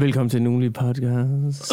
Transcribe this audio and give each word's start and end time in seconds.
Velkommen 0.00 0.30
til 0.30 0.42
Nulig 0.42 0.72
Podcast. 0.72 1.72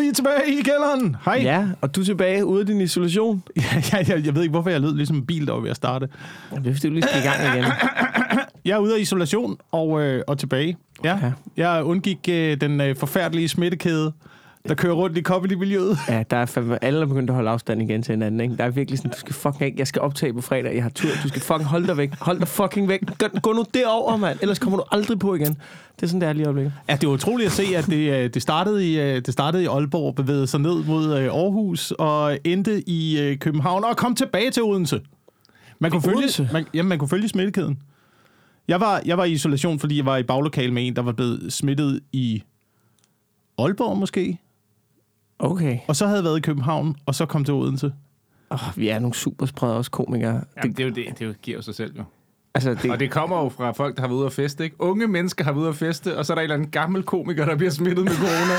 vi 0.00 0.06
er 0.06 0.12
tilbage 0.14 0.58
i 0.58 0.62
kælderen. 0.62 1.16
Hej. 1.24 1.40
Ja, 1.42 1.68
og 1.80 1.94
du 1.96 2.00
er 2.00 2.04
tilbage 2.04 2.44
ude 2.44 2.60
af 2.60 2.66
din 2.66 2.80
isolation. 2.80 3.42
Ja, 3.56 3.62
jeg, 3.92 4.08
jeg, 4.08 4.26
jeg 4.26 4.34
ved 4.34 4.42
ikke, 4.42 4.50
hvorfor 4.50 4.70
jeg 4.70 4.80
lød 4.80 4.94
ligesom 4.96 5.16
en 5.16 5.26
bil, 5.26 5.46
der 5.46 5.52
var 5.52 5.60
ved 5.60 5.70
at 5.70 5.76
starte. 5.76 6.08
Det 6.54 6.66
er 6.66 6.74
fordi, 6.74 6.88
du 6.88 6.92
lige 6.94 7.02
skal 7.02 7.20
i 7.20 7.26
gang 7.26 7.54
igen. 7.56 7.72
Jeg 8.64 8.74
er 8.74 8.78
ude 8.78 8.94
af 8.96 9.00
isolation 9.00 9.56
og, 9.72 10.02
øh, 10.02 10.22
og 10.26 10.38
tilbage. 10.38 10.76
Ja. 11.04 11.18
Ja. 11.22 11.32
Jeg 11.56 11.84
undgik 11.84 12.18
øh, 12.28 12.60
den 12.60 12.80
øh, 12.80 12.96
forfærdelige 12.96 13.48
smittekæde, 13.48 14.12
der 14.68 14.74
kører 14.74 14.94
rundt 14.94 15.18
i 15.18 15.22
comedy-miljøet. 15.22 15.98
Ja, 16.08 16.24
der 16.30 16.36
er 16.36 16.46
fandme, 16.46 16.84
alle 16.84 17.00
er 17.00 17.06
begyndt 17.06 17.30
at 17.30 17.34
holde 17.34 17.50
afstand 17.50 17.82
igen 17.82 18.02
til 18.02 18.12
hinanden. 18.12 18.40
Ikke? 18.40 18.56
Der 18.56 18.64
er 18.64 18.70
virkelig 18.70 18.98
sådan, 18.98 19.10
du 19.10 19.18
skal 19.18 19.34
fucking 19.34 19.62
ikke, 19.62 19.78
jeg 19.78 19.86
skal 19.86 20.02
optage 20.02 20.32
på 20.32 20.40
fredag, 20.40 20.74
jeg 20.74 20.82
har 20.82 20.90
tur, 20.90 21.08
du 21.22 21.28
skal 21.28 21.40
fucking 21.40 21.64
holde 21.64 21.86
dig 21.86 21.96
væk. 21.96 22.10
Hold 22.20 22.38
dig 22.38 22.48
fucking 22.48 22.88
væk. 22.88 23.00
Gå, 23.42 23.52
nu 23.52 23.64
derover, 23.74 24.16
mand. 24.16 24.38
Ellers 24.42 24.58
kommer 24.58 24.78
du 24.78 24.84
aldrig 24.92 25.18
på 25.18 25.34
igen. 25.34 25.56
Det 25.96 26.02
er 26.02 26.06
sådan, 26.06 26.20
det 26.20 26.28
er 26.28 26.32
lige 26.32 26.46
øjeblikket. 26.46 26.72
Ja, 26.88 26.96
det 27.00 27.08
var 27.08 27.14
utroligt 27.14 27.46
at 27.46 27.52
se, 27.52 27.62
at 27.76 27.86
det, 27.86 28.12
øh, 28.12 28.30
det, 28.34 28.42
startede 28.42 28.90
i, 28.90 29.00
øh, 29.00 29.14
det 29.14 29.32
startede 29.32 29.62
i 29.62 29.66
Aalborg, 29.66 30.14
bevægede 30.14 30.46
sig 30.46 30.60
ned 30.60 30.84
mod 30.84 31.18
øh, 31.18 31.24
Aarhus 31.24 31.90
og 31.90 32.38
endte 32.44 32.88
i 32.88 33.34
København 33.40 33.84
og 33.84 33.96
kom 33.96 34.14
tilbage 34.14 34.50
til 34.50 34.62
Odense. 34.62 35.00
Man 35.78 35.90
kunne, 35.90 36.02
følge, 36.02 36.48
man, 36.52 36.66
jamen, 36.74 36.88
man 36.88 36.98
kunne 36.98 37.08
følge 37.08 37.28
smittekæden. 37.28 37.78
Jeg 38.68 38.80
var, 38.80 39.02
jeg 39.04 39.18
var 39.18 39.24
i 39.24 39.32
isolation, 39.32 39.78
fordi 39.78 39.96
jeg 39.96 40.06
var 40.06 40.16
i 40.16 40.22
baglokal 40.22 40.72
med 40.72 40.86
en, 40.86 40.96
der 40.96 41.02
var 41.02 41.12
blevet 41.12 41.52
smittet 41.52 42.00
i 42.12 42.42
Aalborg 43.58 43.98
måske, 43.98 44.38
Okay. 45.40 45.78
og 45.88 45.96
så 45.96 46.04
havde 46.06 46.16
jeg 46.16 46.24
været 46.24 46.38
i 46.38 46.40
København, 46.40 46.96
og 47.06 47.14
så 47.14 47.26
kom 47.26 47.44
til 47.44 47.54
Odense. 47.54 47.92
Oh, 48.50 48.58
vi 48.76 48.88
er 48.88 48.98
nogle 48.98 49.14
super 49.14 49.46
spreder 49.46 49.74
også 49.74 49.90
komikere. 49.90 50.40
Jamen, 50.56 50.72
det, 50.72 50.80
er 50.80 50.84
jo 50.88 50.94
det, 50.94 51.04
det 51.18 51.22
er 51.22 51.26
jo- 51.26 51.34
giver 51.42 51.56
jo 51.58 51.62
sig 51.62 51.74
selv, 51.74 51.96
jo. 51.98 52.04
Altså, 52.54 52.74
det, 52.74 52.90
Og 52.90 53.00
det 53.00 53.10
kommer 53.10 53.42
jo 53.42 53.48
fra 53.48 53.70
folk, 53.72 53.96
der 53.96 54.00
har 54.02 54.08
været 54.08 54.18
ude 54.18 54.26
at 54.26 54.32
feste, 54.32 54.64
ikke? 54.64 54.76
Unge 54.78 55.06
mennesker 55.06 55.44
har 55.44 55.52
været 55.52 55.60
ude 55.62 55.68
at 55.68 55.74
feste, 55.76 56.18
og 56.18 56.26
så 56.26 56.32
er 56.32 56.34
der 56.34 56.40
en 56.40 56.44
eller 56.44 56.54
anden 56.54 56.70
gammel 56.70 57.02
komiker, 57.02 57.44
der 57.44 57.56
bliver 57.56 57.70
smittet 57.70 58.04
med 58.04 58.12
corona. 58.12 58.54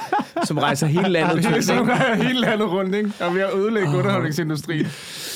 som 0.46 0.58
rejser 0.58 0.86
hele 0.86 1.08
landet 1.08 1.32
det 1.36 1.38
er 1.38 1.42
til. 1.42 1.52
ligesom 1.52 1.88
er 1.88 2.14
hele 2.14 2.40
landet 2.40 2.70
rundt, 2.70 2.94
ikke? 2.94 3.12
Og 3.20 3.34
vi 3.34 3.40
har 3.40 3.50
ødelægget 3.56 3.92
oh. 3.94 3.98
underholdningsindustrien. 3.98 4.86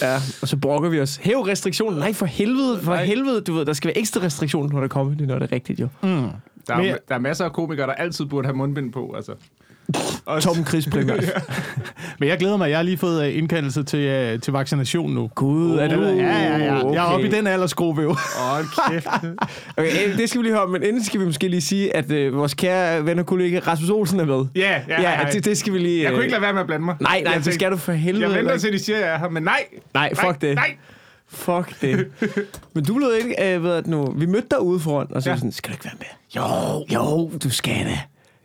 Ja, 0.03 0.15
og 0.43 0.49
så 0.49 0.57
brokker 0.57 0.89
vi 0.89 1.01
os. 1.01 1.17
Hæv 1.17 1.37
restriktioner. 1.41 1.99
Nej, 1.99 2.13
for 2.13 2.27
helvede. 2.27 2.81
For 2.83 2.93
Nej. 2.95 3.05
helvede. 3.05 3.41
Du 3.41 3.53
ved, 3.55 3.67
der 3.67 3.73
skal 3.73 3.89
være 3.89 3.99
ekstra 3.99 4.21
restriktioner, 4.21 4.73
når 4.73 4.81
der 4.81 4.89
kommer 4.89 5.15
det, 5.15 5.29
når 5.29 5.39
det 5.39 5.49
er 5.51 5.53
rigtigt, 5.55 5.81
jo. 5.81 5.89
Der 6.03 6.09
Men 6.11 6.31
er, 6.69 6.81
jeg- 6.83 6.99
der 7.09 7.15
er 7.15 7.19
masser 7.19 7.45
af 7.45 7.53
komikere, 7.53 7.87
der 7.87 7.93
altid 7.93 8.25
burde 8.25 8.47
have 8.47 8.57
mundbind 8.57 8.93
på, 8.93 9.13
altså. 9.17 9.33
Også, 10.25 10.55
Tom 10.55 10.67
Chris 10.67 10.87
primært. 10.87 11.25
Men 12.21 12.29
jeg 12.29 12.39
glæder 12.39 12.57
mig, 12.57 12.71
jeg 12.71 12.79
har 12.79 12.83
lige 12.83 12.99
fået 12.99 13.27
øh, 13.27 13.39
indkaldelse 13.39 13.83
til, 13.83 13.99
øh, 13.99 14.41
til 14.41 14.53
vaccination 14.53 15.11
nu. 15.15 15.31
Gud, 15.35 15.79
er 15.79 15.89
det... 15.89 16.17
Ja, 16.17 16.23
ja, 16.23 16.59
ja. 16.59 16.91
Jeg 16.93 16.97
er 16.97 17.03
oppe 17.03 17.27
i 17.27 17.29
Okay. 17.29 17.37
den 17.37 17.47
aldersgruppe 17.47 18.03
jo. 18.03 18.17
Hold 18.39 18.91
kæft. 18.91 19.07
Okay, 19.77 20.17
det 20.19 20.29
skal 20.29 20.39
vi 20.41 20.47
lige 20.47 20.55
høre, 20.57 20.69
men 20.69 20.83
inden 20.83 21.05
skal 21.05 21.21
vi 21.21 21.25
måske 21.25 21.49
lige 21.49 21.61
sige, 21.61 21.97
at 21.97 22.11
øh, 22.11 22.37
vores 22.37 22.55
kære 22.55 23.07
ven 23.07 23.19
og 23.19 23.27
kollega 23.27 23.59
Rasmus 23.67 23.91
Olsen 23.91 24.21
er 24.21 24.25
med. 24.25 24.45
Ja, 24.57 24.81
ja, 24.89 25.03
ja. 25.03 25.21
ja 25.21 25.29
det, 25.33 25.45
det 25.45 25.59
skal 25.59 25.73
vi 25.73 25.79
lige... 25.79 26.03
Jeg 26.03 26.13
kunne 26.13 26.23
ikke 26.23 26.33
lade 26.33 26.43
være 26.43 26.53
med 26.53 26.61
at 26.61 26.67
blande 26.67 26.85
mig. 26.85 26.97
Nej, 27.01 27.21
nej, 27.25 27.33
jeg 27.33 27.45
det 27.45 27.55
skal 27.55 27.71
du 27.73 27.77
for 27.77 27.93
helvede. 27.93 28.29
Jeg 28.29 28.39
venter 28.39 28.59
til, 28.59 28.73
de 28.73 28.79
siger, 28.79 28.97
at 28.99 29.05
jeg 29.05 29.15
er 29.15 29.19
her, 29.19 29.29
men 29.29 29.43
nej. 29.43 29.65
Nej, 29.95 30.15
fuck 30.15 30.41
det. 30.41 30.55
Nej. 30.55 30.75
Fuck 31.29 31.81
det. 31.81 32.07
Men 32.75 32.85
du 32.85 32.95
blev 32.95 33.09
ikke, 33.25 33.55
øh, 33.55 33.65
ved 33.65 33.73
at 33.75 33.87
nu, 33.87 34.13
vi 34.17 34.27
mødte 34.27 34.47
dig 34.51 34.61
ude 34.63 34.81
foran, 34.81 35.07
og 35.11 35.23
så 35.23 35.29
ja. 35.31 35.35
Ja. 35.35 35.39
sådan, 35.39 35.53
skal 35.53 35.71
du 35.71 35.75
ikke 35.75 35.85
være 35.85 35.95
med? 35.99 36.07
Jo, 36.37 36.85
jo, 36.95 37.31
du 37.45 37.51
skal 37.51 37.85
da. 37.85 37.99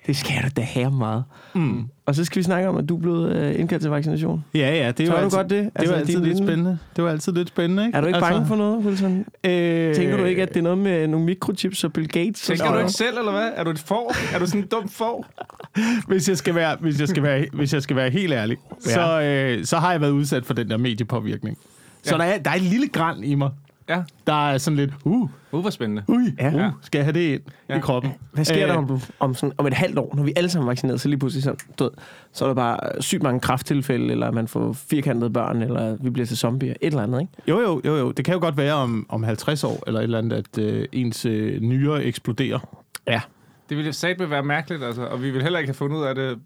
Det 0.08 0.18
skal 0.18 0.36
du 0.44 0.48
da 0.58 0.62
her 0.62 0.90
meget. 0.90 1.24
Mm. 1.56 1.84
Og 2.06 2.16
så 2.16 2.26
skal 2.26 2.38
vi 2.40 2.44
snakke 2.44 2.70
om, 2.70 2.78
at 2.78 2.90
du 2.90 2.96
er 2.98 3.00
blevet 3.02 3.36
øh, 3.36 3.60
indkaldt 3.60 3.82
til 3.82 3.92
vaccination. 3.92 4.46
Ja, 4.56 4.60
ja, 4.60 4.92
det 4.92 5.08
er 5.08 5.12
du 5.12 5.18
altid, 5.18 5.38
godt 5.38 5.50
det? 5.50 5.60
Det 5.64 5.72
er 5.76 5.80
Altså, 5.80 5.94
jo 5.94 6.00
altid 6.00 6.14
din 6.16 6.24
lidt 6.24 6.34
lille- 6.38 6.48
spændende. 6.48 6.78
Det 6.96 7.04
var 7.04 7.10
altid 7.10 7.34
lidt 7.34 7.48
spændende, 7.48 7.86
ikke? 7.86 7.98
Er 7.98 8.02
du 8.02 8.08
ikke 8.08 8.18
altså, 8.18 8.32
bange 8.32 8.48
for 8.48 8.56
noget, 8.56 8.86
Wilson? 8.86 9.26
Øh, 9.44 9.96
Tænker 9.96 10.18
du 10.18 10.24
ikke, 10.24 10.42
at 10.42 10.50
det 10.50 10.58
er 10.58 10.62
noget 10.64 10.78
med 10.78 11.08
nogle 11.08 11.26
mikrochips 11.26 11.84
og 11.84 11.94
Bill 11.94 12.08
Gates? 12.08 12.50
og 12.50 12.58
Tænker 12.58 12.74
du 12.74 12.80
ikke 12.80 12.92
selv, 12.92 13.18
eller 13.18 13.32
hvad? 13.32 13.50
Er 13.56 13.64
du 13.64 13.70
et 13.70 13.80
får? 13.80 14.16
Er 14.36 14.40
du 14.40 14.46
sådan 14.46 14.62
en 14.62 14.68
dum 14.68 14.90
får? 14.90 15.26
Hvis 16.08 16.30
jeg 16.30 16.38
skal 16.38 16.56
være, 16.56 16.78
hvis 16.80 17.00
jeg 17.00 17.08
skal 17.08 17.24
være, 17.24 17.46
hvis 17.54 17.74
jeg 17.74 17.82
skal 17.84 17.96
være 17.96 18.10
helt 18.10 18.34
ærlig, 18.34 18.58
ja. 18.86 18.90
så, 18.94 19.22
øh, 19.22 19.66
så 19.66 19.78
har 19.78 19.92
jeg 19.92 20.02
været 20.02 20.12
udsat 20.12 20.46
for 20.46 20.54
den 20.54 20.70
der 20.70 20.78
mediepåvirkning. 20.78 21.58
Så 22.04 22.12
Ja. 22.16 22.18
der, 22.18 22.24
er, 22.30 22.38
der 22.38 22.52
er 22.52 22.56
et 22.56 22.62
lille 22.62 22.88
græn 22.88 23.24
i 23.24 23.36
mig, 23.36 23.50
Ja. 23.90 24.04
der 24.28 24.50
er 24.50 24.58
sådan 24.58 24.78
lidt, 24.78 24.92
uh, 25.04 25.30
Uh, 25.52 25.62
hvor 25.62 25.70
spændende. 25.70 26.04
ui, 26.08 26.34
Ja. 26.40 26.68
uh, 26.68 26.74
skal 26.82 27.00
jeg 27.00 27.06
have 27.06 27.14
det 27.14 27.20
ind 27.34 27.42
ja. 27.70 27.78
I 27.78 27.80
kroppen? 27.80 28.12
Hvad 28.34 28.46
sker 28.46 28.64
Øh, 28.64 28.70
der 28.70 28.78
om, 28.78 28.88
du, 28.88 29.00
om, 29.20 29.34
sådan, 29.36 29.54
om 29.58 29.68
et 29.68 29.74
halvt 29.74 30.00
år, 30.00 30.14
når 30.16 30.24
vi 30.24 30.34
alle 30.36 30.50
sammen 30.50 30.68
er 30.68 30.72
vaccineret, 30.72 31.02
så 31.02 31.08
lige 31.10 31.20
pludselig 31.20 31.44
så, 31.44 31.56
du 31.80 31.84
ved, 31.84 31.92
så 32.32 32.46
er 32.46 32.50
der 32.50 32.56
bare 32.56 33.02
sygt 33.02 33.24
mange 33.24 33.40
krafttilfælde, 33.40 34.12
eller 34.12 34.32
man 34.32 34.48
får 34.48 34.74
firkantede 34.74 35.30
børn, 35.30 35.62
eller 35.62 35.98
vi 36.02 36.10
bliver 36.10 36.26
til 36.26 36.38
zombier, 36.38 36.72
et 36.72 36.88
eller 36.88 37.04
andet, 37.04 37.22
ikke? 37.22 37.34
Jo, 37.48 37.60
jo, 37.62 37.82
jo, 37.86 37.96
jo. 37.96 38.12
Det 38.12 38.26
kan 38.26 38.34
jo 38.34 38.40
godt 38.40 38.58
være 38.58 38.74
om, 38.74 39.06
om 39.10 39.24
50 39.24 39.64
år, 39.64 39.84
eller 39.88 40.00
et 40.00 40.04
eller 40.04 40.18
andet, 40.18 40.38
at 40.38 40.58
øh, 40.58 40.86
ens 40.92 41.26
øh, 41.26 41.62
nyre 41.62 42.04
eksploderer. 42.04 42.60
Ja. 43.08 43.22
Det 43.70 43.78
ville 43.78 43.94
satme 43.94 44.30
være 44.30 44.44
mærkeligt, 44.44 44.84
altså. 44.84 45.02
Og 45.06 45.24
vi 45.24 45.32
vil 45.32 45.42
heller 45.44 45.60
ikke 45.60 45.68
have 45.70 45.76
fundet 45.76 45.98
ud 45.98 46.04
af 46.04 46.16
det. 46.16 46.40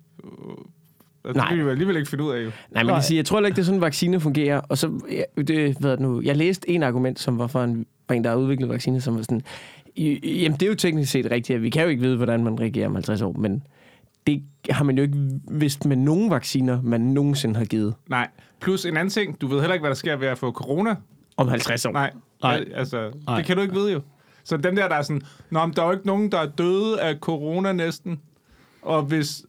Altså, 1.26 1.42
Nej. 1.42 1.50
det 1.50 1.58
vil 1.58 1.66
vi 1.66 1.72
alligevel 1.72 1.96
ikke 1.98 2.10
finde 2.10 2.24
ud 2.24 2.32
af, 2.32 2.44
jo. 2.46 2.52
Nej, 2.72 2.84
men 2.84 2.94
jeg, 2.96 3.04
siger, 3.04 3.18
jeg 3.20 3.26
tror 3.26 3.40
ikke, 3.40 3.56
det 3.56 3.62
er 3.62 3.66
sådan, 3.66 3.78
en 3.78 3.82
vaccine 3.82 4.20
fungerer. 4.20 4.62
Og 4.70 4.78
så, 4.78 5.00
det, 5.38 5.78
hvad 5.80 5.92
det 5.92 6.00
nu, 6.00 6.22
jeg 6.22 6.38
læste 6.38 6.70
en 6.70 6.84
argument, 6.84 7.20
som 7.20 7.38
var 7.40 7.48
for 7.48 7.64
en, 7.64 7.86
for 8.08 8.14
en 8.14 8.24
der 8.24 8.30
har 8.30 8.38
udviklet 8.38 8.70
vaccine, 8.70 9.02
som 9.02 9.16
var 9.16 9.22
sådan, 9.22 9.42
"I- 9.96 10.42
jamen 10.42 10.60
det 10.60 10.66
er 10.66 10.70
jo 10.70 10.76
teknisk 10.76 11.12
set 11.12 11.32
rigtigt, 11.32 11.56
at 11.58 11.64
vi 11.64 11.70
kan 11.70 11.84
jo 11.84 11.88
ikke 11.90 12.02
vide, 12.02 12.18
hvordan 12.18 12.44
man 12.44 12.60
reagerer 12.60 12.88
om 12.88 12.94
50 12.96 13.22
år, 13.22 13.34
men 13.34 13.64
det 14.28 14.44
har 14.70 14.84
man 14.84 14.98
jo 14.98 15.02
ikke 15.04 15.18
vidst 15.52 15.86
med 15.86 15.96
nogen 15.98 16.30
vacciner, 16.32 16.82
man 16.82 17.02
nogensinde 17.02 17.56
har 17.58 17.66
givet 17.66 17.94
Nej. 18.10 18.28
Plus 18.62 18.86
en 18.86 18.98
anden 18.98 19.10
ting. 19.10 19.42
Du 19.42 19.48
ved 19.48 19.60
heller 19.60 19.74
ikke, 19.74 19.82
hvad 19.84 19.90
der 19.90 19.96
sker 19.96 20.16
ved 20.16 20.28
at 20.28 20.38
få 20.38 20.52
corona. 20.52 20.96
om 21.38 21.48
50 21.48 21.86
år. 21.86 21.92
Nej. 21.92 22.12
Nej. 22.44 22.60
Nej. 22.60 22.68
Altså, 22.76 23.12
Nej. 23.28 23.38
det 23.38 23.46
kan 23.46 23.56
du 23.56 23.62
ikke 23.62 23.74
vide, 23.74 23.92
jo. 23.94 24.02
Så 24.44 24.58
dem 24.58 24.76
der, 24.76 24.88
der 24.88 24.96
er 24.96 25.02
sådan, 25.02 25.22
Nå, 25.50 25.66
men 25.66 25.76
der 25.76 25.82
er 25.82 25.86
jo 25.86 25.92
ikke 25.92 26.08
nogen, 26.08 26.32
der 26.32 26.40
er 26.40 26.46
døde 26.48 27.02
af 27.02 27.16
corona 27.16 27.72
næsten. 27.74 28.20
Og 28.82 29.04
hvis... 29.04 29.44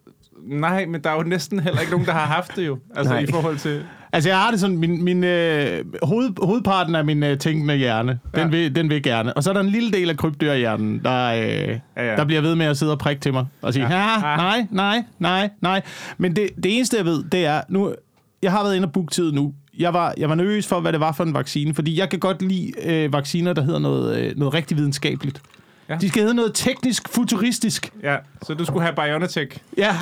Nej, 0.47 0.87
men 0.87 1.01
der 1.05 1.11
er 1.11 1.15
jo 1.15 1.23
næsten 1.23 1.61
heller 1.61 1.81
ikke 1.81 1.93
nogen, 1.93 2.07
der 2.07 2.13
har 2.13 2.27
haft 2.27 2.57
det 2.57 2.67
jo. 2.67 2.79
Altså 2.97 3.13
Nej. 3.13 3.23
i 3.23 3.27
forhold 3.31 3.57
til... 3.59 3.83
Altså, 4.13 4.29
jeg 4.31 4.39
har 4.39 4.51
det 4.51 4.61
sådan, 4.61 4.77
min, 4.79 5.05
min 5.05 5.25
øh, 5.25 5.85
hoved, 6.03 6.31
hovedparten 6.47 6.95
af 6.95 7.05
min 7.05 7.23
øh, 7.23 7.39
tænkende 7.39 7.75
hjerne, 7.77 8.19
den, 8.35 8.41
Ja. 8.43 8.47
vil, 8.49 8.75
den 8.75 8.91
vil 8.91 9.03
gerne. 9.03 9.35
Og 9.37 9.43
så 9.43 9.51
er 9.51 9.55
der 9.55 9.61
en 9.61 9.69
lille 9.69 9.91
del 9.91 10.11
af 10.11 10.17
krybdyrhjernen, 10.17 11.01
der, 11.05 11.27
øh, 11.27 11.41
ja, 11.47 11.79
Ja, 11.97 12.17
der 12.17 12.25
bliver 12.25 12.41
ved 12.41 12.55
med 12.55 12.67
at 12.67 12.77
sidde 12.77 12.93
og 12.93 12.99
prikke 12.99 13.21
til 13.21 13.33
mig 13.33 13.47
og 13.63 13.75
sige, 13.75 13.87
ja. 13.89 13.97
Ja. 13.97 14.31
Ja, 14.31 14.37
nej, 14.37 14.67
nej, 14.71 15.03
nej, 15.19 15.51
nej. 15.61 15.83
Men 16.19 16.37
det, 16.37 16.49
det 16.65 16.77
eneste, 16.77 16.97
jeg 16.97 17.05
ved, 17.05 17.25
det 17.33 17.47
er, 17.47 17.61
nu, 17.69 17.95
jeg 18.43 18.51
har 18.53 18.63
været 18.63 18.77
inde 18.77 18.87
og 18.87 18.93
booke 18.93 19.11
tid 19.13 19.33
nu. 19.33 19.55
Jeg 19.79 19.95
var, 19.95 20.15
jeg 20.19 20.29
var 20.29 20.35
nervøs 20.35 20.67
for, 20.67 20.81
hvad 20.81 20.93
det 20.93 21.01
var 21.01 21.13
for 21.13 21.25
en 21.25 21.35
vaccine, 21.35 21.75
fordi 21.75 21.99
jeg 21.99 22.09
kan 22.09 22.19
godt 22.19 22.43
lide 22.43 22.73
øh, 22.85 23.13
vacciner, 23.13 23.53
der 23.53 23.63
hedder 23.63 23.79
noget, 23.79 24.19
øh, 24.19 24.37
noget 24.39 24.55
rigtig 24.55 24.77
videnskabeligt. 24.77 25.43
Ja. 25.91 25.97
De 25.97 26.09
skal 26.09 26.23
hedde 26.23 26.35
noget 26.35 26.51
teknisk, 26.55 27.09
futuristisk. 27.09 27.93
Ja, 28.03 28.17
så 28.43 28.55
du 28.55 28.65
skulle 28.65 28.83
have 28.83 28.95
BioNTech. 28.95 29.59
Ja, 29.77 29.97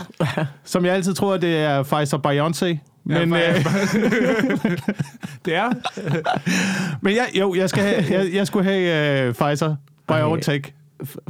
som 0.65 0.84
jeg 0.84 0.94
altid 0.94 1.15
tror, 1.15 1.37
det 1.37 1.56
er 1.56 1.82
Pfizer-BioNTech. 1.82 2.78
Men, 3.04 3.32
Ja, 3.32 3.59
øh, 3.59 3.65
Det 5.44 5.54
er... 5.54 5.71
Men 7.00 7.15
jeg, 7.15 7.28
jo, 7.34 7.54
jeg, 7.54 7.69
skal 7.71 7.82
have, 7.82 8.04
jeg, 8.10 8.34
jeg 8.34 8.47
skulle 8.47 8.71
have 8.71 9.28
uh, 9.28 9.34
Pfizer 9.34 9.76
BioNTech. 10.09 10.72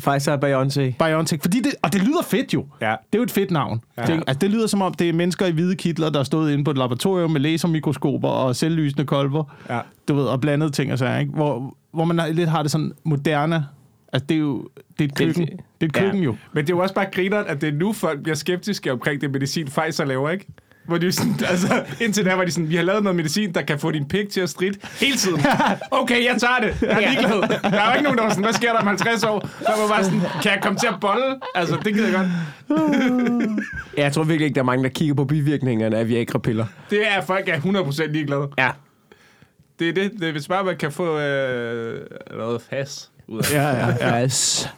Pfizer 0.01 0.33
og 0.33 0.39
Beyoncé. 0.45 1.07
BioNTech, 1.07 1.43
fordi 1.43 1.61
det, 1.61 1.73
og 1.83 1.93
det 1.93 2.03
lyder 2.03 2.23
fedt 2.23 2.55
jo. 2.55 2.67
Ja. 2.81 2.87
Det 2.91 2.95
er 3.13 3.19
jo 3.19 3.23
et 3.23 3.31
fedt 3.31 3.51
navn. 3.51 3.81
Ja. 3.97 4.03
Det, 4.03 4.11
altså, 4.11 4.39
det 4.41 4.51
lyder 4.51 4.67
som 4.67 4.83
om, 4.83 4.95
det 4.95 5.09
er 5.09 5.13
mennesker 5.13 5.47
i 5.47 5.51
hvide 5.51 5.77
kitler, 5.77 6.11
der 6.11 6.21
er 6.21 6.25
stået 6.25 6.53
inde 6.53 6.65
på 6.65 6.71
et 6.71 6.79
laboratorium 6.79 7.31
med 7.31 7.41
lasermikroskoper 7.41 8.29
og 8.29 8.57
selvlysende 8.57 9.07
kolber. 9.07 9.45
Ja. 9.71 9.81
Du 10.09 10.15
ved, 10.15 10.25
og 10.25 10.41
blandede 10.41 10.71
ting 10.71 10.93
og 10.93 10.99
så, 10.99 11.17
ikke? 11.17 11.33
Hvor, 11.33 11.75
hvor 11.93 12.05
man 12.05 12.35
lidt 12.35 12.49
har 12.49 12.63
det 12.63 12.71
sådan 12.71 12.93
moderne. 13.05 13.67
Altså, 14.13 14.27
det 14.27 14.35
er 14.35 14.39
jo 14.39 14.69
det 14.99 15.05
er 15.05 15.09
et 15.09 15.15
køkken. 15.17 15.47
Det 15.47 15.61
er 15.81 15.85
et 15.85 15.93
køkken 15.93 16.23
jo. 16.23 16.37
Men 16.53 16.67
det 16.67 16.73
er 16.73 16.77
jo 16.77 16.83
også 16.83 16.95
bare 16.95 17.07
grineren, 17.13 17.47
at 17.47 17.61
det 17.61 17.69
er 17.69 17.73
nu, 17.73 17.93
folk 17.93 18.23
bliver 18.23 18.37
skeptiske 18.37 18.93
omkring 18.93 19.21
det 19.21 19.31
medicin, 19.31 19.67
Pfizer 19.67 20.05
laver, 20.05 20.31
ikke? 20.31 20.47
Hvor 20.87 20.99
de 20.99 21.07
er 21.07 21.11
sådan, 21.11 21.35
altså, 21.51 21.85
indtil 22.01 22.25
der 22.25 22.35
var 22.35 22.45
de 22.45 22.51
sådan, 22.51 22.69
vi 22.69 22.77
har 22.77 22.83
lavet 22.83 23.03
noget 23.03 23.17
medicin, 23.17 23.55
der 23.55 23.63
kan 23.63 23.79
få 23.79 23.91
din 23.91 24.09
pik 24.09 24.29
til 24.29 24.41
at 24.41 24.51
stride 24.51 24.79
hele 25.01 25.17
tiden. 25.17 25.41
Okay, 25.91 26.25
jeg 26.25 26.37
tager 26.41 26.59
det. 26.61 26.83
Jeg 26.83 27.05
er 27.05 27.11
ligeglad. 27.11 27.71
Der 27.71 27.81
er 27.81 27.87
jo 27.87 27.93
ikke 27.93 28.03
nogen, 28.03 28.19
der 28.19 28.25
var 28.25 28.31
sådan, 28.31 28.45
hvad 28.45 28.53
sker 28.53 28.73
der 28.73 28.79
om 28.79 28.87
50 28.87 29.25
år? 29.25 29.41
Der 29.41 29.81
var 29.81 29.89
bare 29.89 30.05
sådan, 30.05 30.21
kan 30.43 30.53
jeg 30.53 30.59
komme 30.63 30.79
til 30.79 30.87
at 30.87 30.95
bolle? 31.01 31.37
Altså, 31.55 31.77
det 31.85 31.95
gider 31.95 32.09
jeg 32.09 32.15
godt. 32.17 32.29
Ja, 33.97 34.03
jeg 34.03 34.13
tror 34.13 34.23
virkelig 34.25 34.45
ikke, 34.45 34.55
der 34.55 34.61
er 34.61 34.65
mange, 34.65 34.85
der 34.85 34.91
kigger 34.91 35.15
på 35.15 35.25
bivirkningerne 35.25 35.97
af 35.97 36.09
Viagra-piller. 36.09 36.67
Det 36.91 37.09
er, 37.09 37.21
folk 37.23 37.49
er 37.49 37.57
100% 37.57 38.07
ligeglade. 38.13 38.49
Ja. 38.59 38.71
Det 39.79 39.89
er 39.89 39.93
det. 39.93 40.13
Det 40.21 40.29
er, 40.29 40.33
hvis 40.33 40.49
bare 40.49 40.65
man 40.65 40.77
kan 40.77 40.93
få 40.93 41.19
øh, 41.19 42.01
noget 42.37 42.63
fas 42.71 43.11
ud 43.29 43.39
af 43.39 43.45
det. 43.45 43.53
Ja, 43.55 43.69
ja, 43.69 44.17
ja. 44.17 44.25
Yes. 44.25 44.71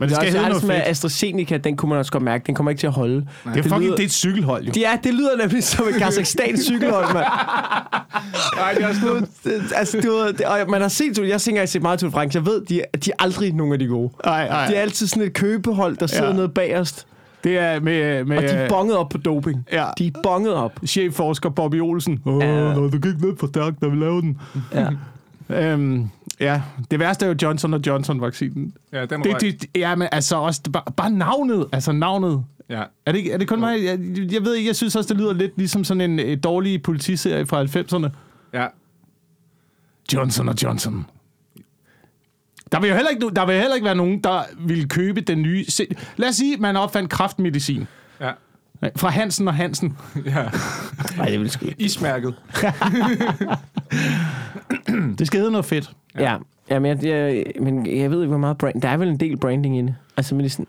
Men 0.00 0.08
det 0.08 0.16
skal 0.16 0.30
hedde 0.32 0.48
noget 0.48 0.64
med 0.64 0.74
fedt. 0.76 0.88
AstraZeneca, 0.88 1.56
den 1.56 1.76
kunne 1.76 1.88
man 1.88 1.98
også 1.98 2.12
godt 2.12 2.22
mærke, 2.24 2.44
den 2.46 2.54
kommer 2.54 2.70
ikke 2.70 2.80
til 2.80 2.86
at 2.86 2.92
holde. 2.92 3.14
Det 3.14 3.26
er 3.44 3.62
fucking, 3.62 3.80
lyder- 3.82 3.90
det 3.96 4.02
er 4.02 4.06
et 4.06 4.12
cykelhold 4.12 4.64
jo. 4.64 4.72
Ja, 4.76 4.98
det 5.04 5.14
lyder 5.14 5.36
nemlig 5.40 5.64
som 5.64 5.88
et 5.88 5.94
Kazakhstan 5.94 6.56
cykelhold, 6.58 7.12
mand. 7.14 7.26
Nej, 8.56 8.72
det 8.74 8.82
er 8.84 8.88
også 8.88 9.00
noget. 9.04 9.26
Det- 9.44 9.62
altså, 9.76 10.00
du 10.00 10.10
ved, 10.10 10.32
det, 10.32 10.46
og 10.46 10.58
man 10.70 10.80
har 10.80 10.88
set, 10.88 11.18
jeg 11.28 11.40
tænker, 11.40 11.60
jeg 11.60 11.62
har 11.62 11.66
set 11.66 11.82
meget 11.82 11.98
til 11.98 12.10
France, 12.10 12.38
jeg 12.38 12.46
ved, 12.46 12.60
de, 12.64 12.82
de 13.04 13.10
er 13.10 13.14
aldrig 13.22 13.52
nogen 13.54 13.72
af 13.72 13.78
de 13.78 13.86
gode. 13.86 14.10
Nej, 14.24 14.48
nej. 14.48 14.66
De 14.66 14.74
er 14.74 14.80
altid 14.80 15.06
sådan 15.06 15.22
et 15.22 15.32
købehold, 15.32 15.96
der 15.96 16.06
sidder 16.06 16.26
Ja. 16.26 16.32
nede 16.32 16.48
bagerst, 16.48 17.06
Det 17.44 17.58
er 17.58 17.80
med, 17.80 18.24
med 18.24 18.36
og 18.36 18.42
de 18.42 18.48
er 18.48 18.68
bonget 18.68 18.96
op 18.96 19.08
på 19.08 19.18
doping. 19.18 19.64
Ja. 19.72 19.84
De 19.98 20.06
er 20.06 20.10
bonget 20.22 20.54
op. 20.54 20.72
chefforsker 20.86 21.48
Bobby 21.50 21.80
Olsen. 21.80 22.22
Åh, 22.26 22.42
Ja. 22.44 22.74
du 22.74 22.90
gik 22.90 23.20
ned 23.20 23.36
for 23.40 23.46
stærkt, 23.46 23.80
da 23.82 23.86
vi 23.86 23.96
lavede 23.96 24.22
den. 24.22 24.38
Ja. 24.74 24.86
Øhm, 25.50 26.08
Ja, 26.40 26.62
det 26.90 26.98
værste 26.98 27.24
er 27.26 27.30
jo 27.30 27.36
Johnson 27.42 27.74
og 27.74 27.80
Johnson-vaccinen. 27.86 28.74
Ja, 28.92 29.06
den 29.06 29.22
Det, 29.22 29.40
det, 29.40 29.66
ja, 29.76 29.94
men 29.94 30.08
altså 30.12 30.36
også 30.36 30.60
bare, 30.72 30.82
bare 30.96 31.10
navnet. 31.10 31.66
Altså 31.72 31.92
navnet. 31.92 32.44
Ja. 32.68 32.82
Er 33.06 33.12
det, 33.12 33.34
er 33.34 33.38
det 33.38 33.48
kun 33.48 33.60
mig? 33.60 33.84
Jeg, 33.84 33.98
jeg 34.32 34.44
ved 34.44 34.54
ikke, 34.54 34.66
jeg 34.68 34.76
synes 34.76 34.96
også, 34.96 35.14
det 35.14 35.20
lyder 35.20 35.32
lidt 35.32 35.52
ligesom 35.56 35.84
sådan 35.84 36.00
en 36.00 36.18
øh, 36.20 36.38
dårlig 36.42 36.82
politiserie 36.82 37.46
fra 37.46 37.64
90'erne. 37.64 38.08
ja. 38.52 38.66
Johnson 40.12 40.48
og 40.48 40.54
Johnson. 40.62 41.06
Der 42.72 42.80
vil 42.80 42.88
jo 42.88 42.94
heller 42.94 43.10
ikke, 43.10 43.30
der 43.36 43.46
vil 43.46 43.54
heller 43.54 43.74
ikke 43.74 43.84
være 43.84 43.94
nogen, 43.94 44.20
der 44.24 44.42
vil 44.58 44.88
købe 44.88 45.20
den 45.20 45.42
nye... 45.42 45.64
Lad 46.16 46.28
os 46.28 46.36
sige, 46.36 46.56
man 46.56 46.76
opfandt 46.76 47.10
kraftmedicin. 47.10 47.86
Ja. 48.20 48.30
Fra 48.96 49.08
Hansen 49.08 49.48
og 49.48 49.54
Hansen. 49.54 49.96
ja. 50.26 50.48
Nej, 51.16 51.28
det 51.28 51.40
vil 51.40 51.50
sgu 51.50 51.66
ikke. 51.66 51.82
Ismærket. 51.82 52.34
Det 55.18 55.26
skal 55.26 55.40
hedde 55.40 55.52
noget 55.52 55.64
fedt. 55.64 55.90
Ja, 56.18 56.36
ja 56.70 56.78
men, 56.78 56.98
jeg, 57.02 57.06
jeg, 57.06 57.44
men 57.60 57.86
jeg 58.00 58.10
ved 58.10 58.20
ikke, 58.20 58.28
hvor 58.28 58.38
meget 58.38 58.58
brand... 58.58 58.82
Der 58.82 58.88
er 58.88 58.96
vel 58.96 59.08
en 59.08 59.20
del 59.20 59.36
branding 59.36 59.78
inde. 59.78 59.94
Altså, 60.16 60.34
men 60.34 60.44
det 60.44 60.46
er 60.46 60.50
sådan... 60.52 60.66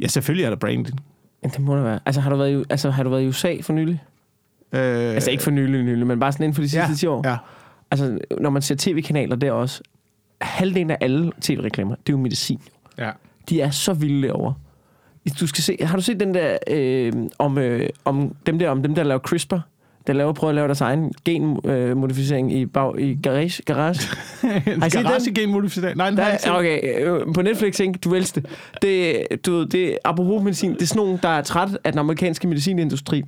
Ja, 0.00 0.06
selvfølgelig 0.06 0.44
er 0.44 0.48
der 0.50 0.56
branding. 0.56 1.00
Ja, 1.42 1.48
det 1.48 1.60
må 1.60 1.76
der 1.76 1.82
være. 1.82 2.00
Altså, 2.06 2.20
har 2.20 2.30
du 2.30 2.36
været 2.36 2.60
i, 2.60 2.64
altså, 2.70 2.90
har 2.90 3.02
du 3.02 3.10
været 3.10 3.22
i 3.22 3.26
USA 3.26 3.56
for 3.62 3.72
nylig? 3.72 4.02
Øh, 4.72 4.80
Altså, 5.14 5.30
ikke 5.30 5.42
for 5.42 5.50
nylig, 5.50 5.82
nylig, 5.82 6.06
men 6.06 6.20
bare 6.20 6.32
sådan 6.32 6.44
inden 6.44 6.54
for 6.54 6.62
de 6.62 6.68
sidste 6.68 6.88
ja, 6.88 6.94
10 6.94 7.06
år. 7.06 7.28
Ja. 7.28 7.36
Altså, 7.90 8.18
når 8.40 8.50
man 8.50 8.62
ser 8.62 8.74
tv-kanaler 8.78 9.36
der 9.36 9.52
også, 9.52 9.82
halvdelen 10.40 10.90
af 10.90 10.96
alle 11.00 11.32
tv-reklamer, 11.40 11.94
det 11.94 12.08
er 12.08 12.12
jo 12.12 12.18
medicin. 12.22 12.60
Ja. 12.98 13.10
De 13.48 13.60
er 13.60 13.70
så 13.70 13.92
vilde 13.92 14.28
derovre. 14.28 14.54
Du 15.40 15.46
skal 15.46 15.64
se, 15.64 15.76
har 15.82 15.96
du 15.96 16.02
set 16.02 16.20
den 16.20 16.34
der 16.34 16.58
øh, 16.66 17.12
om, 17.38 17.58
øh, 17.58 17.88
om 18.04 18.34
dem 18.46 18.58
der 18.58 18.70
om 18.70 18.82
dem 18.82 18.94
der 18.94 19.02
laver 19.02 19.18
CRISPR? 19.20 19.58
Der 20.06 20.12
laver 20.12 20.32
prøver 20.32 20.48
at 20.48 20.54
lave 20.54 20.66
deres 20.68 20.80
egen 20.80 21.12
genmodificering 21.24 22.52
i, 22.52 22.66
bag, 22.66 23.00
i 23.00 23.18
garage. 23.22 23.62
garage. 23.62 24.00
den? 24.66 24.80
garage-gen-modificering. 24.80 25.96
Nej, 25.96 26.10
Der 26.10 26.22
er, 26.22 26.50
okay, 26.52 27.04
øh, 27.06 27.34
på 27.34 27.42
Netflix, 27.42 27.80
ikke? 27.80 27.92
Du 27.92 28.14
elsker 28.14 28.40
det. 28.40 28.50
det. 28.82 29.26
Du 29.46 29.52
ved, 29.52 29.66
det 29.66 29.98
apropos 30.04 30.42
medicin, 30.42 30.74
det 30.74 30.82
er 30.82 30.86
sådan 30.86 31.02
nogen, 31.02 31.18
der 31.22 31.28
er 31.28 31.42
træt 31.42 31.68
af 31.84 31.92
den 31.92 31.98
amerikanske 31.98 32.48
medicinindustri. 32.48 33.22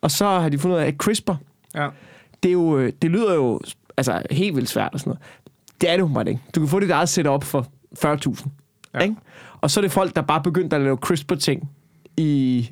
Og 0.00 0.10
så 0.10 0.24
har 0.24 0.48
de 0.48 0.58
fundet 0.58 0.76
ud 0.76 0.82
af, 0.82 0.86
at 0.86 0.94
CRISPR, 0.94 1.32
Ja. 1.74 1.88
det, 2.42 2.48
er 2.48 2.52
jo, 2.52 2.78
øh, 2.78 2.92
det 3.02 3.10
lyder 3.10 3.34
jo 3.34 3.60
altså, 3.96 4.22
helt 4.30 4.56
vildt 4.56 4.68
svært 4.68 4.90
og 4.92 5.00
sådan 5.00 5.10
noget. 5.10 5.22
Det 5.80 5.90
er 5.90 5.96
det 5.96 6.14
jo 6.14 6.20
ikke. 6.30 6.40
Du 6.54 6.60
kan 6.60 6.68
få 6.68 6.80
dit 6.80 6.90
eget 6.90 7.08
setup 7.08 7.44
for 7.44 7.66
40.000. 8.04 8.48
Ja. 8.94 8.98
Ja. 8.98 9.04
Ikke? 9.04 9.16
Og 9.60 9.70
så 9.70 9.80
er 9.80 9.82
det 9.82 9.92
folk, 9.92 10.16
der 10.16 10.22
bare 10.22 10.42
begyndte 10.42 10.76
at 10.76 10.82
lave 10.82 10.96
CRISPR-ting 10.96 11.70
i, 12.16 12.70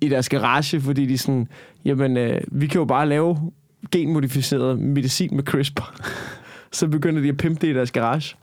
i 0.00 0.08
deres 0.08 0.28
garage, 0.28 0.80
fordi 0.80 1.06
de 1.06 1.18
sådan, 1.18 1.48
jamen, 1.84 2.16
øh, 2.16 2.40
vi 2.46 2.66
kan 2.66 2.78
jo 2.78 2.84
bare 2.84 3.08
lave 3.08 3.52
genmodificeret 3.90 4.78
medicin 4.78 5.36
med 5.36 5.44
CRISPR. 5.44 5.94
så 6.72 6.88
begynder 6.88 7.22
de 7.22 7.28
at 7.28 7.36
pimpe 7.36 7.60
det 7.60 7.68
i 7.68 7.74
deres 7.74 7.90
garage. 7.90 8.36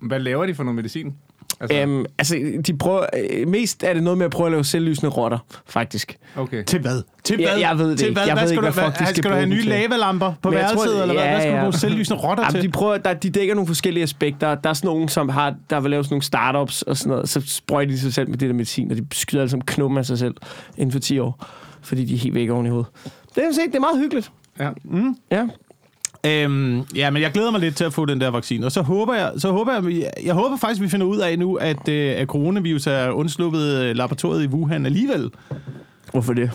Hvad 0.00 0.20
laver 0.20 0.46
de 0.46 0.54
for 0.54 0.64
noget 0.64 0.76
medicin? 0.76 1.14
Altså, 1.60 1.76
Øhm, 1.80 2.04
altså, 2.18 2.36
de 2.66 2.76
prøver, 2.78 3.06
øh, 3.30 3.48
mest 3.48 3.82
er 3.84 3.94
det 3.94 4.02
noget 4.02 4.18
med 4.18 4.24
at 4.26 4.30
prøve 4.32 4.46
at 4.46 4.52
lave 4.52 4.64
selvlysende 4.64 5.10
rotter, 5.12 5.38
faktisk. 5.66 6.16
okay. 6.36 6.64
Til 6.64 6.80
hvad? 6.80 7.02
Til 7.24 7.40
Ja, 7.40 7.50
hvad? 7.50 7.60
jeg 7.60 7.78
ved 7.78 7.90
det 7.90 7.98
til 7.98 8.08
ikke. 8.08 8.20
Hvad? 8.20 8.26
Jeg 8.26 8.34
hvad 8.34 8.42
ved 8.42 8.48
skal 8.48 8.58
ikke, 8.58 8.66
du, 8.66 8.72
hvad 8.72 8.84
fuck 8.84 8.98
de 8.98 9.04
skal 9.06 9.16
skal 9.16 9.30
du 9.30 9.34
have 9.36 9.46
nye 9.46 9.62
lavalamper 9.62 10.32
på 10.42 10.50
værelset, 10.50 10.78
tror- 10.78 11.02
eller 11.02 11.14
hvad? 11.14 11.24
ja, 11.24 11.30
Hvad 11.30 11.40
skal 11.40 11.52
du 11.52 11.56
ja. 11.56 11.62
bruge 11.62 11.72
selvlysende 11.72 12.20
rotter 12.22 12.44
Jamen, 12.44 12.54
til? 12.54 12.62
de, 12.62 12.68
prøver, 12.68 12.98
der, 12.98 13.14
de 13.14 13.30
dækker 13.30 13.54
nogle 13.54 13.66
forskellige 13.66 14.02
aspekter. 14.02 14.54
Der 14.54 14.70
er 14.70 14.74
sådan 14.74 14.88
nogen, 14.88 15.08
som 15.08 15.28
har, 15.28 15.54
der 15.70 15.80
vil 15.80 15.90
lave 15.90 16.04
sådan 16.04 16.12
nogle 16.14 16.22
startups 16.22 16.82
og 16.82 16.96
sådan 16.96 17.10
noget. 17.10 17.28
Så 17.28 17.42
sprøjter 17.46 17.92
de 17.92 17.98
sig 17.98 18.14
selv 18.14 18.28
med 18.30 18.38
det 18.38 18.48
der 18.48 18.54
medicin, 18.54 18.90
og 18.90 18.96
de 18.96 19.06
skyder 19.12 19.42
alle 19.42 19.50
sammen 19.50 19.66
knum 19.66 19.96
af 19.98 20.06
sig 20.06 20.18
selv 20.18 20.34
inden 20.76 20.92
for 20.92 20.98
10 20.98 21.18
år. 21.18 21.46
Fordi 21.82 22.04
de 22.04 22.14
er 22.14 22.18
helt 22.18 22.34
væk 22.34 22.50
oven 22.50 22.66
i 22.66 22.68
hovedet. 22.68 22.88
Det 23.34 23.44
er, 23.44 23.52
set, 23.52 23.62
det 23.66 23.74
er 23.74 23.80
meget 23.80 23.98
hyggeligt. 23.98 24.30
Ja. 24.60 24.70
Ja. 25.30 25.46
Øhm, 26.26 26.82
ja, 26.94 27.10
men 27.10 27.22
jeg 27.22 27.32
glæder 27.32 27.50
mig 27.50 27.60
lidt 27.60 27.76
til 27.76 27.84
at 27.84 27.92
få 27.92 28.04
den 28.04 28.20
der 28.20 28.28
vaccine. 28.28 28.66
Og 28.66 28.72
så 28.72 28.82
håber 28.82 29.14
jeg, 29.14 29.32
så 29.36 29.52
håber 29.52 29.72
jeg, 29.72 30.10
jeg, 30.24 30.34
håber 30.34 30.56
faktisk, 30.56 30.80
vi 30.80 30.88
finder 30.88 31.06
ud 31.06 31.18
af 31.18 31.38
nu, 31.38 31.54
at, 31.54 31.88
øh, 31.88 32.14
at 32.16 32.26
coronavirus 32.28 32.86
er 32.86 33.10
undsluppet 33.10 33.74
øh, 33.84 33.96
laboratoriet 33.96 34.44
i 34.44 34.46
Wuhan 34.46 34.86
alligevel. 34.86 35.30
Hvorfor 36.12 36.32
det? 36.32 36.50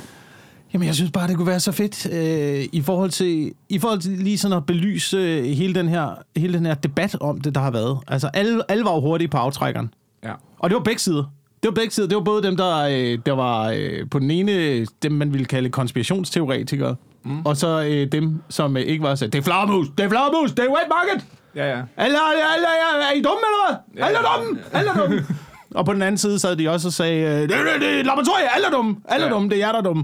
Jamen, 0.74 0.88
jeg 0.88 0.96
synes 0.96 1.12
bare, 1.12 1.28
det 1.28 1.36
kunne 1.36 1.48
være 1.48 1.60
så 1.60 1.72
fedt 1.72 2.14
øh, 2.14 2.66
i, 2.72 2.82
forhold 2.82 3.10
til, 3.10 3.54
i 3.70 3.80
forhold 3.80 4.00
til 4.00 4.12
lige 4.12 4.38
sådan 4.38 4.58
at 4.58 4.66
belyse 4.66 5.18
øh, 5.18 5.44
hele, 5.44 5.76
den 5.76 5.90
her, 5.90 6.10
hele 6.36 6.58
den 6.58 6.66
her 6.66 6.74
debat 6.74 7.16
om 7.22 7.42
det, 7.42 7.56
der 7.56 7.62
har 7.62 7.72
været. 7.72 7.98
Altså, 8.08 8.28
alle, 8.34 8.72
alle 8.72 8.86
var 8.86 8.94
jo 8.94 9.02
hurtige 9.02 9.28
på 9.28 9.38
aftrækkeren. 9.38 9.94
ja. 10.24 10.32
Og 10.60 10.70
det 10.70 10.76
var 10.76 10.84
begge 10.84 11.00
sider. 11.00 11.24
Det 11.64 11.70
var 11.70 11.72
begge 11.72 11.92
sider. 11.92 12.08
Det 12.08 12.16
var 12.16 12.24
både 12.24 12.44
dem, 12.44 12.58
der, 12.58 12.78
øh, 12.78 13.20
der 13.26 13.32
var 13.32 13.74
øh, 13.76 14.10
på 14.12 14.20
den 14.20 14.32
ene, 14.32 14.86
dem 15.04 15.12
man 15.12 15.34
ville 15.34 15.46
kalde 15.46 15.70
konspirationsteoretikere, 15.70 16.96
mm. 17.26 17.46
og 17.46 17.58
så 17.58 17.82
øh, 17.82 18.08
dem, 18.12 18.42
som 18.50 18.78
øh, 18.78 18.84
ikke 18.84 19.04
var 19.04 19.16
så, 19.16 19.28
det 19.28 19.36
er 19.40 19.42
flagermus, 19.44 19.88
det 19.98 20.04
er 20.06 20.10
flagermus, 20.10 20.52
det 20.52 20.60
er 20.66 20.70
wet 20.70 20.90
market. 20.90 21.26
Ja, 21.56 21.66
ja. 21.70 21.76
Alle, 21.98 22.18
alle, 22.30 22.44
alle, 22.54 22.68
er, 23.12 23.12
I 23.16 23.22
dumme, 23.22 23.40
eller 23.48 23.80
hvad? 23.94 24.04
Alle 24.06 24.18
er 24.18 24.22
dumme, 24.22 24.60
alle 24.74 24.90
er 24.90 24.94
dumme. 24.96 25.26
og 25.78 25.86
på 25.86 25.94
den 25.94 26.02
anden 26.02 26.18
side 26.18 26.40
sad 26.40 26.56
de 26.56 26.70
også 26.70 26.88
og 26.88 26.94
sagde, 26.94 27.22
øh, 27.22 27.42
det, 27.42 27.50
det, 27.50 27.58
det 27.80 28.00
er 28.00 28.04
laboratorie, 28.04 28.56
alle 28.56 28.68
er 28.68 28.72
dumme, 28.72 28.96
alle 29.06 29.24
er 29.26 29.30
Ja. 29.30 29.34
dumme, 29.34 29.50
det 29.50 29.56
er 29.56 29.60
jer, 29.60 29.72
der 29.72 29.80
er 29.80 29.84
dumme. 29.84 30.04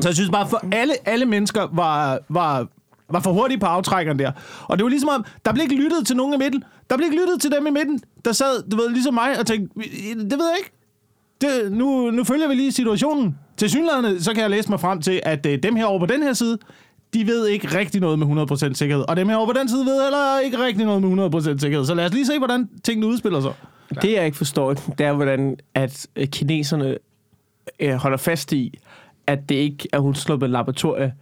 Så 0.00 0.08
jeg 0.08 0.14
synes 0.14 0.30
bare, 0.30 0.48
for 0.48 0.60
alle, 0.72 0.94
alle 1.08 1.24
mennesker 1.26 1.68
var, 1.72 2.18
var, 2.28 2.66
var 3.10 3.20
for 3.20 3.32
hurtige 3.32 3.58
på 3.58 3.66
aftrækkeren 3.66 4.18
der. 4.18 4.32
Og 4.62 4.78
det 4.78 4.84
var 4.84 4.90
ligesom 4.90 5.08
om, 5.08 5.24
der 5.44 5.52
blev 5.52 5.62
ikke 5.62 5.76
lyttet 5.84 6.06
til 6.06 6.16
nogen 6.16 6.34
i 6.34 6.36
midten. 6.36 6.64
Der 6.90 6.96
blev 6.96 7.04
ikke 7.12 7.22
lyttet 7.22 7.40
til 7.42 7.50
dem 7.50 7.66
i 7.66 7.70
midten, 7.70 8.00
der 8.24 8.32
sad, 8.32 8.70
du 8.70 8.76
ved, 8.76 8.90
ligesom 8.90 9.14
mig, 9.14 9.38
og 9.38 9.46
tænkte, 9.46 9.80
det 10.18 10.38
ved 10.38 10.48
jeg 10.48 10.56
ikke. 10.58 10.72
Det, 11.40 11.72
nu, 11.72 12.10
nu 12.10 12.24
følger 12.24 12.48
vi 12.48 12.54
lige 12.54 12.72
situationen. 12.72 13.38
Til 13.56 13.70
synligheden, 13.70 14.20
så 14.22 14.32
kan 14.32 14.42
jeg 14.42 14.50
læse 14.50 14.70
mig 14.70 14.80
frem 14.80 15.00
til, 15.00 15.20
at 15.22 15.46
øh, 15.46 15.58
dem 15.62 15.76
her 15.76 15.84
over 15.84 15.98
på 15.98 16.06
den 16.06 16.22
her 16.22 16.32
side, 16.32 16.58
de 17.14 17.26
ved 17.26 17.46
ikke 17.48 17.78
rigtig 17.78 18.00
noget 18.00 18.18
med 18.18 18.26
100% 18.26 18.74
sikkerhed. 18.74 19.04
Og 19.08 19.16
dem 19.16 19.28
her 19.28 19.36
over 19.36 19.46
på 19.46 19.52
den 19.52 19.68
side 19.68 19.86
ved 19.86 20.02
heller 20.02 20.38
ikke 20.44 20.58
rigtig 20.58 20.86
noget 20.86 21.02
med 21.02 21.54
100% 21.54 21.58
sikkerhed. 21.58 21.86
Så 21.86 21.94
lad 21.94 22.06
os 22.06 22.12
lige 22.12 22.26
se, 22.26 22.38
hvordan 22.38 22.68
tingene 22.84 23.06
udspiller 23.06 23.40
sig. 23.40 23.52
Det, 24.02 24.12
jeg 24.12 24.26
ikke 24.26 24.36
forstår, 24.36 24.72
det 24.72 25.00
er, 25.06 25.12
hvordan 25.12 25.56
at 25.74 26.06
øh, 26.16 26.26
kineserne 26.26 26.98
øh, 27.80 27.94
holder 27.94 28.16
fast 28.16 28.52
i, 28.52 28.78
at 29.26 29.48
det 29.48 29.54
ikke 29.54 29.88
er 29.92 29.98
hundsluppet 29.98 30.50
laboratorie. 30.50 31.14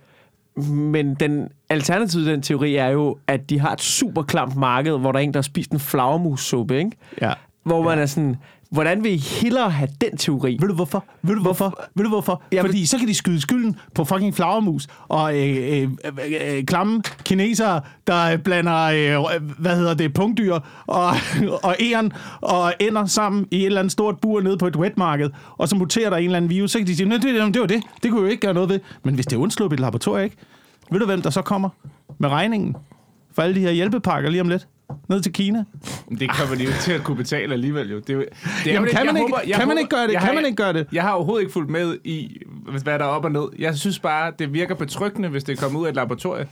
Men 0.67 1.15
den 1.15 1.49
alternative 1.69 2.23
til 2.23 2.33
den 2.33 2.43
teori 2.43 2.75
er 2.77 2.89
jo, 2.89 3.19
at 3.27 3.51
de 3.51 3.61
har 3.61 3.73
et 3.73 3.81
super 3.81 4.23
klamt 4.23 4.57
marked, 4.57 4.99
hvor 4.99 5.13
der 5.13 5.19
er 5.19 5.23
en, 5.23 5.35
der 5.35 5.39
har 5.39 5.43
spist 5.43 5.71
en 5.71 5.81
flagermussuppe, 5.81 6.79
ikke? 6.79 6.91
Ja. 7.21 7.33
Hvor 7.63 7.83
man 7.83 7.99
er 7.99 8.07
sådan, 8.07 8.37
hvordan 8.71 9.05
vil 9.05 9.13
I 9.13 9.17
hellere 9.17 9.71
have 9.71 9.89
den 10.01 10.17
teori? 10.17 10.57
Ved 10.61 10.69
du 10.69 10.75
hvorfor? 10.75 11.05
Ved 11.23 11.35
du 11.35 11.43
hvorfor? 11.43 11.81
Ved 11.95 12.05
du 12.05 12.09
hvorfor? 12.11 12.43
Jeg 12.53 12.65
Fordi 12.65 12.87
så 12.87 12.99
kan 12.99 13.09
de 13.09 13.15
skyde 13.15 13.41
skylden 13.41 13.77
på 13.95 14.05
fucking 14.05 14.35
flagermus 14.35 14.87
og 15.09 15.39
øh, 15.39 15.57
øh, 15.83 15.83
øh, 15.83 16.57
øh, 16.57 16.65
klamme 16.65 17.03
kinesere, 17.25 17.81
der 18.07 18.37
blander, 18.37 18.83
øh, 19.25 19.43
hvad 19.59 19.77
hedder 19.77 19.95
det, 19.95 20.15
punktdyr 20.15 20.59
og, 20.87 21.07
og 21.69 21.77
æren 21.81 22.13
og 22.41 22.73
ender 22.81 23.07
sammen 23.07 23.47
i 23.51 23.57
et 23.61 23.67
eller 23.67 23.81
andet 23.81 23.93
stort 23.93 24.19
bur 24.21 24.41
nede 24.41 24.59
på 24.59 24.67
et 24.67 24.77
wetmarked, 24.77 25.31
og 25.59 25.69
så 25.69 25.77
muterer 25.77 26.11
der 26.11 26.17
en 26.17 26.25
eller 26.25 26.37
anden 26.37 26.51
virus, 26.51 26.71
så 26.71 26.79
kan 26.79 26.87
de 26.87 26.97
sige, 26.97 27.09
"Nå, 27.09 27.15
det, 27.15 27.23
det, 27.23 27.55
det 27.55 27.61
var 27.61 27.67
det, 27.67 27.83
det 28.03 28.11
kunne 28.11 28.21
jo 28.21 28.27
ikke 28.27 28.41
gøre 28.41 28.55
noget 28.55 28.69
ved. 28.69 28.81
Men 29.05 29.15
hvis 29.15 29.27
det 29.27 29.37
er 29.37 29.41
undsluppet 29.41 29.77
et 29.77 29.81
laboratorium, 29.81 30.25
ikke? 30.25 30.37
Ved 30.91 31.01
du, 31.01 31.07
hvem 31.07 31.23
der 31.23 31.31
så 31.31 31.43
kommer 31.43 31.69
med 32.19 32.29
regningen 32.29 32.77
for 33.35 33.43
alle 33.43 33.55
de 33.55 33.61
her 33.61 33.71
hjælpepakker 33.71 34.31
lige 34.31 34.41
om 34.41 34.49
lidt? 34.49 34.69
Ned 35.09 35.21
til 35.23 35.33
Kina. 35.33 35.65
Det 36.19 36.31
kommer 36.31 36.57
de 36.57 36.65
jo 36.65 36.71
til 36.81 36.93
at 36.93 37.05
kunne 37.05 37.17
betale 37.17 37.53
alligevel, 37.53 37.91
jo. 37.91 37.99
Det, 37.99 38.11
er 38.11 38.15
jo- 38.15 38.21
det 38.21 38.71
er 38.71 38.73
Jamen, 38.73 38.91
kan 38.91 39.07
man 39.07 39.17
ikke- 39.17 39.37
jeg 39.47 39.59
kan 39.59 39.69
man 39.69 39.79
ikke 39.79 39.91
gøre 39.91 40.07
det? 40.07 40.13
Jeg 40.13 40.21
Kan 40.21 40.29
har- 40.29 40.35
man 40.35 40.45
ikke 40.47 40.57
gøre 40.57 40.73
det? 40.73 40.87
Jeg 40.93 41.03
har 41.03 41.11
overhovedet 41.13 41.43
ikke 41.43 41.53
fulgt 41.53 41.71
med 41.71 41.97
i, 42.05 42.43
hvad 42.83 42.99
der 42.99 43.05
er 43.05 43.09
op 43.09 43.25
og 43.25 43.33
ned. 43.33 43.45
Jeg 43.59 43.77
synes 43.77 43.99
bare, 43.99 44.33
det 44.39 44.53
virker 44.55 44.75
betryggende, 44.75 45.29
hvis 45.29 45.45
det 45.45 45.59
kommer 45.59 45.81
ud 45.81 45.87
af 45.87 45.91
et 45.91 45.97
laboratorium. 45.97 46.47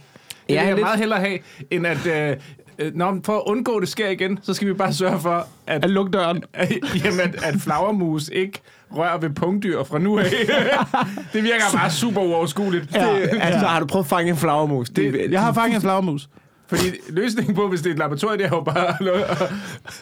Det 0.49 0.55
Ja, 0.55 0.61
vil 0.61 0.67
jeg 0.67 0.75
lidt. 0.75 0.85
meget 0.85 0.99
hellere 0.99 1.21
have, 1.21 1.39
end 1.71 1.87
at... 1.87 2.07
Øh, 2.07 2.37
øh, 2.79 2.95
Nå, 2.95 3.21
for 3.25 3.37
at 3.37 3.43
undgå, 3.47 3.73
at 3.77 3.81
det 3.81 3.89
sker 3.89 4.09
igen, 4.09 4.39
så 4.43 4.55
skal 4.55 4.69
vi 4.69 4.73
bare 4.73 4.93
sørge 4.93 5.21
for, 5.21 5.47
at, 5.67 5.85
At 5.85 5.91
lukke 5.91 6.11
døren. 6.13 6.43
jamen, 7.05 7.21
at, 7.21 7.45
at 7.45 7.55
flagermus 7.61 8.29
ikke 8.29 8.61
rører 8.91 9.19
ved 9.19 9.31
punktdyr 9.31 9.85
fra 9.85 9.99
nu 9.99 10.19
af. 10.19 10.25
det 11.33 11.43
virker 11.43 11.65
bare 11.79 11.91
super 11.91 12.21
uoverskueligt. 12.21 12.95
Ja, 12.95 13.15
Det, 13.15 13.29
altså, 13.41 13.67
har 13.67 13.81
du 13.81 13.87
prøvet 13.87 14.05
at 14.05 14.09
fange 14.09 14.31
en 14.31 14.37
flagermus? 14.37 14.91
Det, 14.91 15.27
Jeg 15.31 15.43
har 15.43 15.53
fanget 15.53 15.75
en 15.75 15.81
flagermus. 15.81 16.29
Fordi 16.69 16.83
løsningen 17.09 17.55
på, 17.55 17.69
hvis 17.69 17.81
det 17.81 17.89
er 17.89 17.93
et 17.93 17.99
laboratorium, 17.99 18.39
det 18.39 18.45
er 18.47 18.51
jo 18.51 18.61
bare 18.61 18.89
at, 18.89 18.97
lukke, 19.01 19.25
at, 19.25 19.53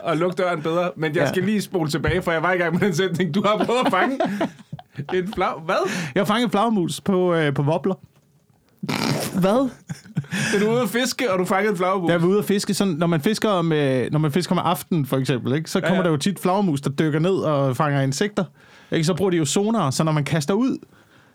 at 0.07 0.19
lukke 0.19 0.37
døren 0.43 0.63
bedre. 0.63 0.91
Men 0.97 1.15
jeg 1.15 1.23
Ja. 1.23 1.29
skal 1.29 1.43
lige 1.43 1.63
spole 1.63 1.91
tilbage, 1.91 2.23
for 2.23 2.33
jeg 2.33 2.43
var 2.43 2.53
i 2.53 2.57
gang 2.57 2.73
med 2.73 2.81
den 2.81 2.95
sætning. 2.95 3.35
Du 3.35 3.43
har 3.43 3.65
prøvet 3.65 3.81
at 3.87 3.91
fange 3.93 4.19
en 5.15 5.33
flag... 5.35 5.53
Hvad? 5.65 5.91
Jeg 6.15 6.21
har 6.21 6.25
fanget 6.25 6.45
en 6.45 6.51
flagermus 6.51 7.01
på, 7.01 7.35
øh, 7.35 7.55
på 7.55 7.63
wobbler. 7.63 7.95
Hvad? 9.41 9.69
Er 10.55 10.61
du 10.61 10.71
ude 10.71 10.81
at 10.83 10.89
fiske, 10.89 11.33
og 11.33 11.39
du 11.39 11.45
fangede 11.45 11.71
en 11.71 11.77
flagermus? 11.77 12.11
Jeg 12.11 12.23
var 12.23 12.29
ude 12.29 12.39
at 12.39 12.45
fiske, 12.45 12.75
sådan, 12.75 12.95
når 12.95 13.07
man 13.07 13.21
fisker 13.21 13.49
om, 13.49 13.73
øh, 13.73 14.13
når 14.13 14.19
man 14.19 14.33
fisker 14.33 14.53
om 14.57 14.59
aftenen, 14.65 15.07
for 15.07 15.17
eksempel, 15.17 15.55
ikke, 15.55 15.71
så 15.71 15.81
kommer 15.81 15.95
ja. 15.95 16.01
ja, 16.01 16.05
der 16.05 16.11
jo 16.11 16.17
tit 16.17 16.39
flagermus, 16.39 16.81
der 16.81 16.91
dykker 16.91 17.19
ned 17.19 17.35
og 17.35 17.77
fanger 17.77 18.01
insekter. 18.01 18.45
Ikke? 18.91 19.05
Så 19.05 19.15
bruger 19.15 19.31
de 19.31 19.37
jo 19.37 19.45
sonar, 19.45 19.91
så 19.91 20.05
når 20.05 20.13
man 20.13 20.25
kaster 20.25 20.55
ud, 20.55 20.79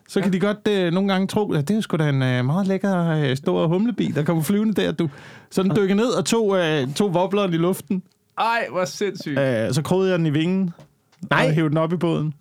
så 0.07 0.19
ja. 0.19 0.23
kan 0.23 0.33
de 0.33 0.39
godt 0.39 0.67
øh, 0.69 0.93
nogle 0.93 1.11
gange 1.13 1.27
tro, 1.27 1.53
at 1.53 1.67
det 1.67 1.77
er 1.77 1.81
sgu 1.81 1.97
da 1.97 2.09
en 2.09 2.21
øh, 2.23 2.45
meget 2.45 2.67
lækker 2.67 3.07
øh, 3.09 3.37
stor 3.37 3.67
humlebi, 3.67 4.05
der 4.05 4.23
kommer 4.23 4.43
flyvende 4.43 4.81
der. 4.81 4.91
Du. 4.91 5.09
Så 5.51 5.63
den 5.63 5.75
dykker 5.75 5.95
ned 5.95 6.09
og 6.09 6.25
tog, 6.25 6.57
øh, 6.57 6.93
tog 6.93 7.09
wobbleren 7.09 7.53
i 7.53 7.57
luften, 7.57 8.03
Ej, 8.37 8.67
hvor 8.71 8.85
sindssygt. 8.85 9.39
øh, 9.39 9.73
så 9.73 9.81
krødede 9.81 10.09
jeg 10.11 10.19
den 10.19 10.25
i 10.25 10.29
vingen, 10.29 10.69
Nej. 11.29 11.45
og 11.47 11.53
hævde 11.53 11.69
den 11.69 11.77
op 11.77 11.93
i 11.93 11.97
båden, 11.97 12.33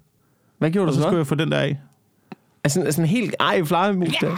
Hvad 0.58 0.70
gjorde 0.70 0.88
og 0.88 0.92
du 0.92 0.94
så 0.94 1.00
så? 1.02 1.06
skulle 1.08 1.18
jeg 1.18 1.26
få 1.26 1.34
den 1.34 1.50
der 1.52 1.58
af. 1.58 1.80
Altså, 2.64 2.80
sådan 2.80 3.04
en 3.04 3.08
helt 3.08 3.34
ej 3.40 3.64
flagermus 3.64 4.08
der. 4.20 4.36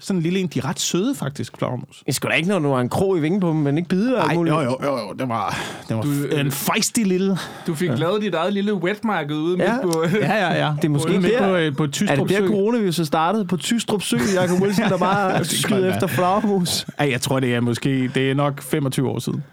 sådan 0.00 0.16
en 0.18 0.22
lille 0.22 0.38
en. 0.38 0.46
De 0.46 0.58
er 0.58 0.64
ret 0.64 0.80
søde, 0.80 1.14
faktisk, 1.14 1.58
flagermus. 1.58 2.02
Det 2.06 2.14
skulle 2.14 2.32
da 2.32 2.36
ikke, 2.36 2.48
når 2.48 2.58
du 2.58 2.72
har 2.72 2.80
en 2.80 2.88
krog 2.88 3.18
i 3.18 3.20
vingen 3.20 3.40
på 3.40 3.48
dem, 3.48 3.56
men 3.56 3.76
ikke 3.78 3.88
bide 3.88 4.22
muligt. 4.34 4.54
jo, 4.54 4.60
jo, 4.60 4.78
jo, 4.82 4.98
jo. 4.98 5.12
Det 5.18 5.28
var, 5.28 5.58
det 5.88 5.96
var 5.96 6.02
Du, 6.02 6.12
øh, 6.30 6.40
en 6.40 6.50
feisty 6.52 7.00
lille... 7.00 7.38
Du 7.66 7.74
fik 7.74 7.90
lavet 7.98 8.22
dit 8.22 8.34
eget 8.34 8.52
lille 8.52 8.74
wetmarked 8.74 9.36
ude 9.36 9.64
Ja. 9.64 9.72
midt 9.72 9.82
på... 9.82 10.04
Ja, 10.12 10.46
ja, 10.46 10.66
ja. 10.66 10.72
Det 10.76 10.84
er 10.84 10.88
måske 10.88 11.12
midt 11.12 11.24
der- 11.24 11.48
på, 11.48 11.56
øh, 11.56 11.76
på 11.76 11.82
Er 11.82 11.86
det 11.86 11.94
Tystrup 11.94 12.28
der 12.28 12.38
Sø. 12.38 12.46
coronaviruset 12.46 13.06
startede? 13.06 13.44
På 13.44 13.56
Tystrup 13.56 14.02
Sø, 14.02 14.16
Jacob 14.34 14.60
Wilson, 14.62 14.84
der 14.84 14.98
bare 15.08 15.44
skyder 15.44 15.94
efter 15.94 16.06
flagermus? 16.06 16.86
Ja, 17.00 17.10
jeg 17.10 17.20
tror, 17.20 17.40
det 17.40 17.54
er 17.54 17.60
måske... 17.60 18.08
Det 18.14 18.30
er 18.30 18.34
nok 18.34 18.62
25 18.62 19.08
år 19.08 19.18
siden. 19.18 19.44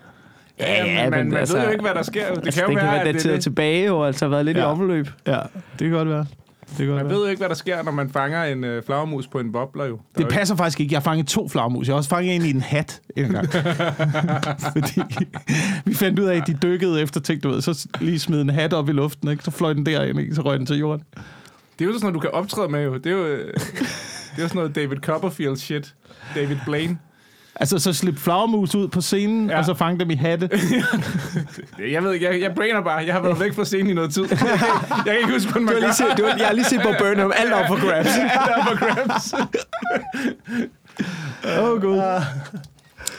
Ja, 0.60 0.86
ja, 0.86 1.02
men 1.04 1.12
man, 1.12 1.30
man 1.30 1.38
altså- 1.40 1.58
ved 1.58 1.64
jo 1.66 1.70
ikke, 1.72 1.82
hvad 1.84 1.94
der 1.94 2.04
sker. 2.04 2.34
Det 2.36 2.46
Altså, 2.46 2.62
kan 2.62 2.70
jo 2.70 2.76
det 2.76 2.78
kan 2.80 2.86
være, 2.88 2.92
være 2.96 3.02
at 3.02 3.06
det, 3.08 3.14
dateret 3.16 3.36
det, 3.36 3.44
tilbage, 3.44 3.92
og 3.94 4.08
altså 4.08 4.26
har 4.26 4.30
været 4.30 4.46
lidt 4.46 4.58
Ja. 4.58 4.64
i 4.64 4.66
omløb. 4.66 5.08
Ja, 5.28 5.34
det 5.80 5.80
kan 5.80 5.92
godt 5.92 6.10
være. 6.10 6.26
Det 6.78 6.88
man 6.88 7.10
ved 7.10 7.18
jo 7.18 7.26
ikke, 7.26 7.40
hvad 7.40 7.50
der 7.50 7.56
sker, 7.56 7.84
når 7.84 7.92
man 7.92 8.10
fanger 8.10 8.44
en 8.44 8.64
øh, 8.64 8.84
flagermus 8.84 9.28
på 9.28 9.40
en 9.40 9.52
bobler, 9.52 9.86
jo. 9.86 9.92
Der 9.92 9.98
er 9.98 10.04
Det 10.16 10.22
jo 10.24 10.28
ikke- 10.28 10.34
passer 10.38 10.56
faktisk 10.56 10.80
ikke. 10.80 10.94
Jeg 10.94 11.00
har 11.00 11.04
fanget 11.04 11.28
to 11.28 11.50
flagermus. 11.50 11.88
Jeg 11.88 11.94
har 11.94 11.98
også 11.98 12.10
fanget 12.10 12.36
en 12.36 12.46
i 12.46 12.50
en 12.50 12.62
hat 12.62 13.02
en 13.16 13.30
gang. 13.32 13.48
Fordi 14.74 15.02
vi 15.86 15.94
fandt 15.94 16.20
ud 16.20 16.26
af, 16.26 16.36
at 16.38 16.48
de 16.48 16.58
dykkede 16.64 17.02
efter 17.02 17.20
ting, 17.20 17.44
du 17.44 17.50
ved. 17.50 17.62
Så 17.62 17.88
lige 18.02 18.20
smed 18.20 18.42
en 18.42 18.50
hat 18.50 18.74
op 18.74 18.90
i 18.90 18.92
luften, 18.92 19.30
ikke? 19.30 19.44
Så 19.44 19.52
fløj 19.52 19.74
den 19.74 19.86
derind, 19.86 20.20
ikke? 20.20 20.36
Så 20.36 20.42
røg 20.42 20.58
den 20.60 20.66
til 20.66 20.78
jorden. 20.78 21.04
Det 21.80 21.86
er 21.86 21.86
jo 21.86 21.94
sådan 21.94 22.02
noget, 22.02 22.14
du 22.16 22.20
kan 22.20 22.32
optræde 22.32 22.70
med, 22.70 22.84
jo. 22.84 22.98
Det 22.98 23.06
er 23.06 23.12
jo, 23.12 23.26
øh, 23.26 23.48
det 23.54 24.38
er 24.38 24.42
jo 24.42 24.48
sådan 24.48 24.56
noget 24.56 24.76
David 24.76 24.98
Copperfield 24.98 25.56
shit. 25.58 25.96
David 26.36 26.58
Blaine. 26.66 26.98
Altså, 27.56 27.80
så 27.80 27.94
slip 27.94 28.18
flagermus 28.18 28.76
ud 28.76 28.88
på 28.88 29.02
scenen, 29.02 29.50
Ja. 29.50 29.58
og 29.58 29.66
så 29.66 29.74
fange 29.74 30.00
dem 30.00 30.10
i 30.12 30.16
hatte. 30.16 30.50
Jeg 31.92 32.04
ved 32.04 32.14
ikke, 32.14 32.26
jeg, 32.32 32.42
jeg 32.42 32.52
brainer 32.56 32.82
bare. 32.82 32.96
Jeg 33.06 33.14
har 33.14 33.22
været 33.22 33.40
væk 33.40 33.54
fra 33.56 33.66
scenen 33.66 33.88
i 33.90 33.94
noget 33.94 34.14
tid. 34.14 34.24
Jeg 34.30 34.38
kan 35.06 35.18
ikke 35.18 35.34
huske, 35.34 35.52
hvordan 35.52 35.66
man 35.66 35.74
Du 35.76 35.80
har 35.80 35.86
lige 35.88 35.94
set, 35.94 36.06
du 36.18 36.24
har, 36.26 36.38
jeg 36.38 36.48
har 36.48 36.54
lige 36.54 36.66
set 36.66 36.82
på 36.82 36.90
Burnham, 37.00 37.32
alt 37.38 37.54
op 37.54 37.68
for 37.72 37.88
grabs. 37.88 38.10
Der 38.10 38.54
er 38.56 38.66
på 38.66 38.76
grabs. 38.86 39.34
Åh, 41.60 41.70
oh, 41.70 41.82
gud. 41.82 41.96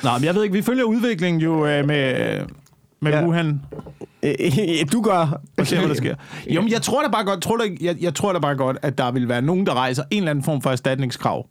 Nå, 0.03 0.11
men 0.19 0.25
jeg 0.25 0.35
ved 0.35 0.43
ikke, 0.43 0.53
vi 0.53 0.63
følger 0.63 0.85
udviklingen 0.85 1.41
jo 1.43 1.67
øh, 1.67 1.87
med, 1.87 2.39
med 3.01 3.13
Ja. 3.13 3.25
Wuhan, 3.25 3.61
du 4.93 5.03
gør. 5.03 5.41
og 5.59 5.67
ser, 5.67 5.79
hvad 5.79 5.89
der 5.89 5.95
sker. 5.95 6.15
Jo, 6.51 6.61
men 6.61 6.71
jeg 6.73 6.83
tror 6.83 7.03
da 7.03 7.09
bare 7.09 7.25
godt, 7.25 7.43
tror 7.43 7.63
ikke- 7.63 7.87
jeg, 7.87 7.97
jeg 8.01 8.15
tror 8.15 8.33
da 8.33 8.39
bare 8.39 8.57
godt, 8.57 8.77
at 8.83 8.99
der 8.99 9.11
vil 9.11 9.29
være 9.29 9.43
nogen, 9.43 9.67
der 9.67 9.75
rejser 9.75 10.03
en 10.11 10.19
eller 10.19 10.31
anden 10.31 10.45
form 10.45 10.63
for 10.63 10.71
erstatningskrav. 10.71 11.47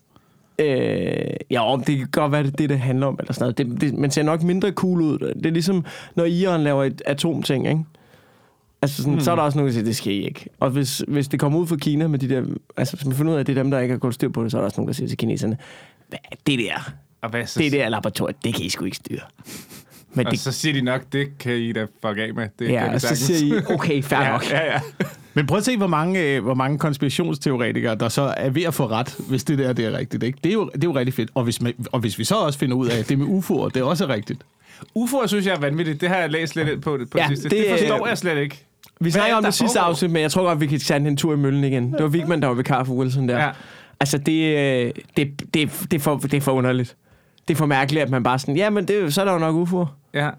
Øh, 0.59 1.33
ja, 1.51 1.71
om 1.71 1.83
det 1.83 1.97
kan 1.97 2.07
godt 2.11 2.31
være, 2.31 2.43
det 2.43 2.57
det, 2.57 2.69
det 2.69 2.79
handler 2.79 3.07
om. 3.07 3.17
Eller 3.19 3.33
sådan 3.33 3.43
noget. 3.43 3.57
Det, 3.57 3.81
det, 3.81 3.93
man 3.99 4.11
ser 4.11 4.23
nok 4.23 4.43
mindre 4.43 4.71
cool 4.71 5.01
ud. 5.01 5.19
Det 5.19 5.45
er 5.45 5.51
ligesom, 5.51 5.85
når 6.15 6.25
Iran 6.25 6.63
laver 6.63 6.83
et 6.83 7.01
atomting, 7.05 7.67
ikke? 7.67 7.83
Altså, 8.81 8.97
sådan, 8.97 9.13
hmm. 9.13 9.21
så 9.21 9.31
er 9.31 9.35
der 9.35 9.43
også 9.43 9.57
nogen, 9.57 9.67
der 9.67 9.73
siger, 9.73 9.85
det 9.85 9.95
skal 9.95 10.13
I 10.13 10.25
ikke. 10.25 10.45
Og 10.59 10.69
hvis, 10.69 11.03
hvis 11.07 11.27
det 11.27 11.39
kommer 11.39 11.59
ud 11.59 11.67
fra 11.67 11.75
Kina 11.75 12.07
med 12.07 12.19
de 12.19 12.29
der... 12.29 12.43
Altså, 12.77 12.95
hvis 12.95 13.05
man 13.05 13.15
finder 13.15 13.31
ud 13.31 13.35
af, 13.35 13.39
at 13.39 13.47
det 13.47 13.57
er 13.57 13.63
dem, 13.63 13.71
der 13.71 13.79
ikke 13.79 13.91
har 13.91 13.99
gået 13.99 14.13
styr 14.13 14.29
på 14.29 14.43
det, 14.43 14.51
så 14.51 14.57
er 14.57 14.61
der 14.61 14.65
også 14.65 14.81
nogen, 14.81 14.87
der 14.87 14.93
siger 14.93 15.07
til 15.07 15.17
kineserne, 15.17 15.57
"Hvad, 16.09 16.19
det 16.47 16.59
der, 16.59 16.93
Og, 17.21 17.29
hvad, 17.29 17.45
så, 17.45 17.59
det 17.59 17.71
der 17.71 17.89
laboratorium, 17.89 18.35
det 18.43 18.55
kan 18.55 18.65
I 18.65 18.69
sgu 18.69 18.85
ikke 18.85 18.97
styre. 18.97 19.19
Men 20.13 20.25
og 20.25 20.31
det, 20.31 20.39
så 20.39 20.51
siger 20.51 20.73
de 20.73 20.81
nok, 20.81 21.01
det 21.13 21.37
kan 21.39 21.53
I 21.53 21.71
da 21.71 21.81
fuck 21.81 22.17
af 22.17 22.33
med. 22.35 22.43
Det 22.59 22.67
kan 22.67 22.69
ja, 22.75 22.93
og 22.93 23.01
så 23.01 23.15
siger 23.15 23.55
I, 23.57 23.61
okay, 23.73 24.03
fair 24.03 24.19
ja, 24.25 24.31
nok. 24.31 24.49
ja, 24.51 24.65
ja. 24.73 24.79
Men 25.33 25.47
prøv 25.47 25.57
at 25.57 25.65
se, 25.65 25.77
hvor 25.77 25.87
mange, 25.87 26.21
øh, 26.21 26.43
hvor 26.43 26.53
mange 26.53 26.77
konspirationsteoretikere, 26.79 27.95
der 27.95 28.09
så 28.09 28.33
er 28.37 28.49
ved 28.49 28.63
at 28.63 28.73
få 28.73 28.87
ret, 28.87 29.15
hvis 29.29 29.43
det 29.43 29.57
der 29.57 29.73
det 29.73 29.85
er 29.85 29.97
rigtigt. 29.97 30.23
Ikke? 30.23 30.39
Det, 30.43 30.49
er 30.49 30.53
jo, 30.53 30.69
det 30.73 30.83
er 30.83 30.87
jo 30.87 30.95
rigtig 30.95 31.13
fedt. 31.13 31.29
Og 31.35 31.43
hvis, 31.43 31.61
man, 31.61 31.73
og 31.91 31.99
hvis 31.99 32.19
vi 32.19 32.23
så 32.23 32.35
også 32.35 32.59
finder 32.59 32.75
ud 32.75 32.87
af, 32.87 32.97
at 32.99 33.09
det 33.09 33.19
med 33.19 33.25
UFO'er, 33.27 33.69
det 33.69 33.77
er 33.77 33.83
også 33.83 34.07
rigtigt. 34.07 34.41
UFO'er 34.97 35.27
synes 35.27 35.45
jeg 35.45 35.55
er 35.55 35.59
vanvittigt. 35.59 36.01
Det 36.01 36.09
har 36.09 36.15
jeg 36.15 36.29
læst 36.29 36.55
lidt 36.55 36.81
på 36.81 36.97
det, 36.97 37.09
på 37.09 37.17
Ja, 37.17 37.23
det 37.29 37.37
sidste. 37.37 37.49
det, 37.49 37.57
Det, 37.69 37.79
forstår 37.79 38.05
øh, 38.05 38.09
jeg 38.09 38.17
slet 38.17 38.37
ikke. 38.37 38.65
Vi 38.99 39.11
snakker 39.11 39.33
er 39.33 39.37
om 39.37 39.43
det 39.43 39.53
sidste 39.53 39.77
foregår? 39.79 39.89
afsnit, 39.89 40.11
men 40.11 40.21
jeg 40.21 40.31
tror 40.31 40.43
godt, 40.43 40.59
vi 40.61 40.67
kan 40.67 40.79
tage 40.79 41.07
en 41.07 41.17
tur 41.17 41.33
i 41.33 41.37
møllen 41.37 41.63
igen. 41.63 41.91
Det 41.91 42.01
var 42.03 42.07
Vigman, 42.07 42.41
der 42.41 42.47
var 42.47 42.53
vikar 42.55 42.83
for 42.83 42.93
Wilson 42.93 43.29
der. 43.29 43.39
Ja. 43.43 43.49
Altså, 43.99 44.17
det, 44.17 44.57
øh, 44.57 44.91
det, 45.17 45.41
det, 45.53 45.71
det, 45.91 45.93
er 45.93 45.99
for, 45.99 46.17
det 46.17 46.33
er 46.33 46.41
for 46.41 46.51
underligt. 46.51 46.95
Det 47.47 47.53
er 47.53 47.57
for 47.57 47.65
mærkeligt, 47.65 48.03
at 48.03 48.09
man 48.09 48.23
bare 48.23 48.39
sådan, 48.39 48.57
ja, 48.57 48.69
men 48.69 48.87
det, 48.87 49.13
så 49.13 49.21
er 49.21 49.25
der 49.25 49.33
jo 49.33 49.39
nok 49.39 49.67
UFO'er. 49.67 49.85
Ja. 50.13 50.29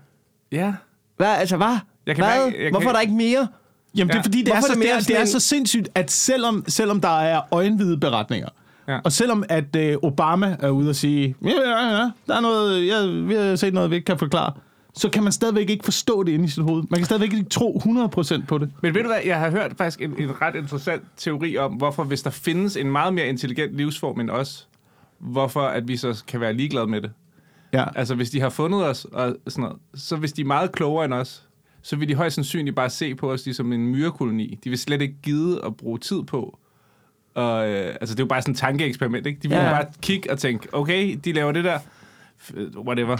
Ja. 0.52 0.74
Hvad? 1.16 1.26
Altså, 1.26 1.56
hvad? 1.56 1.78
Jeg 2.06 2.16
kan 2.16 2.24
hvad? 2.24 2.34
mærke- 2.44 2.56
jeg 2.56 2.62
kan- 2.64 2.72
Hvorfor 2.72 2.88
er 2.88 2.92
der 2.92 3.00
ikke 3.00 3.14
mere? 3.14 3.48
Jamen, 3.96 4.08
det 4.08 4.14
Ja. 4.14 4.18
er 4.18 4.22
fordi, 4.22 4.38
det 4.38 4.48
er, 4.48 4.52
Hvorfor 4.52 4.66
så, 4.66 4.72
er 4.72 4.74
det 4.74 4.82
det, 4.82 4.88
mere 4.88 4.96
er, 4.96 5.00
det 5.00 5.20
er 5.20 5.24
så 5.24 5.40
sindssygt, 5.40 5.88
at 5.94 6.10
selvom, 6.10 6.64
selvom 6.68 7.00
der 7.00 7.20
er 7.20 7.40
øjenhvide 7.50 7.98
beretninger, 8.00 8.48
Ja. 8.88 8.92
ja. 8.92 8.98
og 9.04 9.12
selvom 9.12 9.44
at 9.48 9.76
øh, 9.76 9.96
Obama 10.02 10.56
er 10.60 10.68
ude 10.70 10.88
og 10.90 10.96
sige, 10.96 11.34
ja, 11.44 11.48
ja, 11.48 11.96
ja, 11.98 12.10
der 12.26 12.36
er 12.36 12.40
noget, 12.40 12.86
jeg, 12.86 13.28
vi 13.28 13.34
har 13.34 13.56
set 13.56 13.74
noget, 13.74 13.90
vi 13.90 13.94
ikke 13.96 14.06
kan 14.06 14.18
forklare, 14.18 14.52
så 14.94 15.08
kan 15.10 15.22
man 15.22 15.32
stadigvæk 15.32 15.70
ikke 15.70 15.84
forstå 15.84 16.22
det 16.22 16.32
inde 16.32 16.44
i 16.44 16.48
sit 16.48 16.62
hoved. 16.62 16.82
Man 16.90 16.98
kan 16.98 17.04
stadigvæk 17.04 17.32
ikke 17.32 17.48
tro 17.48 17.80
100% 17.84 18.46
på 18.48 18.58
det. 18.58 18.70
Men 18.82 18.94
ved 18.94 19.02
du 19.02 19.08
hvad, 19.08 19.18
jeg 19.26 19.38
har 19.38 19.50
hørt 19.50 19.72
faktisk 19.78 20.02
en, 20.02 20.14
en 20.18 20.40
ret 20.42 20.54
interessant 20.54 21.02
teori 21.16 21.56
om, 21.56 21.72
hvorfor 21.72 22.04
hvis 22.04 22.22
der 22.22 22.30
findes 22.30 22.76
en 22.76 22.90
meget 22.92 23.14
mere 23.14 23.26
intelligent 23.26 23.76
livsform 23.76 24.20
end 24.20 24.30
os, 24.30 24.68
hvorfor 25.18 25.60
at 25.62 25.88
vi 25.88 25.96
så 25.96 26.24
kan 26.26 26.40
være 26.40 26.52
ligeglade 26.52 26.86
med 26.86 27.00
det. 27.00 27.12
Ja. 27.72 27.84
Altså 27.96 28.14
hvis 28.14 28.30
de 28.30 28.40
har 28.40 28.50
fundet 28.50 28.86
os, 28.86 29.04
og 29.04 29.36
sådan 29.48 29.62
noget, 29.62 29.78
så 29.94 30.16
hvis 30.16 30.32
de 30.32 30.40
er 30.42 30.46
meget 30.46 30.72
klogere 30.72 31.04
end 31.04 31.14
os, 31.14 31.48
så 31.82 31.96
vil 31.96 32.08
de 32.08 32.14
højst 32.14 32.34
sandsynligt 32.34 32.76
bare 32.76 32.90
se 32.90 33.14
på 33.14 33.32
os 33.32 33.44
ligesom 33.44 33.72
en 33.72 33.86
myrekoloni. 33.86 34.58
De 34.64 34.68
vil 34.70 34.78
slet 34.78 35.02
ikke 35.02 35.14
gide 35.22 35.60
at 35.64 35.76
bruge 35.76 35.98
tid 35.98 36.22
på. 36.22 36.58
Og, 37.34 37.68
øh, 37.68 37.94
altså 38.00 38.14
det 38.14 38.20
er 38.20 38.24
jo 38.24 38.28
bare 38.28 38.42
sådan 38.42 38.52
et 38.52 38.58
tankeeksperiment, 38.58 39.26
ikke? 39.26 39.40
De 39.42 39.48
vil 39.48 39.56
Ja. 39.58 39.70
bare 39.70 39.86
kigge 40.02 40.30
og 40.32 40.38
tænke, 40.38 40.68
okay, 40.74 41.18
de 41.24 41.32
laver 41.32 41.52
det 41.52 41.64
der, 41.64 41.78
F- 42.42 42.78
whatever, 42.78 43.16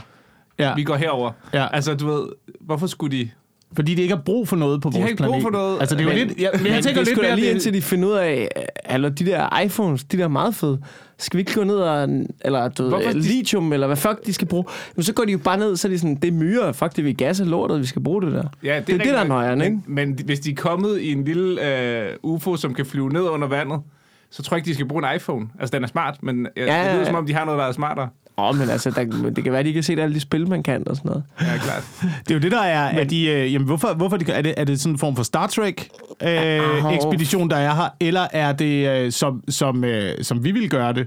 ja. 0.59 0.75
vi 0.75 0.85
går 0.85 0.97
herover. 0.97 1.33
Ja. 1.53 1.67
Altså 1.73 1.95
du 1.95 2.07
ved, 2.07 2.29
hvorfor 2.61 2.87
skulle 2.87 3.19
de... 3.19 3.31
Fordi 3.77 3.95
de 3.95 4.03
ikke 4.03 4.15
har 4.15 4.23
brug 4.23 4.49
for 4.49 4.57
noget 4.57 4.83
på 4.83 4.91
har 4.91 4.99
vores 4.99 5.11
ikke 5.11 5.23
brug 5.23 5.29
planet. 5.31 5.43
for 5.43 5.51
noget. 5.51 5.81
Altså, 5.81 5.97
det 5.97 6.07
er 6.07 6.11
jo 6.19 6.27
lidt... 6.27 6.41
Ja, 6.41 6.49
men 6.63 6.67
jeg 6.73 6.83
tænker 6.85 7.01
det 7.01 7.09
lidt 7.09 7.21
mere, 7.23 7.37
lige 7.37 7.47
det- 7.47 7.53
indtil 7.55 7.75
de 7.75 7.83
finder 7.83 8.09
ud 8.09 8.15
af, 8.15 8.49
eller 8.91 9.09
de 9.09 9.27
der 9.27 9.61
iPhones, 9.61 10.05
de 10.05 10.17
der 10.19 10.25
er 10.25 10.29
meget 10.29 10.55
fede. 10.55 10.81
Skal 11.19 11.37
vi 11.37 11.41
ikke 11.41 11.55
gå 11.55 11.65
ned 11.65 11.77
og, 11.77 12.09
eller 12.45 12.69
du 12.69 12.83
ved, 12.97 13.15
de- 13.15 13.19
lithium, 13.21 13.73
eller 13.73 13.87
hvad 13.87 13.97
fuck 13.97 14.27
de 14.27 14.33
skal 14.33 14.49
bruge? 14.49 14.65
Men 14.97 15.03
så 15.03 15.13
går 15.13 15.25
de 15.25 15.33
jo 15.33 15.39
bare 15.39 15.59
ned, 15.59 15.77
så 15.77 15.89
er 15.89 15.93
de 15.93 15.99
sådan, 15.99 16.15
det 16.15 16.29
er 16.29 16.33
myre, 16.33 16.75
fuck 16.75 16.97
det, 16.97 17.05
vi 17.05 17.13
gas 17.13 17.41
og 17.41 17.47
lortet, 17.47 17.81
vi 17.81 17.87
skal 17.87 18.03
bruge 18.03 18.23
det 18.23 18.33
der. 18.33 18.43
Ja, 18.65 18.81
det 18.87 18.95
er 18.95 18.99
det, 18.99 19.07
der 19.07 19.19
er 19.21 19.27
nøjeren, 19.27 19.61
ikke? 19.63 19.79
men, 19.87 20.07
men 20.09 20.19
hvis 20.25 20.41
de 20.41 20.51
er 20.51 20.55
kommet 20.55 21.01
i 21.01 21.13
en 21.13 21.25
lille 21.25 21.69
øh, 22.03 22.09
UFO, 22.23 22.57
som 22.57 22.75
kan 22.75 22.87
flyve 22.87 23.11
ned 23.13 23.23
under 23.23 23.49
vandet, 23.49 23.81
så 24.31 24.43
tror 24.43 24.55
jeg 24.55 24.59
ikke, 24.59 24.69
de 24.69 24.75
skal 24.75 24.87
bruge 24.89 25.11
en 25.11 25.17
iPhone. 25.17 25.47
Altså, 25.61 25.77
den 25.77 25.85
er 25.85 25.89
smart, 25.89 26.23
men 26.23 26.47
ja, 26.57 26.63
Ja, 26.63 26.79
det 26.85 26.91
lyder 26.93 26.99
ja, 26.99 27.05
som 27.05 27.15
ja. 27.15 27.19
om, 27.19 27.27
de 27.27 27.35
har 27.35 27.45
noget, 27.45 27.59
der 27.59 27.65
er 27.65 27.73
smartere. 27.73 28.09
Åh, 28.39 28.49
oh, 28.49 28.59
men 28.59 28.71
altså, 28.71 28.91
der, 28.91 29.31
det 29.31 29.45
kan 29.45 29.53
være, 29.53 29.61
at 29.61 29.67
de 29.67 29.73
kan 29.73 29.83
se 29.83 29.93
alle 29.93 30.15
de 30.15 30.21
spil, 30.21 30.49
man 30.49 30.63
kan 30.63 30.89
og 30.89 30.97
sådan 30.97 31.09
noget. 31.09 31.25
Ja, 31.41 31.57
klart. 31.57 31.83
Det 32.01 32.31
er 32.31 32.35
jo 32.35 32.41
det, 32.41 32.53
der 32.53 32.61
er, 32.61 32.93
men, 32.93 33.01
er 33.01 33.05
de, 33.05 33.27
øh, 33.27 33.53
jamen, 33.53 33.67
hvorfor, 33.67 33.95
hvorfor 33.95 34.17
de, 34.17 34.33
er, 34.33 34.43
det, 34.43 34.55
er 34.57 34.65
det 34.65 34.81
sådan 34.81 34.95
en 34.95 34.99
form 34.99 35.17
for 35.17 35.23
Star 35.23 35.47
Trek 35.47 35.89
øh, 36.23 36.29
der 36.29 37.57
er 37.57 37.75
her, 37.75 37.89
eller 38.01 38.27
er 38.33 38.53
det, 38.53 38.89
øh, 38.89 39.13
som, 39.13 39.45
som, 39.49 39.85
øh, 39.85 40.13
som 40.23 40.45
vi 40.45 40.51
vil 40.53 40.71
gøre 40.71 40.93
det, 40.93 41.07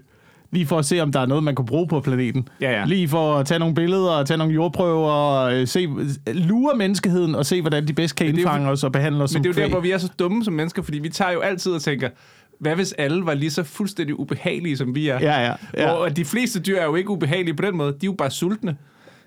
lige 0.52 0.66
for 0.68 0.80
at 0.80 0.86
se, 0.86 1.00
om 1.00 1.12
der 1.12 1.20
er 1.20 1.26
noget, 1.26 1.44
man 1.44 1.56
kunne 1.56 1.66
bruge 1.66 1.88
på 1.88 2.00
planeten. 2.00 2.48
Ja, 2.62 2.72
ja. 2.72 2.86
Lige 2.86 3.08
for 3.08 3.36
at 3.36 3.46
tage 3.46 3.60
nogle 3.60 3.76
billeder, 3.76 4.10
og 4.10 4.28
tage 4.28 4.38
nogle 4.38 4.54
jordprøver, 4.54 5.12
og 5.12 5.56
øh, 5.56 5.68
se, 5.68 5.88
lure 6.34 6.78
menneskeheden, 6.78 7.36
og 7.36 7.46
se, 7.46 7.62
hvordan 7.62 7.88
de 7.88 7.94
bedst 7.94 8.16
kan 8.16 8.28
jo 8.28 8.34
indfange 8.34 8.70
os 8.70 8.84
og 8.84 8.92
behandle 8.92 9.24
os 9.24 9.34
Men 9.34 9.44
det 9.44 9.50
er 9.50 9.54
jo 9.54 9.54
der, 9.54 9.62
kvæg. 9.62 9.72
hvor 9.72 9.80
vi 9.80 9.92
er 9.92 9.98
så 9.98 10.10
dumme 10.20 10.44
som 10.44 10.54
mennesker, 10.54 10.82
fordi 10.82 11.00
vi 11.00 11.10
tager 11.10 11.32
jo 11.32 11.40
altid 11.40 11.72
og 11.72 11.82
tænker, 11.82 12.10
hvad 12.60 12.76
hvis 12.76 12.94
alle 12.98 13.26
var 13.26 13.34
lige 13.34 13.52
så 13.52 13.64
fuldstændig 13.64 14.20
ubehagelige, 14.20 14.78
som 14.78 14.96
vi 14.96 15.08
er? 15.10 15.20
Ja, 15.22 15.46
ja. 15.46 15.54
ja, 15.78 15.94
Hvor 15.96 16.06
at 16.06 16.18
de 16.18 16.26
fleste 16.26 16.60
dyr 16.60 16.78
er 16.78 16.86
jo 16.86 16.96
ikke 16.96 17.10
ubehagelige 17.10 17.54
på 17.56 17.62
den 17.66 17.78
måde. 17.78 17.92
De 17.92 17.96
er 17.96 18.06
jo 18.06 18.12
bare 18.12 18.32
sultne. 18.32 18.76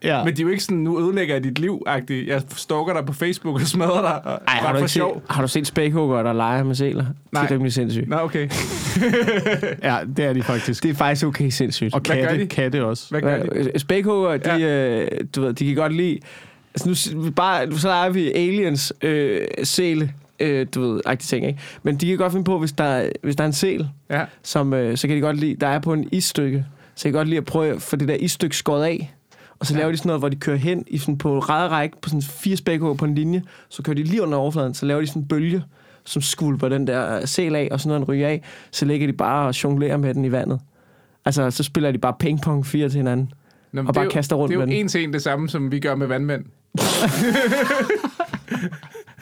ja. 0.05 0.25
Men 0.25 0.37
de 0.37 0.43
er 0.43 0.45
jo 0.45 0.51
ikke 0.51 0.63
sådan, 0.63 0.79
nu 0.79 1.01
ødelægger 1.01 1.35
jeg 1.35 1.45
dit 1.45 1.59
liv 1.59 1.83
-agtigt. 1.89 2.13
Jeg 2.29 2.43
stalker 2.57 2.93
dig 2.93 3.07
på 3.07 3.13
Facebook 3.13 3.55
og 3.55 3.67
smadrer 3.67 4.01
dig. 4.03 4.33
Og, 4.33 4.41
Ej, 4.49 4.55
har 4.55 4.69
du, 4.73 4.73
for 4.73 4.77
ikke 4.79 4.89
set, 4.89 4.95
sjov. 4.95 5.23
har 5.31 5.43
du 5.43 5.49
set 5.49 5.67
spækhugger, 5.67 6.23
der 6.23 6.33
leger 6.33 6.63
med 6.65 6.75
sæler? 6.75 7.05
Det 7.05 7.13
Nej. 7.33 7.45
er 7.45 7.51
rimelig 7.51 7.73
sindssygt. 7.73 8.09
Nå, 8.09 8.17
okay. 8.17 8.49
ja, 9.83 9.99
det 10.17 10.25
er 10.25 10.33
de 10.33 10.43
faktisk. 10.43 10.83
Det 10.83 10.91
er 10.91 10.95
faktisk 10.95 11.27
okay 11.27 11.49
sindssygt. 11.49 11.95
Og 11.95 12.01
Hvad 12.07 12.17
gør 12.17 12.23
katte, 12.25 12.41
de? 12.41 12.47
katte 12.47 12.85
også. 12.85 13.07
Hvad 13.11 13.21
gør 13.21 13.43
de? 13.43 13.79
Spækhugger, 13.79 14.37
de, 14.37 14.53
ja. 14.55 15.01
øh, 15.01 15.09
du 15.37 15.41
ved, 15.43 15.53
de 15.53 15.67
kan 15.67 15.75
godt 15.75 15.93
lide... 15.95 16.19
Altså 16.75 17.15
nu, 17.15 17.31
bare, 17.31 17.73
så 17.79 17.89
leger 17.89 18.11
vi 18.11 18.33
aliens 18.33 18.93
øh, 19.03 19.41
sæle, 19.63 20.13
øh, 20.41 20.67
du 20.75 20.81
ved, 20.81 21.01
agtige 21.07 21.27
ting, 21.37 21.47
ikke? 21.47 21.61
Men 21.83 21.97
de 21.97 22.09
kan 22.09 22.17
godt 22.19 22.33
finde 22.33 22.45
på, 22.45 22.59
hvis 22.59 22.73
der, 22.73 22.85
er- 22.85 23.11
hvis 23.23 23.37
der 23.37 23.45
er 23.45 23.47
en 23.47 23.53
sæl, 23.53 23.89
Ja. 24.11 24.25
som, 24.43 24.75
øh, 24.75 24.97
så 24.97 25.07
kan 25.09 25.17
de 25.17 25.21
godt 25.21 25.37
lide, 25.37 25.55
der 25.61 25.67
er 25.67 25.79
på 25.79 25.93
en 25.93 26.09
isstykke, 26.13 26.65
så 26.95 27.03
kan 27.03 27.13
de 27.13 27.17
godt 27.19 27.29
lide 27.29 27.39
at 27.39 27.45
prøve 27.45 27.75
at 27.75 27.83
få 27.83 27.97
det 27.97 28.09
der 28.09 28.15
isstykke 28.15 28.57
skåret 28.57 28.85
af. 28.85 29.15
Og 29.59 29.67
så 29.67 29.75
Ja. 29.75 29.79
laver 29.81 29.91
de 29.91 29.97
sådan 29.97 30.09
noget, 30.09 30.21
hvor 30.21 30.29
de 30.29 30.37
kører 30.37 30.57
hen 30.57 30.85
i 30.87 30.99
sådan 30.99 31.19
på 31.19 31.39
række 31.39 31.97
på 32.03 32.09
sådan 32.09 32.23
fire 32.23 32.57
spækhugger 32.57 32.95
på 32.95 33.05
en 33.05 33.15
linje, 33.15 33.43
så 33.69 33.83
kører 33.83 33.95
de 33.97 34.03
lige 34.03 34.23
under 34.23 34.39
overfladen, 34.39 34.75
så 34.75 34.87
laver 34.87 35.01
de 35.01 35.07
sådan 35.07 35.23
en 35.23 35.29
bølge, 35.29 35.63
som 36.05 36.23
skvulper 36.23 36.69
den 36.69 36.87
der 36.87 37.17
øh, 37.21 37.27
sæl 37.27 37.55
af, 37.55 37.69
og 37.71 37.81
sådan 37.81 37.89
noget 38.01 38.09
ryger 38.09 38.29
af, 38.29 38.43
så 38.71 38.85
ligger 38.85 39.07
de 39.07 39.13
bare 39.13 39.47
og 39.47 39.65
jonglerer 39.65 39.97
med 39.97 40.15
den 40.15 40.25
i 40.25 40.33
vandet. 40.33 40.61
Altså, 41.25 41.51
så 41.51 41.63
spiller 41.63 41.93
de 41.93 41.99
bare 41.99 42.15
pingpong 42.21 42.67
fire 42.67 42.89
til 42.89 42.97
hinanden. 42.97 43.33
Nå, 43.73 43.83
Og 43.89 43.95
bare 43.95 44.05
jo- 44.05 44.11
kaster 44.11 44.37
rundt 44.37 44.49
Det 44.51 44.55
er 44.55 44.59
med 44.59 44.67
jo 44.67 44.73
den. 44.73 44.81
en 44.81 44.89
til 44.89 45.05
en 45.05 45.13
det 45.13 45.23
samme, 45.23 45.49
som 45.49 45.73
vi 45.73 45.81
gør 45.81 45.95
med 45.95 46.07
vandmænd. 46.07 46.45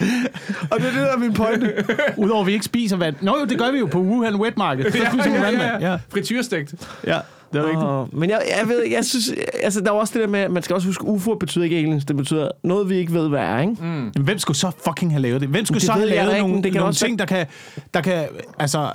Og 0.70 0.78
det 0.80 0.86
er 0.86 0.90
det, 0.92 1.00
der 1.00 1.12
er 1.12 1.18
min 1.18 1.32
pointe. 1.32 1.84
Udover 2.16 2.40
at 2.40 2.46
vi 2.46 2.52
ikke 2.52 2.64
spiser 2.64 2.96
vand. 2.96 3.14
Nå 3.20 3.36
jo, 3.40 3.44
det 3.46 3.58
gør 3.58 3.72
vi 3.72 3.78
jo 3.78 3.86
på 3.86 3.98
Wuhan 3.98 4.34
Wet 4.36 4.56
Market. 4.56 4.86
Så 4.92 4.98
spiser 5.12 5.30
vi 5.32 5.40
vandmand. 5.40 5.82
Ja, 5.82 5.96
Frityrestegt. 6.12 6.74
ja, 7.06 7.18
det 7.52 7.58
er 7.58 7.64
rigtigt. 7.64 7.84
Oh, 7.84 8.18
men 8.20 8.30
jeg, 8.30 8.42
jeg 8.60 8.68
ved 8.68 8.82
jeg 8.90 9.04
synes, 9.04 9.30
altså 9.62 9.80
der 9.80 9.86
er 9.86 9.94
også 9.94 10.14
det 10.14 10.22
der 10.22 10.28
med, 10.28 10.40
at 10.40 10.50
man 10.50 10.62
skal 10.62 10.74
også 10.74 10.88
huske, 10.88 11.04
UFO 11.04 11.34
betyder 11.34 11.64
ikke 11.64 11.76
aliens, 11.76 12.04
det 12.04 12.16
betyder 12.16 12.48
noget, 12.64 12.88
vi 12.88 12.96
ikke 12.96 13.12
ved, 13.12 13.28
hvad 13.28 13.40
er, 13.40 13.58
ikke? 13.60 13.72
Mm. 13.72 13.86
Jamen, 13.88 14.12
hvem 14.14 14.38
skulle 14.38 14.56
så 14.56 14.70
fucking 14.84 15.12
have 15.12 15.22
lavet 15.22 15.40
det? 15.40 15.48
Hvem 15.48 15.64
skulle 15.64 15.80
Det 15.80 15.86
så 15.86 15.92
have 15.92 16.06
lavet 16.06 16.34
ikke, 16.34 16.40
nogle, 16.48 16.62
det 16.62 16.72
kan 16.72 16.78
nogle 16.78 16.90
også 16.90 17.04
ting, 17.06 17.18
der 17.18 17.24
kan, 17.26 17.46
der 17.94 18.00
kan... 18.00 18.24
Altså, 18.58 18.90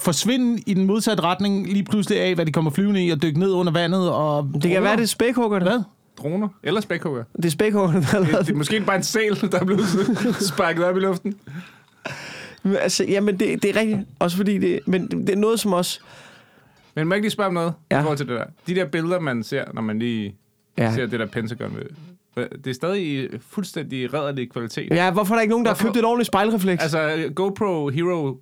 forsvinde 0.00 0.62
i 0.66 0.74
den 0.74 0.86
modsatte 0.86 1.22
retning 1.22 1.66
lige 1.72 1.84
pludselig 1.84 2.20
af, 2.20 2.34
hvad 2.34 2.46
de 2.46 2.52
kommer 2.52 2.70
flyvende 2.70 3.06
i, 3.06 3.10
og 3.10 3.22
dykke 3.22 3.38
ned 3.40 3.50
under 3.52 3.72
vandet. 3.72 4.10
Og 4.10 4.50
Det 4.62 4.70
kan 4.70 4.82
være, 4.82 4.96
det 4.96 5.02
er 5.02 5.06
spækhuggerne. 5.06 5.64
Hvad? 5.64 5.80
Droner. 6.18 6.48
Eller 6.62 6.80
spækhugger. 6.80 7.24
Det 7.36 7.44
er 7.44 7.50
spækhuggerne, 7.50 8.00
der 8.00 8.06
har 8.06 8.18
lavet 8.18 8.38
Det, 8.38 8.46
det 8.46 8.52
er 8.52 8.56
måske 8.56 8.80
bare 8.80 8.96
en 8.96 9.02
sæl, 9.02 9.40
der 9.52 9.60
er 9.60 9.64
blevet 9.64 9.84
sparket 10.54 10.84
op 10.84 10.96
i 10.96 11.00
luften. 11.00 11.34
Men 12.62 12.76
Altså, 12.76 13.04
jamen, 13.04 13.40
det, 13.40 13.62
det 13.62 13.76
er 13.76 13.80
rigtigt. 13.80 13.98
Også 14.18 14.36
fordi 14.36 14.58
det... 14.58 14.80
Men 14.86 15.08
det 15.08 15.30
er 15.30 15.36
noget, 15.36 15.60
som 15.60 15.72
også... 15.72 16.00
Men 16.94 17.08
må 17.08 17.14
jeg 17.14 17.16
ikke 17.18 17.24
lige 17.24 17.30
spørge 17.32 17.46
om 17.48 17.54
noget 17.54 17.74
ja. 17.90 17.98
I 17.98 18.02
forhold 18.02 18.18
til 18.18 18.28
det 18.28 18.36
der? 18.38 18.44
De 18.66 18.74
der 18.74 18.84
billeder, 18.84 19.20
man 19.20 19.42
ser, 19.42 19.64
når 19.74 19.82
man 19.82 19.98
lige 19.98 20.36
ja. 20.78 20.94
Ser 20.94 21.06
det 21.06 21.20
der 21.20 21.26
Pentagon. 21.26 21.76
Ved, 22.36 22.48
det 22.64 22.66
er 22.70 22.74
stadig 22.74 23.02
i 23.24 23.28
fuldstændig 23.40 24.14
rædderlig 24.14 24.50
kvalitet. 24.50 24.88
Ja, 24.90 25.10
hvorfor 25.10 25.34
er 25.34 25.36
der 25.36 25.42
ikke 25.42 25.50
nogen, 25.50 25.64
der 25.64 25.70
har 25.70 25.74
Hvorfor- 25.74 25.88
købt 25.88 25.96
et 25.96 26.04
ordentligt 26.04 26.26
spejlrefleks? 26.26 26.82
Altså, 26.82 27.30
GoPro 27.34 27.88
Hero 27.88 28.36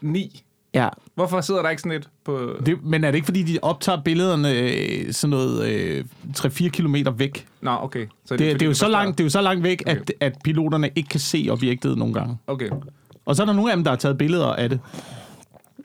9. 0.00 0.42
ja. 0.74 0.88
Hvorfor 1.14 1.40
sidder 1.40 1.62
der 1.62 1.70
ikke 1.70 1.82
sådan 1.82 1.98
et 1.98 2.08
på... 2.24 2.56
Det, 2.66 2.84
men 2.84 3.04
er 3.04 3.10
det 3.10 3.16
ikke, 3.16 3.24
fordi 3.24 3.42
de 3.42 3.58
optager 3.62 4.02
billederne 4.02 4.52
øh, 4.52 5.12
sådan 5.12 5.30
noget 5.30 5.66
øh, 5.68 6.04
3-4 6.36 6.68
kilometer 6.68 7.10
væk? 7.10 7.46
Nå, 7.60 7.70
okay. 7.82 8.06
Så 8.24 8.34
Det, 8.34 8.38
det, 8.40 8.52
fordi, 8.52 8.64
er 8.64 8.68
jo 8.68 8.74
så 8.74 8.88
langt, 8.88 9.18
det 9.18 9.24
er 9.24 9.26
jo 9.26 9.30
så 9.30 9.40
langt 9.40 9.62
væk, 9.62 9.82
Okay. 9.86 9.96
at, 9.96 10.12
at 10.20 10.38
piloterne 10.44 10.90
ikke 10.96 11.08
kan 11.08 11.20
se 11.20 11.48
objektet 11.50 11.98
nogle 11.98 12.14
gange. 12.14 12.38
Okay. 12.46 12.70
Og 13.24 13.36
så 13.36 13.42
er 13.42 13.46
der 13.46 13.52
nogle 13.52 13.70
af 13.72 13.76
dem, 13.76 13.84
der 13.84 13.90
har 13.90 13.96
taget 13.96 14.18
billeder 14.18 14.46
af 14.46 14.68
det. 14.68 14.80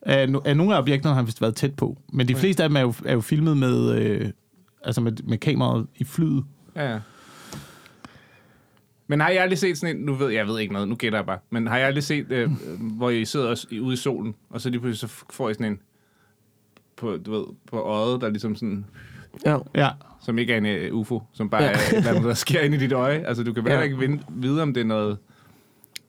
Af, 0.01 0.27
af 0.45 0.57
nogle 0.57 0.75
af 0.75 0.79
objekterne 0.79 1.15
har 1.15 1.23
vist 1.23 1.41
været 1.41 1.55
tæt 1.55 1.73
på. 1.75 1.97
Men 2.13 2.27
de 2.27 2.35
fleste 2.35 2.63
af 2.63 2.69
dem 2.69 2.75
er 2.75 2.81
jo, 2.81 2.93
er 3.05 3.13
jo 3.13 3.21
filmet 3.21 3.57
med, 3.57 3.91
øh, 3.95 4.29
altså 4.83 5.01
med, 5.01 5.11
med 5.23 5.38
kameraet 5.38 5.88
i 5.95 6.03
flyet. 6.03 6.43
Ja, 6.75 6.91
ja. 6.91 7.00
Men 9.11 9.19
har 9.19 9.29
I 9.29 9.37
aldrig 9.37 9.57
set 9.59 9.77
sådan 9.77 9.95
en... 9.97 10.01
Nu 10.05 10.13
ved 10.13 10.27
jeg, 10.27 10.35
jeg 10.37 10.47
ved 10.47 10.59
ikke 10.59 10.73
noget, 10.73 10.87
nu 10.87 10.95
gætter 10.95 11.19
jeg 11.19 11.25
bare. 11.25 11.37
Men 11.49 11.67
har 11.67 11.77
I 11.77 11.81
aldrig 11.81 12.03
set, 12.03 12.25
øh, 12.31 12.49
hvor 12.97 13.09
I 13.09 13.25
sidder 13.25 13.47
også 13.49 13.67
i- 13.71 13.79
ude 13.79 13.93
i 13.93 13.97
solen, 13.97 14.35
og 14.49 14.61
så 14.61 14.69
lige 14.69 14.79
pludselig 14.81 15.09
så 15.09 15.23
får 15.29 15.49
I 15.49 15.53
sådan 15.53 15.65
en 15.65 15.79
på, 16.97 17.17
du 17.25 17.31
ved, 17.31 17.43
på 17.71 17.79
øjet, 17.79 18.21
der 18.21 18.29
ligesom 18.29 18.55
sådan... 18.55 18.85
ja. 19.45 19.57
Ja. 19.75 19.89
Som 20.21 20.37
ikke 20.37 20.53
er 20.53 20.57
en 20.57 20.91
uh, 20.93 20.99
UFO, 20.99 21.21
som 21.33 21.49
bare 21.49 21.63
Ja. 21.63 21.69
er 21.69 21.73
et 21.75 21.93
eller 21.93 22.09
andet, 22.09 22.23
der 22.23 22.33
sker 22.33 22.61
ind 22.61 22.73
i 22.73 22.77
dit 22.77 22.91
øje. 22.91 23.23
Altså, 23.27 23.43
du 23.43 23.53
kan 23.53 23.63
vel 23.63 23.71
Ja. 23.73 23.81
ikke 23.81 23.97
vinde, 23.97 24.23
vide, 24.29 24.61
om 24.61 24.73
det 24.73 24.81
er 24.81 24.85
noget... 24.85 25.17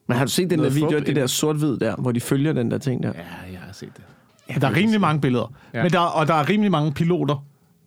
Men 0.07 0.17
har 0.17 0.25
du 0.25 0.31
set 0.31 0.49
den 0.49 0.59
der 0.59 0.69
video, 0.69 0.99
det 0.99 1.15
der 1.15 1.27
sort-hvid 1.27 1.77
der, 1.77 1.95
hvor 1.95 2.11
de 2.11 2.19
følger 2.19 2.53
den 2.53 2.71
der 2.71 2.77
ting 2.77 3.03
der? 3.03 3.09
Ja, 3.15 3.51
jeg 3.51 3.59
har 3.59 3.73
set 3.73 3.89
det. 3.97 4.03
Ja, 4.49 4.53
der 4.53 4.67
er 4.67 4.75
rimelig 4.75 5.01
mange 5.01 5.21
billeder. 5.21 5.53
Ja. 5.73 5.83
Men 5.83 5.91
der, 5.91 5.99
og 5.99 6.27
der 6.27 6.33
er 6.33 6.49
rimelig 6.49 6.71
mange 6.71 6.93
piloter. 6.93 7.45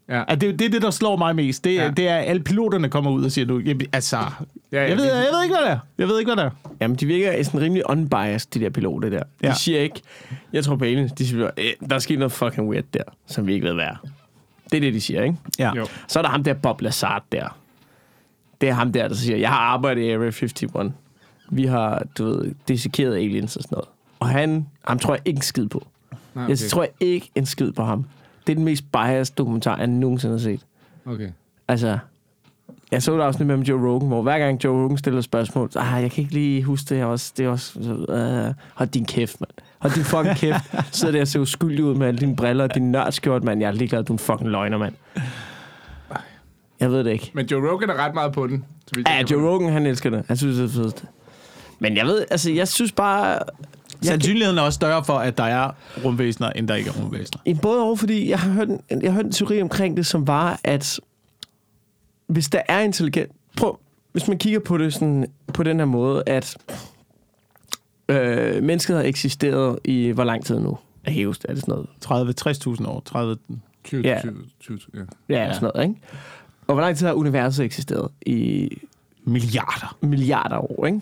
Ja. 0.08 0.22
At 0.28 0.40
det, 0.40 0.58
det 0.58 0.64
er 0.64 0.68
det, 0.70 0.82
der 0.82 0.90
slår 0.90 1.16
mig 1.16 1.36
mest. 1.36 1.64
Det, 1.64 1.74
ja. 1.74 1.90
Det 1.90 2.08
er, 2.08 2.16
at 2.16 2.28
alle 2.28 2.42
piloterne 2.42 2.88
kommer 2.88 3.10
ud 3.10 3.24
og 3.24 3.32
siger, 3.32 3.60
jamen, 3.66 3.86
altså, 3.92 4.16
ja, 4.16 4.22
Ja, 4.72 4.88
jeg, 4.88 4.96
ved, 4.96 5.04
jeg 5.04 5.14
ved 5.32 5.42
ikke, 5.42 5.54
hvad 5.56 5.64
det 5.64 5.72
er. 5.72 5.78
Jeg 5.98 6.08
ved 6.08 6.18
ikke, 6.18 6.34
hvad 6.34 6.44
det 6.44 6.50
er. 6.50 6.70
Jamen, 6.80 6.96
de 6.96 7.06
virker 7.06 7.42
sådan 7.44 7.60
rimelig 7.60 7.90
unbiased, 7.90 8.50
de 8.54 8.60
der 8.60 8.70
piloter 8.70 9.08
der. 9.10 9.18
De 9.22 9.24
Ja. 9.42 9.54
siger 9.54 9.80
ikke, 9.80 10.00
jeg 10.52 10.64
tror 10.64 10.76
på 10.76 10.84
aliens, 10.84 11.12
de 11.12 11.26
siger, 11.26 11.50
"Eh, 11.56 11.64
der 11.90 11.94
er 11.94 11.98
sket 11.98 12.18
noget 12.18 12.32
fucking 12.32 12.68
weird 12.68 12.84
der, 12.94 13.02
som 13.26 13.46
vi 13.46 13.54
ikke 13.54 13.66
ved, 13.66 13.74
hvad 13.74 13.84
er. 13.84 13.96
Det 14.70 14.76
er 14.76 14.80
det, 14.80 14.94
de 14.94 15.00
siger, 15.00 15.22
ikke? 15.22 15.36
Ja. 15.58 15.72
Jo. 15.76 15.86
Så 16.08 16.18
er 16.18 16.22
der 16.22 16.30
ham 16.30 16.44
der, 16.44 16.54
Bob 16.54 16.80
Lazard 16.80 17.22
der. 17.32 17.58
Det 18.60 18.68
er 18.68 18.72
ham 18.72 18.92
der, 18.92 19.08
der 19.08 19.14
siger, 19.14 19.36
jeg 19.36 19.48
har 19.48 19.58
arbejdet 19.58 20.02
i 20.02 20.10
Area 20.10 20.26
51. 20.26 20.92
Vi 21.50 21.64
har, 21.66 22.02
du 22.18 22.24
ved, 22.24 22.54
dissekeret 22.68 23.14
aliens 23.16 23.56
og 23.56 23.62
sådan 23.62 23.74
noget. 23.76 23.88
Og 24.20 24.28
han, 24.28 24.66
ham 24.84 24.98
tror 24.98 25.14
jeg 25.14 25.22
ikke 25.24 25.36
en 25.38 25.42
skid 25.42 25.66
på. 25.68 25.86
Nej, 26.34 26.44
Okay. 26.44 26.50
Jeg 26.50 26.58
tror 26.58 26.86
ikke 27.00 27.30
en 27.34 27.46
skid 27.46 27.72
på 27.72 27.84
ham. 27.84 28.04
Det 28.46 28.52
er 28.52 28.56
den 28.56 28.64
mest 28.64 28.92
biased 28.92 29.34
dokumentar, 29.34 29.76
jeg 29.78 29.86
nogensinde 29.86 30.34
har 30.34 30.40
set. 30.40 30.60
Okay. 31.06 31.30
Altså, 31.68 31.98
jeg 32.92 33.02
så 33.02 33.16
et 33.16 33.22
afsnit 33.22 33.46
med 33.46 33.58
Joe 33.58 33.88
Rogan, 33.88 34.08
hvor 34.08 34.22
hver 34.22 34.38
gang 34.38 34.64
Joe 34.64 34.84
Rogan 34.84 34.98
stiller 34.98 35.20
spørgsmål, 35.20 35.72
så, 35.72 35.78
ah, 35.78 36.02
jeg 36.02 36.10
kan 36.10 36.22
ikke 36.22 36.34
lige 36.34 36.62
huske 36.62 36.88
det 36.88 36.96
her 36.96 37.04
også. 37.04 37.32
Det 37.36 37.44
er 37.44 37.48
også, 37.48 37.78
uh, 37.80 38.54
hold 38.74 38.88
din 38.88 39.04
kæft, 39.04 39.40
mand. 39.40 39.50
Hold 39.78 39.92
din 39.92 40.04
fucking 40.04 40.36
kæft. 40.36 40.74
Sidder 40.96 41.12
der 41.12 41.20
og 41.20 41.28
ser 41.28 41.40
uskyldig 41.40 41.84
ud 41.84 41.94
med 41.94 42.06
alle 42.06 42.20
dine 42.20 42.36
briller 42.36 42.64
og 42.64 42.74
din 42.74 42.92
nørdskjort, 42.92 43.44
mand. 43.44 43.60
Jeg 43.60 43.68
er 43.68 43.72
ligeglad, 43.72 44.04
du 44.04 44.12
er 44.12 44.14
en 44.14 44.18
fucking 44.18 44.50
løgner, 44.50 44.78
mand. 44.78 44.94
Jeg 46.80 46.90
ved 46.90 47.04
det 47.04 47.10
ikke. 47.10 47.30
Men 47.34 47.46
Joe 47.46 47.70
Rogan 47.70 47.90
er 47.90 47.94
ret 47.94 48.14
meget 48.14 48.32
på 48.32 48.46
den. 48.46 48.64
så 48.86 48.92
jeg 48.96 49.26
Ja, 49.30 49.34
Joe. 49.36 49.50
Rogan, 49.50 49.72
han 49.72 49.86
elsker 49.86 50.10
det. 50.10 50.24
Han 50.28 50.36
synes, 50.36 50.56
det 50.56 50.64
er 50.64 50.82
fedt. 50.82 51.04
Men 51.78 51.96
jeg 51.96 52.06
ved, 52.06 52.24
altså, 52.30 52.52
jeg 52.52 52.68
synes 52.68 52.92
bare... 52.92 53.38
Jeg 54.06 54.12
Sandsynligheden 54.12 54.58
er 54.58 54.62
også 54.62 54.76
større 54.76 55.04
for, 55.04 55.18
at 55.18 55.38
der 55.38 55.44
er 55.44 55.70
rumvæsener, 56.04 56.50
end 56.50 56.68
der 56.68 56.74
ikke 56.74 56.90
er 56.90 56.94
rumvæsener. 57.02 57.40
I 57.44 57.54
både 57.54 57.82
over, 57.82 57.96
fordi 57.96 58.30
jeg 58.30 58.38
har 58.38 58.50
hørt 58.50 58.68
en, 58.68 58.80
jeg 58.90 59.12
har 59.12 59.16
hørt 59.16 59.24
en 59.26 59.32
teori 59.32 59.62
omkring 59.62 59.96
det, 59.96 60.06
som 60.06 60.26
var, 60.26 60.60
at 60.64 61.00
hvis 62.26 62.48
der 62.48 62.60
er 62.68 62.80
intelligent... 62.80 63.32
Prøv, 63.56 63.78
hvis 64.12 64.28
man 64.28 64.38
kigger 64.38 64.58
på 64.60 64.78
det 64.78 64.94
sådan, 64.94 65.26
på 65.54 65.62
den 65.62 65.78
her 65.78 65.84
måde, 65.86 66.22
at 66.26 66.56
øh, 68.08 68.62
mennesket 68.62 68.96
har 68.96 69.02
eksisteret 69.02 69.78
i 69.84 70.08
hvor 70.10 70.24
lang 70.24 70.44
tid 70.44 70.58
nu? 70.60 70.78
Er 71.04 71.10
hævest, 71.10 71.46
er 71.48 71.54
det 71.54 71.62
sådan 71.62 71.84
noget? 72.06 72.80
30-60.000 72.80 72.88
år. 72.88 73.02
30, 73.06 73.36
20, 73.84 74.02
Ja. 74.02 74.20
20, 74.20 74.34
20, 74.60 74.78
ja. 74.94 75.00
Ja, 75.28 75.44
ja. 75.46 75.52
sådan 75.52 75.70
noget, 75.74 75.88
ikke? 75.88 76.00
Og 76.66 76.74
hvor 76.74 76.82
lang 76.82 76.96
tid 76.96 77.06
har 77.06 77.14
universet 77.14 77.64
eksisteret? 77.64 78.08
I 78.26 78.68
milliarder. 79.24 79.96
milliarder 80.00 80.56
år, 80.56 80.86
ikke? 80.86 81.00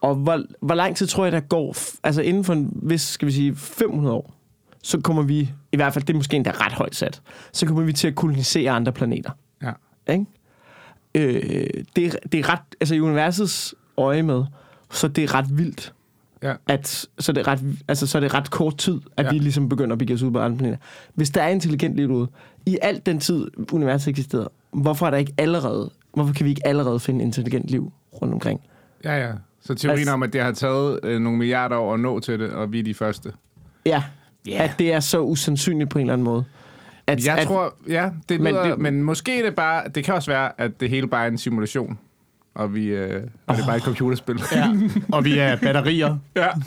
Og 0.00 0.14
hvor, 0.14 0.42
hvor 0.60 0.74
lang 0.74 0.96
tid 0.96 1.06
tror 1.06 1.24
jeg, 1.24 1.32
der 1.32 1.40
går, 1.40 1.76
altså 2.02 2.22
inden 2.22 2.44
for 2.44 2.52
en 2.52 2.80
vis, 2.82 3.00
skal 3.02 3.26
vi 3.28 3.32
sige, 3.32 3.56
500 3.56 4.14
år, 4.14 4.34
så 4.82 5.00
kommer 5.00 5.22
vi, 5.22 5.50
i 5.72 5.76
hvert 5.76 5.92
fald, 5.92 6.04
det 6.04 6.12
er 6.12 6.16
måske 6.16 6.36
endda 6.36 6.50
ret 6.50 6.72
højt 6.72 6.94
sat, 6.94 7.22
så 7.52 7.66
kommer 7.66 7.82
vi 7.82 7.92
til 7.92 8.08
at 8.08 8.14
kolonisere 8.14 8.70
andre 8.70 8.92
planeter, 8.92 9.30
ja. 9.62 9.72
ikke? 10.08 10.24
Øh, 11.14 11.84
det, 11.96 12.06
er, 12.06 12.10
det 12.32 12.40
er 12.40 12.48
ret, 12.52 12.60
altså 12.80 12.94
i 12.94 13.00
universets 13.00 13.74
øje 13.96 14.22
med, 14.22 14.44
så 14.90 15.08
det 15.08 15.24
er 15.24 15.34
ret 15.34 15.58
vildt, 15.58 15.92
Ja. 16.42 16.54
at, 16.68 17.06
så 17.18 17.32
det 17.32 17.40
er 17.40 17.48
ret, 17.48 17.60
altså, 17.88 18.06
så 18.06 18.18
er 18.18 18.20
det 18.20 18.34
ret 18.34 18.50
kort 18.50 18.76
tid, 18.78 19.00
at 19.16 19.26
ja. 19.26 19.30
Vi 19.30 19.38
ligesom 19.38 19.68
begynder 19.68 19.92
at 19.92 19.98
begive 19.98 20.14
os 20.14 20.22
ud 20.22 20.30
på 20.30 20.38
andre 20.40 20.58
planeter. 20.58 20.78
Hvis 21.14 21.30
der 21.30 21.42
er 21.42 21.48
intelligent 21.48 21.96
liv 21.96 22.10
ude, 22.10 22.28
i 22.66 22.78
al 22.82 23.02
den 23.06 23.20
tid, 23.20 23.46
universet 23.72 24.08
eksisterer, 24.10 24.46
hvorfor 24.70 25.06
er 25.06 25.10
der 25.10 25.18
ikke 25.18 25.34
allerede, 25.38 25.90
hvorfor 26.14 26.34
kan 26.34 26.44
vi 26.44 26.50
ikke 26.50 26.66
allerede 26.66 27.00
finde 27.00 27.24
intelligent 27.24 27.68
liv 27.68 27.92
rundt 28.22 28.34
omkring? 28.34 28.60
Ja, 29.04 29.26
ja. 29.26 29.32
Så 29.62 29.74
teorien 29.74 29.98
Altså- 29.98 30.12
om, 30.12 30.22
at 30.22 30.32
det 30.32 30.40
har 30.42 30.52
taget 30.52 31.00
øh, 31.02 31.20
nogle 31.20 31.38
milliarder 31.38 31.76
år 31.76 31.94
at 31.94 32.00
nå 32.00 32.20
til 32.20 32.38
det, 32.40 32.50
og 32.50 32.72
vi 32.72 32.78
er 32.78 32.82
de 32.82 32.94
første. 32.94 33.32
Ja, 33.86 34.02
yeah. 34.48 34.64
at 34.64 34.74
det 34.78 34.92
er 34.92 35.00
så 35.00 35.20
usandsynligt 35.20 35.90
på 35.90 35.98
en 35.98 36.02
eller 36.02 36.12
anden 36.12 36.24
måde. 36.24 36.44
At, 37.06 37.26
Jeg 37.26 37.38
at, 37.38 37.46
tror, 37.46 37.74
ja, 37.88 38.10
det 38.28 38.40
Men 38.40 38.52
lyder, 38.52 38.62
men, 38.62 38.70
det- 38.70 38.78
men 38.80 39.02
måske 39.02 39.38
er 39.38 39.44
det 39.44 39.54
bare, 39.54 39.82
det 39.94 40.04
kan 40.04 40.14
også 40.14 40.30
være, 40.30 40.60
at 40.60 40.80
det 40.80 40.90
hele 40.90 41.06
bare 41.08 41.24
er 41.24 41.28
en 41.30 41.38
simulation, 41.38 41.98
og, 42.54 42.74
vi, 42.74 42.84
øh, 42.86 43.22
og 43.46 43.56
det 43.56 43.62
er 43.62 43.66
bare 43.66 43.76
et 43.76 43.82
computerspil. 43.82 44.40
Ja. 44.52 44.68
Og 45.12 45.24
vi 45.24 45.38
er 45.38 45.56
batterier. 45.56 46.16
ja. 46.36 46.48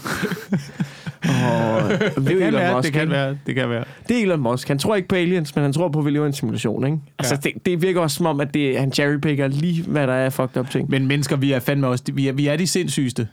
Åh, 1.30 1.90
det, 1.90 2.00
Det 2.28 2.38
kan, 2.40 2.54
være, 2.54 2.76
Musk, 2.76 2.86
det 2.86 2.94
kan 2.94 3.10
være, 3.10 3.38
det 3.48 3.56
kan 3.56 3.70
være. 3.70 3.84
Det 4.10 4.18
er 4.18 4.22
Elon 4.22 4.40
Musk. 4.40 4.68
Han 4.68 4.80
tror 4.80 4.96
ikke 4.96 5.08
på 5.08 5.16
aliens, 5.16 5.56
men 5.56 5.62
han 5.64 5.74
tror 5.74 5.90
på, 5.90 6.00
at 6.00 6.06
vi 6.06 6.12
lever 6.12 6.26
i 6.26 6.28
en 6.28 6.34
simulation. 6.34 6.86
Ikke? 6.86 6.98
Altså, 7.20 7.36
Ja. 7.46 7.50
det, 7.50 7.66
det 7.66 7.82
virker 7.82 8.02
også 8.02 8.18
som 8.18 8.26
om, 8.26 8.40
at 8.40 8.54
det, 8.54 8.80
han 8.80 8.92
cherrypicker 8.92 9.48
lige, 9.48 9.84
hvad 9.84 10.08
der 10.08 10.14
er 10.14 10.30
fucked 10.30 10.58
up 10.58 10.70
ting. 10.70 10.90
Men 10.90 11.08
mennesker, 11.08 11.36
vi 11.36 11.52
er 11.52 11.60
fandme 11.60 11.88
også, 11.88 12.04
vi 12.14 12.28
er, 12.28 12.34
vi 12.34 12.48
er 12.48 12.56
de 12.56 12.68
sindssygeste. 12.68 13.28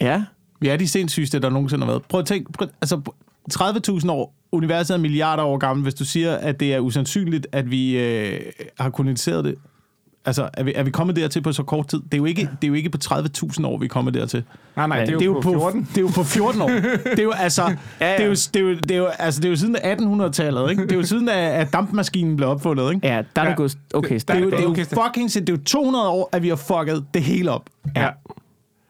Ja, 0.00 0.22
Vi 0.60 0.68
er 0.68 0.76
de 0.76 0.88
sindssygeste, 0.88 1.38
der 1.40 1.50
nogensinde 1.50 1.84
har 1.84 1.92
været. 1.92 2.02
Prøv 2.08 2.20
at 2.20 2.26
tænke, 2.26 2.52
prøv, 2.52 2.68
altså 2.82 3.00
30.000 3.52 4.10
år, 4.10 4.34
universet 4.52 4.94
er 4.94 4.98
milliarder 4.98 5.42
år 5.42 5.58
gammel. 5.58 5.82
Hvis 5.82 5.94
du 5.94 6.04
siger, 6.04 6.34
at 6.34 6.60
det 6.60 6.74
er 6.74 6.78
usandsynligt, 6.78 7.46
at 7.52 7.70
vi 7.70 7.98
øh, 7.98 8.40
har 8.80 8.90
koloniseret 8.90 9.44
det, 9.44 9.54
altså 10.24 10.48
er 10.54 10.62
vi, 10.64 10.72
er 10.76 10.82
vi 10.82 10.90
kommet 10.90 11.16
dertil 11.16 11.42
på 11.42 11.52
så 11.52 11.62
kort 11.62 11.88
tid? 11.88 12.00
Det 12.00 12.14
er 12.14 12.18
jo 12.18 12.24
ikke, 12.24 12.40
det 12.40 12.64
er 12.66 12.68
jo 12.68 12.74
ikke 12.74 12.90
på 12.90 12.98
30.000 13.04 13.66
år, 13.66 13.78
vi 13.78 13.84
er 13.84 13.88
kommet 13.88 14.14
dertil. 14.14 14.44
Nej, 14.76 14.86
nej, 14.86 15.00
det 15.04 15.08
er 15.08 15.12
jo, 15.12 15.18
det 15.18 15.24
er 15.24 15.26
jo 15.26 15.40
på 15.40 15.50
14. 15.52 15.88
Det 15.90 15.96
er 15.96 16.00
jo 16.00 16.10
på 16.14 16.22
14 16.24 16.62
år. 16.62 16.68
Det 16.68 17.18
er 17.18 17.22
jo 17.22 17.30
altså, 17.30 17.62
Ja, 18.00 18.10
ja. 18.10 18.16
Det 18.16 18.22
er 18.24 18.26
jo, 18.26 18.32
det 18.32 18.56
er 18.56 18.60
jo, 18.60 18.74
det 18.74 18.90
er 18.90 18.96
jo, 18.96 19.06
altså, 19.06 19.40
det 19.40 19.46
er 19.46 19.50
jo 19.50 19.56
siden 19.56 19.76
af 19.76 19.94
1800-tallet, 19.96 20.70
ikke? 20.70 20.82
Det 20.82 20.92
er 20.92 20.96
jo 20.96 21.02
siden 21.02 21.28
af, 21.28 21.60
at 21.60 21.72
dampmaskinen 21.72 22.36
blev 22.36 22.48
opfundet, 22.48 22.94
ikke? 22.94 23.06
ja 23.06 23.22
der 23.36 23.42
er 23.42 23.44
Ja. 23.44 23.48
det 23.50 23.56
gået... 23.56 23.78
Okay, 23.94 24.14
Det 24.14 24.30
er, 24.30 24.38
jo, 24.38 24.50
det, 24.50 24.58
er 24.58 24.62
jo 24.62 24.74
fucking 25.04 25.30
sind- 25.30 25.44
det 25.46 25.52
er 25.52 25.56
jo 25.56 25.62
200 25.64 26.08
år, 26.08 26.28
at 26.32 26.42
vi 26.42 26.48
har 26.48 26.56
fucket 26.56 27.04
det 27.14 27.22
hele 27.22 27.50
op. 27.50 27.62
Ja. 27.96 28.08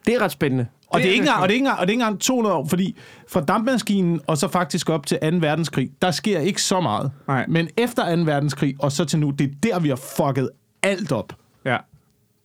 det 0.07 0.15
er 0.15 0.21
ret 0.23 0.33
spændende. 0.33 0.67
Og 0.89 1.01
det, 1.01 1.07
er 1.07 1.11
er 1.11 1.13
ikke 1.13 1.23
engang, 1.23 1.43
og 1.43 1.49
det 1.49 1.53
er 1.53 1.55
ikke 1.55 1.63
engang, 1.63 1.79
og 1.81 1.87
det 1.87 1.91
er 1.91 1.95
ikke 1.95 2.03
engang 2.03 2.21
200 2.21 2.55
år, 2.57 2.67
fordi 2.69 2.97
fra 3.29 3.41
dampmaskinen 3.41 4.21
og 4.27 4.39
så 4.39 4.49
faktisk 4.49 4.91
op 4.91 5.07
til 5.07 5.19
2. 5.23 5.27
verdenskrig, 5.37 5.91
der 6.03 6.11
sker 6.11 6.39
ikke 6.41 6.63
så 6.63 6.81
meget. 6.81 7.11
Nej. 7.29 7.45
Men 7.49 7.69
efter 7.77 8.17
2. 8.17 8.23
verdenskrig 8.23 8.75
og 8.79 8.93
så 8.93 9.05
til 9.05 9.19
nu, 9.19 9.31
det 9.31 9.45
er 9.45 9.55
der, 9.63 9.81
vi 9.81 9.89
har 9.89 10.01
fucket 10.17 10.51
alt 10.85 11.13
op. 11.13 11.33
ja. 11.65 11.77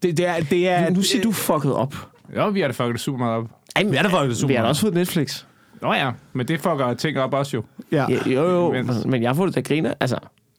Det, 0.04 0.18
det 0.18 0.28
er, 0.28 0.40
det 0.50 0.70
er, 0.70 0.90
Nu 0.90 1.02
siger 1.02 1.24
du 1.24 1.32
fucket 1.32 1.74
op. 1.74 1.96
Jo, 2.36 2.48
vi 2.50 2.60
har 2.62 2.68
da 2.68 2.74
fucket 2.74 2.94
det 2.94 3.02
super 3.02 3.20
meget 3.20 3.38
op. 3.38 3.46
Ej, 3.76 3.84
Vi 3.84 3.96
er 3.96 4.04
da 4.04 4.10
fucket 4.22 4.38
super 4.38 4.48
Vi 4.48 4.54
har 4.54 4.62
da 4.62 4.68
også 4.70 4.82
fået 4.82 4.94
Netflix. 4.94 5.44
Nå 5.82 5.94
ja, 5.94 6.12
men 6.34 6.48
det 6.48 6.60
fucker 6.60 6.94
ting 6.94 7.20
op 7.20 7.34
også 7.34 7.58
jo. 7.58 7.64
Ja. 7.92 8.06
Ja, 8.10 8.20
jo, 8.26 8.50
jo, 8.50 8.74
Imens. 8.74 9.06
men 9.06 9.24
jeg 9.24 9.36
får 9.36 9.46
det 9.46 9.56
da 9.56 9.62
griner. 9.62 9.94
Altså, 10.00 10.18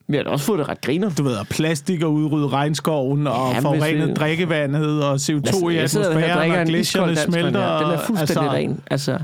vi 0.08 0.16
har 0.16 0.24
da 0.24 0.30
også 0.30 0.44
fået 0.44 0.58
det 0.58 0.68
ret 0.68 0.80
griner. 0.80 1.10
Du 1.10 1.22
ved, 1.22 1.36
at 1.36 1.46
plastik 1.50 2.02
og 2.02 2.12
udrydde 2.12 2.48
regnskoven 2.48 3.26
og 3.26 3.34
Ja, 3.34 3.46
ja, 3.48 3.54
men 3.54 3.62
forurenet 3.62 4.08
vi- 4.08 4.14
drikkevandet 4.14 5.04
og 5.04 5.14
CO2 5.14 5.68
i 5.68 5.74
Jeg 5.74 5.82
og 5.82 6.06
atmosfæren 6.06 6.60
og 6.60 6.66
gletsjerne 6.66 7.16
smelter. 7.16 7.78
Den 7.78 7.90
er 7.90 7.98
fuldstændig 8.06 8.36
altså, 8.36 8.52
ren. 8.52 8.80
Altså, 8.90 9.18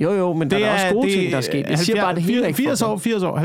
jo, 0.00 0.12
jo, 0.12 0.32
men 0.32 0.50
der 0.50 0.56
er, 0.56 0.60
der 0.60 0.72
også 0.72 0.86
gode 0.92 1.12
ting, 1.12 1.30
der 1.30 1.36
er 1.36 1.40
sket. 1.40 1.66
Jeg 1.68 1.78
siger 1.78 2.02
bare, 2.02 2.14
det 2.14 2.22
hele 2.22 2.42
er 2.42 2.46
ikke 2.46 2.56
80 2.56 2.82
fucket 2.82 2.82
år, 2.82 2.92
op. 2.92 3.00
80 3.00 3.22
år, 3.22 3.38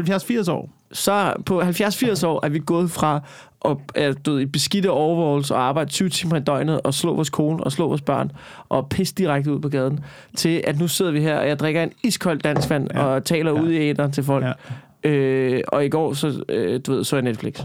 70-80 0.48 0.52
år. 0.52 0.70
så 0.92 1.34
på 1.46 1.62
70-80 1.62 2.26
år 2.26 2.46
er 2.46 2.50
vi 2.50 2.60
gået 2.60 2.92
fra 2.92 3.22
at 3.66 3.78
er, 3.96 4.14
du 4.14 4.32
ved, 4.32 4.42
i 4.42 4.46
beskidte 4.46 4.92
overvågelser 4.92 5.56
og 5.56 5.62
arbejde 5.62 5.90
20 5.90 6.10
timer 6.10 6.36
i 6.36 6.40
døgnet 6.40 6.82
og 6.82 6.94
slå 6.94 7.16
vores 7.16 7.30
kone 7.30 7.64
og 7.64 7.72
slå 7.72 7.88
vores 7.88 8.02
børn 8.02 8.32
og 8.70 8.90
pisse 8.90 9.16
direkte 9.16 9.54
ud 9.54 9.60
på 9.60 9.70
gaden, 9.70 10.00
til 10.36 10.64
at 10.68 10.80
nu 10.80 10.88
sidder 10.88 11.12
vi 11.12 11.22
her, 11.22 11.38
og 11.38 11.48
jeg 11.48 11.60
drikker 11.60 11.84
en 11.84 11.92
iskold 12.04 12.40
dansk 12.40 12.70
vand 12.70 12.88
ja. 12.94 13.04
og 13.04 13.26
taler 13.26 13.52
ja. 13.52 13.62
ud 13.62 13.72
i 13.72 13.78
æderen 13.78 14.12
til 14.12 14.24
folk. 14.24 14.46
Ja. 14.46 15.10
Øh, 15.10 15.62
og 15.68 15.86
i 15.86 15.90
går 15.90 16.14
så, 16.14 16.44
øh, 16.50 16.80
du 16.88 16.94
ved, 16.94 17.04
så 17.04 17.16
jeg 17.16 17.24
Netflix 17.24 17.62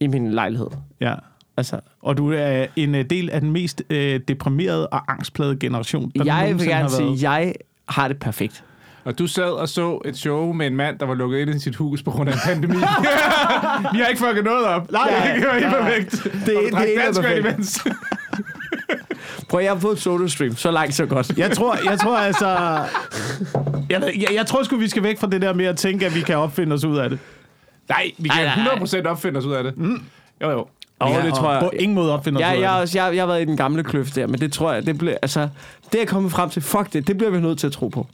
i 0.00 0.06
min 0.06 0.30
lejlighed. 0.30 0.68
Ja. 1.00 1.14
Altså, 1.56 1.80
Og 2.02 2.16
du 2.16 2.32
er 2.32 2.66
en 2.76 2.94
øh, 2.94 3.04
del 3.10 3.30
af 3.30 3.40
den 3.40 3.50
mest 3.50 3.82
øh, 3.90 4.20
deprimerede 4.28 4.86
og 4.86 5.12
angstplagede 5.12 5.56
generation, 5.56 6.12
der 6.18 6.24
jeg 6.24 6.54
vil 6.58 6.66
gerne 6.66 6.80
har 6.82 6.88
sige, 6.88 7.30
jeg 7.30 7.54
har 7.90 8.08
det 8.08 8.18
perfekt. 8.18 8.64
Og 9.04 9.18
du 9.18 9.26
sad 9.26 9.44
og 9.50 9.68
så 9.68 10.00
et 10.04 10.16
show 10.18 10.52
med 10.52 10.66
en 10.66 10.76
mand, 10.76 10.98
der 10.98 11.06
var 11.06 11.14
lukket 11.14 11.38
ind 11.38 11.50
i 11.50 11.58
sit 11.58 11.76
hus 11.76 12.02
på 12.02 12.10
grund 12.10 12.28
af 12.28 12.32
en 12.34 12.38
pandemi. 12.44 12.76
Vi 13.92 13.98
har 13.98 14.06
ikke 14.06 14.20
fucket 14.20 14.44
noget 14.44 14.64
op. 14.66 14.92
Nej, 14.92 15.32
det 15.36 15.46
var 15.46 15.54
helt 15.54 15.74
perfekt. 15.76 16.10
Det- 16.24 16.32
det 16.44 16.96
er 16.96 17.04
dansk 17.04 17.22
vand 17.22 17.42
perfekt. 17.42 17.54
imens. 17.54 17.86
Prøv, 19.48 19.60
jeg 19.60 19.72
har 19.72 19.78
fået 19.78 19.92
et 19.92 20.00
solo-stream. 20.00 20.56
Så 20.56 20.70
langt, 20.70 20.94
så 20.94 21.06
godt. 21.06 21.38
Jeg 21.38 21.50
tror, 21.50 21.76
jeg 21.90 21.98
tror 21.98 22.16
altså... 22.18 22.48
Jeg, 23.90 24.02
jeg, 24.16 24.28
jeg 24.34 24.46
tror 24.46 24.62
sgu, 24.62 24.76
vi 24.76 24.88
skal 24.88 25.02
væk 25.02 25.18
fra 25.20 25.26
det 25.26 25.42
der 25.42 25.52
med 25.54 25.64
at 25.64 25.76
tænke, 25.76 26.06
at 26.06 26.14
vi 26.14 26.20
kan 26.20 26.36
opfinde 26.36 26.74
os 26.74 26.84
ud 26.84 26.98
af 26.98 27.10
det. 27.10 27.18
Nej, 27.88 28.10
vi 28.18 28.28
kan 28.28 28.44
nej, 28.44 28.64
nej. 28.78 29.04
100% 29.04 29.06
opfinde 29.08 29.38
os 29.38 29.44
ud 29.44 29.52
af 29.52 29.64
det. 29.64 29.78
Mm. 29.78 30.02
Jo, 30.42 30.50
jo. 30.50 30.66
Og 31.00 31.10
Ja, 31.10 31.26
det 31.26 31.34
tror 31.34 31.52
jeg. 31.52 31.62
På 31.62 31.70
ingen 31.70 31.94
måde 31.94 32.12
opfinde 32.12 32.38
os 32.38 32.40
Ja, 32.40 32.60
jeg, 32.60 32.70
også, 32.70 32.98
jeg, 32.98 33.14
jeg 33.14 33.22
har 33.22 33.26
været 33.26 33.42
i 33.42 33.44
den 33.44 33.56
gamle 33.56 33.84
kløft 33.84 34.16
der, 34.16 34.26
men 34.26 34.40
det 34.40 34.52
tror 34.52 34.72
jeg, 34.72 34.86
det 34.86 34.98
bliver, 34.98 35.16
altså, 35.22 35.40
det 35.84 35.94
er 35.94 35.98
jeg 35.98 36.08
kommet 36.08 36.32
frem 36.32 36.50
til, 36.50 36.62
fuck 36.62 36.92
det, 36.92 37.06
det 37.06 37.16
bliver 37.18 37.30
vi 37.30 37.40
nødt 37.40 37.58
til 37.58 37.66
at 37.66 37.72
tro 37.72 37.88
på. 37.88 38.06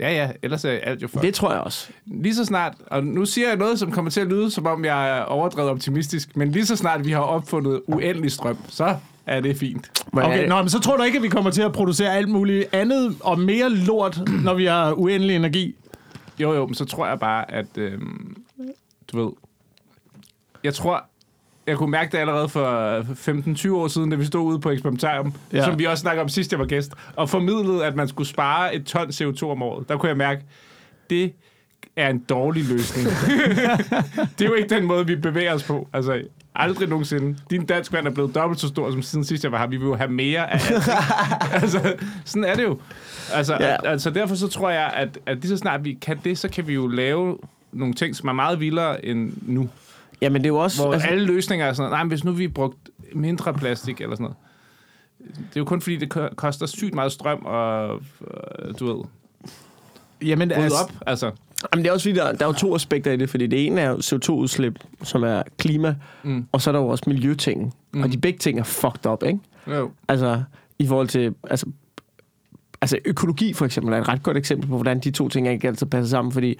Ja, 0.00 0.10
ja, 0.12 0.30
ellers 0.42 0.64
er 0.64 0.70
alt 0.70 1.02
jo 1.02 1.08
for. 1.08 1.20
Det 1.20 1.34
tror 1.34 1.52
jeg 1.52 1.60
også. 1.60 1.88
Lige 2.06 2.34
så 2.34 2.44
snart, 2.44 2.74
og 2.86 3.04
nu 3.04 3.24
siger 3.24 3.48
jeg 3.48 3.56
noget, 3.56 3.78
som 3.78 3.92
kommer 3.92 4.10
til 4.10 4.20
at 4.20 4.26
lyde, 4.26 4.50
som 4.50 4.66
om 4.66 4.84
jeg 4.84 5.18
er 5.18 5.22
overdrevet 5.22 5.70
optimistisk, 5.70 6.36
men 6.36 6.52
lige 6.52 6.66
så 6.66 6.76
snart 6.76 7.04
vi 7.04 7.12
har 7.12 7.20
opfundet 7.20 7.82
uendelig 7.86 8.32
strøm, 8.32 8.56
så 8.68 8.96
er 9.26 9.40
det 9.40 9.56
fint. 9.56 9.90
Men, 10.12 10.24
Okay, 10.24 10.42
øh, 10.42 10.48
nå, 10.48 10.56
men 10.56 10.68
så 10.68 10.80
tror 10.80 10.96
du 10.96 11.02
ikke, 11.02 11.16
at 11.16 11.22
vi 11.22 11.28
kommer 11.28 11.50
til 11.50 11.62
at 11.62 11.72
producere 11.72 12.14
alt 12.16 12.28
muligt 12.28 12.74
andet 12.74 13.16
og 13.20 13.38
mere 13.38 13.70
lort, 13.70 14.20
når 14.44 14.54
vi 14.54 14.64
har 14.64 14.92
uendelig 14.92 15.36
energi? 15.36 15.74
Jo, 16.38 16.52
jo, 16.52 16.66
men 16.66 16.74
så 16.74 16.84
tror 16.84 17.06
jeg 17.06 17.20
bare, 17.20 17.50
at, 17.50 17.78
øhm, 17.78 18.36
du 19.12 19.24
ved, 19.24 19.32
jeg 20.64 20.74
tror, 20.74 21.04
jeg 21.66 21.76
kunne 21.76 21.90
mærke 21.90 22.12
det 22.12 22.18
allerede 22.18 22.48
for 22.48 23.00
15-20 23.70 23.72
år 23.74 23.88
siden, 23.88 24.10
da 24.10 24.16
vi 24.16 24.24
stod 24.24 24.42
ude 24.42 24.58
på 24.60 24.70
Experimentarium, 24.70 25.34
Ja. 25.52 25.64
som 25.64 25.78
vi 25.78 25.84
også 25.84 26.00
snakkede 26.00 26.22
om 26.22 26.28
sidst, 26.28 26.52
jeg 26.52 26.58
var 26.60 26.66
gæst, 26.66 26.92
og 27.16 27.28
formidlede, 27.28 27.84
at 27.86 27.96
man 27.96 28.08
skulle 28.08 28.28
spare 28.28 28.74
et 28.74 28.84
ton 28.86 29.08
CO2 29.08 29.42
om 29.50 29.62
året. 29.62 29.88
Der 29.88 29.96
kunne 29.96 30.08
jeg 30.08 30.16
mærke, 30.16 30.42
det 31.10 31.32
er 31.96 32.08
en 32.10 32.18
dårlig 32.18 32.64
løsning. 32.64 33.08
det 34.38 34.44
er 34.44 34.48
jo 34.48 34.54
ikke 34.54 34.74
den 34.74 34.84
måde, 34.84 35.06
vi 35.06 35.16
bevæger 35.16 35.54
os 35.54 35.62
på. 35.62 35.88
Altså, 35.92 36.22
aldrig 36.54 36.88
nogensinde. 36.88 37.38
Din 37.50 37.66
dansk 37.66 37.92
vand 37.92 38.06
er 38.06 38.10
blevet 38.10 38.34
dobbelt 38.34 38.60
så 38.60 38.68
stor, 38.68 38.90
som 38.90 39.02
siden 39.02 39.24
sidst 39.24 39.44
jeg 39.44 39.52
var 39.52 39.58
her. 39.58 39.66
Vi 39.66 39.76
vil 39.76 39.86
jo 39.86 39.94
have 39.94 40.10
mere 40.10 40.50
af 40.52 40.70
alt. 40.70 40.88
altså, 41.62 41.94
sådan 42.24 42.44
er 42.44 42.54
det 42.54 42.62
jo. 42.62 42.78
Altså, 43.32 43.56
Ja. 43.60 43.68
ja. 43.70 43.76
altså 43.90 44.10
derfor 44.10 44.34
så 44.34 44.48
tror 44.48 44.70
jeg, 44.70 44.92
at, 44.96 45.18
at 45.26 45.36
lige 45.36 45.48
så 45.48 45.56
snart 45.56 45.84
vi 45.84 45.98
kan 46.02 46.18
det, 46.24 46.38
så 46.38 46.48
kan 46.48 46.66
vi 46.68 46.74
jo 46.74 46.86
lave 46.86 47.38
nogle 47.72 47.94
ting, 47.94 48.16
som 48.16 48.28
er 48.28 48.32
meget 48.32 48.60
vildere 48.60 49.04
end 49.06 49.32
nu. 49.42 49.68
Jamen, 50.22 50.42
det 50.42 50.46
er 50.46 50.52
jo 50.52 50.56
også... 50.58 50.82
Hvor 50.82 50.92
altså, 50.92 51.08
alle 51.08 51.24
løsninger 51.24 51.66
er 51.66 51.72
sådan, 51.72 51.90
nej, 51.90 52.02
men 52.02 52.08
hvis 52.08 52.24
nu 52.24 52.32
vi 52.32 52.48
brugt 52.48 52.76
mindre 53.14 53.54
plastik 53.54 54.00
eller 54.00 54.16
sådan 54.16 54.24
noget. 54.24 54.36
Det 55.18 55.56
er 55.56 55.60
jo 55.60 55.64
kun 55.64 55.80
fordi, 55.80 55.96
det 55.96 56.10
ko- 56.10 56.28
koster 56.36 56.66
sygt 56.66 56.94
meget 56.94 57.12
strøm 57.12 57.38
og, 57.44 57.94
øh, 58.20 58.74
du 58.78 58.86
ved, 58.96 59.04
Jamen, 60.22 60.50
altså, 60.52 60.78
op. 60.84 60.92
Altså, 61.06 61.30
Jamen, 61.72 61.84
det 61.84 61.88
er 61.88 61.92
også 61.92 62.04
fordi, 62.08 62.18
der, 62.18 62.32
der 62.32 62.44
er 62.44 62.48
jo 62.48 62.52
to 62.52 62.74
aspekter 62.74 63.12
i 63.12 63.16
det, 63.16 63.30
fordi 63.30 63.46
det 63.46 63.66
ene 63.66 63.80
er 63.80 63.88
jo 63.90 63.96
CO2-udslip, 63.96 64.78
som 65.02 65.22
er 65.22 65.42
klima, 65.58 65.94
Mm. 66.22 66.46
og 66.52 66.60
så 66.62 66.70
er 66.70 66.72
der 66.72 66.80
jo 66.80 66.88
også 66.88 67.04
miljøting. 67.06 67.74
Mm. 67.92 68.02
Og 68.02 68.12
de 68.12 68.18
begge 68.18 68.38
ting 68.38 68.58
er 68.58 68.62
fucked 68.64 69.06
up, 69.06 69.22
ikke? 69.26 69.38
jo. 69.66 69.90
Altså, 70.08 70.42
i 70.78 70.86
forhold 70.86 71.08
til... 71.08 71.34
Altså, 71.50 71.66
altså, 72.80 72.98
økologi 73.04 73.52
for 73.52 73.64
eksempel 73.64 73.94
er 73.94 73.98
et 74.00 74.08
ret 74.08 74.22
godt 74.22 74.36
eksempel 74.36 74.68
på, 74.68 74.74
hvordan 74.76 75.00
de 75.00 75.10
to 75.10 75.28
ting 75.28 75.48
ikke 75.48 75.68
altid 75.68 75.86
passer 75.86 76.10
sammen, 76.10 76.32
fordi 76.32 76.58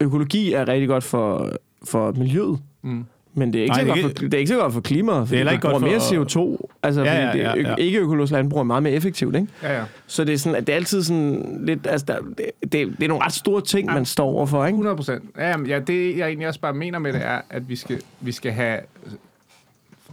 økologi 0.00 0.52
er 0.52 0.68
rigtig 0.68 0.88
godt 0.88 1.04
for, 1.04 1.50
for 1.84 2.12
miljøet, 2.12 2.58
Mm. 2.82 3.04
men 3.34 3.52
det 3.52 3.58
er 3.58 3.62
ikke, 3.62 3.72
Nej, 3.76 3.80
så, 3.80 3.84
det 3.94 3.98
er 3.98 4.02
godt 4.02 4.18
for, 4.18 4.24
det 4.24 4.34
er 4.34 4.38
ikke 4.38 4.48
så 4.48 4.58
godt 4.58 4.72
for 4.72 4.80
klimaet, 4.80 5.28
fordi 5.28 5.36
heller 5.36 5.50
det 5.52 5.56
ikke 5.56 5.62
bruger 5.62 5.80
godt 5.80 5.82
mere 6.08 6.24
for- 6.26 6.56
CO2. 6.64 6.68
Altså, 6.82 7.02
Ja, 7.04 7.26
ja, 7.26 7.32
det, 7.32 7.38
ja, 7.38 7.68
ja. 7.70 7.74
ikke 7.74 7.98
økologisk 7.98 8.32
landbrug 8.32 8.60
er 8.60 8.64
meget 8.64 8.82
mere 8.82 8.92
effektivt, 8.92 9.36
ikke? 9.36 9.48
Ja, 9.62 9.78
ja. 9.78 9.84
Så 10.06 10.24
det 10.24 10.34
er 10.34 10.38
sådan, 10.38 10.56
at 10.56 10.66
det 10.66 10.72
er 10.72 10.76
altid 10.76 11.02
sådan 11.02 11.60
lidt, 11.66 11.86
altså 11.86 12.06
der, 12.06 12.18
det, 12.20 12.46
det, 12.62 12.72
det 12.72 13.02
er 13.04 13.08
nogle 13.08 13.24
ret 13.24 13.32
store 13.32 13.60
ting, 13.62 13.86
man 13.92 14.04
står 14.04 14.26
overfor, 14.26 14.64
ikke? 14.66 14.74
100 14.74 14.96
procent. 14.96 15.24
Ja, 15.38 15.54
ja, 15.66 15.78
det 15.78 16.16
jeg 16.18 16.26
egentlig 16.26 16.48
også 16.48 16.60
bare 16.60 16.74
mener 16.74 16.98
med 16.98 17.12
det 17.12 17.24
er, 17.24 17.40
at 17.50 17.68
vi 17.68 17.76
skal, 17.76 18.00
vi 18.20 18.32
skal 18.32 18.52
have... 18.52 18.78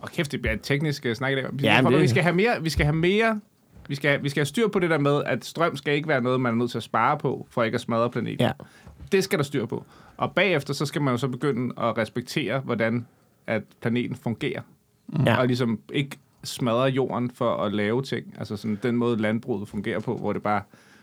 Og 0.01 0.09
kæft, 0.11 0.31
det 0.31 0.41
bliver 0.41 0.53
et 0.53 0.59
teknisk 0.63 1.05
uh, 1.09 1.13
snak 1.13 1.31
i 1.31 1.35
dag. 1.35 1.45
Vi, 1.51 1.63
Ja, 1.63 1.75
ja, 1.75 1.89
det- 1.89 2.01
vi 2.01 2.07
skal 2.07 2.23
have 2.23 2.35
mere... 2.35 2.51
Vi 2.61 2.69
skal 2.69 2.85
have 2.85 2.95
mere 2.95 3.39
vi 3.89 3.95
skal, 3.95 4.23
vi 4.23 4.29
skal 4.29 4.39
have 4.41 4.45
styr 4.45 4.67
på 4.67 4.79
det 4.79 4.89
der 4.89 4.97
med, 4.99 5.21
at 5.25 5.45
strøm 5.45 5.75
skal 5.77 5.93
ikke 5.93 6.07
være 6.07 6.21
noget, 6.21 6.41
man 6.41 6.53
er 6.53 6.57
nødt 6.57 6.71
til 6.71 6.77
at 6.77 6.83
spare 6.83 7.17
på, 7.17 7.47
for 7.51 7.63
ikke 7.63 7.75
at 7.75 7.81
smadre 7.81 8.09
planeten. 8.09 8.39
Ja. 8.45 8.51
Det 9.11 9.23
skal 9.23 9.39
der 9.39 9.43
styr 9.43 9.65
på. 9.65 9.85
Og 10.17 10.31
bagefter, 10.31 10.73
så 10.73 10.85
skal 10.85 11.01
man 11.01 11.13
jo 11.13 11.17
så 11.17 11.27
begynde 11.27 11.73
at 11.77 11.97
respektere, 11.97 12.59
hvordan 12.59 13.05
at 13.47 13.63
planeten 13.81 14.15
fungerer. 14.15 14.61
Ja. 15.25 15.37
Og 15.37 15.47
ligesom 15.47 15.79
ikke 15.93 16.17
smadre 16.43 16.83
jorden 16.83 17.31
for 17.31 17.55
at 17.55 17.73
lave 17.73 18.01
ting. 18.01 18.33
Altså 18.39 18.57
sådan 18.57 18.79
den 18.83 18.95
måde, 18.95 19.17
landbruget 19.17 19.67
fungerer 19.69 19.99
på, 19.99 20.17
hvor 20.17 20.33
det 20.33 20.43
bare, 20.43 20.61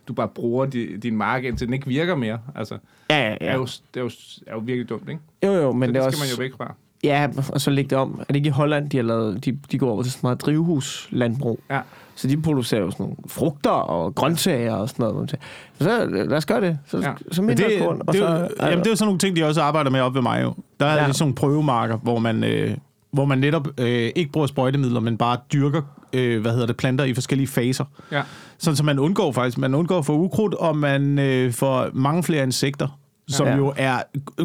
du 0.08 0.12
bare 0.12 0.28
bruger 0.28 0.66
di, 0.66 0.96
din 0.96 1.16
mark, 1.16 1.44
indtil 1.44 1.66
den 1.66 1.74
ikke 1.74 1.86
virker 1.86 2.14
mere. 2.16 2.40
Altså, 2.54 2.78
Ja, 3.10 3.18
ja, 3.28 3.36
ja. 3.40 3.46
er, 3.46 3.54
jo, 3.54 3.62
det 3.64 4.00
er, 4.00 4.00
jo, 4.00 4.10
er 4.46 4.52
jo 4.52 4.58
virkelig 4.58 4.88
dumt, 4.88 5.08
ikke? 5.08 5.20
Jo, 5.44 5.52
jo, 5.52 5.72
men 5.72 5.82
Så 5.82 5.86
det 5.86 5.94
det 5.94 6.02
også... 6.02 6.18
skal 6.18 6.26
man 6.26 6.36
jo 6.36 6.42
væk 6.42 6.56
fra. 6.56 6.74
Ja, 7.04 7.28
og 7.52 7.60
så 7.60 7.70
lægge 7.70 7.90
det 7.90 7.98
om. 7.98 8.16
Er 8.20 8.24
det 8.24 8.36
ikke 8.36 8.46
i 8.46 8.50
Holland, 8.50 8.90
de 8.90 8.96
har 8.96 9.04
lavet... 9.04 9.44
De, 9.44 9.58
de 9.72 9.78
går 9.78 9.90
over 9.90 10.02
til 10.02 10.12
sådan 10.12 10.26
meget 10.26 10.40
drivhuslandbrug. 10.40 11.60
Ja. 11.70 11.80
Så 12.16 12.28
de 12.28 12.42
producerer 12.42 12.80
jo 12.80 12.90
sådan 12.90 13.04
nogle 13.04 13.16
frugter 13.26 13.70
og 13.70 14.14
grøntsager 14.14 14.74
og 14.74 14.88
sådan 14.88 15.06
noget. 15.06 15.34
Så 15.80 16.04
lad 16.10 16.32
os 16.32 16.46
gøre 16.46 16.60
det. 16.60 16.78
Så, 16.86 16.98
ja. 16.98 17.12
Så 17.32 17.42
mindre 17.42 17.64
det, 17.68 17.78
korn. 17.78 18.00
Og 18.06 18.12
det, 18.12 18.18
så, 18.20 18.26
er 18.26 18.38
jo- 18.40 18.48
jamen, 18.62 18.78
det 18.78 18.86
er 18.86 18.90
jo 18.90 18.96
sådan 18.96 19.06
nogle 19.06 19.18
ting, 19.18 19.36
de 19.36 19.44
også 19.44 19.62
arbejder 19.62 19.90
med 19.90 20.00
op 20.00 20.14
ved 20.14 20.22
mig 20.22 20.42
jo. 20.42 20.54
Der 20.80 20.86
er 20.86 20.94
Ja. 20.94 21.04
ja. 21.04 21.12
sådan 21.12 21.22
nogle 21.24 21.34
prøvemarker, 21.34 21.96
hvor 21.96 22.18
man, 22.18 22.44
øh, 22.44 22.76
hvor 23.12 23.24
man 23.24 23.38
netop 23.38 23.68
øh, 23.80 24.10
ikke 24.16 24.32
bruger 24.32 24.46
sprøjtemidler, 24.46 25.00
men 25.00 25.16
bare 25.16 25.36
dyrker 25.52 25.82
øh, 26.12 26.40
hvad 26.42 26.52
hedder 26.52 26.66
det, 26.66 26.76
planter 26.76 27.04
i 27.04 27.14
forskellige 27.14 27.46
faser. 27.48 27.84
Ja. 28.12 28.22
Sådan, 28.58 28.76
så 28.76 28.84
man 28.84 28.98
undgår 28.98 29.32
faktisk, 29.32 29.58
man 29.58 29.74
undgår 29.74 30.02
for 30.02 30.12
ukrudt, 30.14 30.54
og 30.54 30.76
man 30.76 31.18
øh, 31.18 31.52
får 31.52 31.88
mange 31.92 32.22
flere 32.22 32.42
insekter, 32.42 32.98
som 33.28 33.46
Ja. 33.46 33.52
ja. 33.52 33.58
jo 33.58 33.72
er 33.76 33.98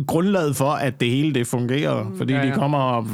grundlaget 0.08 0.56
for, 0.56 0.70
at 0.72 1.00
det 1.02 1.10
hele 1.10 1.34
det 1.34 1.48
fungerer, 1.48 2.12
fordi 2.18 2.34
Ja, 2.34 2.40
ja, 2.40 2.44
ja. 2.44 2.50
ja. 2.50 2.56
de 2.56 2.60
kommer 2.60 2.78
og 2.78 3.06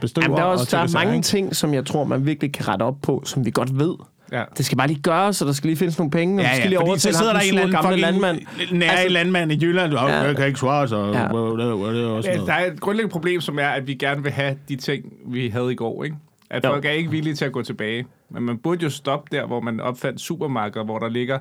bestøver 0.00 0.24
Jamen, 0.24 0.36
der 0.36 0.42
er, 0.42 0.46
også, 0.48 0.64
og 0.64 0.70
der 0.70 0.78
er 0.78 0.82
og 0.82 0.90
mange 1.08 1.22
sager, 1.22 1.42
ting, 1.42 1.56
som 1.56 1.74
jeg 1.74 1.86
tror, 1.86 2.04
man 2.04 2.26
virkelig 2.26 2.52
kan 2.52 2.68
rette 2.68 2.82
op 2.82 2.96
på, 3.02 3.22
som 3.26 3.44
vi 3.44 3.50
godt 3.50 3.78
ved. 3.78 3.94
Ja. 4.32 4.42
Det 4.56 4.64
skal 4.66 4.78
bare 4.78 4.86
lige 4.88 5.00
gøres, 5.02 5.36
så 5.36 5.44
der 5.44 5.52
skal 5.52 5.68
lige 5.68 5.76
findes 5.76 5.98
nogle 5.98 6.10
penge. 6.10 6.38
og 6.40 6.42
Ja, 6.44 6.50
vi 6.50 6.56
skal 6.56 6.70
ja, 6.72 6.78
lige 6.84 6.98
så 6.98 7.12
sidder 7.12 7.32
ham, 7.32 7.40
der 7.40 7.52
en 7.52 7.58
eller 7.58 7.82
gamle 7.82 7.96
landmand. 8.00 8.38
nær 8.72 8.90
Altså- 8.90 9.08
landmand 9.08 9.52
i 9.52 9.58
Jylland. 9.62 9.92
Oh, 9.94 9.98
Ja. 10.08 10.14
ja. 10.16 10.22
Jeg 10.22 10.36
kan 10.36 10.46
ikke 10.46 10.58
svare, 10.58 10.88
så... 10.88 10.96
Ja. 10.96 11.04
Ja. 11.04 11.24
Det 11.28 12.04
er 12.04 12.06
også 12.08 12.30
Ja, 12.30 12.36
der 12.36 12.52
er 12.52 12.72
et 12.72 12.80
grundlæggende 12.80 13.12
problem, 13.12 13.40
som 13.40 13.58
er, 13.58 13.66
at 13.68 13.86
vi 13.86 13.94
gerne 13.94 14.22
vil 14.22 14.32
have 14.32 14.56
de 14.68 14.76
ting, 14.76 15.04
vi 15.26 15.48
havde 15.48 15.72
i 15.72 15.74
går, 15.74 16.04
ikke? 16.04 16.16
At 16.50 16.64
Jo. 16.64 16.68
folk 16.70 16.84
er 16.84 16.90
ikke 16.90 17.10
villige 17.10 17.34
til 17.34 17.44
at 17.44 17.52
gå 17.52 17.62
tilbage. 17.62 18.06
Men 18.30 18.42
man 18.42 18.58
burde 18.58 18.82
jo 18.82 18.90
stoppe 18.90 19.36
der, 19.36 19.46
hvor 19.46 19.60
man 19.60 19.80
opfandt 19.80 20.20
supermarkeder, 20.20 20.84
hvor 20.84 20.98
der 20.98 21.08
ligger 21.08 21.38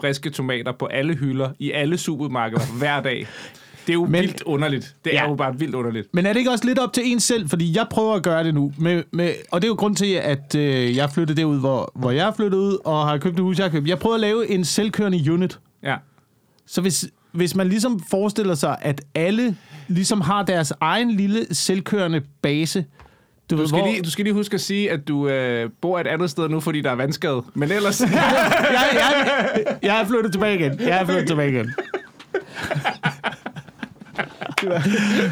friske 0.00 0.30
tomater 0.30 0.72
på 0.72 0.86
alle 0.86 1.14
hylder, 1.14 1.50
i 1.58 1.70
alle 1.72 1.98
supermarkeder, 1.98 2.78
hver 2.78 3.00
dag. 3.02 3.26
Det 3.86 3.92
er 3.92 3.94
jo 3.94 4.04
Men- 4.10 4.12
vildt 4.22 4.42
underligt. 4.42 4.94
Det 5.04 5.12
Ja. 5.12 5.24
er 5.24 5.28
jo 5.28 5.34
bare 5.34 5.58
vildt 5.58 5.74
underligt. 5.74 6.08
Men 6.12 6.26
er 6.26 6.32
det 6.32 6.38
ikke 6.40 6.50
også 6.50 6.64
lidt 6.66 6.78
op 6.78 6.92
til 6.92 7.02
en 7.12 7.20
selv? 7.20 7.48
Fordi 7.48 7.76
jeg 7.76 7.86
prøver 7.90 8.14
at 8.14 8.22
gøre 8.22 8.44
det 8.44 8.54
nu. 8.54 8.72
Med, 8.78 9.02
med, 9.10 9.32
og 9.50 9.62
det 9.62 9.66
er 9.66 9.70
jo 9.70 9.74
grund 9.74 9.96
til, 9.96 10.12
at 10.14 10.54
øh, 10.54 10.96
jeg 10.96 11.10
flyttede 11.10 11.40
derud, 11.40 11.58
hvor, 11.60 11.92
hvor 11.94 12.10
jeg 12.10 12.28
er 12.28 12.32
flyttet 12.32 12.58
ud, 12.58 12.78
og 12.84 13.06
har 13.08 13.18
købt 13.18 13.34
et 13.34 13.40
hus, 13.42 13.58
jeg 13.58 13.64
har 13.64 13.70
købt. 13.70 13.88
Jeg 13.88 13.98
prøver 13.98 14.14
at 14.14 14.20
lave 14.20 14.50
en 14.50 14.64
selvkørende 14.64 15.32
unit. 15.32 15.58
Ja. 15.82 15.96
Så 16.66 16.80
hvis, 16.80 17.08
hvis 17.32 17.54
man 17.54 17.68
ligesom 17.68 18.00
forestiller 18.10 18.54
sig, 18.54 18.76
at 18.80 19.00
alle 19.14 19.56
ligesom 19.88 20.20
har 20.20 20.42
deres 20.42 20.72
egen 20.80 21.10
lille 21.10 21.54
selvkørende 21.54 22.22
base, 22.42 22.84
du, 23.50 23.56
Du 23.56 23.66
skal, 23.68 23.78
hvor... 23.80 23.88
lige, 23.88 24.02
du 24.02 24.10
skal 24.10 24.24
lige 24.24 24.34
huske 24.34 24.54
at 24.54 24.60
sige, 24.60 24.90
at 24.90 25.08
du 25.08 25.28
øh, 25.28 25.70
bor 25.80 26.00
et 26.00 26.06
andet 26.06 26.30
sted 26.30 26.48
nu, 26.48 26.60
fordi 26.60 26.80
der 26.80 26.90
er 26.90 26.94
vandskade. 26.94 27.42
Men 27.54 27.72
ellers... 27.72 28.00
jeg, 28.00 28.10
jeg, 28.92 29.78
jeg 29.82 30.00
er 30.00 30.06
flyttet 30.06 30.32
tilbage 30.32 30.54
igen. 30.54 30.80
Jeg 30.80 31.00
er 31.00 31.04
flyttet 31.04 31.26
tilbage 31.26 31.50
igen. 31.50 31.74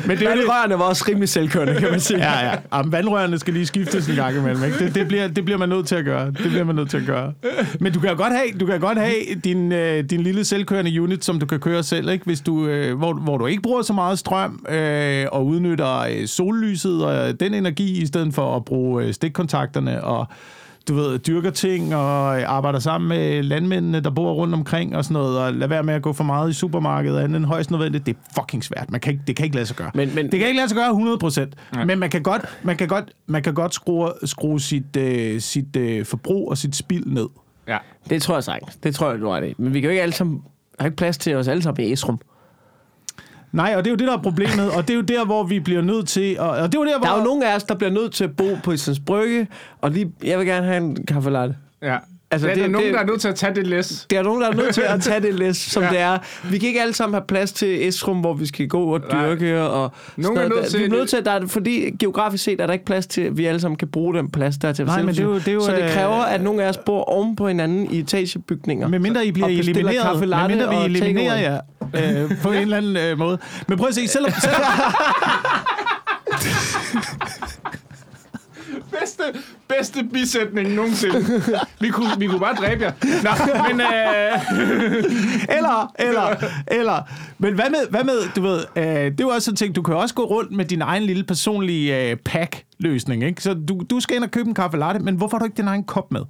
Men 0.06 0.18
det 0.18 0.26
er 0.26 0.34
det. 0.34 0.48
Rørene 0.48 0.78
var 0.78 0.84
også 0.84 1.04
rimelig 1.08 1.28
selvkørende, 1.28 1.74
kan 1.74 1.90
man 1.90 2.00
sige. 2.00 2.18
Ja, 2.18 2.46
ja. 2.46 2.56
Jamen, 2.72 2.92
vandrørene 2.92 3.38
skal 3.38 3.54
lige 3.54 3.66
skiftes 3.66 4.08
en 4.08 4.16
gang 4.16 4.36
imellem. 4.36 4.64
Ikke? 4.64 4.78
Det, 4.78 4.94
det, 4.94 5.08
bliver, 5.08 5.28
det 5.28 5.44
bliver 5.44 5.58
man 5.58 5.68
nødt 5.68 5.86
til 5.86 5.94
at 5.94 6.04
gøre. 6.04 6.26
Det 6.26 6.50
bliver 6.50 6.64
man 6.64 6.74
nødt 6.74 6.90
til 6.90 6.96
at 6.96 7.06
gøre. 7.06 7.32
Men 7.80 7.92
du 7.92 8.00
kan 8.00 8.10
jo 8.10 8.16
godt 8.16 8.32
have, 8.32 8.58
du 8.60 8.66
kan 8.66 8.80
godt 8.80 8.98
have 8.98 9.14
din, 9.44 9.72
øh, 9.72 10.04
din 10.04 10.20
lille 10.20 10.44
selvkørende 10.44 11.02
unit, 11.02 11.24
som 11.24 11.38
du 11.38 11.46
kan 11.46 11.60
køre 11.60 11.82
selv, 11.82 12.08
ikke? 12.08 12.24
Hvis 12.24 12.40
du, 12.40 12.66
øh, 12.66 12.98
hvor, 12.98 13.12
hvor 13.12 13.38
du 13.38 13.46
ikke 13.46 13.62
bruger 13.62 13.82
så 13.82 13.92
meget 13.92 14.18
strøm 14.18 14.66
øh, 14.68 15.26
og 15.32 15.46
udnytter 15.46 15.98
øh, 15.98 16.26
sollyset 16.26 17.04
og 17.04 17.40
den 17.40 17.54
energi, 17.54 18.02
i 18.02 18.06
stedet 18.06 18.34
for 18.34 18.56
at 18.56 18.64
bruge 18.64 19.04
øh, 19.04 19.14
stikkontakterne 19.14 20.04
og 20.04 20.26
du 20.88 20.94
ved, 20.94 21.18
dyrker 21.18 21.50
ting 21.50 21.94
og 21.94 22.36
arbejder 22.40 22.78
sammen 22.78 23.08
med 23.08 23.42
landmændene, 23.42 24.00
der 24.00 24.10
bor 24.10 24.32
rundt 24.32 24.54
omkring 24.54 24.96
og 24.96 25.04
sådan 25.04 25.12
noget, 25.14 25.38
og 25.38 25.52
lad 25.54 25.68
være 25.68 25.82
med 25.82 25.94
at 25.94 26.02
gå 26.02 26.12
for 26.12 26.24
meget 26.24 26.50
i 26.50 26.52
supermarkedet 26.52 27.18
andet 27.20 27.36
end 27.36 27.44
højst 27.46 27.70
nødvendigt. 27.70 28.06
Det 28.06 28.16
er 28.16 28.40
fucking 28.42 28.64
svært. 28.64 28.90
Man 28.90 29.00
kan 29.00 29.12
ikke, 29.12 29.22
det 29.26 29.36
kan 29.36 29.44
ikke 29.44 29.56
lade 29.56 29.66
sig 29.66 29.76
gøre. 29.76 29.90
Men- 29.94 30.14
men- 30.14 30.30
det 30.30 30.38
kan 30.38 30.48
ikke 30.48 30.56
lade 30.56 30.68
sig 30.68 30.76
gøre 30.76 30.88
100 30.90 31.18
procent. 31.18 31.54
Men 31.86 31.98
man 31.98 32.10
kan 32.10 32.22
godt, 32.22 32.42
man 32.62 32.76
kan 32.76 32.88
godt, 32.88 33.04
man 33.26 33.42
kan 33.42 33.54
godt 33.54 33.74
skrue, 33.74 34.10
skrue 34.24 34.60
sit, 34.60 34.96
øh, 34.96 35.40
sit 35.40 35.76
øh, 35.76 36.04
forbrug 36.06 36.50
og 36.50 36.58
sit 36.58 36.76
spild 36.76 37.06
ned. 37.06 37.26
Ja. 37.68 37.78
Det 38.10 38.22
tror 38.22 38.34
jeg 38.34 38.44
sagtens. 38.44 38.76
Det 38.76 38.94
tror 38.94 39.10
jeg, 39.10 39.20
du 39.20 39.28
har 39.28 39.40
det. 39.40 39.58
Men 39.58 39.74
vi 39.74 39.80
kan 39.80 39.88
jo 39.88 39.90
ikke 39.90 40.02
alle 40.02 40.14
sammen... 40.14 40.40
har 40.78 40.86
ikke 40.86 40.96
plads 40.96 41.18
til 41.18 41.34
os 41.36 41.48
alle 41.48 41.62
sammen 41.62 41.84
i 41.84 41.92
Esrum. 41.92 42.18
Nej, 43.54 43.74
og 43.76 43.84
det 43.84 43.90
er 43.90 43.92
jo 43.92 43.96
det, 43.96 44.06
der 44.06 44.12
er 44.18 44.22
problemet, 44.22 44.70
og 44.76 44.82
det 44.82 44.90
er 44.90 44.94
jo 44.94 45.00
der, 45.02 45.24
hvor 45.24 45.42
vi 45.44 45.60
bliver 45.60 45.82
nødt 45.82 46.08
til, 46.08 46.40
og, 46.40 46.48
og 46.48 46.72
det 46.72 46.78
er 46.78 46.82
jo 46.82 46.84
der, 46.84 46.98
hvor... 46.98 47.06
Der 47.06 47.14
er 47.14 47.18
jo 47.18 47.24
nogen 47.24 47.42
af 47.42 47.56
os, 47.56 47.64
der 47.64 47.74
bliver 47.74 47.90
nødt 47.90 48.12
til 48.12 48.24
at 48.24 48.36
bo 48.36 48.44
på 48.64 48.72
Islands 48.72 49.00
Brygge, 49.00 49.48
og 49.80 49.90
lige, 49.90 50.12
jeg 50.24 50.38
vil 50.38 50.46
gerne 50.46 50.66
have 50.66 50.76
en 50.76 51.06
kaffe 51.06 51.30
latte. 51.30 51.56
ja. 51.82 51.98
Altså, 52.34 52.48
Altså, 52.48 52.48
det, 52.48 52.54
det- 52.54 52.60
der 52.62 52.64
er 52.64 52.68
nogen, 52.72 52.86
det- 52.86 52.94
der 52.94 53.00
er 53.00 53.06
nødt 53.06 53.20
til 53.20 53.28
at 53.28 53.34
tage 53.34 53.54
det 53.54 53.66
læs. 53.66 54.06
Der 54.10 54.18
er 54.18 54.22
nogen, 54.22 54.42
der 54.42 54.48
er 54.48 54.54
nødt 54.54 54.74
til 54.74 54.80
at 54.80 55.02
tage 55.02 55.20
det 55.20 55.34
læs, 55.34 55.56
som 55.56 55.82
Ja. 55.82 55.88
ja. 55.88 55.94
det 55.94 56.00
er. 56.00 56.18
Vi 56.50 56.58
kan 56.58 56.68
ikke 56.68 56.80
alle 56.82 56.94
sammen 56.94 57.14
have 57.14 57.24
plads 57.28 57.52
til 57.52 57.88
Esrum, 57.88 58.20
hvor 58.20 58.34
vi 58.34 58.46
skal 58.46 58.68
gå 58.68 58.94
og 58.94 59.00
Nej. 59.10 59.26
dyrke. 59.28 59.62
Og 59.62 59.92
Nogen 60.16 60.38
er 60.38 60.48
nødt 60.48 60.66
til- 60.66 60.78
Vi 60.80 60.84
er 60.84 60.88
nødt 60.88 61.08
til, 61.08 61.16
at 61.16 61.24
der 61.24 61.30
er, 61.32 61.46
fordi 61.46 61.90
geografisk 62.00 62.44
set 62.44 62.60
er 62.60 62.66
der 62.66 62.72
ikke 62.72 62.84
plads 62.84 63.06
til, 63.06 63.20
at 63.20 63.36
vi 63.38 63.44
alle 63.46 63.60
sammen 63.60 63.76
kan 63.76 63.88
bruge 63.88 64.14
den 64.14 64.30
plads 64.30 64.56
der 64.58 64.72
til 64.72 64.84
Nej, 64.84 65.02
men 65.02 65.14
det 65.14 65.18
er 65.20 65.24
jo- 65.24 65.34
det 65.34 65.48
er 65.48 65.52
jo, 65.52 65.60
Så 65.64 65.72
det 65.72 65.82
øh, 65.82 65.90
kræver, 65.90 66.14
at 66.22 66.42
nogle 66.42 66.62
af 66.62 66.68
os 66.68 66.76
bor 66.76 67.02
oven 67.04 67.36
på 67.36 67.48
hinanden 67.48 67.90
i 67.90 67.98
etagebygninger. 67.98 68.88
Med 68.88 68.98
mindre 68.98 69.26
I 69.26 69.32
bliver 69.32 69.48
elimineret, 69.48 70.02
kaffe 70.02 70.20
med 70.20 70.28
latte 70.28 70.48
mindre 70.56 70.70
vi 70.70 70.84
eliminerer 70.84 71.40
jer 71.40 71.60
takeaway. 71.92 72.24
øh, 72.24 72.30
på 72.42 72.52
en 72.52 72.58
eller 72.58 72.76
anden 72.76 72.96
øh, 72.96 73.18
måde. 73.18 73.38
Men 73.68 73.78
prøv 73.78 73.88
at 73.88 73.94
se, 73.94 74.08
selvom... 74.08 74.32
Bedste, 79.00 79.22
bedste 79.68 80.04
bisætning 80.12 80.74
nogensinde. 80.74 81.42
Vi 81.80 81.88
kunne, 81.88 82.08
vi 82.18 82.26
kunne 82.26 82.40
bare 82.40 82.54
dræbe 82.54 82.82
jer. 82.84 82.92
Nå, 83.22 83.30
men... 83.68 83.80
Øh, 83.80 83.96
eller, 85.58 85.92
eller, 85.98 86.36
eller. 86.66 87.02
Men 87.38 87.54
hvad 87.54 87.70
med, 87.70 87.90
hvad 87.90 88.04
med 88.04 88.34
du 88.36 88.42
ved, 88.42 88.64
øh, 88.76 88.84
det 88.84 89.20
er 89.20 89.24
jo 89.24 89.28
også 89.28 89.44
sådan 89.44 89.56
ting, 89.56 89.76
du 89.76 89.82
kan 89.82 89.94
også 89.94 90.14
gå 90.14 90.24
rundt 90.24 90.52
med 90.52 90.64
din 90.64 90.82
egen 90.82 91.02
lille 91.02 91.24
personlige 91.24 92.10
øh, 92.10 92.16
pack-løsning, 92.16 93.24
ikke? 93.24 93.42
Så 93.42 93.54
du, 93.54 93.82
du 93.90 94.00
skal 94.00 94.16
ind 94.16 94.24
og 94.24 94.30
købe 94.30 94.48
en 94.48 94.54
kaffe 94.54 94.78
latte, 94.78 95.00
men 95.00 95.14
hvorfor 95.14 95.36
har 95.36 95.38
du 95.38 95.44
ikke 95.44 95.56
din 95.56 95.68
egen 95.68 95.84
kop 95.84 96.12
med? 96.12 96.20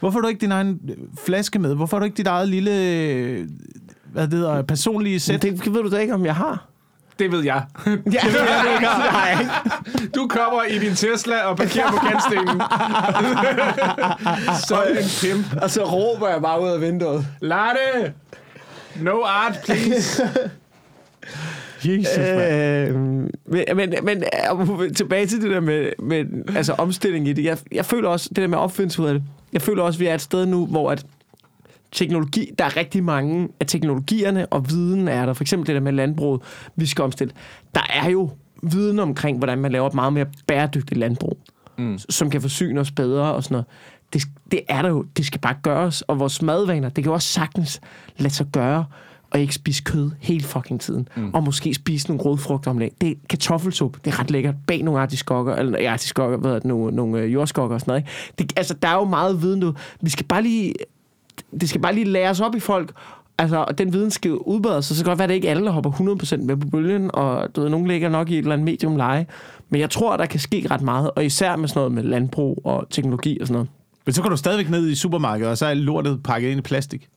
Hvorfor 0.00 0.18
har 0.18 0.22
du 0.22 0.28
ikke 0.28 0.40
din 0.40 0.52
egen 0.52 0.80
øh, 0.88 0.96
flaske 1.26 1.58
med? 1.58 1.74
Hvorfor 1.74 1.96
har 1.96 2.00
du 2.00 2.04
ikke 2.04 2.16
dit 2.16 2.26
eget 2.26 2.48
lille, 2.48 2.70
øh, 2.70 3.48
hvad 4.12 4.22
det 4.22 4.32
hedder, 4.32 4.62
personlige 4.62 5.20
sæt? 5.20 5.42
det 5.42 5.74
ved 5.74 5.82
du 5.82 5.90
da 5.90 5.96
ikke, 5.96 6.14
om 6.14 6.24
jeg 6.24 6.34
har. 6.34 6.71
Det 7.18 7.32
ved 7.32 7.44
jeg. 7.44 7.62
Ja, 7.86 7.90
det 8.24 8.32
ved 8.32 8.40
jeg 8.40 8.72
ikke. 8.72 8.86
Nej. 9.12 9.46
Du 10.14 10.28
kommer 10.28 10.62
i 10.62 10.78
din 10.78 10.94
Tesla 10.94 11.42
og 11.42 11.56
parkerer 11.56 11.90
på 11.90 11.96
kantstenen. 11.96 12.62
Så 14.68 14.82
en 14.82 15.06
pimp. 15.20 15.62
Og 15.62 15.70
så 15.70 15.84
råber 15.84 16.28
jeg 16.28 16.42
bare 16.42 16.62
ud 16.62 16.68
af 16.68 16.80
vinduet. 16.80 17.26
Latte! 17.40 18.12
No 19.00 19.22
art, 19.24 19.58
please. 19.64 20.22
Jesus. 21.84 22.18
Øh, 22.18 22.94
men, 22.94 23.64
men, 23.74 23.94
men 24.02 24.24
øh, 24.80 24.94
tilbage 24.94 25.26
til 25.26 25.42
det 25.42 25.50
der 25.50 25.60
med, 25.60 25.90
med 25.98 26.24
altså 26.56 26.72
omstilling 26.72 27.28
i 27.28 27.32
det. 27.32 27.44
Jeg, 27.44 27.58
jeg 27.72 27.84
føler 27.84 28.08
også, 28.08 28.28
det 28.28 28.36
der 28.36 28.46
med 28.46 28.58
opfindelse 28.58 29.02
ud 29.02 29.06
af 29.06 29.14
det, 29.14 29.22
jeg 29.52 29.62
føler 29.62 29.82
også, 29.82 29.96
at 29.96 30.00
vi 30.00 30.06
er 30.06 30.14
et 30.14 30.20
sted 30.20 30.46
nu, 30.46 30.66
hvor 30.66 30.90
at 30.90 31.06
teknologi, 31.92 32.50
der 32.58 32.64
er 32.64 32.76
rigtig 32.76 33.04
mange 33.04 33.48
af 33.60 33.66
teknologierne 33.66 34.46
og 34.46 34.70
viden 34.70 35.08
er 35.08 35.26
der. 35.26 35.32
For 35.32 35.44
eksempel 35.44 35.66
det 35.66 35.74
der 35.74 35.80
med 35.80 35.92
landbruget, 35.92 36.40
vi 36.76 36.86
skal 36.86 37.04
omstille. 37.04 37.32
Der 37.74 37.86
er 37.90 38.10
jo 38.10 38.30
viden 38.62 38.98
omkring, 38.98 39.38
hvordan 39.38 39.58
man 39.58 39.72
laver 39.72 39.86
et 39.86 39.94
meget 39.94 40.12
mere 40.12 40.26
bæredygtigt 40.46 41.00
landbrug, 41.00 41.38
mm. 41.78 41.98
som 41.98 42.30
kan 42.30 42.40
forsyne 42.40 42.80
os 42.80 42.90
bedre 42.90 43.34
og 43.34 43.44
sådan 43.44 43.54
noget. 43.54 43.66
Det, 44.12 44.22
det 44.50 44.60
er 44.68 44.82
der 44.82 44.88
jo. 44.88 45.04
Det 45.16 45.26
skal 45.26 45.40
bare 45.40 45.54
gøres. 45.62 46.02
Og 46.02 46.18
vores 46.18 46.42
madvaner, 46.42 46.88
det 46.88 47.04
kan 47.04 47.10
jo 47.10 47.14
også 47.14 47.28
sagtens 47.28 47.80
lade 48.16 48.34
sig 48.34 48.46
gøre 48.52 48.84
og 49.30 49.40
ikke 49.40 49.54
spise 49.54 49.82
kød 49.82 50.10
hele 50.20 50.44
fucking 50.44 50.80
tiden. 50.80 51.08
Mm. 51.16 51.34
Og 51.34 51.42
måske 51.42 51.74
spise 51.74 52.08
nogle 52.08 52.22
rødfrugter 52.22 52.70
om 52.70 52.78
dagen. 52.78 52.94
Det 53.00 53.10
er 53.10 53.14
kartoffelsuppe. 53.28 54.00
Det 54.04 54.12
er 54.12 54.20
ret 54.20 54.30
lækkert. 54.30 54.54
Bag 54.66 54.82
nogle 54.82 55.00
artiskokker, 55.00 55.54
eller 55.54 55.80
ja, 55.80 55.92
artiskokker, 55.92 56.38
hvad 56.38 56.50
hedder 56.50 56.60
det, 56.60 56.68
nogle, 56.68 56.96
nogle 56.96 57.18
øh, 57.18 57.32
jordskokker 57.32 57.74
og 57.74 57.80
sådan 57.80 57.90
noget. 57.90 58.00
Ikke? 58.00 58.12
Det, 58.38 58.58
altså, 58.58 58.74
der 58.74 58.88
er 58.88 58.94
jo 58.94 59.04
meget 59.04 59.42
viden 59.42 59.60
nu. 59.60 59.74
Vi 60.00 60.10
skal 60.10 60.26
bare 60.26 60.42
lige, 60.42 60.74
det 61.60 61.68
skal 61.68 61.80
bare 61.80 61.94
lige 61.94 62.04
læres 62.06 62.40
op 62.40 62.54
i 62.54 62.60
folk. 62.60 62.92
Altså, 63.38 63.56
og 63.56 63.78
den 63.78 63.92
viden 63.92 64.10
skal 64.10 64.28
jo 64.28 64.36
udbredes, 64.36 64.86
så 64.86 64.94
det 64.94 65.04
kan 65.04 65.10
godt 65.10 65.18
være, 65.18 65.24
at 65.24 65.28
det 65.28 65.34
ikke 65.34 65.48
alle, 65.50 65.64
der 65.64 65.70
hopper 65.70 65.90
100% 65.90 66.36
med 66.44 66.56
på 66.56 66.66
bølgen, 66.68 67.10
og 67.14 67.56
du 67.56 67.60
ved, 67.60 67.68
nogen 67.70 67.86
ligger 67.86 68.08
nok 68.08 68.30
i 68.30 68.34
et 68.34 68.38
eller 68.38 68.52
andet 68.52 68.64
medium 68.64 68.96
leje. 68.96 69.26
Men 69.70 69.80
jeg 69.80 69.90
tror, 69.90 70.16
der 70.16 70.26
kan 70.26 70.40
ske 70.40 70.66
ret 70.70 70.82
meget, 70.82 71.10
og 71.16 71.24
især 71.24 71.56
med 71.56 71.68
sådan 71.68 71.78
noget 71.80 71.92
med 71.92 72.02
landbrug 72.02 72.60
og 72.64 72.86
teknologi 72.90 73.38
og 73.40 73.46
sådan 73.46 73.54
noget. 73.54 73.68
Men 74.06 74.12
så 74.12 74.22
går 74.22 74.28
du 74.28 74.36
stadigvæk 74.36 74.70
ned 74.70 74.88
i 74.88 74.94
supermarkedet, 74.94 75.50
og 75.50 75.58
så 75.58 75.66
er 75.66 75.74
lortet 75.74 76.22
pakket 76.22 76.48
ind 76.50 76.58
i 76.58 76.62
plastik. 76.62 77.08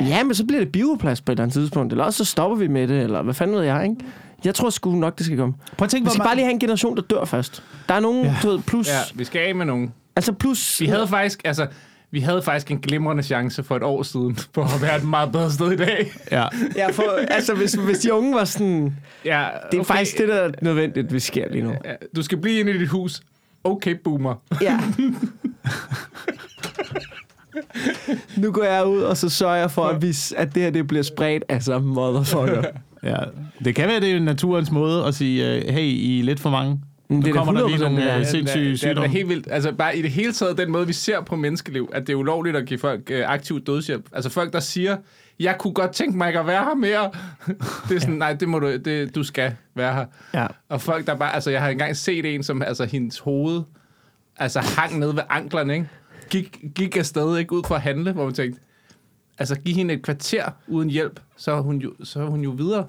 Ja, 0.00 0.24
men 0.24 0.34
så 0.34 0.46
bliver 0.46 0.60
det 0.60 0.72
bioplast 0.72 1.24
på 1.24 1.32
et 1.32 1.34
eller 1.36 1.42
andet 1.42 1.54
tidspunkt, 1.54 1.92
eller 1.92 2.04
også 2.04 2.24
så 2.24 2.30
stopper 2.30 2.56
vi 2.58 2.66
med 2.68 2.88
det, 2.88 3.00
eller 3.02 3.22
hvad 3.22 3.34
fanden 3.34 3.56
ved 3.56 3.62
jeg, 3.64 3.82
ikke? 3.84 3.96
Jeg 4.44 4.54
tror 4.54 4.70
sgu 4.70 4.92
nok, 4.92 5.18
det 5.18 5.26
skal 5.26 5.38
komme. 5.38 5.54
Prøv 5.78 5.84
at 5.84 5.90
tænke, 5.90 6.04
Vi 6.04 6.10
skal 6.10 6.18
meget- 6.18 6.28
bare 6.28 6.34
lige 6.36 6.44
have 6.44 6.52
en 6.52 6.58
generation, 6.60 6.96
der 6.96 7.02
dør 7.02 7.24
først. 7.24 7.62
Der 7.88 7.94
er 7.94 8.00
nogen, 8.00 8.24
Ja. 8.24 8.34
du 8.42 8.48
ved, 8.48 8.58
plus... 8.60 8.88
Ja, 8.88 8.92
Ja. 8.94 9.00
vi 9.14 9.24
skal 9.24 9.40
af 9.48 9.54
med 9.54 9.66
nogen. 9.66 9.92
Altså 10.16 10.32
plus... 10.32 10.80
Vi 10.80 10.86
havde 10.86 11.06
faktisk, 11.08 11.40
altså, 11.44 11.66
vi 12.10 12.20
havde 12.20 12.42
faktisk 12.42 12.70
en 12.70 12.78
glimrende 12.78 13.22
chance 13.22 13.62
for 13.64 13.76
et 13.76 13.82
år 13.82 14.02
siden 14.02 14.38
på 14.52 14.62
at 14.62 14.82
være 14.82 14.96
et 14.96 15.04
meget 15.04 15.32
bedre 15.32 15.50
sted 15.52 15.72
i 15.72 15.76
dag. 15.76 16.12
Ja. 16.32 16.44
Ja, 16.76 16.90
for, 16.90 17.04
altså 17.30 17.54
hvis, 17.54 17.72
hvis 17.74 17.98
de 17.98 18.12
unge 18.14 18.34
var 18.34 18.44
sådan... 18.44 18.96
Ja, 19.24 19.46
Det 19.72 19.76
er 19.76 19.80
okay. 19.80 19.86
faktisk 19.94 20.18
det, 20.18 20.28
der 20.28 20.34
er 20.34 20.50
nødvendigt, 20.62 21.12
vi 21.12 21.20
sker 21.20 21.48
lige 21.50 21.62
nu. 21.64 21.72
Ja, 21.84 21.92
du 22.16 22.22
skal 22.22 22.38
blive 22.38 22.60
inde 22.60 22.72
i 22.74 22.78
dit 22.78 22.88
hus. 22.88 23.20
Okay, 23.64 23.94
boomer. 24.04 24.34
Ja. 24.62 24.80
nu 28.36 28.52
går 28.52 28.64
jeg 28.64 28.86
ud, 28.86 29.02
og 29.02 29.16
så 29.16 29.28
sørger 29.28 29.56
jeg 29.56 29.70
for, 29.70 29.84
at, 29.84 30.02
vi, 30.02 30.14
at 30.36 30.54
det 30.54 30.62
her 30.62 30.70
det 30.70 30.86
bliver 30.86 31.02
spredt. 31.02 31.44
Altså, 31.48 31.78
motherfucker. 31.78 32.62
ja. 33.02 33.16
Det 33.64 33.74
kan 33.74 33.88
være, 33.88 34.00
det 34.00 34.12
er 34.12 34.20
naturens 34.20 34.70
måde 34.70 35.04
at 35.04 35.14
sige, 35.14 35.54
øh, 35.56 35.74
hey, 35.74 35.82
I 35.82 36.20
er 36.20 36.24
lidt 36.24 36.40
for 36.40 36.50
mange. 36.50 36.80
Nu 37.08 37.16
det 37.16 37.28
er 37.28 37.32
da 37.32 37.38
kommer 37.38 37.60
der 37.60 37.68
lige 37.68 37.76
100% 37.78 37.80
nogle 37.82 38.02
det 38.02 38.12
øh, 38.12 38.18
Det 38.18 38.26
sindssyge 38.26 38.64
det 38.64 38.68
er, 38.68 38.72
det 38.72 38.72
er 38.72 38.76
sygdomme. 38.92 39.08
helt 39.08 39.28
vildt. 39.28 39.48
Altså 39.50 39.72
bare 39.72 39.96
i 39.98 40.02
det 40.02 40.10
hele 40.10 40.32
taget, 40.32 40.58
den 40.58 40.70
måde, 40.72 40.86
vi 40.86 40.92
ser 40.92 41.20
på 41.20 41.36
menneskeliv, 41.36 41.90
at 41.92 42.06
det 42.06 42.12
er 42.12 42.16
ulovligt 42.16 42.56
at 42.56 42.66
give 42.66 42.78
folk 42.78 43.10
øh, 43.10 43.30
aktiv 43.30 43.60
dødshjælp. 43.64 44.06
Altså 44.12 44.30
folk, 44.30 44.52
der 44.52 44.60
siger, 44.60 44.96
jeg 45.40 45.56
kunne 45.58 45.74
godt 45.74 45.92
tænke 45.92 46.18
mig 46.18 46.28
ikke 46.28 46.40
at 46.40 46.46
være 46.46 46.64
her 46.64 46.74
mere. 46.74 47.10
det 47.88 47.96
er 47.96 48.00
sådan, 48.00 48.14
nej, 48.14 48.32
det 48.32 48.48
må 48.48 48.58
du, 48.58 48.76
det, 48.76 49.14
du 49.14 49.22
skal 49.22 49.54
være 49.74 49.94
her. 49.94 50.06
Ja. 50.34 50.46
Og 50.68 50.80
folk, 50.80 51.06
der 51.06 51.14
bare, 51.14 51.34
altså 51.34 51.50
jeg 51.50 51.62
har 51.62 51.68
engang 51.68 51.96
set 51.96 52.34
en, 52.34 52.42
som, 52.42 52.62
altså 52.62 52.84
hendes 52.84 53.18
hoved, 53.18 53.62
altså 54.36 54.60
hang 54.60 54.98
ned 54.98 55.12
ved 55.12 55.22
anklerne, 55.30 55.74
ikke? 55.74 55.88
Gik, 56.30 56.58
gik 56.74 56.96
afsted, 56.96 57.38
ikke? 57.38 57.52
Ud 57.52 57.62
for 57.66 57.74
at 57.74 57.80
handle, 57.82 58.12
hvor 58.12 58.24
man 58.24 58.34
tænkte, 58.34 58.60
altså 59.38 59.54
giv 59.60 59.74
hende 59.74 59.94
et 59.94 60.02
kvarter 60.02 60.44
uden 60.68 60.90
hjælp, 60.90 61.20
så 61.36 61.52
er 61.52 61.60
hun 61.60 61.76
jo, 61.78 61.92
så 62.04 62.20
er 62.20 62.26
hun 62.26 62.40
jo 62.40 62.50
videre. 62.50 62.86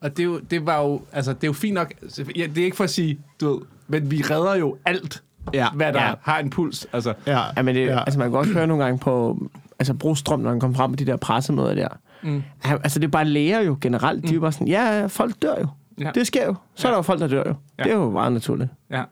Og 0.00 0.10
det, 0.10 0.18
er 0.22 0.24
jo, 0.24 0.38
det 0.38 0.66
var 0.66 0.80
jo, 0.82 1.02
altså 1.12 1.32
det 1.32 1.44
er 1.44 1.48
jo 1.48 1.52
fint 1.52 1.74
nok, 1.74 1.92
ja, 2.36 2.46
det 2.46 2.58
er 2.58 2.64
ikke 2.64 2.76
for 2.76 2.84
at 2.84 2.90
sige, 2.90 3.20
du 3.40 3.52
ved, 3.52 3.60
men 3.88 4.10
vi 4.10 4.22
redder 4.30 4.54
jo 4.54 4.76
alt, 4.86 5.22
Ja. 5.54 5.68
hvad 5.74 5.92
der 5.92 6.02
Ja. 6.02 6.14
har 6.22 6.38
en 6.38 6.50
puls. 6.50 6.86
Altså, 6.92 7.14
Ja. 7.26 7.40
Ja, 7.56 7.62
men 7.62 7.74
det, 7.74 7.86
Ja. 7.86 8.00
altså, 8.00 8.18
man 8.18 8.30
kan 8.30 8.38
også 8.38 8.52
høre 8.52 8.66
nogle 8.66 8.84
gange 8.84 8.98
på 8.98 9.38
altså, 9.78 9.94
Brostrøm, 9.94 10.40
når 10.40 10.50
han 10.50 10.60
kom 10.60 10.74
frem 10.74 10.90
med 10.90 10.98
de 10.98 11.06
der 11.06 11.16
pressemøder 11.16 11.74
der. 11.74 11.88
Mm. 12.22 12.42
Altså, 12.64 12.98
det 12.98 13.06
er 13.06 13.10
bare 13.10 13.24
læger 13.24 13.60
jo 13.60 13.78
generelt. 13.80 14.22
De 14.24 14.28
er 14.28 14.34
jo 14.34 14.40
bare 14.40 14.52
sådan, 14.52 14.68
ja, 14.68 15.06
folk 15.06 15.42
dør 15.42 15.54
jo. 15.60 15.66
Ja. 16.00 16.10
Det 16.14 16.26
sker 16.26 16.46
jo. 16.46 16.54
Så 16.74 16.88
er 16.88 16.90
Ja. 16.90 16.92
der 16.92 16.98
jo 16.98 17.02
folk, 17.02 17.20
der 17.20 17.28
dør 17.28 17.42
jo. 17.46 17.54
Ja. 17.78 17.82
Det 17.82 17.92
er 17.92 17.96
jo 17.96 18.10
meget 18.10 18.32
naturligt. 18.32 18.70
ja. 18.90 19.02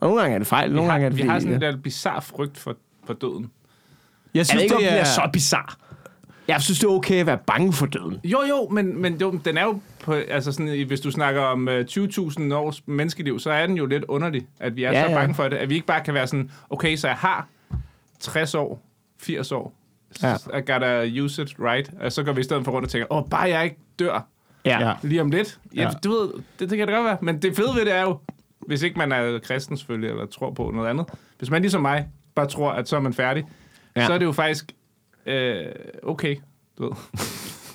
Og 0.00 0.08
nogle 0.08 0.20
gange 0.20 0.34
er 0.34 0.38
det 0.38 0.46
fejl, 0.46 0.72
nogle 0.72 0.90
har, 0.90 0.92
gange 0.92 1.04
er 1.06 1.08
det 1.08 1.16
vi 1.18 1.22
fordi... 1.22 1.30
har 1.30 1.38
sådan 1.38 1.54
en 1.54 1.60
der 1.60 1.76
bizarre 1.76 2.22
frygt 2.22 2.58
for, 2.58 2.76
for 3.06 3.12
døden. 3.14 3.50
Jeg 4.34 4.46
synes, 4.46 4.56
ved 4.58 4.62
ikke, 4.62 4.74
om 4.76 4.82
det 4.82 4.90
det 4.90 4.96
er... 4.98 5.00
er 5.00 5.04
så 5.04 5.28
bizarre. 5.32 5.74
Jeg 6.48 6.62
synes, 6.62 6.78
det 6.78 6.86
er 6.86 6.90
okay 6.90 7.20
at 7.20 7.26
være 7.26 7.38
bange 7.46 7.72
for 7.72 7.86
døden. 7.86 8.20
Jo, 8.24 8.38
jo, 8.48 8.68
men, 8.68 9.00
men 9.02 9.14
jo, 9.20 9.40
den 9.44 9.56
er 9.58 9.64
jo, 9.64 9.80
på, 10.04 10.12
altså 10.14 10.52
sådan, 10.52 10.68
i- 10.68 10.82
hvis 10.82 11.00
du 11.00 11.10
snakker 11.10 11.40
om 11.42 11.68
uh, 11.68 11.74
20.000 11.74 12.54
års 12.54 12.82
menneskeliv, 12.86 13.38
så 13.38 13.50
er 13.50 13.66
den 13.66 13.76
jo 13.76 13.86
lidt 13.86 14.04
underlig, 14.04 14.46
at 14.60 14.76
vi 14.76 14.84
er 14.84 14.92
ja, 14.92 15.04
så 15.04 15.10
ja. 15.10 15.14
bange 15.16 15.34
for 15.34 15.48
det, 15.48 15.56
at 15.56 15.68
vi 15.70 15.74
ikke 15.74 15.86
bare 15.86 16.00
kan 16.04 16.14
være 16.14 16.26
sådan, 16.26 16.50
okay, 16.70 16.96
så 16.96 17.06
jeg 17.08 17.16
har 17.16 17.48
60 18.20 18.54
år, 18.54 18.82
80 19.20 19.52
år, 19.52 19.72
Ja. 20.22 20.34
I 20.34 20.60
gotta 20.72 21.06
use 21.22 21.42
it 21.42 21.54
right, 21.60 21.90
og 22.00 22.12
så 22.12 22.22
går 22.22 22.32
vi 22.32 22.40
i 22.40 22.44
stedet 22.44 22.64
for 22.64 22.72
rundt 22.72 22.84
og 22.86 22.90
tænker, 22.90 23.06
åh, 23.12 23.28
bare 23.30 23.42
jeg 23.48 23.64
ikke 23.64 23.76
dør 23.98 24.26
Ja. 24.64 24.92
lige 25.02 25.20
om 25.20 25.30
lidt. 25.30 25.58
Ja, 25.74 25.82
Ja. 25.82 25.90
du 26.04 26.10
ved, 26.10 26.28
det, 26.58 26.70
det 26.70 26.78
kan 26.78 26.86
det 26.88 26.94
godt 26.94 27.04
være, 27.04 27.16
men 27.22 27.42
det 27.42 27.56
fede 27.56 27.68
ved 27.74 27.84
det 27.84 27.94
er 27.94 28.02
jo, 28.02 28.18
hvis 28.66 28.82
ikke 28.82 28.98
man 28.98 29.12
er 29.12 29.38
kristen 29.38 29.76
selvfølgelig, 29.76 30.10
eller 30.10 30.26
tror 30.26 30.50
på 30.50 30.70
noget 30.74 30.88
andet, 30.88 31.06
hvis 31.38 31.50
man 31.50 31.62
ligesom 31.62 31.82
mig 31.82 32.08
bare 32.34 32.46
tror, 32.46 32.70
at 32.70 32.88
så 32.88 32.96
er 32.96 33.00
man 33.00 33.14
færdig. 33.14 33.44
Ja. 33.96 34.06
så 34.06 34.12
er 34.12 34.18
det 34.18 34.24
jo 34.24 34.32
faktisk 34.32 34.72
øh, 35.26 35.66
okay, 36.02 36.36
du 36.78 36.82
ved. 36.82 36.92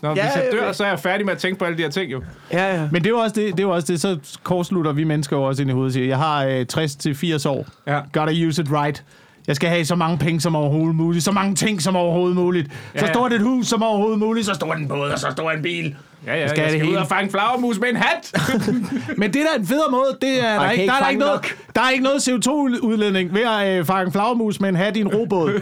Når 0.02 0.16
ja, 0.16 0.24
hvis 0.24 0.36
jeg 0.36 0.50
dør, 0.52 0.66
ja. 0.66 0.74
så 0.74 0.84
er 0.84 0.88
jeg 0.88 1.00
færdig 1.00 1.26
med 1.26 1.34
at 1.34 1.40
tænke 1.40 1.60
på 1.60 1.66
alle 1.66 1.78
de 1.78 1.84
her 1.84 1.90
ting, 1.90 2.12
jo. 2.12 2.22
Ja, 2.52 2.76
ja. 2.76 2.90
Men 2.92 3.02
det 3.02 3.06
er 3.06 3.10
jo 3.10 3.18
også 3.18 3.36
det, 3.36 3.52
det, 3.52 3.60
er 3.60 3.64
jo 3.64 3.70
også 3.70 3.94
det 3.94 4.02
så 4.02 4.38
kortslutter 4.44 4.92
vi 4.92 5.04
mennesker 5.04 5.38
jo 5.38 5.44
også 5.44 5.62
ind 5.62 5.72
i 5.72 5.74
hovedet 5.74 5.90
og 5.90 5.94
siger, 5.94 6.08
jeg 6.08 6.18
har 6.18 6.46
øh, 6.46 6.66
60 6.66 6.96
til 6.96 7.16
80 7.16 7.46
år. 7.46 7.68
Ja. 7.88 8.02
Gotta 8.14 8.48
use 8.48 8.62
it 8.62 8.68
right. 8.72 9.04
Jeg 9.47 9.56
skal 9.56 9.69
have 9.69 9.86
så 9.86 9.95
mange 9.95 10.17
penge 10.17 10.41
som 10.41 10.56
overhovedet 10.56 10.95
muligt. 10.95 11.23
Så 11.23 11.32
mange 11.32 11.56
ting 11.56 11.82
som 11.82 11.95
overhovedet 11.95 12.36
muligt. 12.36 12.67
Så 12.71 12.77
Ja, 12.95 13.01
ja. 13.06 13.13
stort 13.13 13.34
et 13.34 13.41
hus 13.41 13.67
som 13.67 13.84
overhovedet 13.84 14.19
muligt. 14.19 14.45
Så 14.45 14.54
stort 14.54 14.77
en 14.77 14.88
båd, 14.88 15.10
og 15.10 15.19
så 15.19 15.27
stor 15.32 15.51
en 15.51 15.62
bil. 15.62 15.95
Ja, 16.27 16.34
ja, 16.34 16.39
Jeg 16.39 16.49
skal 16.49 16.62
jeg 16.62 16.71
det 16.71 16.80
skal 16.80 16.89
ud 16.91 16.95
og 16.95 17.08
fange 17.08 17.32
flagermus 17.32 17.80
med 17.80 17.89
en 17.89 17.95
hat. 17.95 18.34
Men 19.17 19.34
det 19.34 19.41
der 19.41 19.47
er 19.56 19.60
en 19.60 19.67
federe 19.67 19.91
måde, 19.91 20.17
det 20.21 20.30
er, 20.39 20.54
der, 20.54 20.60
er 20.60 20.71
ikke, 20.71 20.82
ikke 20.84 20.93
der, 20.93 21.04
er 21.06 21.10
ikke 21.10 21.19
noget, 21.19 21.34
nok. 21.36 21.47
der 21.75 21.82
er 21.82 21.89
ikke 21.89 22.04
noget 22.04 22.30
CO2-udledning 22.30 23.34
ved 23.34 23.41
at 23.41 23.80
øh, 23.80 23.86
fange 23.86 24.12
flagmus 24.12 24.60
med 24.60 24.69
en 24.69 24.75
hat 24.75 24.97
i 24.97 24.99
en 25.01 25.08
robåd. 25.08 25.54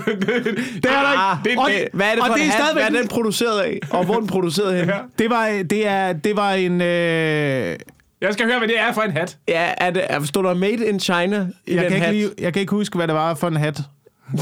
det 0.83 0.85
er 0.85 1.01
der 1.01 1.11
ikke. 1.45 1.59
Ah, 1.61 1.65
Og- 1.65 1.71
Hvad 1.93 2.07
er 2.07 2.11
det 2.11 2.19
og 2.21 2.27
for 2.27 2.33
det 2.33 2.43
en 2.43 2.49
hat? 2.49 2.73
Hvad 2.73 2.83
er 2.83 2.89
den 2.89 3.07
produceret 3.07 3.59
af? 3.59 3.79
Og 3.91 4.05
hvor 4.05 4.15
den 4.15 4.27
produceret 4.27 4.77
hen? 4.77 4.87
Ja. 4.89 4.95
Det 5.19 5.29
var, 5.29 5.47
det, 5.69 5.87
er, 5.87 6.13
det 6.13 6.35
var 6.35 6.51
en... 6.53 6.81
Øh, 6.81 7.75
Jeg 8.21 8.33
skal 8.33 8.45
høre, 8.45 8.57
hvad 8.57 8.67
det 8.67 8.79
er 8.79 8.93
for 8.93 9.01
en 9.01 9.11
hat. 9.11 9.37
Ja, 9.47 9.73
er 9.77 9.89
det, 9.91 10.03
er, 10.09 10.23
stod 10.23 10.43
der 10.43 10.53
Made 10.53 10.87
in 10.87 10.99
China 10.99 11.47
i 11.67 11.75
jeg, 11.75 11.81
den 11.83 11.83
kan 11.83 11.83
ikke 11.93 11.99
hat? 12.05 12.13
lige, 12.15 12.29
jeg 12.39 12.53
kan 12.53 12.59
ikke 12.59 12.71
huske, 12.71 12.95
hvad 12.97 13.07
det 13.07 13.15
var 13.15 13.33
for 13.33 13.47
en 13.47 13.57
hat. 13.57 13.81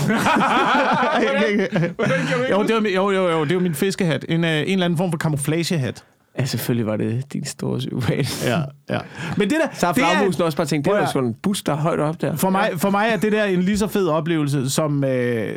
Hvordan 1.17 1.55
vi 1.55 1.61
Jo, 2.49 2.61
ikke 2.61 2.67
det 2.67 2.75
var, 2.75 2.79
min- 2.81 2.93
jo, 2.93 3.11
jo, 3.11 3.29
jo, 3.29 3.45
det 3.45 3.55
var 3.55 3.61
min 3.61 3.75
fiskehat. 3.75 4.25
En, 4.29 4.43
øh, 4.43 4.49
en 4.51 4.67
eller 4.67 4.85
anden 4.85 4.97
form 4.97 5.11
for 5.11 5.17
camouflagehat. 5.17 6.03
Ja, 6.39 6.45
selvfølgelig 6.45 6.85
var 6.85 6.97
det 6.97 7.33
din 7.33 7.45
store 7.45 7.77
psykopat. 7.79 8.45
Ja, 8.47 8.61
ja. 8.89 8.99
Men 9.37 9.49
det 9.49 9.57
der... 9.63 9.67
Så 9.73 9.85
har 9.85 9.93
er- 9.93 9.97
flagmusen 9.97 10.43
også 10.43 10.57
bare 10.57 10.67
tænkt, 10.67 10.85
det 10.85 10.93
var 10.93 11.05
sgu 11.05 11.19
en 11.19 11.33
bus, 11.43 11.63
der 11.63 11.71
er 11.73 11.77
højt 11.77 11.99
op 11.99 12.21
der. 12.21 12.35
For 12.35 12.49
mig, 12.49 12.69
for 12.77 12.89
mig 12.89 13.07
er 13.11 13.17
det 13.17 13.31
der 13.31 13.43
en 13.43 13.61
lige 13.63 13.77
så 13.77 13.87
fed 13.87 14.07
oplevelse, 14.07 14.69
som 14.69 15.03
øh, 15.03 15.55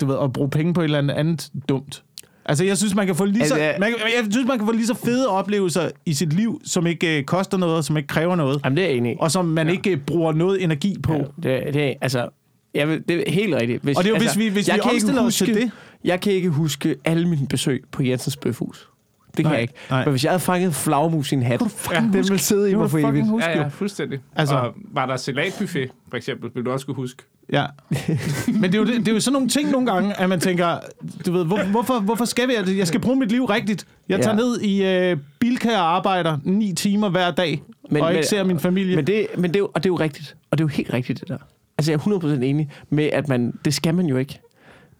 du 0.00 0.06
ved, 0.06 0.16
at 0.22 0.32
bruge 0.32 0.50
penge 0.50 0.74
på 0.74 0.80
et 0.80 0.84
eller 0.84 0.98
andet 0.98 1.14
andet 1.14 1.48
dumt. 1.68 2.02
Altså, 2.48 2.64
jeg 2.64 2.78
synes, 2.78 2.94
man 2.94 3.06
kan 3.06 3.14
få 3.14 3.24
lige 3.24 3.46
så, 3.48 3.54
Altså, 3.54 3.80
man, 3.80 3.88
jeg 3.90 4.32
synes, 4.32 4.48
man 4.48 4.58
kan 4.58 4.66
få 4.66 4.72
lige 4.72 4.86
så 4.86 4.94
fede 4.94 5.28
oplevelser 5.28 5.90
i 6.06 6.14
sit 6.14 6.32
liv, 6.32 6.60
som 6.64 6.86
ikke 6.86 7.18
øh, 7.18 7.24
koster 7.24 7.58
noget, 7.58 7.76
og 7.76 7.84
som 7.84 7.96
ikke 7.96 8.06
kræver 8.06 8.36
noget, 8.36 8.60
Jamen, 8.64 8.76
det 8.76 8.84
er 8.84 8.88
jeg 8.88 8.96
enig 8.96 9.12
i. 9.12 9.16
og 9.20 9.30
som 9.30 9.44
man 9.44 9.66
ja. 9.66 9.72
ikke 9.72 9.90
øh, 9.90 9.96
bruger 9.98 10.32
noget 10.32 10.62
energi 10.62 10.96
på. 11.02 11.12
Ja, 11.12 11.18
det, 11.64 11.74
det 11.74 11.88
er, 11.88 11.94
altså, 12.00 12.28
jeg 12.74 12.88
vil, 12.88 13.02
det 13.08 13.28
er 13.28 13.32
helt 13.32 13.54
rigtigt. 13.54 13.82
Hvis, 13.82 13.96
Og 13.96 14.04
det 14.04 14.08
er 14.10 14.14
jo, 14.14 14.14
altså, 14.22 14.38
hvis 14.38 14.46
vi- 14.46 14.52
hvis 14.52 14.68
jeg 14.68 14.74
vi 14.76 14.80
kan 14.80 14.92
ikke 14.94 15.06
os 15.20 15.34
til 15.36 15.46
huske, 15.46 15.54
det. 15.60 15.70
Jeg 16.04 16.20
kan 16.20 16.32
ikke 16.32 16.48
huske 16.48 16.96
alle 17.04 17.28
mine 17.28 17.46
besøg 17.46 17.84
på 17.92 18.02
Jensens 18.02 18.36
Bøfhus. 18.36 18.88
Det 19.26 19.34
kan 19.36 19.44
Nej, 19.44 19.52
jeg 19.52 19.62
ikke. 19.62 19.74
nej. 19.90 20.04
Men 20.04 20.10
hvis 20.10 20.24
jeg 20.24 20.30
havde 20.32 20.40
fanget 20.40 20.74
flagmus 20.74 21.32
i 21.32 21.34
en 21.34 21.42
hat, 21.42 21.60
fucking 21.76 22.02
den 22.04 22.14
huske. 22.14 22.30
ville 22.32 22.38
sidde 22.42 22.62
i 22.66 22.70
Det 22.70 22.72
må 22.72 22.78
mig 22.78 22.84
du 22.84 22.88
for 22.90 22.98
fucking 22.98 23.12
evigt. 23.16 23.28
huske, 23.30 23.50
Ja, 23.50 23.58
ja, 23.60 23.68
fuldstændig. 23.68 24.18
Altså- 24.36 24.54
Altså, 24.54 24.68
og 24.68 24.74
var 24.92 25.06
der 25.06 25.16
salatbuffet, 25.16 25.90
for 26.10 26.16
eksempel, 26.16 26.50
vil 26.54 26.64
du 26.64 26.70
også 26.70 26.86
kunne 26.86 26.94
huske. 26.94 27.22
Ja. 27.52 27.66
Men 28.60 28.62
det 28.62 28.74
er, 28.74 28.78
jo, 28.78 28.84
det, 28.84 28.96
det 28.96 29.08
er 29.08 29.12
jo 29.12 29.20
sådan 29.20 29.32
nogle 29.32 29.48
ting 29.48 29.70
nogle 29.70 29.92
gange, 29.92 30.20
at 30.20 30.28
man 30.28 30.40
tænker, 30.40 30.78
du 31.26 31.32
ved, 31.32 31.44
hvor, 31.44 31.62
hvorfor, 31.64 32.00
hvorfor 32.00 32.24
skal 32.24 32.48
vi 32.48 32.52
det? 32.66 32.76
Jeg 32.78 32.86
skal 32.86 33.00
bruge 33.00 33.16
mit 33.18 33.28
liv 33.30 33.44
rigtigt. 33.44 33.86
Jeg 34.08 34.20
tager 34.22 34.36
Ja. 34.36 34.42
ned 34.42 34.60
i 34.60 34.84
øh, 34.84 35.16
Bilka 35.38 35.70
og 35.76 35.96
arbejder 35.96 36.38
ni 36.44 36.72
timer 36.72 37.08
hver 37.08 37.30
dag, 37.30 37.62
men, 37.90 38.02
og 38.02 38.10
ikke 38.10 38.18
men- 38.18 38.26
ser 38.26 38.44
min 38.44 38.60
familie. 38.60 38.96
Men 38.96 39.06
det, 39.06 39.26
men 39.36 39.44
det, 39.50 39.56
er 39.56 39.60
jo, 39.60 39.70
og 39.74 39.84
det 39.84 39.88
er 39.88 39.92
jo 39.92 39.96
rigtigt. 39.96 40.36
Og 40.50 40.58
det 40.58 40.64
er 40.64 40.66
jo 40.66 40.68
helt 40.68 40.92
rigtigt, 40.92 41.20
det 41.20 41.28
der. 41.28 41.38
Altså, 41.78 41.92
jeg 41.92 41.96
er 42.06 42.18
100% 42.38 42.42
enig 42.42 42.70
med, 42.90 43.04
at 43.04 43.28
man, 43.28 43.52
det 43.64 43.74
skal 43.74 43.94
man 43.94 44.06
jo 44.06 44.16
ikke. 44.16 44.40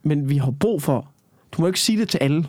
Men 0.03 0.29
vi 0.29 0.37
har 0.37 0.51
brug 0.61 0.83
for... 0.83 1.09
Du 1.53 1.61
må 1.63 1.67
jo 1.67 1.69
ikke 1.69 1.81
sige 1.81 1.99
det 2.01 2.09
til 2.09 2.19
alle. 2.21 2.41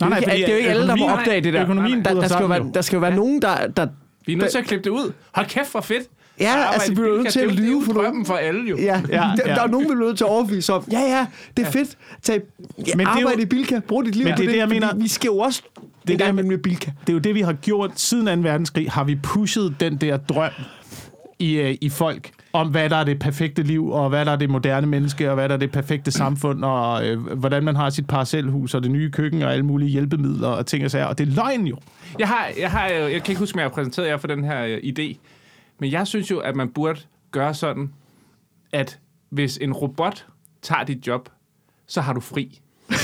nej, 0.00 0.08
nej, 0.08 0.18
det, 0.20 0.28
er, 0.28 0.32
ikke- 0.32 0.46
det 0.46 0.50
er 0.52 0.54
jo 0.54 0.58
ikke 0.58 0.70
alle, 0.70 0.86
der 0.86 0.96
må 0.96 1.08
opdage 1.08 1.40
det 1.40 1.52
der. 1.52 1.62
Økonomien 1.62 2.04
der, 2.04 2.14
der, 2.14 2.28
skal 2.28 2.40
jo 2.40 2.46
være, 2.46 2.70
der 2.74 2.80
skal 2.80 2.96
jo 2.96 3.00
være 3.00 3.14
nogen, 3.16 3.42
der... 3.42 3.66
der 3.66 3.86
Vi 4.26 4.32
er 4.32 4.36
nødt 4.36 4.50
til 4.50 4.58
at 4.58 4.64
klippe 4.64 4.84
det 4.84 4.90
ud. 4.90 5.12
Hold 5.32 5.46
kæft, 5.46 5.70
hvor 5.70 5.80
fedt. 5.80 6.02
Ja, 6.40 6.72
altså, 6.72 6.88
vi 6.88 6.94
bliver 6.94 7.16
nødt 7.16 7.32
til 7.32 7.40
at 7.40 7.52
lyve 7.52 7.82
for 7.84 7.92
drømmen 7.92 8.26
for 8.26 8.34
alle 8.34 8.70
jo. 8.70 8.76
Ja, 8.76 8.84
Ja, 8.84 8.98
ja, 9.08 9.20
der, 9.36 9.42
ja. 9.46 9.54
der 9.54 9.62
er 9.62 9.66
nogen, 9.66 9.88
der 9.88 9.94
bliver 9.94 10.06
nødt 10.08 10.18
til 10.18 10.24
at 10.24 10.30
overbevise 10.30 10.72
om, 10.72 10.84
ja, 10.92 11.00
ja, 11.00 11.26
det 11.56 11.66
er 11.66 11.70
fedt. 11.70 11.96
Tag, 12.22 12.40
ja, 12.78 12.82
Men 12.96 13.06
det 13.06 13.06
arbejde 13.06 13.38
jo- 13.38 13.42
i 13.42 13.46
Bilka, 13.46 13.78
brug 13.88 14.04
dit 14.04 14.16
liv 14.16 14.24
Men 14.24 14.36
det 14.36 14.44
er 14.44 14.48
det, 14.50 14.58
jeg 14.58 14.68
mener. 14.68 14.94
Vi 14.94 15.08
skal 15.08 15.28
jo 15.28 15.38
også 15.38 15.62
det 16.08 16.20
er 16.20 16.32
det, 16.32 16.44
med 16.44 16.58
Bilka. 16.58 16.90
Det 17.00 17.08
er 17.08 17.12
jo 17.12 17.18
det, 17.18 17.34
vi 17.34 17.40
har 17.40 17.52
gjort 17.52 17.90
siden 18.00 18.42
2. 18.42 18.48
verdenskrig. 18.48 18.90
Har 18.90 19.04
vi 19.04 19.14
pushet 19.22 19.74
den 19.80 19.96
der 19.96 20.16
drøm 20.16 20.50
i, 21.38 21.54
øh, 21.54 21.76
i 21.80 21.88
folk 21.88 22.30
om, 22.52 22.68
hvad 22.68 22.90
der 22.90 22.96
er 22.96 23.04
det 23.04 23.18
perfekte 23.18 23.62
liv, 23.62 23.90
og 23.90 24.08
hvad 24.08 24.24
der 24.24 24.32
er 24.32 24.36
det 24.36 24.50
moderne 24.50 24.86
menneske, 24.86 25.28
og 25.28 25.34
hvad 25.34 25.48
der 25.48 25.54
er 25.54 25.58
det 25.58 25.72
perfekte 25.72 26.10
samfund, 26.10 26.64
og 26.64 27.06
øh, 27.06 27.20
hvordan 27.36 27.64
man 27.64 27.76
har 27.76 27.90
sit 27.90 28.06
parcelhus, 28.06 28.74
og 28.74 28.82
det 28.82 28.90
nye 28.90 29.10
køkken, 29.10 29.42
og 29.42 29.52
alle 29.52 29.64
mulige 29.64 29.90
hjælpemidler 29.90 30.48
og 30.48 30.66
ting 30.66 30.84
og 30.84 30.90
sager. 30.90 31.04
Og 31.06 31.18
det 31.18 31.28
er 31.28 31.32
løgn 31.32 31.66
jo. 31.66 31.76
Jeg, 32.18 32.28
har, 32.28 32.48
jeg, 32.60 32.70
har, 32.70 32.86
jeg 32.86 33.10
kan 33.22 33.32
ikke 33.32 33.38
huske, 33.38 33.56
om 33.56 33.58
jeg 33.60 33.64
har 33.64 33.74
præsenteret 33.74 34.06
jer 34.08 34.16
for 34.16 34.26
den 34.26 34.44
her 34.44 34.64
øh, 34.64 34.78
idé, 34.78 35.16
men 35.78 35.90
jeg 35.92 36.06
synes 36.06 36.30
jo, 36.30 36.38
at 36.38 36.56
man 36.56 36.68
burde 36.68 37.00
gøre 37.30 37.54
sådan, 37.54 37.92
at 38.72 38.98
hvis 39.30 39.56
en 39.56 39.72
robot 39.72 40.26
tager 40.62 40.84
dit 40.84 41.06
job, 41.06 41.28
så 41.86 42.00
har 42.00 42.12
du 42.12 42.20
fri. 42.20 42.60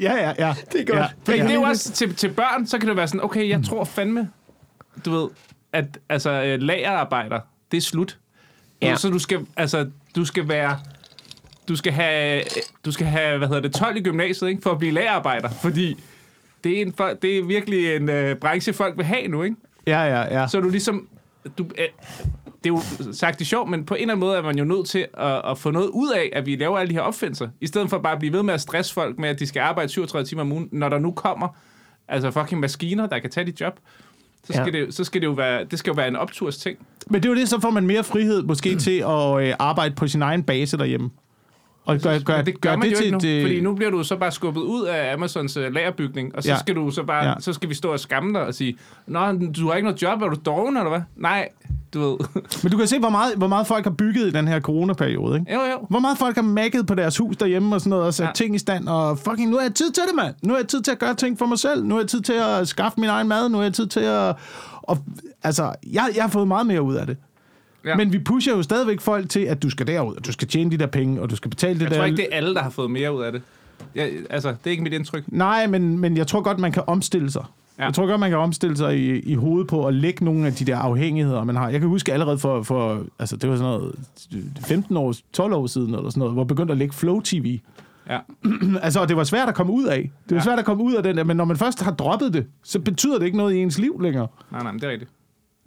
Ja, 0.00 0.14
ja, 0.14 0.32
ja. 0.38 0.54
Det 0.72 0.80
er 0.80 0.84
godt. 0.84 0.98
Ja. 0.98 1.06
Fordi 1.24 1.38
Ja. 1.38 1.42
det 1.44 1.50
er 1.50 1.54
jo 1.54 1.62
også 1.62 1.92
til, 1.92 2.14
til 2.14 2.28
børn, 2.32 2.66
så 2.66 2.78
kan 2.78 2.88
det 2.88 2.96
være 2.96 3.08
sådan, 3.08 3.24
okay, 3.24 3.48
jeg 3.48 3.64
tror 3.64 3.84
fandme, 3.84 4.30
du 5.04 5.10
ved, 5.10 5.28
at 5.72 5.98
altså, 6.08 6.30
øh, 6.30 6.60
lagerarbejder, 6.62 7.40
det 7.70 7.76
er 7.76 7.80
slut. 7.80 8.18
Ja. 8.82 8.96
Så 8.96 9.10
du 9.10 9.18
skal, 9.18 9.46
altså, 9.56 9.90
du 10.16 10.24
skal 10.24 10.48
være, 10.48 10.78
du 11.68 11.76
skal 11.76 11.92
have, 11.92 12.42
du 12.84 12.92
skal 12.92 13.06
have, 13.06 13.38
hvad 13.38 13.48
hedder 13.48 13.62
det, 13.62 13.72
12 13.74 13.96
i 13.96 14.00
gymnasiet, 14.00 14.48
ikke, 14.48 14.62
for 14.62 14.70
at 14.70 14.78
blive 14.78 14.92
lagerarbejder, 14.92 15.48
fordi 15.50 16.02
det 16.64 16.78
er, 16.78 16.82
en, 16.82 16.94
det 17.22 17.38
er 17.38 17.44
virkelig 17.44 17.96
en 17.96 18.08
øh, 18.08 18.36
branche, 18.36 18.72
folk 18.72 18.96
vil 18.96 19.06
have 19.06 19.28
nu, 19.28 19.42
ikke? 19.42 19.56
Ja, 19.86 20.00
ja, 20.02 20.40
ja. 20.40 20.48
Så 20.48 20.60
du 20.60 20.68
ligesom, 20.68 21.08
du, 21.58 21.64
øh, 21.64 21.88
det 22.64 22.70
er 22.70 22.74
jo 22.74 22.80
sagt 23.12 23.38
det 23.38 23.46
sjovt, 23.46 23.70
men 23.70 23.84
på 23.86 23.94
en 23.94 24.00
eller 24.00 24.12
anden 24.14 24.20
måde 24.26 24.36
er 24.38 24.42
man 24.42 24.58
jo 24.58 24.64
nødt 24.64 24.86
til 24.88 25.06
at, 25.14 25.42
at 25.50 25.58
få 25.58 25.70
noget 25.70 25.88
ud 25.88 26.10
af, 26.12 26.30
at 26.32 26.46
vi 26.46 26.56
laver 26.56 26.78
alle 26.78 26.88
de 26.90 26.94
her 26.94 27.00
opfindelser, 27.02 27.48
i 27.60 27.66
stedet 27.66 27.90
for 27.90 27.98
bare 27.98 28.12
at 28.12 28.18
blive 28.18 28.32
ved 28.32 28.42
med 28.42 28.54
at 28.54 28.60
stresse 28.60 28.94
folk 28.94 29.18
med, 29.18 29.28
at 29.28 29.38
de 29.38 29.46
skal 29.46 29.60
arbejde 29.60 29.88
37 29.88 30.26
timer 30.26 30.42
om 30.42 30.52
ugen, 30.52 30.68
når 30.72 30.88
der 30.88 30.98
nu 30.98 31.10
kommer 31.12 31.48
altså 32.08 32.30
fucking 32.30 32.60
maskiner, 32.60 33.06
der 33.06 33.18
kan 33.18 33.30
tage 33.30 33.46
dit 33.46 33.60
job. 33.60 33.80
Så 34.44 34.52
skal, 34.52 34.74
Ja. 34.74 34.80
det, 34.84 34.94
så 34.94 35.04
skal 35.04 35.20
det 35.20 35.26
jo 35.26 35.32
være, 35.32 35.64
det 35.64 35.78
skal 35.78 35.90
jo 35.90 35.94
være 35.94 36.08
en 36.08 36.16
opturs 36.16 36.56
ting. 36.56 36.78
Men 37.06 37.22
det 37.22 37.28
er 37.28 37.32
jo 37.32 37.40
det, 37.40 37.48
så 37.48 37.60
får 37.60 37.70
man 37.70 37.86
mere 37.86 38.04
frihed 38.04 38.42
måske 38.42 38.76
til 38.86 38.98
at 38.98 39.40
øh, 39.48 39.54
arbejde 39.58 39.94
på 39.94 40.08
sin 40.08 40.22
egen 40.22 40.42
base 40.42 40.76
derhjemme. 40.78 41.10
Og 41.86 41.98
gør, 41.98 42.18
gør, 42.18 42.42
det 42.42 42.60
gør, 42.60 42.76
man 42.76 42.88
jo 42.90 42.96
ikke 42.98 43.10
nu, 43.10 43.16
et, 43.16 43.24
øh, 43.24 43.42
fordi 43.42 43.60
nu 43.60 43.74
bliver 43.74 43.90
du 43.90 44.02
så 44.02 44.16
bare 44.16 44.32
skubbet 44.32 44.60
ud 44.60 44.84
af 44.84 45.12
Amazons 45.14 45.56
uh, 45.56 45.62
lagerbygning, 45.72 46.36
og 46.36 46.42
så 46.42 46.48
Ja. 46.48 46.58
skal 46.58 46.74
du 46.76 46.90
så 46.90 47.02
bare, 47.02 47.26
Ja. 47.28 47.34
så 47.40 47.52
skal 47.52 47.68
vi 47.68 47.74
stå 47.74 47.92
og 47.92 48.00
skamme 48.00 48.32
dig 48.38 48.46
og 48.46 48.54
sige, 48.54 48.76
Nå, 49.06 49.32
du 49.32 49.66
har 49.68 49.74
ikke 49.74 49.86
noget 49.88 50.02
job, 50.02 50.22
er 50.22 50.28
du 50.28 50.36
doven, 50.46 50.76
eller 50.76 50.88
hvad? 50.88 51.00
Nej, 51.16 51.48
du 51.94 52.00
ved. 52.00 52.16
Men 52.62 52.72
du 52.72 52.78
kan 52.78 52.86
se, 52.86 52.98
hvor 52.98 53.08
meget, 53.08 53.34
hvor 53.36 53.46
meget 53.46 53.66
folk 53.66 53.84
har 53.84 53.90
bygget 53.92 54.26
i 54.26 54.30
den 54.30 54.48
her 54.48 54.60
coronaperiode, 54.60 55.38
ikke? 55.38 55.54
jo, 55.54 55.60
jo. 55.60 55.86
Hvor 55.90 55.98
meget 56.00 56.18
folk 56.18 56.34
har 56.36 56.42
makket 56.42 56.86
på 56.86 56.94
deres 56.94 57.16
hus 57.16 57.36
derhjemme 57.36 57.74
og 57.74 57.80
sådan 57.80 57.90
noget, 57.90 58.04
og 58.04 58.14
sat 58.14 58.26
ja. 58.26 58.32
Ting 58.34 58.54
i 58.54 58.58
stand, 58.58 58.88
og 58.88 59.18
fucking, 59.18 59.50
nu 59.50 59.56
har 59.56 59.62
jeg 59.62 59.74
tid 59.74 59.90
til 59.90 60.02
det, 60.08 60.14
mand. 60.14 60.34
Nu 60.42 60.52
har 60.52 60.58
jeg 60.60 60.68
tid 60.68 60.82
til 60.82 60.90
at 60.92 60.98
gøre 60.98 61.14
ting 61.14 61.38
for 61.38 61.46
mig 61.46 61.58
selv. 61.58 61.84
Nu 61.84 61.94
har 61.94 62.00
jeg 62.00 62.08
tid 62.08 62.20
til 62.20 62.32
at 62.32 62.68
skaffe 62.68 63.00
min 63.00 63.10
egen 63.10 63.28
mad. 63.28 63.48
Nu 63.48 63.56
har 63.56 63.64
jeg 63.64 63.72
tid 63.74 63.86
til 63.86 64.00
at... 64.00 64.34
Og, 64.82 64.98
altså, 65.42 65.72
jeg, 65.92 66.08
jeg 66.14 66.22
har 66.24 66.30
fået 66.30 66.48
meget 66.48 66.66
mere 66.66 66.82
ud 66.82 66.94
af 66.94 67.06
det. 67.06 67.16
Ja. 67.84 67.96
Men 67.96 68.12
vi 68.12 68.18
pusher 68.18 68.56
jo 68.56 68.62
stadigvæk 68.62 69.00
folk 69.00 69.28
til, 69.30 69.40
at 69.40 69.62
du 69.62 69.70
skal 69.70 69.86
derud, 69.86 70.16
og 70.16 70.26
du 70.26 70.32
skal 70.32 70.48
tjene 70.48 70.70
de 70.70 70.76
der 70.78 70.86
penge, 70.86 71.20
og 71.22 71.30
du 71.30 71.36
skal 71.36 71.50
betale 71.50 71.74
det 71.74 71.80
Jeg 71.82 71.90
der... 71.90 71.96
tror 71.96 72.04
ikke, 72.04 72.16
det 72.16 72.26
er 72.32 72.36
alle, 72.36 72.54
der 72.54 72.62
har 72.62 72.70
fået 72.70 72.90
mere 72.90 73.14
ud 73.16 73.22
af 73.22 73.32
det. 73.32 73.42
Jeg, 73.94 74.10
altså, 74.30 74.48
det 74.48 74.56
er 74.66 74.70
ikke 74.70 74.82
mit 74.82 74.92
indtryk. 74.92 75.24
Nej, 75.28 75.66
men, 75.66 75.98
men 75.98 76.16
jeg 76.16 76.26
tror 76.26 76.40
godt, 76.40 76.58
man 76.58 76.72
kan 76.72 76.82
omstille 76.86 77.30
sig. 77.30 77.44
Ja. 77.78 77.84
Jeg 77.84 77.94
tror 77.94 78.06
godt, 78.06 78.20
man 78.20 78.30
kan 78.30 78.38
omstille 78.38 78.76
sig 78.76 78.98
i, 78.98 79.18
i 79.20 79.34
hovedet 79.34 79.68
på 79.68 79.86
at 79.86 79.94
lægge 79.94 80.24
nogle 80.24 80.46
af 80.46 80.52
de 80.52 80.64
der 80.64 80.76
afhængigheder, 80.76 81.44
man 81.44 81.56
har. 81.56 81.68
Jeg 81.68 81.80
kan 81.80 81.88
huske 81.88 82.12
allerede 82.12 82.38
for, 82.38 82.62
for 82.62 83.04
altså 83.18 83.36
det 83.36 83.50
var 83.50 83.56
sådan 83.56 83.70
noget 83.70 83.94
15 84.66 84.96
år, 84.96 85.14
12 85.32 85.52
år 85.54 85.66
siden, 85.66 85.94
eller 85.94 86.10
sådan 86.10 86.18
noget, 86.18 86.34
hvor 86.34 86.42
jeg 86.42 86.48
begyndte 86.48 86.72
at 86.72 86.78
lægge 86.78 86.94
Flow 86.94 87.20
TV. 87.20 87.58
Ja. 88.10 88.18
altså, 88.82 89.00
og 89.00 89.08
det 89.08 89.16
var 89.16 89.24
svært 89.24 89.48
at 89.48 89.54
komme 89.54 89.72
ud 89.72 89.84
af. 89.84 90.10
Det 90.24 90.30
var 90.30 90.36
Ja. 90.36 90.42
svært 90.44 90.58
at 90.58 90.64
komme 90.64 90.82
ud 90.84 90.94
af 90.94 91.02
den 91.02 91.16
der, 91.16 91.24
men 91.24 91.36
når 91.36 91.44
man 91.44 91.56
først 91.56 91.82
har 91.82 91.90
droppet 91.92 92.32
det, 92.34 92.46
så 92.62 92.80
betyder 92.80 93.18
det 93.18 93.24
ikke 93.26 93.36
noget 93.38 93.54
i 93.54 93.58
ens 93.58 93.78
liv 93.78 94.00
længere. 94.02 94.26
Nej, 94.50 94.62
nej, 94.62 94.72
men 94.72 94.80
det 94.80 94.86
er 94.86 94.90
rigtigt. 94.92 95.10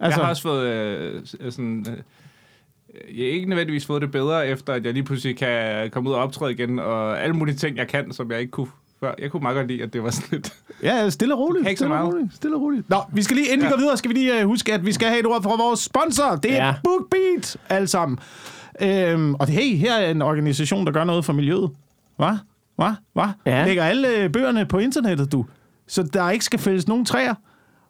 Altså, 0.00 0.20
jeg 0.20 0.24
har 0.26 0.30
også 0.30 0.42
fået 0.42 0.66
øh, 0.66 1.22
sådan... 1.50 1.86
Øh, 1.90 3.18
jeg 3.18 3.26
har 3.26 3.32
ikke 3.32 3.48
nødvendigvis 3.48 3.86
fået 3.86 4.02
det 4.02 4.10
bedre, 4.10 4.48
efter 4.48 4.72
at 4.72 4.84
jeg 4.84 4.92
lige 4.92 5.02
pludselig 5.04 5.36
kan 5.36 5.90
komme 5.90 6.10
ud 6.10 6.14
og 6.14 6.20
optræde 6.22 6.52
igen, 6.52 6.78
og 6.78 7.20
alle 7.22 7.34
mulige 7.36 7.56
ting, 7.56 7.76
jeg 7.76 7.88
kan, 7.88 8.12
som 8.12 8.30
jeg 8.30 8.40
ikke 8.40 8.50
kunne 8.50 8.66
før. 9.00 9.14
Jeg 9.18 9.30
kunne 9.30 9.42
meget 9.42 9.54
godt 9.56 9.66
lide, 9.68 9.82
at 9.82 9.92
det 9.92 10.02
var 10.02 10.10
sådan 10.10 10.28
lidt... 10.32 10.54
Ja, 10.82 11.10
stille 11.10 11.34
og 11.34 11.40
roligt. 11.40 11.62
Kan 11.62 11.70
ikke 11.70 11.78
så 11.78 11.82
Stille 11.84 11.94
og 11.94 12.00
meget. 12.04 12.14
roligt. 12.14 12.34
Stille 12.34 12.56
og 12.56 12.62
roligt. 12.62 12.90
Nå, 12.90 12.96
vi 13.12 13.22
skal 13.22 13.36
lige, 13.36 13.46
inden 13.46 13.60
vi 13.60 13.64
Ja. 13.64 13.70
går 13.70 13.76
videre, 13.78 13.96
skal 13.96 14.08
vi 14.08 14.14
lige 14.14 14.44
uh, 14.44 14.50
huske, 14.50 14.74
at 14.74 14.86
vi 14.86 14.92
skal 14.92 15.08
have 15.08 15.20
et 15.20 15.26
ord 15.26 15.42
fra 15.42 15.56
vores 15.56 15.80
sponsor. 15.80 16.36
Det 16.36 16.52
er 16.52 16.56
ja. 16.56 16.66
Ja. 16.66 16.74
BookBeat, 16.84 17.56
alle 17.68 17.88
sammen. 17.88 18.18
Øhm, 18.82 19.34
og 19.34 19.46
hey, 19.46 19.76
her 19.76 19.94
er 19.94 20.10
en 20.10 20.22
organisation, 20.22 20.86
der 20.86 20.92
gør 20.92 21.04
noget 21.04 21.24
for 21.24 21.32
miljøet. 21.32 21.70
Hvad? 22.16 22.36
Hvad? 22.76 22.90
Hvad? 23.12 23.24
Ja. 23.46 23.64
Lægger 23.66 23.84
alle 23.84 24.16
øh, 24.16 24.32
bøgerne 24.32 24.66
på 24.66 24.78
internettet, 24.78 25.32
du. 25.32 25.44
Så 25.86 26.02
der 26.02 26.30
ikke 26.30 26.44
skal 26.44 26.58
fældes 26.58 26.88
nogen 26.88 27.04
træer, 27.04 27.34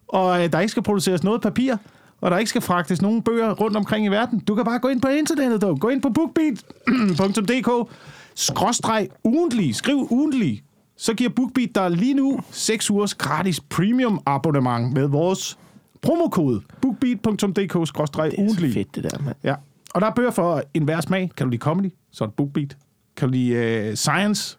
og 0.07 0.43
øh, 0.43 0.51
der 0.51 0.59
ikke 0.59 0.71
skal 0.71 0.83
produceres 0.83 1.23
noget 1.23 1.41
papir, 1.41 1.75
og 2.21 2.31
der 2.31 2.37
ikke 2.37 2.49
skal 2.49 2.61
fragtes 2.61 3.01
nogen 3.01 3.21
bøger 3.21 3.51
rundt 3.53 3.77
omkring 3.77 4.05
i 4.05 4.09
verden. 4.09 4.39
Du 4.39 4.55
kan 4.55 4.65
bare 4.65 4.79
gå 4.79 4.87
ind 4.87 5.01
på 5.01 5.07
internettet, 5.07 5.61
du. 5.61 5.75
Gå 5.75 5.89
ind 5.89 6.01
på 6.01 6.09
bookbeat.dk, 6.09 7.91
skråstreg 8.35 9.07
ugentlig, 9.23 9.75
skriv 9.75 10.07
ugentlig. 10.11 10.63
Så 10.97 11.13
giver 11.13 11.29
BookBeat 11.29 11.69
dig 11.75 11.91
lige 11.91 12.13
nu 12.13 12.39
6 12.51 12.91
ugers 12.91 13.13
gratis 13.15 13.59
premium 13.59 14.21
abonnement 14.25 14.93
med 14.93 15.07
vores 15.07 15.57
promokode 16.01 16.61
bookbeat.dk 16.81 17.87
skråstreg 17.87 18.31
Det 18.31 18.39
er 18.39 18.43
ugentlig. 18.43 18.73
fedt, 18.73 18.95
det 18.95 19.03
der, 19.03 19.19
mand. 19.23 19.35
Ja. 19.43 19.55
Og 19.93 20.01
der 20.01 20.07
er 20.07 20.11
bøger 20.15 20.31
for 20.31 20.63
enhver 20.73 21.01
smag. 21.01 21.31
Kan 21.37 21.45
du 21.45 21.49
lide 21.49 21.61
comedy, 21.61 21.89
så 22.11 22.23
er 22.23 22.27
det 22.27 22.35
BookBeat. 22.35 22.77
Kan 23.17 23.27
du 23.27 23.31
lide 23.33 23.89
uh, 23.89 23.95
science? 23.95 24.57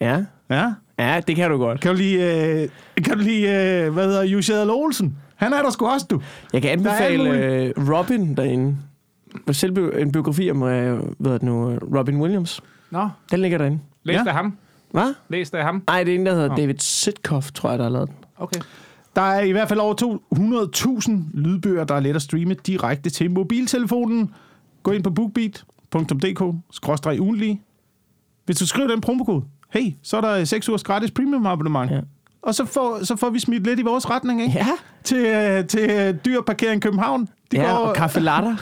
Ja. 0.00 0.24
Ja. 0.50 0.72
ja, 0.98 1.20
det 1.26 1.36
kan 1.36 1.50
du 1.50 1.58
godt. 1.58 1.80
Kan 1.80 1.90
du 1.90 1.96
lide, 1.96 2.68
uh, 2.98 3.04
kan 3.04 3.18
du 3.18 3.22
lide 3.24 3.86
uh, 3.88 3.94
hvad 3.94 4.06
hedder 4.06 4.22
Jussi 4.22 4.52
Adler 4.52 4.74
Olsen? 4.74 5.16
Han 5.36 5.52
er 5.52 5.62
der 5.62 5.70
sgu 5.70 5.86
også, 5.86 6.06
du. 6.10 6.20
Jeg 6.52 6.62
kan 6.62 6.70
anbefale 6.70 7.72
uh, 7.76 7.90
Robin 7.92 8.34
derinde. 8.36 8.76
selv 9.52 9.78
en 9.98 10.12
biografi 10.12 10.50
om 10.50 10.62
øh, 10.62 11.02
hvad 11.18 11.32
er 11.32 11.38
det 11.38 11.42
nu, 11.46 11.78
Robin 11.98 12.20
Williams. 12.20 12.60
Nå, 12.90 13.08
Den 13.30 13.40
ligger 13.40 13.58
derinde. 13.58 13.78
læs 14.04 14.14
Ja. 14.14 14.24
af 14.26 14.32
ham. 14.32 14.56
Hvad? 14.90 15.14
Læs 15.28 15.50
af 15.50 15.62
ham. 15.64 15.82
Nej, 15.86 16.04
det 16.04 16.14
er 16.14 16.18
en, 16.18 16.26
der 16.26 16.34
hedder 16.34 16.48
Nå. 16.48 16.56
David 16.56 16.74
Sitkoff, 16.78 17.52
tror 17.52 17.70
jeg, 17.70 17.78
der 17.78 17.84
har 17.84 17.90
lavet 17.90 18.08
den. 18.08 18.16
Okay. 18.38 18.60
Der 19.16 19.22
er 19.22 19.40
i 19.40 19.50
hvert 19.50 19.68
fald 19.68 19.80
over 19.80 19.94
200.000 21.04 21.10
lydbøger, 21.34 21.84
der 21.84 21.94
er 21.94 22.00
let 22.00 22.16
at 22.16 22.22
streame 22.22 22.54
direkte 22.54 23.10
til 23.10 23.30
mobiltelefonen. 23.30 24.34
Gå 24.82 24.90
ind 24.90 25.04
på 25.04 25.10
bookbeat.dk-ugentlig. 25.10 27.62
Hvis 28.44 28.56
du 28.56 28.66
skriver 28.66 28.88
den 28.88 29.00
promokode, 29.00 29.44
hey, 29.70 29.92
så 30.02 30.16
er 30.16 30.20
der 30.20 30.44
6 30.44 30.68
ugers 30.68 30.82
gratis 30.84 31.10
premium 31.10 31.46
abonnement. 31.46 31.90
Ja. 31.90 32.00
Ja. 32.46 32.48
Og 32.48 32.54
så 32.54 32.64
får, 32.64 33.04
så 33.04 33.16
får 33.16 33.30
vi 33.30 33.38
smidt 33.38 33.64
lidt 33.64 33.80
i 33.80 33.82
vores 33.82 34.10
retning, 34.10 34.42
ikke? 34.42 34.54
Ja. 34.58 34.66
Til, 35.04 35.26
øh, 35.26 35.66
til 35.66 35.90
øh, 35.90 36.14
dyr 36.24 36.40
parkering 36.40 36.82
København. 36.82 37.28
Det 37.50 37.58
ja, 37.58 37.62
går 37.62 37.70
og 37.76 37.94
kaffe 37.94 38.20
latter. 38.20 38.56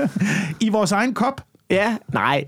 i 0.66 0.68
vores 0.68 0.92
egen 0.92 1.14
kop. 1.14 1.40
ja, 1.70 1.96
nej. 2.12 2.44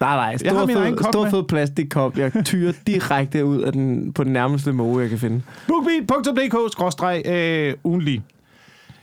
Nej, 0.00 0.16
nej. 0.16 0.36
Jeg 0.44 0.52
har 0.52 0.58
Stor, 0.58 0.66
min 0.66 0.76
egen 0.76 0.94
fed, 0.94 0.98
kop 1.04 1.12
stor 1.12 1.30
fed 1.30 1.42
plastikkop. 1.42 2.18
Jeg 2.18 2.32
tyrer 2.44 2.72
direkte 2.86 3.44
ud 3.44 3.60
af 3.60 3.72
den, 3.72 4.12
på 4.12 4.24
den 4.24 4.32
nærmeste 4.32 4.72
måge, 4.72 5.00
jeg 5.00 5.08
kan 5.08 5.18
finde. 5.18 5.42
bookbeat.dk-ugentlig. 5.68 8.22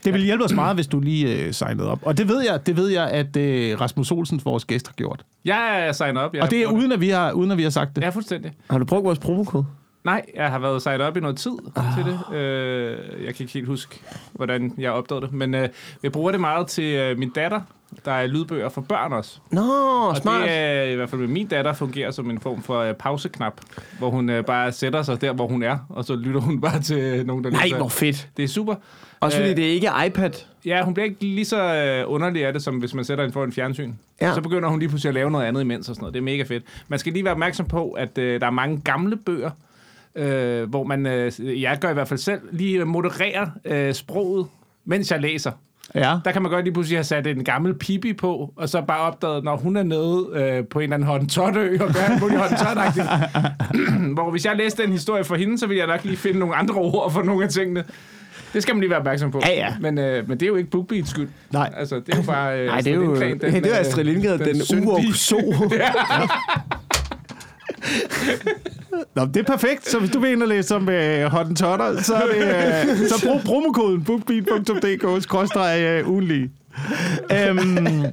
Det 0.04 0.14
vil 0.14 0.22
hjælpe 0.22 0.44
os 0.44 0.52
meget, 0.52 0.76
hvis 0.76 0.86
du 0.86 1.00
lige 1.10 1.44
øh, 1.44 1.52
signede 1.52 1.90
op. 1.90 1.98
Og 2.02 2.18
det 2.18 2.28
ved 2.28 2.42
jeg, 2.50 2.66
det 2.66 2.76
ved 2.76 2.88
jeg 2.88 3.08
at 3.08 3.36
øh, 3.36 3.80
Rasmus 3.80 4.10
Olsen, 4.10 4.40
vores 4.44 4.64
gæst, 4.64 4.88
har 4.88 4.94
gjort. 4.94 5.24
Jeg 5.44 5.86
er 5.86 5.92
signet 5.92 6.22
op. 6.22 6.34
Jeg 6.34 6.42
Og 6.42 6.50
det 6.50 6.62
er 6.62 6.66
uden 6.66 6.92
at, 6.92 7.00
vi 7.00 7.08
har, 7.08 7.32
uden 7.32 7.50
at 7.50 7.58
vi 7.58 7.62
har 7.62 7.70
sagt 7.70 7.96
det. 7.96 8.02
Ja, 8.02 8.08
fuldstændig. 8.08 8.52
Har 8.70 8.78
du 8.78 8.84
brugt 8.84 9.04
vores 9.04 9.18
promokode? 9.18 9.66
Nej, 10.04 10.22
jeg 10.34 10.50
har 10.50 10.58
været 10.58 10.82
signet 10.82 11.06
op 11.06 11.16
i 11.16 11.20
noget 11.20 11.36
tid 11.36 11.52
ah. 11.76 11.84
til 11.96 12.04
det. 12.12 12.36
Øh, 12.36 13.24
jeg 13.24 13.34
kan 13.34 13.44
ikke 13.44 13.52
helt 13.52 13.66
huske, 13.66 14.00
hvordan 14.32 14.74
jeg 14.78 14.92
opdagede 14.92 15.26
det. 15.26 15.34
Men 15.34 15.54
øh, 15.54 15.68
jeg 16.02 16.12
bruger 16.12 16.30
det 16.30 16.40
meget 16.40 16.66
til 16.66 16.84
øh, 16.94 17.18
min 17.18 17.30
datter. 17.30 17.60
Der 18.04 18.12
er 18.12 18.26
lydbøger 18.26 18.68
for 18.68 18.80
børn 18.80 19.12
også. 19.12 19.38
Nå, 19.50 19.62
Og 20.10 20.16
smart. 20.16 20.42
det 20.42 20.52
er 20.52 20.82
i 20.82 20.94
hvert 20.94 21.10
fald 21.10 21.20
med 21.20 21.28
min 21.28 21.46
datter 21.46 21.72
fungerer 21.72 22.10
som 22.10 22.30
en 22.30 22.40
form 22.40 22.62
for 22.62 22.80
øh, 22.80 22.94
pauseknap, 22.94 23.60
hvor 23.98 24.10
hun 24.10 24.30
øh, 24.30 24.44
bare 24.44 24.72
sætter 24.72 25.02
sig 25.02 25.20
der, 25.20 25.32
hvor 25.32 25.46
hun 25.48 25.62
er, 25.62 25.78
og 25.88 26.04
så 26.04 26.16
lytter 26.16 26.40
hun 26.40 26.60
bare 26.60 26.80
til 26.82 27.26
nogen, 27.26 27.44
der 27.44 27.50
Nej, 27.50 27.62
læser. 27.64 27.76
hvor 27.76 27.88
fedt. 27.88 28.28
Det 28.36 28.42
er 28.42 28.48
super. 28.48 28.74
Også 29.20 29.36
fordi 29.38 29.50
Øh, 29.50 29.56
det 29.56 29.66
er 29.66 29.70
ikke 29.70 29.90
iPad. 30.06 30.30
Ja, 30.64 30.84
hun 30.84 30.94
bliver 30.94 31.04
ikke 31.04 31.20
lige 31.20 31.44
så 31.44 31.74
øh, 31.74 32.12
underlig 32.12 32.46
af 32.46 32.52
det, 32.52 32.62
som 32.62 32.76
hvis 32.76 32.94
man 32.94 33.04
sætter 33.04 33.24
hende 33.24 33.32
for 33.32 33.44
en 33.44 33.52
fjernsyn. 33.52 33.92
Ja. 34.20 34.34
Så 34.34 34.40
begynder 34.40 34.68
hun 34.68 34.78
lige 34.78 34.88
pludselig 34.88 35.08
at 35.08 35.14
lave 35.14 35.30
noget 35.30 35.44
andet 35.44 35.60
imens 35.60 35.88
og 35.88 35.94
sådan 35.94 36.02
noget. 36.02 36.14
Det 36.14 36.20
er 36.20 36.24
mega 36.24 36.42
fedt. 36.42 36.64
Man 36.88 36.98
skal 36.98 37.12
lige 37.12 37.24
være 37.24 37.32
opmærksom 37.32 37.66
på, 37.66 37.90
at 37.90 38.18
øh, 38.18 38.40
der 38.40 38.46
er 38.46 38.50
mange 38.50 38.80
gamle 38.84 39.16
bøger, 39.16 39.50
øh, 40.16 40.68
hvor 40.70 40.84
man, 40.84 41.06
øh, 41.06 41.62
jeg 41.62 41.78
gør 41.80 41.90
i 41.90 41.94
hvert 41.94 42.08
fald 42.08 42.18
selv, 42.20 42.40
lige 42.52 42.84
modererer 42.84 43.46
øh, 43.64 43.94
sproget, 43.94 44.46
mens 44.84 45.10
jeg 45.10 45.20
læser. 45.20 45.50
Ja. 45.94 46.16
Der 46.24 46.32
kan 46.32 46.42
man 46.42 46.50
godt 46.50 46.64
lige 46.64 46.74
pludselig 46.74 46.98
have 46.98 47.04
sat 47.04 47.26
en 47.26 47.44
gammel 47.44 47.74
pipi 47.74 48.12
på, 48.12 48.52
og 48.56 48.68
så 48.68 48.82
bare 48.82 48.98
opdaget, 49.00 49.44
når 49.44 49.56
hun 49.56 49.76
er 49.76 49.82
nede 49.82 50.26
øh, 50.34 50.64
på 50.66 50.78
en 50.78 50.82
eller 50.82 50.94
anden 50.96 51.06
hottentotø 51.08 51.72
og 51.80 51.94
gør 51.94 52.00
alt 52.00 52.20
muligt 52.20 52.40
hottentotagtigt. 52.40 53.06
Hvor 54.14 54.30
hvis 54.30 54.46
jeg 54.46 54.56
læste 54.56 54.82
den 54.82 54.92
historie 54.92 55.24
for 55.24 55.36
hende, 55.36 55.58
så 55.58 55.66
ville 55.66 55.78
jeg 55.78 55.86
nok 55.86 56.04
lige 56.04 56.16
finde 56.16 56.38
nogle 56.38 56.54
andre 56.54 56.74
ord 56.74 57.12
for 57.12 57.22
nogle 57.22 57.44
af 57.44 57.50
tingene. 57.50 57.84
Det 58.52 58.62
skal 58.62 58.74
man 58.74 58.80
lige 58.80 58.90
være 58.90 58.98
opmærksom 58.98 59.30
på. 59.30 59.40
Ja, 59.46 59.54
ja. 59.54 59.74
Men, 59.80 59.98
øh, 59.98 60.28
men 60.28 60.40
det 60.40 60.46
er 60.46 60.50
jo 60.50 60.56
ikke 60.56 60.70
BookBeats 60.70 61.10
skyld. 61.10 61.28
Nej. 61.52 61.72
Altså, 61.76 61.94
det 62.06 62.14
er 62.14 62.16
jo 62.16 62.22
bare... 62.22 62.60
Øh, 62.60 62.66
Nej, 62.66 62.78
det 62.80 62.86
er 62.86 62.94
jo 62.94 63.00
Lindgren, 63.14 63.40
den, 63.40 63.64
det 63.64 63.74
er 63.74 63.80
Astrid 63.80 64.04
Lindgren, 64.04 64.38
den, 64.38 64.46
den 64.54 64.62
syndige- 64.64 64.88
uvåg 64.88 65.00
so. 65.14 65.36
Nå, 69.14 69.24
det 69.24 69.36
er 69.36 69.44
perfekt. 69.44 69.88
Så 69.88 69.98
hvis 69.98 70.10
du 70.10 70.20
vil 70.20 70.32
ind 70.32 70.42
og 70.42 70.48
læse 70.48 70.76
om 70.76 70.88
øh, 70.88 71.30
Hottentotter, 71.30 72.02
så, 72.02 72.14
er 72.14 72.26
det, 72.26 72.36
øh, 72.36 72.96
så 73.08 73.26
brug 73.26 73.40
promokoden 73.44 74.04
bookbeat.dk-ugentlig. 74.04 76.50
Øhm, 77.32 78.04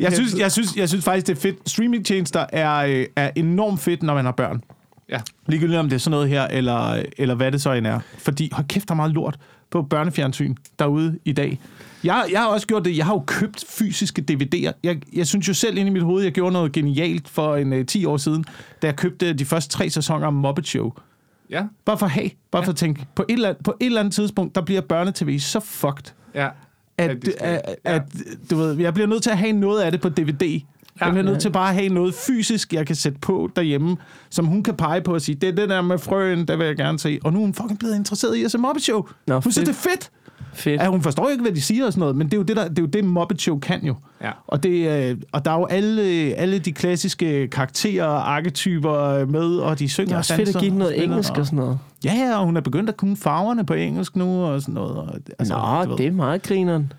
jeg, 0.00 0.12
synes, 0.12 0.34
jeg, 0.38 0.52
synes, 0.52 0.76
jeg 0.76 0.88
synes 0.88 1.04
faktisk, 1.04 1.26
det 1.26 1.36
er 1.36 1.40
fedt. 1.40 1.70
Streamingtjenester 1.70 2.46
er, 2.52 2.74
øh, 2.76 3.06
er 3.16 3.30
enormt 3.36 3.80
fedt, 3.80 4.02
når 4.02 4.14
man 4.14 4.24
har 4.24 4.32
børn. 4.32 4.62
Ja. 5.08 5.20
Ligegyldigt 5.46 5.78
om 5.78 5.88
det 5.88 5.94
er 5.96 6.00
sådan 6.00 6.10
noget 6.10 6.28
her, 6.28 6.42
eller, 6.42 7.02
eller 7.18 7.34
hvad 7.34 7.52
det 7.52 7.62
så 7.62 7.72
end 7.72 7.86
er. 7.86 8.00
Fordi, 8.18 8.50
hold 8.52 8.66
kæft, 8.68 8.88
der 8.88 8.94
er 8.94 8.96
meget 8.96 9.12
lort 9.12 9.38
på 9.70 9.82
børnefjernsyn 9.82 10.54
derude 10.78 11.18
i 11.24 11.32
dag. 11.32 11.60
Jeg, 12.04 12.24
jeg 12.32 12.40
har 12.40 12.46
også 12.46 12.66
gjort 12.66 12.84
det. 12.84 12.96
Jeg 12.96 13.06
har 13.06 13.14
jo 13.14 13.22
købt 13.26 13.64
fysiske 13.68 14.24
DVD'er. 14.30 14.72
Jeg, 14.82 15.00
jeg 15.12 15.26
synes 15.26 15.48
jo 15.48 15.54
selv 15.54 15.78
inde 15.78 15.90
i 15.90 15.92
mit 15.92 16.02
hoved, 16.02 16.22
jeg 16.22 16.32
gjorde 16.32 16.52
noget 16.52 16.72
genialt 16.72 17.28
for 17.28 17.56
en 17.56 17.72
uh, 17.72 17.86
10 17.86 18.04
år 18.04 18.16
siden, 18.16 18.44
da 18.82 18.86
jeg 18.86 18.96
købte 18.96 19.32
de 19.32 19.44
første 19.44 19.70
tre 19.70 19.90
sæsoner 19.90 20.26
af 20.26 20.32
Muppet 20.32 20.66
Show. 20.66 20.92
Ja, 21.50 21.62
Bare 21.84 21.98
for 21.98 22.06
at 22.06 22.12
have, 22.12 22.30
bare 22.50 22.64
for 22.64 22.70
at 22.72 22.76
tænke, 22.76 23.06
på 23.14 23.24
et, 23.28 23.32
eller 23.32 23.48
andet, 23.48 23.64
på 23.64 23.76
et 23.80 23.86
eller 23.86 24.00
andet 24.00 24.14
tidspunkt, 24.14 24.54
der 24.54 24.60
bliver 24.60 24.80
børnetv 24.80 25.38
så 25.38 25.60
fucked, 25.60 26.12
ja. 26.34 26.48
at, 26.98 27.10
At 27.10 27.26
at, 27.40 27.76
at 27.84 28.02
du 28.50 28.56
ved, 28.56 28.78
jeg 28.78 28.94
bliver 28.94 29.06
nødt 29.06 29.22
til 29.22 29.30
at 29.30 29.38
have 29.38 29.52
noget 29.52 29.80
af 29.82 29.92
det 29.92 30.00
på 30.00 30.08
DVD. 30.08 30.60
Jeg 31.00 31.10
bliver 31.10 31.24
nødt 31.24 31.40
til 31.40 31.50
bare 31.50 31.68
at 31.68 31.74
have 31.74 31.88
noget 31.88 32.14
fysisk, 32.14 32.72
jeg 32.72 32.86
kan 32.86 32.96
sætte 32.96 33.18
på 33.18 33.50
derhjemme, 33.56 33.96
som 34.30 34.46
hun 34.46 34.62
kan 34.62 34.74
pege 34.74 35.00
på 35.00 35.14
og 35.14 35.20
sige, 35.20 35.34
det 35.34 35.48
er 35.48 35.52
det 35.52 35.68
der 35.68 35.80
med 35.82 35.98
frøen, 35.98 36.48
der 36.48 36.56
vil 36.56 36.66
jeg 36.66 36.76
gerne 36.76 36.98
se. 36.98 37.18
Og 37.24 37.32
nu 37.32 37.38
er 37.38 37.42
hun 37.42 37.54
fucking 37.54 37.78
blevet 37.78 37.96
interesseret 37.96 38.36
i 38.36 38.44
at 38.44 38.50
se 38.50 38.58
Muppet 38.58 38.82
Show. 38.82 39.06
Nå, 39.26 39.34
hun 39.34 39.52
synes, 39.52 39.56
det 39.56 39.68
er 39.68 39.90
fedt. 39.90 40.10
Fedt. 40.52 40.80
Ja, 40.80 40.86
hun 40.86 41.02
forstår 41.02 41.28
ikke, 41.28 41.42
hvad 41.42 41.52
de 41.52 41.60
siger 41.60 41.86
og 41.86 41.92
sådan 41.92 42.00
noget, 42.00 42.16
men 42.16 42.26
det 42.26 42.32
er 42.32 42.36
jo 42.36 42.42
det, 42.42 42.56
der, 42.56 42.68
det, 42.68 42.78
er 42.78 42.82
jo 42.82 42.88
det 42.88 43.04
Muppet 43.04 43.40
Show 43.40 43.58
kan 43.58 43.84
jo. 43.84 43.94
Ja. 44.22 44.30
Og, 44.46 44.62
det, 44.62 45.08
øh, 45.10 45.16
og 45.32 45.44
der 45.44 45.50
er 45.50 45.58
jo 45.58 45.64
alle, 45.64 46.02
alle 46.36 46.58
de 46.58 46.72
klassiske 46.72 47.48
karakterer 47.48 48.04
og 48.04 48.34
arketyper 48.34 49.26
med, 49.26 49.56
og 49.56 49.78
de 49.78 49.88
synger 49.88 50.06
Det 50.06 50.14
er 50.14 50.18
også 50.18 50.34
og 50.34 50.36
fedt 50.36 50.48
at 50.48 50.54
danser 50.54 50.60
give 50.60 50.70
den 50.70 50.78
noget 50.78 50.92
spiller, 50.94 51.12
engelsk 51.12 51.32
og 51.38 51.46
sådan 51.46 51.56
noget. 51.56 51.78
Ja, 52.04 52.14
ja, 52.14 52.38
og 52.38 52.44
hun 52.44 52.56
er 52.56 52.60
begyndt 52.60 52.88
at 52.88 52.96
kunne 52.96 53.16
farverne 53.16 53.66
på 53.66 53.74
engelsk 53.74 54.16
nu 54.16 54.44
og 54.44 54.60
sådan 54.60 54.74
noget. 54.74 54.96
Og, 54.96 55.14
altså, 55.38 55.84
Nå, 55.86 55.96
det 55.96 56.06
er 56.06 56.12
meget 56.12 56.42
grineren. 56.42 56.92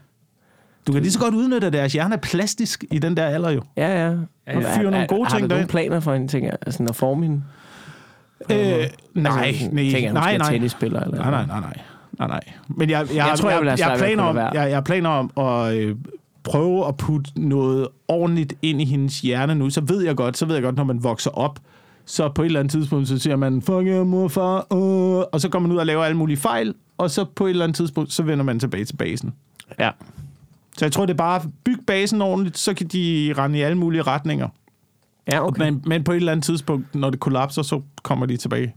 Du 0.87 0.91
kan 0.91 1.01
lige 1.01 1.11
så 1.11 1.19
godt 1.19 1.33
udnytte, 1.33 1.67
at 1.67 1.73
deres 1.73 1.93
hjerne 1.93 2.15
er 2.15 2.19
plastisk 2.19 2.85
i 2.91 2.99
den 2.99 3.17
der 3.17 3.25
alder 3.25 3.49
jo. 3.49 3.61
Ja, 3.77 4.07
ja. 4.07 4.15
Og 4.55 4.63
fyre 4.63 4.91
nogle 4.91 5.07
gode 5.07 5.25
har 5.25 5.37
ting 5.37 5.49
du 5.49 5.55
nogle 5.55 5.67
planer 5.67 5.99
for 5.99 6.17
tænker 6.17 6.49
jeg? 6.49 6.57
Altså, 6.61 6.83
at 6.89 6.95
forme 6.95 7.23
hende? 7.23 7.41
Øh, 8.51 8.57
nej, 8.57 9.47
altså, 9.47 9.69
nej, 9.71 9.83
tænker, 9.83 9.99
jeg, 9.99 10.13
nej, 10.13 10.37
nej. 10.37 10.51
tennisspiller, 10.51 10.99
eller 10.99 11.17
Nej, 11.17 11.31
nej, 11.31 11.45
nej, 11.45 11.59
nej. 11.59 11.77
nej, 12.19 12.27
nej. 12.27 12.41
Men 12.67 12.89
jeg, 12.89 13.07
jeg, 13.07 13.15
jeg, 13.15 13.37
tror, 13.37 13.49
jeg 13.49 13.57
have 13.57 13.69
jeg, 13.69 13.77
ved 13.77 13.93
at 13.93 13.99
planer 13.99 14.23
om, 14.23 14.37
jeg, 14.37 14.71
jeg 14.71 14.83
planer 14.83 15.09
om 15.09 15.31
at 15.37 15.75
øh, 15.75 15.95
prøve 16.43 16.87
at 16.87 16.97
putte 16.97 17.31
noget 17.35 17.87
ordentligt 18.07 18.53
ind 18.61 18.81
i 18.81 18.85
hendes 18.85 19.21
hjerne 19.21 19.55
nu. 19.55 19.69
Så 19.69 19.81
ved 19.81 20.03
jeg 20.03 20.15
godt, 20.15 20.37
så 20.37 20.45
ved 20.45 20.55
jeg 20.55 20.63
godt, 20.63 20.75
når 20.75 20.83
man 20.83 21.03
vokser 21.03 21.31
op, 21.31 21.59
så 22.05 22.29
på 22.29 22.41
et 22.41 22.45
eller 22.45 22.59
andet 22.59 22.71
tidspunkt, 22.71 23.07
så 23.07 23.17
siger 23.17 23.35
man, 23.35 23.61
fuck 23.61 23.87
yeah, 23.87 24.07
mor, 24.07 24.27
far, 24.27 24.67
uh, 24.73 25.23
og 25.31 25.41
så 25.41 25.49
går 25.49 25.59
man 25.59 25.71
ud 25.71 25.77
og 25.77 25.85
laver 25.85 26.03
alle 26.03 26.17
mulige 26.17 26.37
fejl, 26.37 26.73
og 26.97 27.11
så 27.11 27.25
på 27.35 27.45
et 27.45 27.49
eller 27.49 27.63
andet 27.63 27.75
tidspunkt, 27.75 28.13
så 28.13 28.23
vender 28.23 28.45
man 28.45 28.59
tilbage 28.59 28.85
til 28.85 28.95
basen. 28.95 29.33
Ja. 29.79 29.89
Så 30.79 30.85
jeg 30.85 30.91
tror, 30.91 31.05
det 31.05 31.13
er 31.13 31.17
bare 31.17 31.41
bygge 31.63 31.83
basen 31.87 32.21
ordentligt, 32.21 32.57
så 32.57 32.73
kan 32.73 32.87
de 32.87 33.33
rende 33.37 33.59
i 33.59 33.61
alle 33.61 33.77
mulige 33.77 34.01
retninger. 34.01 34.47
Ja, 35.31 35.47
okay. 35.47 35.63
Men, 35.63 35.83
men 35.85 36.03
på 36.03 36.11
et 36.11 36.15
eller 36.15 36.31
andet 36.31 36.43
tidspunkt, 36.45 36.95
når 36.95 37.09
det 37.09 37.19
kollapser, 37.19 37.61
så 37.61 37.81
kommer 38.03 38.25
de 38.25 38.37
tilbage. 38.37 38.75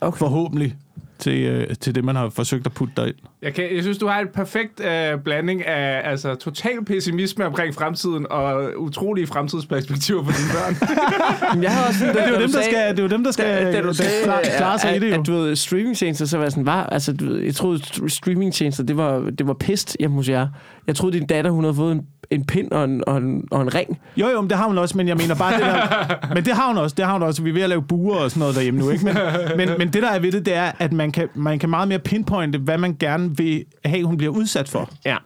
okay. 0.00 0.18
Forhåbentlig 0.18 0.76
til, 1.18 1.38
øh, 1.38 1.76
til 1.76 1.94
det, 1.94 2.04
man 2.04 2.16
har 2.16 2.28
forsøgt 2.28 2.66
at 2.66 2.72
putte 2.72 2.94
derind. 2.96 3.16
Jeg, 3.42 3.54
kan, 3.54 3.64
jeg 3.74 3.82
synes, 3.82 3.98
du 3.98 4.06
har 4.06 4.20
et 4.20 4.28
perfekt 4.28 4.80
øh, 4.84 5.20
blanding 5.24 5.66
af 5.66 6.10
altså, 6.10 6.34
total 6.34 6.84
pessimisme 6.84 7.46
omkring 7.46 7.74
fremtiden 7.74 8.26
og 8.30 8.70
utrolige 8.76 9.26
fremtidsperspektiver 9.26 10.24
for 10.24 10.32
dine 10.32 10.48
børn. 10.52 10.74
Men 11.54 11.62
jeg 11.62 11.70
har 11.72 11.86
også 11.86 11.98
sådan, 11.98 12.14
Det 12.14 12.22
er 12.22 12.28
jo 12.28 12.40
dem, 12.40 12.52
der 12.52 12.62
skal, 12.62 12.90
det 12.90 12.98
er 12.98 13.02
jo 13.02 13.08
dem, 13.08 13.24
der 13.24 13.30
skal 13.30 13.44
da, 13.66 13.72
da 13.72 13.80
du 13.82 13.92
sagde, 13.94 14.10
klare, 14.24 14.42
klare 14.56 14.78
sig 14.78 14.90
at, 14.90 14.96
i 14.96 15.00
det 15.06 15.14
jo. 15.14 15.20
at, 15.20 15.26
du 15.26 15.32
ved, 15.32 15.56
streamingtjenester, 15.56 16.26
så 16.26 16.36
var 16.36 16.44
jeg 16.44 16.52
sådan, 16.52 16.66
var, 16.66 16.84
altså, 16.86 17.12
du 17.12 17.24
ved, 17.24 17.40
jeg 17.40 17.54
troede, 17.54 17.78
st- 17.78 18.08
streamingtjenester, 18.08 18.84
det 18.84 18.96
var, 18.96 19.30
det 19.38 19.46
var 19.46 19.54
pest 19.54 19.96
hjemme 20.00 20.16
hos 20.16 20.28
jer. 20.28 20.48
Jeg 20.86 20.96
troede, 20.96 21.18
din 21.18 21.26
datter, 21.26 21.50
hun 21.50 21.64
havde 21.64 21.74
fået 21.74 21.92
en, 21.92 22.00
en 22.30 22.46
pind 22.46 22.70
og 22.72 22.84
en, 22.84 23.02
og, 23.06 23.16
en, 23.18 23.44
og 23.50 23.62
en 23.62 23.74
ring. 23.74 23.98
Jo, 24.16 24.28
jo, 24.28 24.40
men 24.40 24.50
det 24.50 24.58
har 24.58 24.66
hun 24.66 24.78
også, 24.78 24.96
men 24.96 25.08
jeg 25.08 25.16
mener 25.16 25.34
bare 25.34 25.52
det 25.52 25.60
der... 25.60 26.14
Men 26.34 26.44
det 26.44 26.52
har 26.54 26.68
hun 26.68 26.78
også, 26.78 26.94
det 26.98 27.04
har 27.04 27.12
hun 27.12 27.22
også. 27.22 27.42
Vi 27.42 27.50
er 27.50 27.54
ved 27.54 27.62
at 27.62 27.68
lave 27.68 27.82
buer 27.82 28.16
og 28.16 28.30
sådan 28.30 28.40
noget 28.40 28.54
derhjemme 28.54 28.80
nu, 28.80 28.90
ikke? 28.90 29.04
Men, 29.04 29.16
men, 29.56 29.68
men 29.78 29.88
det, 29.92 30.02
der 30.02 30.10
er 30.10 30.18
ved 30.18 30.32
det, 30.32 30.46
det 30.46 30.54
er, 30.54 30.72
at 30.78 30.92
man 30.92 31.12
kan, 31.12 31.28
man 31.34 31.58
kan 31.58 31.70
meget 31.70 31.88
mere 31.88 31.98
pinpointe, 31.98 32.58
hvad 32.58 32.78
man 32.78 32.96
gerne 33.00 33.27
vil 33.28 33.64
have, 33.84 34.04
hun 34.04 34.16
bliver 34.16 34.32
udsat 34.32 34.68
for. 34.68 34.90
Ja. 35.04 35.16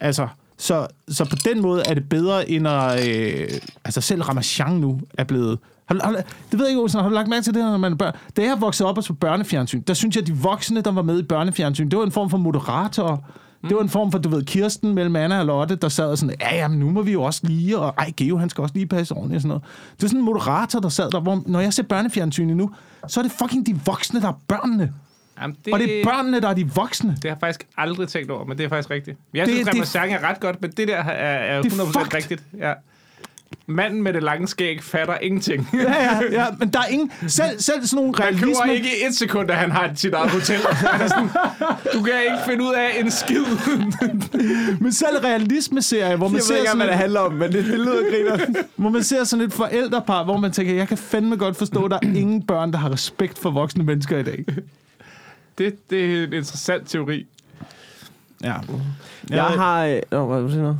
Altså, 0.00 0.28
så, 0.58 0.86
så 1.08 1.24
på 1.24 1.36
den 1.44 1.62
måde 1.62 1.82
er 1.86 1.94
det 1.94 2.08
bedre, 2.08 2.50
end 2.50 2.68
at... 2.68 3.08
Øh, 3.08 3.48
altså, 3.84 4.00
selv 4.00 4.22
Ramachan 4.22 4.72
nu 4.72 5.00
er 5.18 5.24
blevet... 5.24 5.58
Har, 5.86 6.00
har, 6.04 6.12
det 6.12 6.58
ved 6.58 6.60
jeg 6.60 6.68
ikke, 6.68 6.80
Olsen, 6.82 7.00
har 7.00 7.08
du 7.08 7.14
lagt 7.14 7.28
mærke 7.28 7.44
til 7.44 7.54
det, 7.54 7.62
når 7.62 7.76
man 7.76 7.92
er 7.92 7.96
børn? 7.96 8.14
Da 8.36 8.42
jeg 8.42 8.60
voksede 8.60 8.88
op 8.88 8.98
og 8.98 9.04
så 9.04 9.12
børnefjernsyn, 9.12 9.82
der 9.82 9.94
synes 9.94 10.16
jeg, 10.16 10.22
at 10.22 10.26
de 10.26 10.36
voksne, 10.36 10.80
der 10.80 10.92
var 10.92 11.02
med 11.02 11.18
i 11.18 11.22
børnefjernsyn, 11.22 11.88
det 11.88 11.98
var 11.98 12.04
en 12.04 12.12
form 12.12 12.30
for 12.30 12.38
moderator. 12.38 13.24
Det 13.68 13.76
var 13.76 13.82
en 13.82 13.88
form 13.88 14.12
for, 14.12 14.18
du 14.18 14.28
ved, 14.28 14.44
Kirsten 14.44 14.94
mellem 14.94 15.16
Anna 15.16 15.38
og 15.38 15.46
Lotte, 15.46 15.76
der 15.76 15.88
sad 15.88 16.10
og 16.10 16.18
sådan, 16.18 16.36
ja, 16.40 16.56
jamen, 16.56 16.78
nu 16.78 16.90
må 16.90 17.02
vi 17.02 17.12
jo 17.12 17.22
også 17.22 17.40
lige, 17.44 17.78
og 17.78 17.94
ej, 17.98 18.12
Geo, 18.16 18.38
han 18.38 18.50
skal 18.50 18.62
også 18.62 18.74
lige 18.74 18.86
passe 18.86 19.14
ordentligt 19.14 19.36
og 19.36 19.42
sådan 19.42 19.48
noget. 19.48 19.62
Det 19.96 20.02
var 20.02 20.08
sådan 20.08 20.20
en 20.20 20.24
moderator, 20.24 20.80
der 20.80 20.88
sad 20.88 21.10
der, 21.10 21.20
hvor 21.20 21.42
når 21.46 21.60
jeg 21.60 21.72
ser 21.72 21.82
børnefjernsyn 21.82 22.48
nu, 22.48 22.70
så 23.08 23.20
er 23.20 23.22
det 23.22 23.32
fucking 23.32 23.66
de 23.66 23.80
voksne, 23.86 24.20
der 24.20 24.28
er 24.28 24.40
børnene. 24.48 24.92
Jamen, 25.40 25.56
det, 25.64 25.72
Og 25.74 25.78
det 25.80 26.00
er 26.00 26.04
børnene, 26.04 26.40
der 26.40 26.48
er 26.48 26.54
de 26.54 26.70
voksne. 26.74 27.10
Det 27.10 27.18
har 27.24 27.28
jeg 27.30 27.36
faktisk 27.40 27.66
aldrig 27.76 28.08
tænkt 28.08 28.30
over, 28.30 28.44
men 28.44 28.58
det 28.58 28.64
er 28.64 28.68
faktisk 28.68 28.90
rigtigt. 28.90 29.18
Jeg 29.34 29.46
Det- 29.46 29.54
synes, 29.54 29.64
det- 29.64 29.68
at 29.70 29.74
Ramachan 29.74 30.10
er 30.24 30.28
ret 30.28 30.40
godt, 30.40 30.62
men 30.62 30.70
det 30.70 30.88
der 30.88 30.96
er, 30.96 31.02
er 31.12 31.62
Det 31.62 31.72
er 31.72 31.76
100% 31.76 31.98
fucked. 31.98 32.14
rigtigt. 32.14 32.42
Ja. 32.58 32.72
manden 33.66 34.02
med 34.02 34.12
det 34.12 34.22
lange 34.22 34.48
skæg 34.48 34.82
fatter 34.82 35.16
ingenting. 35.22 35.68
Ja, 35.74 35.78
ja, 35.80 36.20
ja, 36.32 36.46
men 36.58 36.68
der 36.68 36.78
er 36.78 36.86
ingen... 36.86 37.10
Selv, 37.28 37.60
selv 37.60 37.86
sådan 37.86 37.96
nogle 37.96 38.10
Man 38.18 38.34
køber 38.38 38.62
realisme... 38.62 38.74
ikke 38.74 38.88
i 38.88 39.06
et 39.08 39.14
sekund, 39.14 39.50
at 39.50 39.56
han 39.56 39.70
har 39.70 39.90
sit 39.94 40.12
eget 40.14 40.30
hotel. 40.30 40.58
Han 41.00 41.08
sådan, 41.08 41.28
du 41.94 42.02
kan 42.02 42.12
ikke 42.24 42.36
finde 42.48 42.64
ud 42.64 42.72
af 42.74 43.00
en 43.00 43.10
skid. 43.10 43.44
Men 44.80 44.92
selv 44.92 45.16
realisme-serier, 45.24 46.16
hvor 46.16 46.28
man 46.28 46.32
Jeg 46.34 46.38
ved 46.38 46.42
ser 46.42 46.56
ikke, 46.56 46.66
sådan 46.66 46.76
hvad 46.78 46.86
det 46.86 46.92
et, 46.94 46.98
handler 46.98 47.20
om, 47.20 47.32
men 47.32 47.52
det, 47.52 47.64
det 47.64 47.78
lyder 47.78 48.02
griner. 48.10 48.46
hvor 48.76 48.90
man 48.90 49.02
ser 49.02 49.24
sådan 49.24 49.44
et 49.44 49.52
forældrepar, 49.52 50.24
hvor 50.24 50.36
man 50.36 50.52
tænker, 50.52 50.74
jeg 50.74 50.88
kan 50.88 50.98
fandme 50.98 51.36
godt 51.36 51.56
forstå, 51.56 51.84
at 51.84 51.90
der 51.90 51.96
er 52.02 52.06
ingen 52.16 52.42
børn, 52.42 52.72
der 52.72 52.78
har 52.78 52.92
respekt 52.92 53.38
for 53.38 53.50
voksne 53.50 53.84
mennesker 53.84 54.18
i 54.18 54.22
dag. 54.22 54.44
Det, 55.58 55.90
det 55.90 56.04
er 56.18 56.24
en 56.24 56.32
interessant 56.32 56.88
teori. 56.88 57.26
Ja. 58.42 58.54
Jeg 59.30 59.44
har... 59.44 59.84
Øh, 59.84 60.00
Nå, 60.10 60.26
hvad 60.26 60.36
vil 60.36 60.44
du 60.46 60.50
sige 60.50 60.62
noget? 60.62 60.78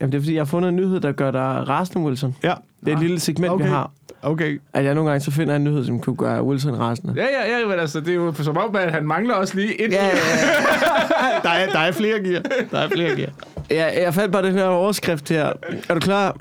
Jamen, 0.00 0.12
det 0.12 0.14
er 0.14 0.20
fordi, 0.22 0.34
jeg 0.34 0.40
har 0.40 0.44
fundet 0.44 0.68
en 0.68 0.76
nyhed, 0.76 1.00
der 1.00 1.12
gør 1.12 1.30
dig 1.30 1.68
rasende, 1.68 2.04
Wilson. 2.06 2.36
Ja, 2.42 2.54
Det 2.84 2.92
er 2.92 2.96
et 2.96 3.02
lille 3.02 3.20
segment, 3.20 3.52
Okay. 3.52 3.64
vi 3.64 3.70
har. 3.70 3.90
okay. 4.22 4.60
At 4.72 4.84
jeg 4.84 4.94
nogle 4.94 5.10
gange 5.10 5.24
så 5.24 5.30
finder 5.30 5.52
jeg 5.52 5.56
en 5.56 5.64
nyhed, 5.64 5.84
som 5.84 6.00
kunne 6.00 6.16
gøre 6.16 6.42
Wilson 6.44 6.78
rasende. 6.78 7.14
Ja, 7.16 7.24
ja, 7.24 7.58
ja, 7.58 7.66
men 7.66 7.78
altså, 7.78 8.00
det 8.00 8.08
er 8.08 8.14
jo 8.14 8.34
som 8.34 8.56
om, 8.56 8.76
at 8.76 8.92
han 8.92 9.06
mangler 9.06 9.34
også 9.34 9.54
lige 9.56 9.80
et. 9.84 9.92
Ja, 9.92 10.06
ja, 10.06 10.10
Der 11.42 11.50
er, 11.50 11.70
der 11.72 11.78
er 11.78 11.92
flere 11.92 12.20
gear. 12.22 12.42
Der 12.70 12.78
er 12.78 12.88
flere 12.88 13.16
gear. 13.16 13.30
ja. 13.70 14.02
Jeg 14.02 14.14
fandt 14.14 14.32
bare 14.32 14.42
den 14.42 14.52
her 14.54 14.64
overskrift 14.64 15.28
her. 15.28 15.52
Er 15.88 15.94
du 15.94 16.00
klar? 16.00 16.36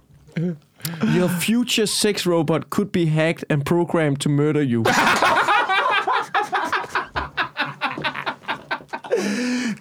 Your 1.18 1.28
future 1.42 1.88
sex 1.88 2.28
robot 2.28 2.62
could 2.70 2.90
be 2.90 3.06
hacked 3.08 3.44
and 3.50 3.66
programmed 3.66 4.18
to 4.18 4.30
murder 4.30 4.62
you. 4.64 4.86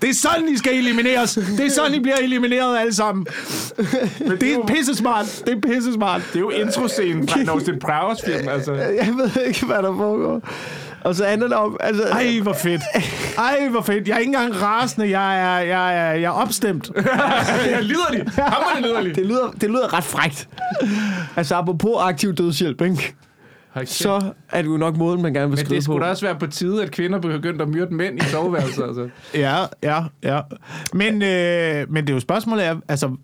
Det 0.09 0.15
er 0.17 0.29
sådan, 0.29 0.49
I 0.49 0.57
skal 0.57 0.75
elimineres. 0.75 1.39
Det 1.57 1.67
er 1.67 1.71
sådan, 1.71 1.95
I 1.95 2.01
bliver 2.01 2.17
elimineret 2.17 2.79
alle 2.79 2.95
sammen. 2.95 3.27
Det 4.41 4.53
er 4.55 4.67
pisse 4.67 4.95
smart. 4.95 5.43
Det 5.47 5.55
er 5.57 5.61
pisse 5.61 5.93
smart. 5.93 6.23
Det 6.29 6.37
er 6.37 6.41
jo 6.41 6.51
introscenen 6.51 7.29
fra 7.29 7.41
en 7.41 7.49
Austin 7.49 7.79
Powers 7.79 8.23
film, 8.25 8.49
altså. 8.49 8.73
Jeg 9.03 9.15
ved 9.17 9.43
ikke, 9.47 9.67
hvad 9.67 9.77
der 9.77 9.97
foregår. 9.97 10.41
Og 11.05 11.15
så 11.15 11.25
handler 11.25 11.49
det 11.49 11.57
om... 11.57 11.77
Altså, 11.81 12.03
Ej, 12.03 12.41
hvor 12.43 12.53
fedt. 12.53 12.83
Ej, 13.39 13.69
hvor 13.69 13.81
fedt. 13.81 14.09
Jeg 14.09 14.15
er 14.15 14.19
ikke 14.19 14.29
engang 14.35 14.63
rasende. 14.63 15.11
Jeg 15.11 15.39
er, 15.41 15.59
jeg 15.59 15.97
er, 15.97 16.13
jeg 16.13 16.23
er 16.23 16.31
opstemt. 16.31 16.91
Jeg 17.71 17.83
lider 17.83 18.05
det 18.11 18.33
lider 18.83 19.03
de. 19.03 19.15
det, 19.15 19.27
lyder, 19.27 19.51
det 19.61 19.71
lyder 19.71 19.95
ret 19.95 20.05
frægt. 20.05 20.49
Altså, 21.37 21.55
apropos 21.55 21.97
aktiv 22.01 22.35
dødshjælp, 22.35 22.83
ikke? 22.83 23.15
Så 23.87 24.33
er 24.51 24.63
det 24.63 24.69
jo 24.69 24.77
nok 24.77 24.97
måden, 24.97 25.23
man 25.23 25.35
gerne 25.35 25.49
vil 25.51 25.57
Men 25.57 25.65
skrive 25.67 25.77
det 25.77 25.87
på. 25.87 25.93
skulle 25.93 26.05
da 26.05 26.11
også 26.11 26.27
være 26.27 26.39
på 26.39 26.47
tide, 26.47 26.83
at 26.83 26.91
kvinder 26.91 27.19
begyndte 27.19 27.63
at 27.63 27.69
myrde 27.69 27.95
mænd 27.95 28.19
i 28.23 28.25
soveværelset, 28.25 28.83
altså. 28.83 29.09
Ja, 29.35 29.65
ja, 29.83 30.05
ja. 30.23 30.41
Men, 30.93 31.23
øh, 31.23 31.93
men 31.93 32.05
det 32.07 32.11
er 32.11 32.15
jo 32.15 32.21
spørgsmålet 32.21 32.67
er, 32.67 32.77
altså... 32.89 33.17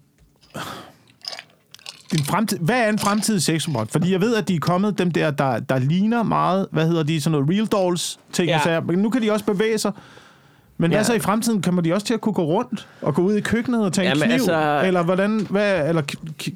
Din 2.13 2.25
fremtid, 2.25 2.59
hvad 2.59 2.81
er 2.85 2.89
en 2.89 2.99
fremtidig 2.99 3.43
sexrobot? 3.43 3.91
Fordi 3.91 4.13
jeg 4.13 4.21
ved, 4.21 4.37
at 4.37 4.49
de 4.49 4.55
er 4.55 4.61
kommet, 4.61 4.99
dem 4.99 5.11
der, 5.11 5.31
der, 5.31 5.59
der 5.59 5.79
ligner 5.79 6.23
meget, 6.23 6.67
hvad 6.73 6.87
hedder 6.87 7.03
de, 7.03 7.21
sådan 7.21 7.33
noget 7.41 7.57
real 7.57 7.67
dolls 7.67 8.19
ting. 8.33 8.49
Ja. 8.49 8.61
Ja. 8.75 8.81
Men 8.81 8.99
nu 8.99 9.11
kan 9.11 9.23
de 9.23 9.33
også 9.33 9.45
bevæge 9.45 9.79
sig. 9.79 9.93
Men 10.79 10.91
ja. 10.91 10.97
Hvad 10.97 11.05
så 11.05 11.15
i 11.15 11.19
fremtiden? 11.19 11.63
Kommer 11.63 11.83
de 11.83 11.93
også 11.95 12.07
til 12.07 12.15
at 12.15 12.21
kunne 12.21 12.33
gå 12.33 12.45
rundt 12.45 12.89
og 13.03 13.15
gå 13.15 13.23
ud 13.23 13.35
i 13.35 13.41
køkkenet 13.41 13.85
og 13.85 13.93
tage 13.93 14.05
en 14.11 14.17
Jamen, 14.17 14.23
kniv? 14.23 14.33
altså- 14.35 14.83
Eller 14.87 15.03
hvordan, 15.03 15.47
hvad, 15.51 15.89
eller 15.89 16.03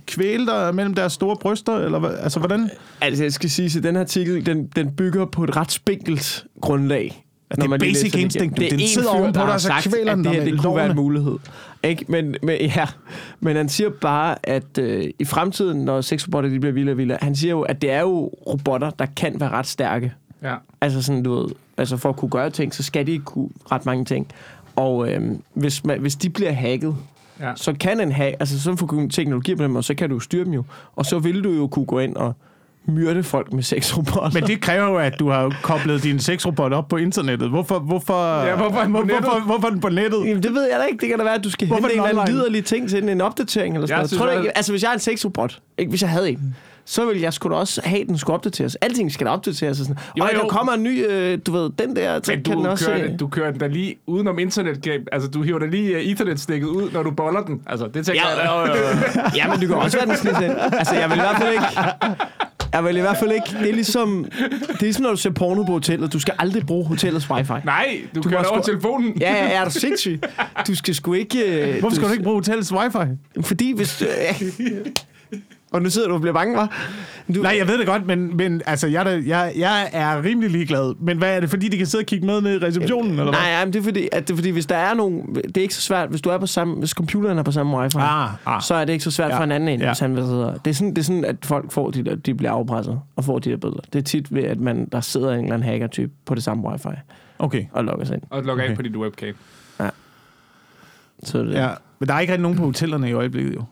kvæle 0.07 0.47
dig 0.47 0.75
mellem 0.75 0.95
deres 0.95 1.13
store 1.13 1.37
bryster? 1.37 1.77
Eller 1.77 1.99
hvad, 1.99 2.11
altså, 2.21 2.39
hvordan? 2.39 2.71
Altså, 3.01 3.25
jeg 3.25 3.33
skal 3.33 3.51
sige, 3.51 3.79
at 3.79 3.85
den 3.85 3.95
her 3.95 4.01
artikel, 4.03 4.47
den, 4.47 4.67
den 4.77 4.91
bygger 4.91 5.25
på 5.25 5.45
et 5.45 5.57
ret 5.57 5.73
spinkelt 5.73 6.45
grundlag. 6.61 7.25
det 7.55 7.65
er 7.65 7.79
basic 7.79 8.15
instinct, 8.15 8.57
du. 8.57 8.61
Det 8.61 8.67
er 8.67 8.71
Den 8.71 8.81
en 8.81 8.89
sidder 8.89 9.13
fyr, 9.13 9.19
ovenpå 9.19 9.39
der 9.39 9.45
dig, 9.45 9.53
har 9.53 9.59
så 9.81 9.91
kvæler 9.91 10.13
at 10.13 10.17
den 10.17 10.25
det 10.25 10.33
her, 10.35 10.45
det 10.45 10.61
kunne 10.61 10.77
være 10.77 10.91
en 10.91 10.97
mulighed. 10.97 11.37
Ikke? 11.83 12.05
Men, 12.09 12.35
men, 12.43 12.61
ja. 12.61 12.87
men 13.41 13.57
han 13.57 13.69
siger 13.69 13.91
bare, 14.01 14.37
at 14.43 14.79
øh, 14.79 15.05
i 15.19 15.25
fremtiden, 15.25 15.85
når 15.85 16.01
sexrobotter 16.01 16.51
de 16.51 16.61
bliver 16.61 16.73
vildere 16.73 16.95
og 16.95 16.99
vildere, 16.99 17.19
han 17.23 17.37
siger 17.37 17.51
jo, 17.51 17.61
at 17.63 17.83
det 17.83 17.91
er 17.93 18.01
jo 18.01 18.27
robotter, 18.47 18.91
der 18.91 19.07
kan 19.17 19.41
være 19.41 19.51
ret 19.51 19.67
stærke. 19.67 20.13
Ja. 20.43 20.55
Altså 20.81 21.03
sådan, 21.03 21.23
du 21.23 21.35
ved, 21.35 21.49
altså 21.77 21.97
for 21.97 22.09
at 22.09 22.17
kunne 22.17 22.31
gøre 22.31 22.51
ting, 22.51 22.75
så 22.75 22.83
skal 22.83 23.07
de 23.07 23.19
kunne 23.19 23.49
ret 23.73 23.87
mange 23.87 24.05
ting. 24.05 24.27
Og 24.77 25.11
øhm, 25.13 25.43
hvis, 25.55 25.85
man, 25.85 26.01
hvis 26.01 26.17
de 26.17 26.31
bliver 26.31 26.53
hacket, 26.53 26.97
Ja. 27.41 27.53
så 27.57 27.75
kan 27.81 28.01
en 28.01 28.13
have, 28.13 28.35
altså 28.41 28.61
så 28.63 28.77
får 28.77 29.07
teknologi 29.11 29.55
på 29.55 29.63
dem, 29.63 29.77
og 29.77 29.85
så 29.85 29.95
kan 29.95 30.11
du 30.11 30.21
styre 30.21 30.45
dem 30.45 30.53
jo. 30.53 30.65
Og 30.97 31.07
så 31.07 31.19
vil 31.19 31.45
du 31.45 31.51
jo 31.53 31.67
kunne 31.67 31.85
gå 31.87 31.99
ind 31.99 32.17
og 32.17 32.33
myrde 32.85 33.23
folk 33.23 33.53
med 33.53 33.63
sexrobotter. 33.63 34.31
Men 34.41 34.43
det 34.43 34.61
kræver 34.61 34.87
jo, 34.89 34.97
at 34.97 35.15
du 35.19 35.29
har 35.29 35.57
koblet 35.63 36.03
din 36.03 36.19
sexrobot 36.19 36.73
op 36.73 36.89
på 36.89 36.97
internettet. 36.97 37.49
Hvorfor, 37.49 37.79
hvorfor, 37.79 38.41
Ja, 38.45 38.57
hvorfor 38.57 38.81
den 38.83 38.93
på 38.93 38.99
nettet? 39.03 39.21
hvorfor, 39.21 39.41
hvorfor 39.47 39.69
den 39.69 39.81
på 39.81 39.89
nettet? 39.89 40.25
Jamen, 40.27 40.43
det 40.43 40.55
ved 40.55 40.63
jeg 40.71 40.79
da 40.81 40.85
ikke. 40.85 41.01
Det 41.01 41.09
kan 41.09 41.19
da 41.19 41.25
være, 41.25 41.35
at 41.35 41.45
du 41.45 41.51
skal 41.51 41.67
Hvorfor 41.69 41.83
hente 41.83 41.95
en 41.95 42.01
er 42.01 42.09
eller 42.09 42.23
anden 42.23 42.35
liderlig 42.35 42.65
ting 42.65 42.89
til 42.89 43.01
den, 43.03 43.09
en 43.09 43.21
opdatering 43.21 43.75
eller 43.75 43.87
sådan 43.87 43.95
Jeg 43.95 43.99
noget. 43.99 44.09
synes 44.11 44.21
Tror 44.21 44.33
du 44.33 44.39
ikke, 44.39 44.57
altså, 44.57 44.73
hvis 44.73 44.83
jeg 44.83 44.89
er 44.89 44.93
en 44.93 44.99
sexrobot, 45.01 45.61
ikke, 45.79 45.91
hvis 45.91 46.03
jeg 46.03 46.11
havde 46.11 46.31
en, 46.31 46.57
så 46.91 47.07
ville 47.07 47.23
jeg 47.23 47.33
sgu 47.33 47.49
da 47.49 47.55
også 47.55 47.81
have, 47.85 48.01
at 48.01 48.07
den 48.09 48.19
skulle 48.19 48.35
opdateres. 48.35 48.75
Alting 48.77 49.13
skal 49.13 49.27
da 49.27 49.31
opdateres. 49.31 49.81
Og 49.81 49.87
sådan. 49.87 50.03
Jo, 50.19 50.25
og 50.25 50.31
jo. 50.35 50.41
der 50.41 50.49
kommer 50.49 50.73
en 50.73 50.83
ny, 50.83 51.05
øh, 51.09 51.39
du 51.47 51.53
ved, 51.53 51.71
den 51.79 51.97
der, 51.97 52.21
så 52.23 52.33
Men 52.33 52.43
kan 52.43 52.57
den 52.57 52.65
du, 52.65 52.71
også... 52.71 52.87
kører, 52.87 52.99
øh, 53.03 53.09
den, 53.09 53.17
du 53.17 53.29
kører 53.29 53.51
den 53.51 53.61
da 53.61 53.67
lige 53.67 53.97
udenom 54.07 54.39
internet 54.39 54.87
Altså, 55.13 55.29
du 55.29 55.43
hiver 55.43 55.59
da 55.59 55.67
lige 55.67 55.97
uh, 55.97 56.03
Ethernet-stikket 56.03 56.67
ud, 56.69 56.91
når 56.93 57.03
du 57.03 57.11
boller 57.11 57.41
den. 57.41 57.61
Altså, 57.67 57.87
det 57.95 58.07
tænker 58.07 58.23
jeg 58.29 58.37
da. 58.37 58.43
Ja, 58.43 58.61
jo, 58.61 58.67
jo, 58.67 58.77
jo. 58.77 59.23
ja, 59.37 59.49
men 59.51 59.61
du 59.61 59.67
kan 59.67 59.77
også 59.77 59.99
være 60.07 60.17
den 60.17 60.45
ind. 60.45 60.57
Altså, 60.73 60.95
jeg 60.95 61.11
vil 61.11 61.17
i 61.17 61.21
hvert 61.21 61.37
fald 61.39 61.53
ikke... 61.53 61.67
Jeg 62.73 62.85
vil 62.85 62.97
i 62.97 63.01
hvert 63.01 63.17
fald 63.17 63.33
ikke... 63.33 63.47
Det 63.63 63.69
er 63.71 63.75
ligesom, 63.75 64.25
det 64.49 64.73
er 64.73 64.77
ligesom 64.81 65.03
når 65.03 65.11
du 65.11 65.17
ser 65.17 65.31
porno 65.31 65.63
på 65.63 65.73
hotellet. 65.73 66.13
Du 66.13 66.21
skal 66.21 66.35
aldrig 66.39 66.67
bruge 66.67 66.87
hotellets 66.87 67.31
wifi. 67.31 67.53
Nej, 67.65 68.01
du, 68.15 68.21
Du 68.23 68.29
kører 68.29 68.45
over 68.45 68.59
sgu- 68.61 68.65
telefonen. 68.65 69.17
Ja, 69.21 69.33
ja, 69.35 69.61
er 69.61 69.65
du 69.65 69.71
sindssyg? 69.71 70.21
Du 70.67 70.75
skal 70.75 70.95
sgu 70.95 71.13
ikke... 71.13 71.39
øh, 71.73 71.81
Hvorfor 71.81 71.95
skal 71.97 72.09
du 72.09 72.13
ikke 72.13 72.25
bruge 72.25 72.37
hotellets 72.37 72.73
wifi? 72.73 72.99
Fordi 73.43 73.73
hvis... 73.77 74.03
Øh, 74.03 74.43
og 75.73 75.83
nu 75.83 75.91
sidder 75.91 76.09
du 76.09 76.15
og 76.15 76.21
bliver 76.21 76.35
bange, 76.35 76.57
var. 76.57 76.77
Du, 77.35 77.43
Nej, 77.43 77.55
jeg 77.59 77.69
ved 77.69 77.79
det 77.79 77.87
godt, 77.87 78.07
men, 78.07 78.37
men 78.37 78.63
altså, 78.67 78.87
jeg, 78.87 79.01
er 79.01 79.05
da- 79.05 79.23
jeg, 79.27 79.53
jeg 79.57 79.89
er 79.93 80.23
rimelig 80.25 80.51
ligeglad. 80.51 80.95
Men 81.01 81.19
hvad 81.19 81.37
er 81.37 81.41
det, 81.41 81.51
fordi 81.51 81.69
de 81.69 81.77
kan 81.77 81.87
sidde 81.87 82.03
og 82.03 82.07
kigge 82.07 82.27
med 82.27 82.41
ned 82.41 82.63
i 82.63 82.65
receptionen, 82.67 83.11
eller 83.11 83.23
hvad? 83.25 83.33
Nej, 83.33 83.49
ja, 83.51 83.65
men 83.65 83.73
det 83.73 83.79
er 83.79 83.83
fordi, 83.85 84.09
at 84.13 84.29
det 84.29 84.33
er 84.35 84.37
fordi, 84.37 84.51
hvis 84.51 84.67
der 84.67 84.77
er 84.77 84.95
nogen... 84.95 85.35
Det 85.35 85.57
er 85.57 85.61
ikke 85.63 85.75
så 85.75 85.81
svært, 85.81 86.09
hvis 86.09 86.21
du 86.21 86.31
er 86.31 86.39
på 86.39 86.47
samme... 86.47 86.75
Hvis 86.75 86.91
computeren 86.91 87.39
er 87.39 87.43
på 87.43 87.53
samme 87.53 87.77
wifi, 87.79 87.97
Ah, 88.01 88.31
ah. 88.47 88.63
så 88.63 88.75
er 88.75 88.85
det 88.85 88.93
ikke 88.93 89.05
så 89.05 89.11
svært 89.11 89.31
Ja, 89.31 89.39
for 89.39 89.45
en 89.45 89.53
anden 89.53 89.69
end, 89.69 89.83
ja. 89.83 89.89
hvis 89.89 89.99
han 89.99 90.17
vil 90.17 90.25
sidde. 90.25 90.59
Det 90.65 90.71
er, 90.71 90.75
sådan, 90.75 90.91
det 90.91 90.99
er 90.99 91.03
sådan, 91.03 91.25
at 91.25 91.37
folk 91.45 91.73
får 91.73 91.91
de 91.91 92.05
der, 92.05 92.15
de 92.15 92.35
bliver 92.35 92.53
afpresset 92.53 93.01
og 93.17 93.25
får 93.25 93.39
de 93.39 93.51
der 93.51 93.57
billeder. 93.57 93.81
Det 93.93 93.99
er 93.99 94.03
tit 94.03 94.35
ved, 94.35 94.45
at 94.45 94.61
man, 94.61 94.89
der 94.93 95.01
sidder 95.01 95.33
en 95.33 95.41
eller 95.41 95.55
anden 95.55 95.69
hacker-type 95.69 96.13
på 96.27 96.35
det 96.35 96.43
samme 96.43 96.69
wifi 96.71 96.89
Okay. 97.39 97.65
og 97.73 97.85
logger 97.85 98.05
sig 98.05 98.15
ind. 98.15 98.23
Og 98.31 98.43
logger 98.43 98.63
Okay. 98.65 98.69
ind 98.71 98.77
på 98.77 98.83
dit 98.83 98.97
webcam. 98.97 99.35
Så 101.25 101.39
er 101.39 101.43
det, 101.43 101.55
Ja, 101.55 101.69
men 101.99 102.09
der 102.09 102.15
er 102.15 102.21
ikke 102.21 102.33
rigtig 102.33 102.43
nogen 102.43 102.59
på 102.59 102.65
hotellerne 102.65 103.09
i 103.11 103.13
øjeblikket, 103.13 103.55
jo. 103.55 103.63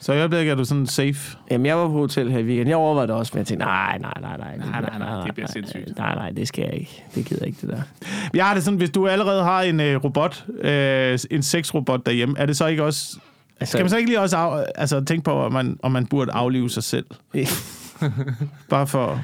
Så 0.00 0.12
i 0.12 0.18
øjeblikket 0.18 0.52
er 0.52 0.56
du 0.56 0.64
sådan 0.64 0.86
safe. 0.86 1.38
Jamen, 1.50 1.66
jeg 1.66 1.76
var 1.78 1.86
på 1.86 1.92
hotel 1.92 2.30
her 2.30 2.38
i 2.38 2.42
weekenden. 2.42 2.68
Jeg 2.68 2.76
overvejede 2.76 3.08
det 3.08 3.16
også, 3.16 3.30
men 3.34 3.38
jeg 3.38 3.46
tænkte, 3.46 3.66
nej, 3.66 3.98
nej, 3.98 4.12
nej, 4.20 4.36
nej. 4.36 4.56
Nej, 4.56 4.80
nej, 4.80 4.98
nej, 4.98 5.24
det 5.24 5.34
bliver 5.34 5.48
sindssygt. 5.48 5.96
Nej, 5.96 6.14
nej, 6.14 6.30
det 6.30 6.48
skal 6.48 6.64
jeg 6.64 6.74
ikke. 6.74 7.04
Det 7.14 7.26
gider 7.26 7.40
jeg 7.40 7.48
ikke, 7.48 7.58
det 7.60 7.68
der. 7.68 7.82
Jeg 8.34 8.46
har 8.46 8.54
det 8.54 8.62
sådan, 8.62 8.78
hvis 8.78 8.90
du 8.90 9.08
allerede 9.08 9.42
har 9.44 9.62
en 9.62 9.80
øh, 9.80 10.04
robot, 10.04 10.44
øh, 10.60 11.18
en 11.30 11.42
sexrobot 11.42 12.06
derhjemme, 12.06 12.34
er 12.38 12.46
det 12.46 12.56
så 12.56 12.66
ikke 12.66 12.84
også... 12.84 13.18
Altså, 13.60 13.72
Skal 13.72 13.82
man 13.82 13.90
så 13.90 13.96
ikke 13.96 14.10
lige 14.10 14.20
også 14.20 14.36
af, 14.36 14.66
altså, 14.74 15.00
tænke 15.04 15.24
på, 15.24 15.32
om 15.32 15.52
man, 15.52 15.78
om 15.82 15.92
man 15.92 16.06
burde 16.06 16.32
aflive 16.32 16.70
sig 16.70 16.82
selv? 16.82 17.06
Bare 18.70 18.86
for... 18.86 19.20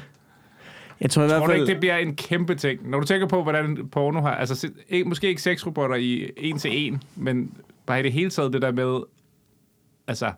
jeg 1.01 1.09
tror 1.09 1.23
i 1.23 1.25
hvert 1.27 1.37
Tror 1.37 1.45
du 1.45 1.51
fald... 1.51 1.61
ikke, 1.61 1.73
det 1.73 1.79
bliver 1.79 1.97
en 1.97 2.15
kæmpe 2.15 2.55
ting? 2.55 2.89
Når 2.89 2.99
du 2.99 3.05
tænker 3.05 3.27
på, 3.27 3.43
hvordan 3.43 3.89
porno 3.91 4.21
har... 4.21 4.31
Altså, 4.31 4.69
måske 5.05 5.27
ikke 5.27 5.41
sexrobotter 5.41 5.95
i 5.95 6.29
en 6.37 6.57
til 6.57 6.71
en, 6.87 7.03
men 7.15 7.51
bare 7.85 7.99
i 7.99 8.03
det 8.03 8.13
hele 8.13 8.29
taget 8.29 8.53
det 8.53 8.61
der 8.61 8.71
med... 8.71 8.99
Altså, 10.07 10.31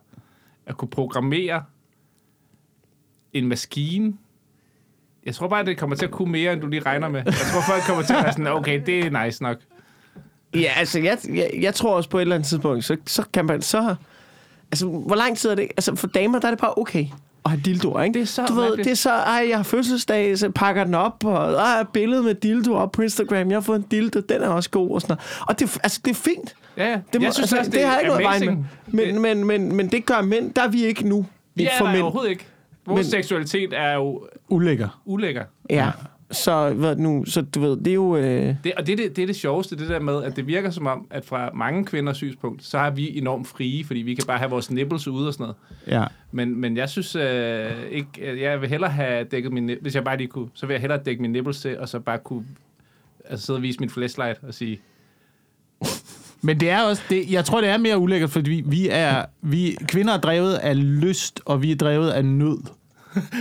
at 0.66 0.76
kunne 0.76 0.88
programmere 0.88 1.62
en 3.32 3.48
maskine. 3.48 4.14
Jeg 5.26 5.34
tror 5.34 5.48
bare, 5.48 5.64
det 5.64 5.78
kommer 5.78 5.96
til 5.96 6.04
at 6.04 6.10
kunne 6.10 6.32
mere, 6.32 6.52
end 6.52 6.60
du 6.60 6.66
lige 6.66 6.82
regner 6.82 7.08
med. 7.08 7.22
Jeg 7.24 7.34
tror, 7.34 7.60
folk 7.68 7.82
kommer 7.86 8.02
til 8.02 8.14
at 8.14 8.22
være 8.24 8.32
sådan, 8.32 8.46
okay, 8.46 8.82
det 8.86 9.06
er 9.06 9.24
nice 9.24 9.42
nok. 9.42 9.56
Ja, 10.54 10.72
altså, 10.76 10.98
jeg, 11.00 11.18
jeg, 11.34 11.50
jeg 11.60 11.74
tror 11.74 11.96
også 11.96 12.08
på 12.10 12.18
et 12.18 12.22
eller 12.22 12.34
andet 12.34 12.48
tidspunkt, 12.48 12.84
så, 12.84 12.96
så 13.06 13.24
kan 13.32 13.44
man 13.44 13.62
så... 13.62 13.94
Altså, 14.72 14.86
hvor 14.86 15.16
lang 15.16 15.38
tid 15.38 15.50
er 15.50 15.54
det? 15.54 15.64
Altså, 15.64 15.94
for 15.94 16.06
damer, 16.06 16.38
der 16.38 16.48
er 16.48 16.52
det 16.52 16.60
bare 16.60 16.78
okay 16.78 17.06
at 17.44 17.50
have 17.50 17.60
dildoer, 17.64 18.02
ikke? 18.02 18.14
Det 18.14 18.22
er 18.22 18.26
så 18.26 18.46
Du 18.46 18.54
ved, 18.54 18.62
mærkeligt. 18.62 18.84
det 18.84 18.90
er 18.90 18.96
så, 18.96 19.10
ej, 19.10 19.46
jeg 19.48 19.58
har 19.58 19.62
fødselsdag, 19.62 20.38
så 20.38 20.50
pakker 20.50 20.84
den 20.84 20.94
op, 20.94 21.24
og 21.24 21.52
ej, 21.52 21.84
billedet 21.92 22.24
med 22.24 22.34
dildo 22.34 22.74
op 22.74 22.92
på 22.92 23.02
Instagram, 23.02 23.50
jeg 23.50 23.56
har 23.56 23.60
fået 23.60 23.76
en 23.78 23.86
dildo, 23.90 24.20
den 24.20 24.42
er 24.42 24.48
også 24.48 24.70
god, 24.70 24.90
og 24.90 25.00
sådan 25.00 25.16
noget. 25.16 25.46
Og 25.48 25.60
det, 25.60 25.78
altså, 25.82 26.00
det 26.04 26.10
er 26.10 26.14
fint. 26.14 26.54
Ja, 26.80 26.90
ja. 26.90 27.00
Det, 27.12 27.20
må, 27.20 27.24
jeg 27.24 27.34
synes 27.34 27.38
altså, 27.52 27.58
også, 27.58 27.70
det, 27.70 27.82
har 27.82 27.92
jeg 27.92 28.00
ikke 28.00 28.08
noget 28.08 28.20
at 28.20 28.24
veje 28.24 28.40
med. 28.40 28.48
amazing. 28.48 28.70
Men, 28.86 29.14
Det- 29.14 29.20
men, 29.36 29.46
men, 29.68 29.76
men 29.76 29.88
det 29.90 30.06
gør 30.06 30.22
mænd, 30.22 30.54
der 30.54 30.62
er 30.62 30.68
vi 30.68 30.84
ikke 30.84 31.08
nu. 31.08 31.26
Ja, 31.58 31.68
for 31.78 31.84
nej, 31.84 31.92
mænd. 31.92 32.02
overhovedet 32.02 32.30
ikke. 32.30 32.46
Vores 32.86 32.96
Men- 32.98 33.04
seksualitet 33.10 33.72
er 33.72 33.94
jo 33.94 34.26
Ulækker. 34.48 35.00
ulækker. 35.04 35.44
Ja. 35.70 35.90
Så, 36.32 36.72
hvad 36.72 36.96
nu, 36.96 37.24
så 37.24 37.42
du 37.42 37.60
ved, 37.60 37.76
det 37.76 37.86
er 37.86 37.94
jo... 37.94 38.16
Øh, 38.16 38.54
Det, 38.64 38.72
og 38.76 38.86
det, 38.86 38.92
er 38.92 38.96
det, 38.96 39.16
det 39.16 39.22
er 39.22 39.26
det 39.26 39.36
sjoveste, 39.36 39.76
det 39.78 39.88
der 39.88 40.00
med, 40.00 40.22
at 40.24 40.36
det 40.36 40.46
virker 40.46 40.70
som 40.70 40.86
om, 40.86 41.06
at 41.10 41.24
fra 41.24 41.50
mange 41.54 41.84
kvinders 41.84 42.16
synspunkt, 42.16 42.64
så 42.64 42.78
er 42.78 42.90
vi 42.90 43.18
enormt 43.18 43.46
frie, 43.48 43.84
fordi 43.84 44.00
vi 44.00 44.14
kan 44.14 44.24
bare 44.26 44.38
have 44.38 44.50
vores 44.50 44.70
nipples 44.70 45.08
ude 45.08 45.26
og 45.28 45.32
sådan 45.34 45.44
noget. 45.44 45.56
Ja. 46.00 46.04
Men, 46.32 46.60
men 46.60 46.76
jeg 46.76 46.88
synes 46.88 47.16
øh, 47.16 47.70
ikke, 47.90 48.08
øh, 48.22 48.40
jeg 48.40 48.60
vil 48.60 48.68
hellere 48.68 48.90
have 48.90 49.24
dækket 49.24 49.52
min, 49.52 49.70
hvis 49.80 49.94
jeg 49.94 50.04
bare 50.04 50.16
lige 50.16 50.28
kunne, 50.28 50.48
så 50.54 50.66
vil 50.66 50.74
jeg 50.74 50.80
hellere 50.80 51.00
dække 51.04 51.22
min 51.22 51.32
nipples 51.32 51.60
til, 51.60 51.78
og 51.78 51.88
så 51.88 52.00
bare 52.00 52.18
kunne 52.18 52.44
altså 53.24 53.46
sidde 53.46 53.56
og 53.58 53.62
vise 53.62 53.80
min 53.80 53.90
flashlight 53.90 54.38
og 54.42 54.54
sige, 54.54 54.80
Men 56.42 56.60
det 56.60 56.70
er 56.70 56.80
også, 56.82 57.02
det, 57.10 57.30
jeg 57.30 57.44
tror, 57.44 57.60
det 57.60 57.70
er 57.70 57.78
mere 57.78 57.98
ulækkert, 57.98 58.30
fordi 58.30 58.50
vi, 58.50 58.62
vi 58.66 58.88
er, 58.90 59.24
vi, 59.42 59.76
kvinder 59.88 60.14
er 60.14 60.18
drevet 60.20 60.54
af 60.54 61.00
lyst, 61.00 61.40
og 61.44 61.62
vi 61.62 61.72
er 61.72 61.76
drevet 61.76 62.10
af 62.10 62.24
nød. 62.24 62.58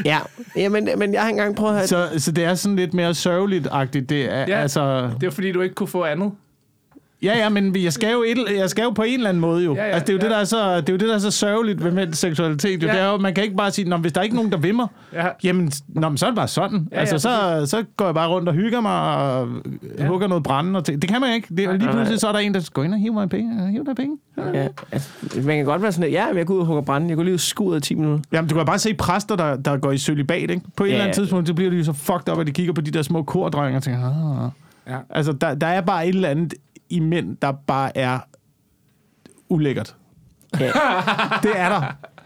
Ja, 0.06 0.20
ja 0.56 0.70
men, 0.70 0.90
men 0.98 1.14
jeg 1.14 1.22
har 1.22 1.30
engang 1.30 1.56
prøvet 1.56 1.72
at 1.72 1.78
have... 1.78 1.88
Så, 1.88 2.10
så 2.18 2.32
det 2.32 2.44
er 2.44 2.56
sådan 2.56 2.76
lidt 2.76 2.94
mere 2.94 3.14
sørgeligt-agtigt. 3.14 4.10
Det 4.10 4.34
er, 4.34 4.40
Ja. 4.48 4.62
altså, 4.62 5.10
Det 5.22 5.28
er 5.28 5.32
fordi, 5.32 5.52
du 5.52 5.62
ikke 5.62 5.76
kunne 5.76 5.88
få 5.88 6.04
andet. 6.04 6.32
Ja, 7.24 7.38
ja, 7.38 7.50
men 7.50 7.76
jeg 7.84 7.94
skal, 7.94 8.12
jo 8.12 8.24
et, 8.28 8.58
jeg 8.58 8.70
skal 8.70 8.84
jo 8.84 8.90
på 8.90 9.02
en 9.04 9.14
eller 9.14 9.30
anden 9.30 9.42
måde 9.42 9.64
jo. 9.64 9.76
Ja, 9.76 9.82
ja, 9.86 9.90
altså, 9.90 10.06
det, 10.06 10.10
er 10.10 10.14
jo 10.14 10.20
ja. 10.20 10.24
det, 10.24 10.32
der 10.32 10.38
er 10.38 10.44
så, 10.44 10.82
det 10.82 10.90
er 10.90 10.94
jo 10.94 10.98
det, 10.98 11.08
der 11.08 11.14
er 11.16 11.20
så 11.20 11.32
sørgeligt 11.32 11.84
ved 11.84 11.92
mænds 11.92 12.18
seksualitet. 12.18 12.84
Jo. 12.84 12.88
Ja. 12.88 12.94
Det 12.94 13.02
er 13.02 13.12
jo, 13.12 13.18
man 13.18 13.34
kan 13.34 13.44
ikke 13.44 13.56
bare 13.56 13.72
sige, 13.72 13.98
hvis 13.98 14.14
der 14.14 14.20
er 14.20 14.24
ikke 14.24 14.36
nogen, 14.36 14.52
der 14.52 14.58
vil 14.58 14.76
mig, 14.76 14.88
Ja. 15.14 15.28
jamen, 15.44 15.72
nå, 15.88 16.10
men 16.10 16.18
så 16.18 16.26
er 16.26 16.30
det 16.30 16.36
bare 16.36 16.48
sådan. 16.48 16.88
Ja, 16.92 16.96
ja, 16.96 17.00
altså, 17.00 17.20
så, 17.20 17.62
så 17.66 17.84
går 17.98 18.06
jeg 18.06 18.14
bare 18.14 18.30
rundt 18.30 18.50
og 18.50 18.54
hygger 18.56 18.82
mig 18.82 19.16
og 19.18 19.48
ja. 19.98 20.08
hugger 20.08 20.28
noget 20.28 20.44
brænde. 20.44 20.78
Og 20.78 20.86
ting. 20.86 21.02
Det 21.02 21.10
kan 21.10 21.22
man 21.22 21.34
ikke. 21.34 21.48
Det 21.56 21.66
er, 21.66 21.74
lige 21.74 21.92
pludselig 21.92 22.20
så 22.20 22.28
er 22.28 22.32
der 22.32 22.40
en, 22.40 22.54
der 22.54 22.70
går 22.74 22.84
ind 22.84 22.94
og 22.94 23.00
hiver 23.00 23.14
mig 23.14 23.30
penge. 23.30 23.72
Hiver 23.72 23.84
der 23.84 23.94
penge. 23.94 24.18
Ja, 24.54 24.68
altså, 24.92 25.10
man 25.36 25.56
kan 25.58 25.66
godt 25.66 25.82
være 25.82 25.92
sådan, 25.92 26.06
at 26.08 26.12
ja, 26.14 26.26
jeg 26.36 26.46
går 26.46 26.54
ud 26.54 26.60
og 26.60 26.66
hugger 26.66 26.82
branden. 26.84 27.10
Jeg 27.10 27.18
går 27.18 27.24
lige 27.24 27.32
ud 27.34 27.38
og 27.38 27.40
skuder 27.40 27.78
i 27.78 27.82
10 27.82 27.96
minutter. 27.96 28.24
Jamen, 28.32 28.50
du 28.50 28.56
kan 28.56 28.66
bare 28.66 28.80
se 28.80 28.94
præster, 28.94 29.36
der, 29.36 29.56
der 29.56 29.78
går 29.78 29.92
i 29.92 29.98
sølibat, 29.98 30.50
ikke? 30.50 30.62
På 30.76 30.84
et 30.84 30.88
Ja, 30.88 30.94
eller 30.94 31.04
andet 31.06 31.18
ja. 31.18 31.22
tidspunkt, 31.22 31.48
så 31.48 31.54
bliver 31.54 31.72
de 31.72 31.78
jo 31.78 31.84
så 31.84 31.94
fucked 31.94 32.30
up, 32.34 32.40
at 32.40 32.48
de 32.48 32.52
kigger 32.52 32.74
på 32.74 32.82
de 32.82 32.92
der 32.92 33.02
små 33.02 33.24
kordrenge 33.24 33.78
og 33.78 33.84
tænker, 33.84 34.44
ah. 34.46 34.50
Ja. 34.94 34.98
Altså, 35.10 35.32
der, 35.34 35.54
der 35.56 35.68
er 35.68 35.82
bare 35.82 36.08
et 36.08 36.16
eller 36.16 36.30
andet 36.30 36.54
i 36.90 37.00
mænd, 37.00 37.38
der 37.42 37.52
bare 37.52 37.98
er 37.98 38.20
ulækkert. 39.50 39.96
Ja. 40.60 40.66
Det 41.44 41.52
er 41.56 41.70
der. 41.70 41.82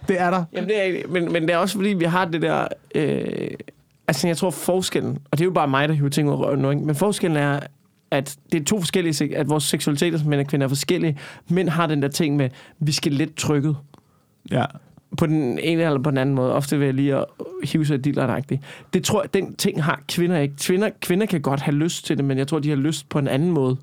Det 0.08 0.22
er 0.22 0.30
der. 0.30 0.44
Jamen, 0.54 0.70
det 0.70 0.80
er, 0.80 0.84
ikke- 0.84 1.08
men, 1.10 1.32
men 1.32 1.42
det 1.44 1.50
er 1.52 1.58
også 1.58 1.76
fordi, 1.76 1.90
vi 1.90 2.06
har 2.06 2.26
det 2.26 2.42
der... 2.42 2.68
Øh, 2.96 3.48
altså, 4.08 4.28
jeg 4.28 4.38
tror 4.38 4.50
forskellen, 4.52 5.18
og 5.32 5.38
det 5.38 5.42
er 5.42 5.46
jo 5.46 5.52
bare 5.52 5.68
mig, 5.68 5.90
der 5.90 5.96
hiver 5.96 6.10
ting 6.10 6.28
ud 6.30 6.34
af 6.34 6.38
røven 6.40 6.60
nu, 6.60 6.70
ikke? 6.70 6.82
men 6.86 6.96
forskellen 6.96 7.38
er, 7.38 7.60
at 8.12 8.38
det 8.52 8.62
er 8.62 8.66
to 8.66 8.80
forskellige, 8.80 9.38
at 9.38 9.50
vores 9.50 9.64
seksualitet 9.64 10.20
som 10.20 10.30
mænd 10.30 10.42
og 10.42 10.48
kvinder 10.48 10.66
er 10.66 10.70
forskellige. 10.70 11.20
Mænd 11.50 11.70
har 11.70 11.88
den 11.88 12.02
der 12.02 12.08
ting 12.08 12.36
med, 12.36 12.50
vi 12.80 12.92
skal 12.92 13.12
let 13.12 13.36
trykket 13.36 13.78
Ja. 14.52 14.66
på 15.18 15.26
den 15.26 15.60
ene 15.60 15.84
eller 15.84 16.00
på 16.02 16.10
den 16.10 16.18
anden 16.18 16.36
måde. 16.36 16.54
Ofte 16.54 16.78
vil 16.80 16.86
jeg 16.86 16.94
lige 16.94 17.16
at 17.16 17.26
hive 17.64 17.86
sig 17.86 18.06
dilleragtigt. 18.06 18.62
Det 18.94 19.04
tror 19.04 19.22
jeg, 19.22 19.34
den 19.34 19.56
ting 19.56 19.84
har 19.84 20.02
kvinder 20.10 20.38
ikke. 20.40 20.56
Kvinder, 20.56 20.90
kvinder 21.02 21.26
kan 21.26 21.42
godt 21.42 21.62
have 21.62 21.76
lyst 21.76 22.06
til 22.06 22.18
det, 22.18 22.26
men 22.26 22.38
jeg 22.38 22.48
tror, 22.48 22.60
de 22.60 22.70
har 22.70 22.76
lyst 22.76 23.10
på 23.10 23.20
en 23.20 23.28
anden 23.28 23.52
måde 23.52 23.78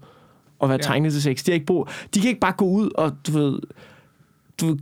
at 0.62 0.68
være 0.68 0.78
Ja. 0.82 0.86
tegnet 0.86 1.12
til 1.12 1.22
sex. 1.22 1.42
De, 1.44 1.50
har 1.50 1.54
ikke 1.54 1.66
brug, 1.66 1.88
de 2.14 2.20
kan 2.20 2.28
ikke 2.28 2.40
bare 2.40 2.52
gå 2.52 2.64
ud 2.64 2.90
og, 2.94 3.12
du 3.26 3.32
ved, 3.32 3.58
du, 4.60 4.76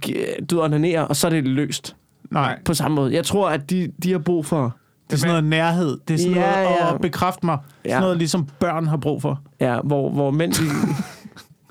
du 0.51 0.57
ved, 0.57 0.64
onanere, 0.64 1.09
og 1.09 1.16
så 1.16 1.26
er 1.26 1.31
det 1.31 1.45
løst 1.45 1.97
Nej. 2.31 2.59
på 2.64 2.74
samme 2.74 2.95
måde. 2.95 3.14
Jeg 3.14 3.24
tror, 3.24 3.49
at 3.51 3.70
de, 3.70 3.93
de 4.03 4.12
har 4.12 4.18
brug 4.18 4.47
for... 4.47 4.76
Det 5.07 5.12
er 5.14 5.18
sådan 5.18 5.31
noget 5.31 5.45
nærhed. 5.45 5.99
Det 6.09 6.14
er 6.14 6.18
sådan 6.18 6.35
Ja, 6.35 6.62
noget 6.62 6.76
ja. 6.81 6.95
at 6.95 7.01
bekræfte 7.01 7.47
mig. 7.47 7.59
Sådan 7.83 7.91
Ja. 7.91 8.01
noget, 8.01 8.16
ligesom 8.18 8.47
børn 8.61 8.87
har 8.87 8.97
brug 8.97 9.22
for. 9.22 9.41
Ja, 9.61 9.81
hvor, 9.85 10.11
hvor 10.11 10.31
mænd... 10.31 10.53
De, 10.53 10.59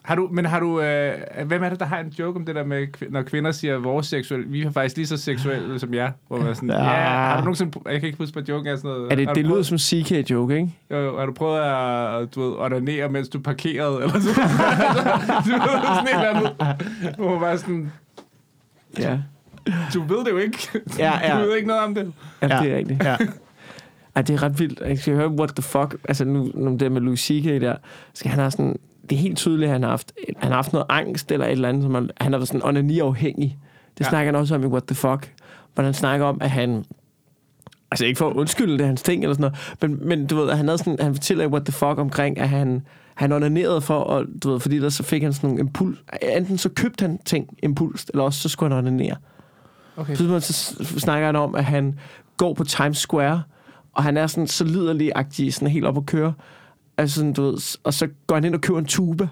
Har 0.07 0.15
du, 0.15 0.29
men 0.31 0.45
har 0.45 0.59
du, 0.59 0.81
øh, 0.81 1.13
hvem 1.45 1.63
er 1.63 1.69
det, 1.69 1.79
der 1.79 1.85
har 1.85 1.99
en 1.99 2.07
joke 2.19 2.39
om 2.39 2.45
det 2.45 2.55
der 2.55 2.63
med, 2.63 2.87
når 3.09 3.21
kvinder 3.21 3.51
siger, 3.51 3.77
vores 3.77 4.07
seksuelle, 4.07 4.47
vi 4.49 4.61
er 4.61 4.71
faktisk 4.71 4.95
lige 4.97 5.07
så 5.07 5.17
seksuelle 5.17 5.79
som 5.79 5.93
jer, 5.93 6.11
hvor 6.27 6.37
man 6.37 6.47
er 6.47 6.53
sådan, 6.53 6.69
Ja. 6.69 6.75
ja. 6.83 6.89
ja, 6.91 7.07
har 7.07 7.35
du 7.37 7.41
nogensinde, 7.41 7.79
jeg 7.85 7.99
kan 7.99 8.07
ikke 8.07 8.17
huske, 8.19 8.33
hvad 8.33 8.43
joken 8.43 8.67
er 8.67 8.75
sådan 8.75 8.89
noget. 8.91 9.11
er 9.11 9.15
det, 9.15 9.29
det 9.35 9.45
lyder 9.45 9.61
som 9.63 9.77
CK-joke, 9.77 10.55
ikke? 10.55 10.69
jo, 10.91 10.97
jo, 10.97 11.19
har 11.19 11.25
du 11.25 11.33
prøvet 11.33 11.59
at, 11.59 12.35
du 12.35 12.41
ved, 12.41 12.53
onanere, 12.59 13.09
mens 13.09 13.29
du 13.29 13.39
parkerede, 13.39 13.95
eller 13.95 14.19
sådan 14.19 14.23
du 15.45 15.51
ved, 15.51 15.81
sådan 15.83 16.07
et 16.07 16.13
eller 16.13 16.29
andet, 16.29 16.51
hvor 17.17 17.29
man 17.31 17.39
bare 17.39 17.57
sådan, 17.57 17.91
Ja. 18.99 19.17
du 19.93 20.01
ved 20.03 20.25
det 20.25 20.31
jo 20.31 20.37
ikke. 20.37 20.57
Ja, 20.99 21.13
ja. 21.27 21.41
Du 21.41 21.45
ved 21.47 21.55
ikke 21.55 21.67
noget 21.67 21.83
om 21.83 21.95
det. 21.95 22.13
Ja, 22.41 22.47
det 22.47 22.71
er 22.71 22.77
rigtigt. 22.77 23.03
Ja. 23.03 23.17
Ej, 24.15 24.21
det 24.21 24.33
er 24.33 24.43
ret 24.43 24.59
vildt. 24.59 24.79
Jeg 24.85 24.97
skal 24.99 25.15
høre, 25.15 25.27
what 25.29 25.49
the 25.49 25.63
fuck. 25.63 25.95
Altså, 26.07 26.25
nu, 26.25 26.51
nu 26.55 26.75
det 26.79 26.91
med 26.91 27.01
Louis 27.01 27.19
C.K. 27.19 27.61
der, 27.61 27.75
skal 28.13 28.31
han 28.31 28.39
have 28.39 28.51
sådan... 28.51 28.75
Det 29.09 29.15
er 29.15 29.19
helt 29.19 29.37
tydeligt, 29.37 29.67
at 29.67 29.73
han 29.73 29.83
har 29.83 29.89
haft, 29.89 30.11
han 30.37 30.51
har 30.51 30.55
haft 30.55 30.73
noget 30.73 30.85
angst 30.89 31.31
eller 31.31 31.45
et 31.45 31.51
eller 31.51 31.69
andet, 31.69 31.83
som 31.83 31.93
han, 31.95 32.09
han 32.21 32.31
har 32.33 32.39
været 32.39 32.47
sådan 32.47 32.63
onani-afhængig. 32.63 33.57
Det 33.97 34.03
Ja. 34.05 34.09
snakker 34.09 34.31
han 34.31 34.35
også 34.41 34.55
om 34.55 34.63
i 34.63 34.67
What 34.67 34.83
the 34.83 34.95
Fuck. 34.95 35.33
Hvor 35.73 35.83
han 35.83 35.93
snakker 35.93 36.25
om, 36.25 36.37
at 36.41 36.49
han... 36.49 36.85
Altså 37.91 38.05
ikke 38.05 38.17
for 38.17 38.29
at 38.29 38.35
undskylde, 38.35 38.77
det 38.77 38.85
hans 38.85 39.01
ting 39.01 39.23
eller 39.23 39.33
sådan 39.35 39.51
noget, 39.81 39.91
men, 39.99 40.07
men 40.07 40.27
du 40.27 40.35
ved, 40.35 40.49
at 40.49 40.57
han, 40.57 40.67
havde 40.67 40.77
sådan, 40.77 40.97
han 40.99 41.13
fortæller 41.13 41.43
i 41.43 41.47
What 41.47 41.65
the 41.65 41.71
Fuck 41.71 41.97
omkring, 41.97 42.39
at 42.39 42.49
han, 42.49 42.81
han 43.15 43.31
onanerede 43.31 43.81
for, 43.81 43.99
og, 43.99 44.25
du 44.43 44.51
ved, 44.51 44.59
fordi 44.59 44.79
der 44.79 44.89
så 44.89 45.03
fik 45.03 45.23
han 45.23 45.33
sådan 45.33 45.49
nogle 45.49 45.59
impuls. 45.59 45.99
Enten 46.37 46.57
så 46.57 46.69
købte 46.69 47.01
han 47.01 47.19
ting 47.25 47.57
impuls, 47.63 48.05
eller 48.05 48.23
også 48.23 48.41
så 48.41 48.49
skulle 48.49 48.75
han 48.75 48.85
onanere. 48.87 49.15
Okay. 49.97 50.15
Så, 50.15 50.39
så 50.39 50.99
snakker 50.99 51.25
han 51.25 51.35
om, 51.35 51.55
at 51.55 51.65
han 51.65 51.99
går 52.37 52.53
på 52.53 52.63
Times 52.63 52.97
Square, 52.97 53.41
og 53.93 54.03
han 54.03 54.17
er 54.17 54.27
sådan 54.27 54.47
så 54.47 54.63
liderlig-agtig, 54.63 55.53
sådan 55.53 55.67
helt 55.67 55.85
op 55.85 55.97
at 55.97 56.05
køre. 56.05 56.33
Altså 56.97 57.15
sådan, 57.15 57.33
du 57.33 57.41
ved, 57.41 57.77
og 57.83 57.93
så 57.93 58.07
går 58.27 58.35
han 58.35 58.45
ind 58.45 58.55
og 58.55 58.61
køber 58.61 58.79
en 58.79 58.85
tuba. 58.85 59.23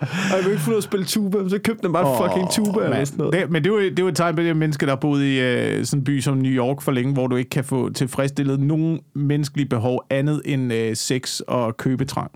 og 0.00 0.36
jeg 0.36 0.44
vil 0.44 0.50
ikke 0.50 0.62
få 0.62 0.70
noget 0.70 0.78
at 0.78 0.84
spille 0.84 1.06
tuba, 1.06 1.48
så 1.48 1.58
købte 1.64 1.82
han 1.82 1.92
bare 1.92 2.12
en 2.12 2.30
fucking 2.30 2.50
tuba 2.50 2.84
eller 2.84 3.04
sådan 3.04 3.18
noget. 3.18 3.32
Det, 3.34 3.50
men 3.50 3.64
det 3.64 3.70
er, 3.70 3.74
jo, 3.74 3.80
det 3.80 3.98
er 3.98 4.02
jo 4.02 4.08
et 4.08 4.16
tegn 4.16 4.36
på 4.36 4.42
det 4.42 4.56
menneske, 4.56 4.86
der 4.86 4.92
har 4.92 4.96
boet 4.96 5.24
i 5.24 5.40
øh, 5.40 5.84
sådan 5.84 6.00
en 6.00 6.04
by 6.04 6.20
som 6.20 6.36
New 6.36 6.52
York 6.52 6.82
for 6.82 6.92
længe, 6.92 7.12
hvor 7.12 7.26
du 7.26 7.36
ikke 7.36 7.50
kan 7.50 7.64
få 7.64 7.92
tilfredsstillet 7.92 8.60
nogen 8.60 9.00
menneskelige 9.14 9.68
behov 9.68 10.04
andet 10.10 10.42
end 10.44 10.72
øh, 10.72 10.96
sex 10.96 11.40
og 11.40 11.76
købetrang. 11.76 12.30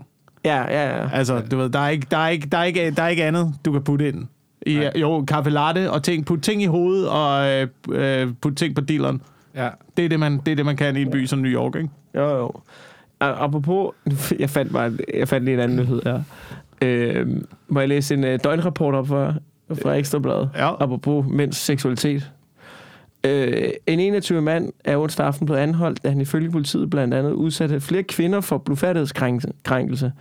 Ja, 0.45 0.57
ja, 0.61 0.97
ja. 0.97 1.09
Altså, 1.13 1.39
du 1.51 1.57
ved, 1.57 1.69
der 1.69 1.79
er 1.79 1.89
ikke, 1.89 2.07
der 2.11 2.17
er 2.17 2.27
ikke, 2.27 2.47
der 2.51 2.57
er 2.57 2.63
ikke, 2.63 2.91
der 2.91 3.03
er 3.03 3.07
ikke 3.07 3.23
andet, 3.23 3.53
du 3.65 3.71
kan 3.71 3.83
putte 3.83 4.07
ind. 4.07 4.27
I, 4.65 4.89
jo, 4.95 5.25
kaffe 5.27 5.49
latte 5.49 5.91
og 5.91 6.03
ting, 6.03 6.25
putte 6.25 6.41
ting 6.41 6.63
i 6.63 6.65
hovedet 6.65 7.09
og 7.09 7.49
øh, 7.49 7.67
øh, 7.89 8.27
putte 8.41 8.55
ting 8.55 8.75
på 8.75 8.81
dealeren. 8.81 9.21
Ja. 9.55 9.69
Det 9.97 10.05
er 10.05 10.09
det, 10.09 10.19
man, 10.19 10.37
det 10.45 10.51
er 10.51 10.55
det, 10.55 10.65
man 10.65 10.75
kan 10.75 10.97
i 10.97 11.01
en 11.01 11.11
by 11.11 11.25
som 11.25 11.39
New 11.39 11.51
York, 11.51 11.75
ikke? 11.75 11.89
Jo, 12.15 12.37
jo. 12.37 12.51
Apropos, 13.19 13.93
jeg 14.39 14.49
fandt, 14.49 14.73
bare, 14.73 14.97
jeg 15.13 15.27
fandt 15.27 15.45
lige 15.45 15.53
en 15.53 15.59
anden 15.59 15.77
nyhed 15.77 16.01
her. 16.05 16.23
Øh, 16.81 17.27
må 17.67 17.79
jeg 17.79 17.89
læse 17.89 18.13
en 18.13 18.23
øh, 18.23 18.39
døgnrapport 18.43 18.95
op 18.95 19.07
fra, 19.07 19.33
fra 19.81 19.93
Ekstrabladet? 19.93 20.49
Ja. 20.55 20.83
Apropos 20.83 21.25
mænds 21.29 21.57
seksualitet. 21.57 22.31
Øh, 23.23 23.69
en 23.87 23.99
21 23.99 24.41
mand 24.41 24.73
er 24.85 24.97
onsdag 24.97 25.25
aften 25.25 25.45
blevet 25.45 25.59
anholdt, 25.59 26.03
da 26.03 26.09
han 26.09 26.21
ifølge 26.21 26.51
politiet 26.51 26.89
blandt 26.89 27.13
andet 27.13 27.31
udsatte 27.31 27.81
flere 27.81 28.03
kvinder 28.03 28.41
for 28.41 28.57
blufærdighedskrænkelse. 28.57 30.11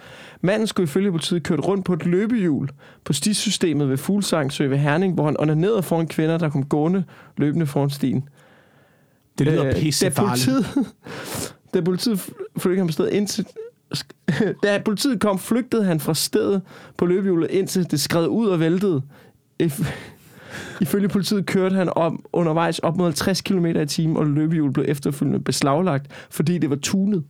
Manden 0.41 0.67
skulle 0.67 0.85
ifølge 0.85 1.11
politiet 1.11 1.43
kørt 1.43 1.67
rundt 1.67 1.85
på 1.85 1.93
et 1.93 2.07
løbehjul 2.07 2.69
på 3.05 3.13
stisystemet 3.13 3.89
ved 3.89 3.97
Fuglsangsø 3.97 4.67
ved 4.67 4.79
Herning, 4.79 5.15
hvor 5.15 5.25
han 5.25 5.37
onanerede 5.39 5.83
foran 5.83 6.07
kvinder, 6.07 6.39
der 6.39 6.49
kom 6.49 6.65
gående 6.65 7.05
løbende 7.37 7.67
foran 7.67 7.91
stien. 7.91 8.29
Det 9.39 9.47
lyder 9.47 9.61
Øh, 9.63 9.69
øh, 9.69 9.75
Da 9.75 9.81
pissefarligt. 9.81 10.47
politiet, 10.47 10.93
da 11.75 11.81
politiet 11.81 12.21
flygtede 12.59 12.79
ham 12.79 12.87
på 12.87 12.93
stedet 12.93 13.11
indtil... 13.11 13.47
Da 14.63 14.83
politiet 14.85 15.21
kom, 15.21 15.39
flygtede 15.39 15.85
han 15.85 16.01
fra 16.01 16.15
stedet 16.15 16.63
på 16.97 17.07
løbehjulet, 17.07 17.51
indtil 17.51 17.91
det 17.91 18.01
skred 18.01 18.27
ud 18.27 18.47
og 18.49 18.61
væltede. 18.61 19.03
If- 19.63 19.93
Ifølge 20.81 21.09
politiet 21.09 21.47
kørte 21.47 21.77
han 21.77 21.91
om, 21.97 22.25
undervejs 22.33 22.79
op 22.79 22.97
mod 22.97 23.05
50 23.07 23.41
km 23.41 23.67
i 23.67 23.87
timen, 23.87 24.17
og 24.17 24.27
løbehjulet 24.27 24.73
blev 24.75 24.85
efterfølgende 24.89 25.41
beslaglagt, 25.41 26.07
fordi 26.31 26.59
det 26.59 26.71
var 26.71 26.77
tunet. 26.77 27.25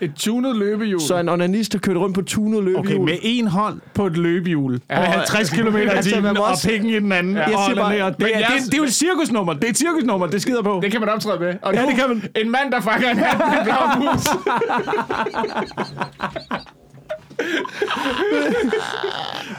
Et 0.00 0.12
tunet 0.16 0.56
løbehjul. 0.56 1.00
Så 1.00 1.16
en 1.18 1.28
onanist 1.28 1.72
har 1.72 1.78
kørt 1.78 1.96
rundt 1.96 2.14
på 2.14 2.22
tunet 2.22 2.64
løbehjul. 2.64 2.86
Okay, 2.86 2.96
med 2.96 3.18
en 3.22 3.46
hånd 3.46 3.80
på 3.94 4.06
et 4.06 4.16
løbehjul. 4.16 4.80
Ja, 4.90 4.98
med 4.98 5.06
Og- 5.06 5.12
50 5.12 5.50
km 5.50 5.76
i 5.76 5.80
Altså, 5.80 6.10
timen 6.10 6.36
og 6.36 6.44
pikken 6.66 6.90
i 6.90 6.94
den 6.94 7.12
anden. 7.12 7.36
Jeg 7.36 7.44
og 7.44 7.64
siger 7.66 7.74
bare- 7.82 7.92
det, 7.92 8.00
er, 8.00 8.08
det, 8.10 8.18
det, 8.18 8.74
er 8.74 8.78
jo 8.78 8.82
et 8.84 8.92
cirkusnummer. 8.94 9.52
Det 9.52 9.64
er 9.64 9.68
et 9.68 9.78
cirkusnummer. 9.78 10.26
Det 10.26 10.42
skider 10.42 10.62
på. 10.62 10.80
Det 10.82 10.90
kan 10.92 11.00
man 11.00 11.08
optræde 11.08 11.40
med. 11.40 11.54
Og 11.62 11.74
Ja, 11.74 11.82
nu, 11.82 11.88
det 11.88 11.96
kan 11.96 12.08
man. 12.08 12.22
En 12.36 12.50
mand, 12.50 12.72
der 12.72 12.80
fanger 12.80 13.10
en 13.10 13.16
hat 13.18 13.38
med 13.38 13.58
en 13.58 13.64
blau 13.64 14.12
mus. 14.12 14.24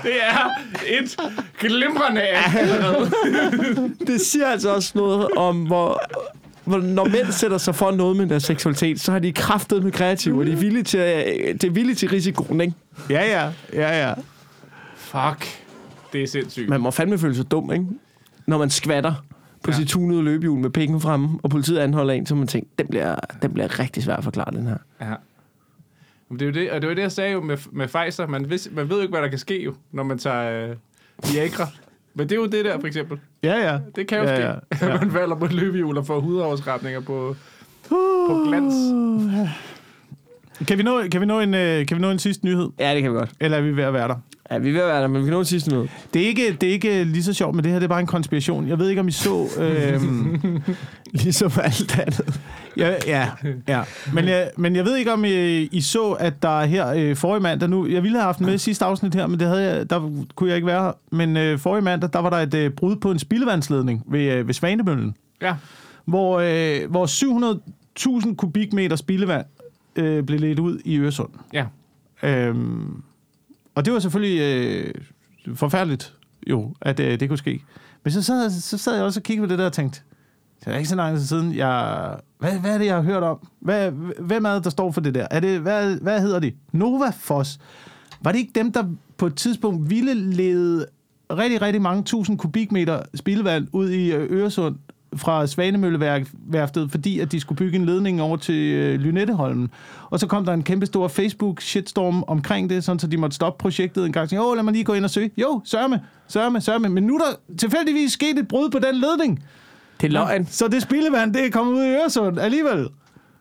det 0.04 0.12
er 0.24 0.50
et 1.00 1.18
glimrende. 1.60 2.22
Det 4.08 4.22
siger 4.22 4.48
altså 4.48 4.76
også 4.76 4.92
noget 4.96 5.28
om, 5.38 5.58
hvor 5.66 6.02
når 6.78 7.06
mænd 7.10 7.32
sætter 7.32 7.58
sig 7.58 7.76
for 7.76 7.92
noget 7.92 8.18
med 8.18 8.28
deres 8.28 8.44
seksualitet, 8.44 9.00
så 9.00 9.12
har 9.12 9.20
de 9.20 9.32
kraftet 9.34 9.84
med 9.84 9.92
kreativ, 9.92 10.38
og 10.38 10.46
de 10.46 10.52
er 10.52 10.56
villige 10.56 10.84
til, 10.84 11.00
det 11.00 11.64
er 11.64 11.70
villige 11.72 11.96
til 11.96 12.10
risikoen, 12.10 12.62
ikke? 12.62 12.74
Ja, 13.10 13.22
ja. 13.44 13.52
Ja, 13.74 14.08
ja. 14.08 14.14
Fuck. 14.96 15.48
Det 16.14 16.24
er 16.24 16.28
sindssygt. 16.28 16.70
Man 16.70 16.82
må 16.82 16.92
fandme 16.92 17.18
føle 17.18 17.36
sig 17.36 17.52
dum, 17.52 17.72
ikke? 17.72 17.86
Når 18.48 18.58
man 18.58 18.70
skvatter 18.70 19.14
på 19.64 19.72
Ja. 19.72 19.78
sit 19.78 19.88
tunede 19.88 20.24
løbehjul 20.24 20.60
med 20.60 20.70
penge 20.70 21.02
fremme, 21.02 21.40
og 21.44 21.50
politiet 21.50 21.78
anholder 21.80 22.14
en, 22.14 22.26
så 22.26 22.36
man 22.36 22.48
tænker, 22.48 22.70
den 22.80 22.88
bliver, 22.88 23.16
den 23.42 23.54
bliver 23.54 23.80
rigtig 23.80 24.04
svær 24.04 24.16
at 24.16 24.24
forklare, 24.24 24.52
den 24.52 24.68
her. 24.68 24.78
Ja. 25.02 25.14
Men 26.30 26.40
det 26.40 26.46
er 26.46 26.50
jo 26.50 26.54
det, 26.54 26.72
og 26.72 26.82
det 26.82 26.88
var 26.90 26.96
det, 26.96 27.02
jeg 27.02 27.12
sagde 27.12 27.32
jo 27.32 27.42
med, 27.42 27.58
med 27.72 27.88
Pfizer. 27.88 28.28
Man, 28.28 28.50
vis, 28.50 28.70
man 28.72 28.90
ved 28.90 28.96
jo 28.96 29.02
ikke, 29.02 29.12
hvad 29.12 29.22
der 29.22 29.28
kan 29.28 29.38
ske 29.40 29.64
jo, 29.64 29.74
når 29.92 30.04
man 30.04 30.18
tager 30.18 30.70
øh, 30.70 30.76
Viagra. 31.34 31.68
Men 32.14 32.30
det 32.30 32.36
er 32.36 32.40
jo 32.40 32.46
det 32.46 32.66
der, 32.66 32.80
for 32.80 32.88
eksempel. 32.88 33.20
Ja, 33.44 33.56
ja. 33.72 33.80
Det 33.96 34.08
kan 34.08 34.18
jo 34.18 34.24
Ja, 34.24 34.36
ske, 34.36 34.86
ja. 34.86 34.98
man 35.00 35.12
falder 35.12 35.36
på 35.36 35.46
et 35.46 35.54
løbehjul 35.54 35.98
og 35.98 36.06
får 36.06 36.20
hudoverskrabninger 36.20 37.00
på, 37.00 37.36
på 37.90 38.44
glans. 38.48 38.76
Kan 40.68 40.78
vi 40.78 40.84
nå, 40.84 41.02
kan 41.12 41.22
vi 41.22 41.26
nå, 41.26 41.40
en, 41.40 41.54
øh, 41.54 41.86
kan 41.88 41.98
vi 41.98 42.02
nå 42.02 42.10
en 42.12 42.20
sidste 42.20 42.46
nyhed? 42.46 42.70
Ja, 42.80 42.94
det 42.94 43.02
kan 43.02 43.12
vi 43.12 43.18
godt. 43.18 43.32
Eller 43.40 43.58
er 43.58 43.62
vi 43.62 43.76
ved 43.76 43.84
at 43.84 43.94
være 43.94 44.08
der? 44.08 44.16
Ja, 44.52 44.58
vi 44.58 44.70
er 44.70 44.74
ved 44.74 44.82
at 44.82 44.88
være 44.88 45.02
der, 45.02 45.08
men 45.08 45.22
vi 45.22 45.26
kan 45.26 45.34
nå 45.34 45.44
sidste 45.44 45.72
møde. 45.76 45.88
Det 46.14 46.22
er, 46.24 46.28
ikke, 46.28 46.58
det 46.62 46.70
er 46.70 46.74
ikke 46.74 47.04
lige 47.04 47.24
så 47.24 47.34
sjovt, 47.34 47.56
men 47.56 47.64
det 47.64 47.72
her 47.72 47.80
det 47.80 47.84
er 47.86 47.90
bare 47.90 48.00
en 48.00 48.06
konspiration. 48.08 48.68
Jeg 48.68 48.80
ved 48.80 48.90
ikke, 48.90 49.00
om 49.00 49.08
I 49.08 49.12
så... 49.12 49.48
Øhm, 49.60 50.62
Ligesom 51.12 51.52
alt 51.64 52.00
andet. 52.00 52.40
ja, 52.78 52.94
ja, 53.08 53.28
ja. 53.68 53.82
Men, 54.14 54.26
jeg, 54.28 54.50
men 54.58 54.76
jeg 54.76 54.86
ved 54.86 54.96
ikke, 54.98 55.14
om 55.14 55.26
I, 55.26 55.30
I 55.72 55.82
så, 55.82 56.12
at 56.12 56.44
der 56.44 56.62
her 56.66 56.88
øh, 56.88 57.16
forrige 57.16 57.42
mandag... 57.44 57.70
Nu, 57.70 57.88
jeg 57.88 58.04
ville 58.04 58.18
have 58.18 58.26
haft 58.26 58.42
med 58.42 58.54
i 58.54 58.58
sidste 58.58 58.86
afsnit 58.86 59.16
her, 59.16 59.28
men 59.28 59.40
det 59.40 59.48
havde 59.48 59.64
jeg, 59.64 59.90
der 59.90 60.12
kunne 60.36 60.50
jeg 60.50 60.56
ikke 60.58 60.68
være 60.68 60.84
her. 60.84 60.92
Men 61.12 61.38
øh, 61.38 61.60
forrige 61.60 61.84
mandag, 61.84 62.10
der 62.14 62.20
var 62.20 62.30
der 62.30 62.38
et 62.38 62.54
øh, 62.54 62.72
brud 62.72 62.96
på 62.96 63.12
en 63.12 63.20
spildevandsledning 63.20 64.04
ved, 64.08 64.34
øh, 64.34 64.48
ved 64.48 64.54
Svanemøllen, 64.54 65.16
Ja. 65.42 65.56
hvor, 66.06 66.40
øh, 66.44 66.90
hvor 66.92 67.06
700.000 68.30 68.36
kubikmeter 68.36 68.96
spildevand 68.96 69.46
øh, 69.96 70.24
blev 70.24 70.40
ledt 70.40 70.60
ud 70.60 70.80
i 70.86 70.98
Øresund. 70.98 71.30
Ja. 71.54 71.66
Øhm, 72.24 73.02
og 73.76 73.86
det 73.86 73.94
var 73.94 74.00
selvfølgelig 74.00 74.40
øh, 74.40 74.94
forfærdeligt, 75.56 76.14
jo, 76.48 76.76
at 76.82 77.00
øh, 77.00 77.20
det 77.20 77.30
kunne 77.30 77.38
ske. 77.38 77.62
Men 78.04 78.12
så 78.12 78.22
sad, 78.22 78.50
så 78.50 78.78
sad 78.78 78.96
jeg 78.96 79.04
også 79.04 79.20
og 79.20 79.24
kiggede 79.24 79.48
på 79.48 79.52
det 79.52 79.60
der 79.60 79.66
og 79.66 79.74
tænkte, 79.74 80.02
det 80.66 80.74
er 80.74 80.78
ikke 80.78 80.90
så 80.90 80.96
lang 80.96 81.18
tid 81.18 81.26
siden, 81.26 81.56
jeg... 81.56 82.16
Hvad, 82.40 82.60
hvad 82.60 82.74
er 82.74 82.78
det, 82.78 82.86
jeg 82.86 82.96
har 82.96 83.02
hørt 83.02 83.24
om? 83.24 83.48
Hvad, 83.60 83.92
hvem 84.20 84.46
er 84.46 84.54
det, 84.54 84.64
der 84.64 84.70
står 84.70 84.92
for 84.92 85.02
det 85.02 85.16
der? 85.16 85.28
Er 85.32 85.40
det, 85.40 85.60
hvad, 85.60 85.96
hvad 85.96 86.22
hedder 86.22 86.40
de? 86.40 86.52
Novafos. 86.72 87.60
Var 88.22 88.32
det 88.32 88.40
ikke 88.40 88.52
dem, 88.56 88.72
der 88.72 88.84
på 89.18 89.28
et 89.28 89.36
tidspunkt 89.36 89.90
ville 89.90 90.14
lede 90.14 90.86
rigtig, 91.32 91.62
rigtig 91.62 91.82
mange 91.82 92.04
tusind 92.04 92.38
kubikmeter 92.38 93.02
spildevand 93.16 93.68
ud 93.74 93.90
i 93.90 94.12
øh, 94.12 94.32
Øresund 94.32 94.76
fra 95.16 95.48
Svanemølleværftet, 95.48 96.92
fordi 96.92 97.20
at 97.20 97.32
de 97.32 97.40
skulle 97.40 97.58
bygge 97.58 97.76
en 97.76 97.86
ledning 97.86 98.22
over 98.22 98.38
til 98.38 98.74
øh, 98.74 99.00
Lynetteholmen. 99.00 99.70
Og 100.10 100.20
så 100.20 100.28
kom 100.28 100.46
der 100.46 100.54
en 100.54 100.64
kæmpe 100.64 100.86
stor 100.86 101.08
Facebook-shitstorm 101.08 102.24
omkring 102.28 102.70
det, 102.70 102.84
sådan 102.84 103.00
så 103.00 103.08
de 103.08 103.18
måtte 103.18 103.36
stoppe 103.36 103.62
projektet 103.62 104.06
en 104.06 104.12
gang. 104.12 104.30
Så, 104.30 104.46
Åh, 104.46 104.56
lad 104.56 104.64
mig 104.64 104.74
lige 104.74 104.84
gå 104.84 104.94
ind 104.94 105.04
og 105.04 105.10
søge. 105.10 105.32
Jo, 105.38 105.62
sørme, 105.66 106.02
sørme, 106.28 106.62
sørme. 106.62 106.90
Men 106.90 107.04
nu 107.04 107.16
er 107.16 107.20
der 107.20 107.56
tilfældigvis 107.58 108.12
sket 108.12 108.40
et 108.40 108.48
brud 108.48 108.70
på 108.70 108.80
den 108.80 108.96
ledning. 108.96 109.44
Det 110.02 110.08
er 110.08 110.12
løgn. 110.12 110.46
Så 110.46 110.68
det 110.68 110.82
spildevand, 110.82 111.34
det 111.34 111.46
er 111.46 111.50
kommet 111.50 111.74
ud 111.74 111.84
i 111.84 111.90
Øresund 111.90 112.40
alligevel. 112.40 112.88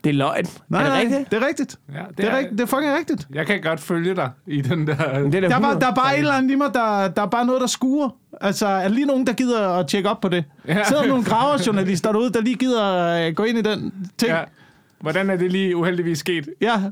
Det 0.05 0.11
er 0.11 0.15
løgn. 0.15 0.47
Nej, 0.69 0.81
er 0.81 0.85
det 0.85 0.93
nej, 0.93 1.01
rigtigt? 1.01 1.31
det 1.31 1.43
er 1.43 1.47
rigtigt. 1.47 1.77
ja 1.95 2.03
Det 2.19 2.25
er, 2.25 2.37
rigtigt. 2.37 2.53
det 2.59 2.61
er 2.61 2.67
fucking 2.67 2.97
rigtigt. 2.99 3.27
Jeg 3.35 3.47
kan 3.47 3.61
godt 3.63 3.81
følge 3.81 4.17
dig 4.17 4.31
i 4.47 4.61
den 4.61 4.87
der... 4.87 4.95
Det 4.97 5.35
er 5.35 5.41
da 5.41 5.49
Der 5.49 5.57
er, 5.57 5.61
bare, 5.61 5.73
100. 5.73 5.81
der 5.81 5.87
er 5.91 5.95
bare 5.95 6.15
et 6.15 6.19
eller 6.19 6.33
andet 6.35 6.51
i 6.51 6.55
mig, 6.55 6.75
der, 6.75 7.09
der 7.09 7.23
er 7.23 7.27
bare 7.27 7.47
noget, 7.47 7.61
der 7.61 7.67
skuer. 7.67 8.09
Altså, 8.41 8.67
er 8.67 8.83
der 8.83 8.89
lige 8.89 9.07
nogen, 9.07 9.27
der 9.27 9.33
gider 9.33 9.69
at 9.69 9.87
tjekke 9.87 10.09
op 10.11 10.21
på 10.21 10.29
det? 10.29 10.45
Ja. 10.69 10.85
Sidder 10.85 11.03
der 11.03 11.09
nogle 11.09 11.25
graverjournalister 11.25 12.13
derude, 12.13 12.33
der 12.33 12.41
lige 12.41 12.57
gider 12.57 12.85
at 12.85 13.37
gå 13.37 13.43
ind 13.45 13.59
i 13.59 13.63
den 13.63 13.93
ting? 14.19 14.33
Ja. 14.33 14.41
Hvordan 15.01 15.31
er 15.31 15.37
det 15.37 15.53
lige 15.53 15.77
uheldigvis 15.77 16.19
sket? 16.19 16.49
ja. 16.61 16.83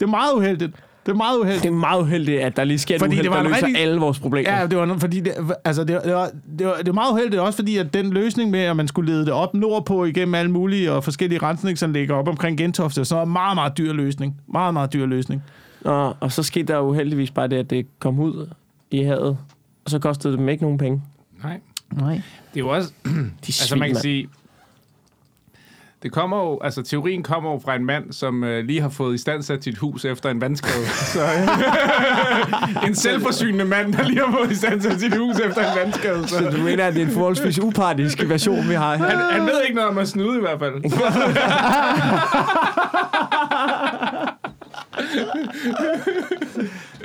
Det 0.00 0.06
er 0.06 0.10
meget 0.10 0.32
uheldigt. 0.34 0.72
Det 1.06 1.12
er 1.12 1.16
meget 1.16 1.38
uheldigt. 1.38 1.62
Det 1.62 1.68
er 1.68 1.72
meget 1.72 2.00
uheldigt, 2.02 2.40
at 2.40 2.56
der 2.56 2.64
lige 2.64 2.78
sker 2.78 2.94
et 2.94 3.00
Fordi 3.00 3.12
uheld, 3.14 3.22
det 3.22 3.30
var 3.30 3.42
der 3.42 3.48
løser 3.48 3.66
rigtig- 3.66 3.82
alle 3.82 4.00
vores 4.00 4.18
problemer. 4.18 4.58
Ja, 4.58 4.66
det 4.66 4.78
var, 4.78 4.96
fordi 4.98 5.20
det, 5.20 5.32
altså 5.64 5.84
det, 5.84 6.00
det, 6.04 6.14
var, 6.14 6.30
det, 6.58 6.66
var, 6.66 6.74
det 6.76 6.86
var 6.86 6.92
meget 6.92 7.12
uheldigt 7.12 7.40
også, 7.42 7.56
fordi 7.56 7.76
at 7.76 7.94
den 7.94 8.10
løsning 8.12 8.50
med, 8.50 8.60
at 8.60 8.76
man 8.76 8.88
skulle 8.88 9.12
lede 9.12 9.24
det 9.24 9.32
op 9.32 9.54
nordpå 9.54 10.04
igennem 10.04 10.34
alle 10.34 10.50
mulige 10.50 10.92
og 10.92 11.04
forskellige 11.04 11.38
rensningsanlæg 11.42 12.10
op 12.10 12.28
omkring 12.28 12.58
Gentofte, 12.58 13.04
så 13.04 13.14
var 13.16 13.22
en 13.22 13.32
meget, 13.32 13.54
meget 13.56 13.78
dyr 13.78 13.92
løsning. 13.92 14.36
Meget, 14.52 14.74
meget 14.74 14.92
dyr 14.92 15.06
løsning. 15.06 15.42
Og, 15.84 16.16
og 16.20 16.32
så 16.32 16.42
skete 16.42 16.66
der 16.72 16.76
jo 16.78 16.88
uheldigvis 16.88 17.30
bare 17.30 17.48
det, 17.48 17.56
at 17.56 17.70
det 17.70 17.86
kom 17.98 18.20
ud 18.20 18.48
i 18.90 19.02
havet. 19.02 19.36
Og 19.84 19.90
så 19.90 19.98
kostede 19.98 20.32
det 20.32 20.38
dem 20.38 20.48
ikke 20.48 20.62
nogen 20.62 20.78
penge. 20.78 21.02
Nej. 21.42 21.60
Nej. 21.92 22.14
Det 22.14 22.60
er 22.60 22.64
jo 22.64 22.68
også... 22.68 22.92
De 23.06 23.10
altså 23.46 23.76
man 23.76 23.88
kan 23.88 23.96
sige... 24.00 24.28
Det 26.04 26.12
kommer 26.12 26.36
jo, 26.36 26.58
altså 26.62 26.82
teorien 26.82 27.22
kommer 27.22 27.52
jo 27.52 27.60
fra 27.64 27.74
en 27.74 27.84
mand, 27.84 28.12
som 28.12 28.44
øh, 28.44 28.64
lige 28.64 28.80
har 28.80 28.88
fået 28.88 29.14
i 29.14 29.18
stand 29.18 29.42
sat 29.42 29.64
sit 29.64 29.78
hus 29.78 30.04
efter 30.04 30.30
en 30.30 30.40
vandskade. 30.40 30.86
Så, 31.14 31.22
øh, 31.22 32.86
en 32.88 32.94
selvforsynende 32.94 33.64
mand, 33.64 33.92
der 33.92 34.02
lige 34.02 34.20
har 34.26 34.36
fået 34.38 34.50
i 34.50 34.54
stand 34.54 34.80
sat 34.80 35.00
sit 35.00 35.16
hus 35.16 35.36
efter 35.38 35.72
en 35.72 35.78
vandskade. 35.78 36.28
Så, 36.28 36.38
Så 36.38 36.50
du 36.50 36.56
mener, 36.62 36.86
at 36.86 36.94
det 36.94 37.02
er 37.02 37.06
en 37.06 37.12
forholdsvis 37.12 37.58
upartisk 37.58 38.28
version, 38.28 38.68
vi 38.68 38.74
har? 38.74 38.96
han, 38.96 39.18
han 39.32 39.46
ved 39.46 39.62
ikke 39.64 39.74
noget 39.74 39.90
om 39.90 39.98
at 39.98 40.08
snyde 40.08 40.36
i 40.36 40.40
hvert 40.40 40.58
fald. 40.58 40.74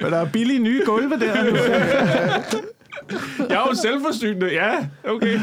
Men 0.01 0.11
der 0.11 0.17
er 0.17 0.25
billige 0.25 0.59
nye 0.59 0.81
gulve 0.85 1.19
der. 1.19 1.33
Jeg 3.49 3.55
er 3.55 3.67
jo 3.69 3.75
selvforsynende, 3.81 4.47
ja, 4.53 4.87
okay. 5.03 5.39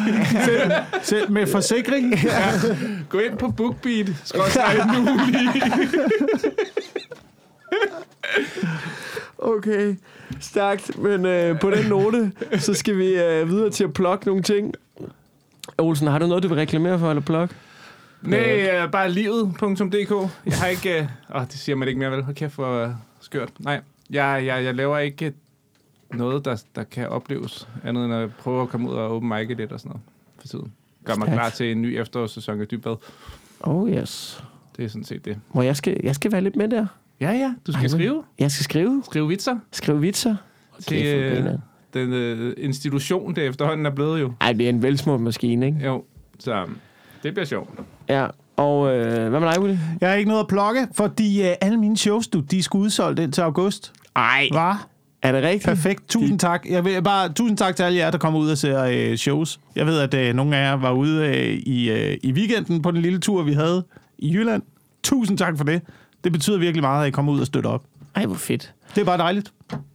Selv 1.02 1.30
med 1.30 1.46
forsikring. 1.46 2.14
Gå 3.08 3.18
ind 3.18 3.38
på 3.38 3.48
BookBeat, 3.48 4.08
skrådstræk 4.24 4.78
nu 4.86 5.18
lige. 5.26 5.62
Okay, 9.38 9.96
stærkt. 10.40 10.98
Men 10.98 11.26
øh, 11.26 11.60
på 11.60 11.70
den 11.70 11.86
note, 11.86 12.32
så 12.58 12.74
skal 12.74 12.98
vi 12.98 13.06
øh, 13.06 13.48
videre 13.48 13.70
til 13.70 13.84
at 13.84 13.92
plukke 13.92 14.26
nogle 14.26 14.42
ting. 14.42 14.74
Olsen, 15.78 16.06
har 16.06 16.18
du 16.18 16.26
noget, 16.26 16.42
du 16.42 16.48
vil 16.48 16.56
reklamere 16.56 16.98
for 16.98 17.10
eller 17.10 17.22
plukke? 17.22 17.54
Nej, 18.22 18.84
uh, 18.84 18.90
bare 18.90 19.10
livet.dk. 19.10 20.30
Jeg 20.46 20.58
har 20.58 20.66
ikke... 20.66 20.98
Åh, 20.98 21.36
uh, 21.36 21.40
oh, 21.40 21.46
det 21.46 21.54
siger 21.54 21.76
man 21.76 21.88
ikke 21.88 22.00
mere, 22.00 22.10
vel? 22.10 22.22
Hold 22.22 22.36
kæft, 22.36 22.54
hvor 22.54 22.84
uh, 22.84 22.90
skørt. 23.20 23.50
Nej, 23.58 23.80
jeg, 24.10 24.42
jeg, 24.46 24.64
jeg 24.64 24.74
laver 24.74 24.98
ikke 24.98 25.32
noget, 26.14 26.44
der, 26.44 26.62
der 26.74 26.84
kan 26.84 27.08
opleves, 27.08 27.68
andet 27.84 28.04
end 28.04 28.14
at 28.14 28.30
prøve 28.38 28.62
at 28.62 28.68
komme 28.68 28.90
ud 28.90 28.94
og 28.94 29.16
open 29.16 29.28
mic 29.28 29.48
lidt 29.56 29.72
og 29.72 29.80
sådan 29.80 29.90
noget 29.90 30.02
for 30.38 30.48
tiden. 30.48 30.72
Gør 31.04 31.14
mig 31.16 31.28
klar 31.28 31.50
til 31.50 31.72
en 31.72 31.82
ny 31.82 32.00
efterårssæson 32.00 32.60
af 32.60 32.68
Dybbad. 32.68 32.96
Oh 33.60 33.90
yes. 33.90 34.44
Det 34.76 34.84
er 34.84 34.88
sådan 34.88 35.04
set 35.04 35.24
det. 35.24 35.38
Hvor 35.52 35.62
jeg 35.62 35.76
skal, 35.76 36.00
jeg 36.02 36.14
skal 36.14 36.32
være 36.32 36.40
lidt 36.40 36.56
med 36.56 36.68
der. 36.68 36.86
Ja, 37.20 37.30
ja, 37.32 37.54
du 37.66 37.72
skal 37.72 37.84
Ej, 37.84 37.88
skrive. 37.88 38.22
Jeg 38.38 38.50
skal 38.50 38.64
skrive. 38.64 39.02
Skrive 39.06 39.28
vitser 39.28 39.58
Skrive 39.72 40.00
vitser. 40.00 40.36
til 40.80 41.42
for 41.42 41.50
øh, 41.50 41.58
den 41.94 42.12
øh, 42.12 42.54
institution, 42.58 43.34
det 43.34 43.46
efterhånden 43.46 43.86
er 43.86 43.90
blevet 43.90 44.20
jo. 44.20 44.32
Ej, 44.40 44.52
det 44.52 44.64
er 44.64 44.68
en 44.68 44.82
velsmurt 44.82 45.20
maskine, 45.20 45.66
ikke? 45.66 45.78
Jo, 45.84 46.04
så 46.38 46.66
det 47.22 47.34
bliver 47.34 47.46
sjovt. 47.46 47.70
Ja. 48.08 48.26
Og 48.56 48.96
øh, 48.96 49.28
hvad 49.28 49.40
med 49.40 49.48
dig, 49.52 49.60
Willy? 49.62 49.76
Jeg 50.00 50.08
har 50.08 50.16
ikke 50.16 50.28
noget 50.28 50.40
at 50.40 50.48
plukke, 50.48 50.88
fordi 50.92 51.40
uh, 51.40 51.48
alle 51.60 51.78
mine 51.78 51.96
shows, 51.96 52.28
du, 52.28 52.40
de 52.40 52.58
er 52.58 52.68
udsolgt 52.74 53.20
indtil 53.20 53.42
august. 53.42 53.92
Ej. 54.16 54.48
Var 54.52 54.88
Er 55.22 55.32
det 55.32 55.42
rigtigt? 55.42 55.64
perfekt. 55.64 56.08
Tusind 56.08 56.38
tak. 56.38 56.66
Jeg 56.70 56.84
vil 56.84 57.02
bare 57.02 57.32
tusind 57.32 57.58
tak 57.58 57.76
til 57.76 57.82
alle 57.82 57.98
jer, 57.98 58.10
der 58.10 58.18
kommer 58.18 58.40
ud 58.40 58.50
og 58.50 58.58
ser 58.58 59.10
uh, 59.10 59.16
shows. 59.16 59.60
Jeg 59.76 59.86
ved, 59.86 60.14
at 60.14 60.28
uh, 60.30 60.36
nogle 60.36 60.56
af 60.56 60.70
jer 60.70 60.76
var 60.76 60.92
ude 60.92 61.20
uh, 61.28 61.34
i, 61.36 61.90
uh, 61.92 62.16
i 62.22 62.32
weekenden 62.32 62.82
på 62.82 62.90
den 62.90 63.02
lille 63.02 63.18
tur, 63.18 63.42
vi 63.42 63.52
havde 63.52 63.84
i 64.18 64.34
Jylland. 64.34 64.62
Tusind 65.02 65.38
tak 65.38 65.56
for 65.56 65.64
det. 65.64 65.82
Det 66.24 66.32
betyder 66.32 66.58
virkelig 66.58 66.82
meget, 66.82 67.02
at 67.02 67.08
I 67.08 67.10
kommer 67.10 67.32
ud 67.32 67.40
og 67.40 67.46
støtter 67.46 67.70
op. 67.70 67.82
Ej, 68.14 68.26
hvor 68.26 68.34
fedt. 68.36 68.72
Det 68.94 69.00
er 69.00 69.04
bare 69.04 69.18
dejligt. 69.18 69.52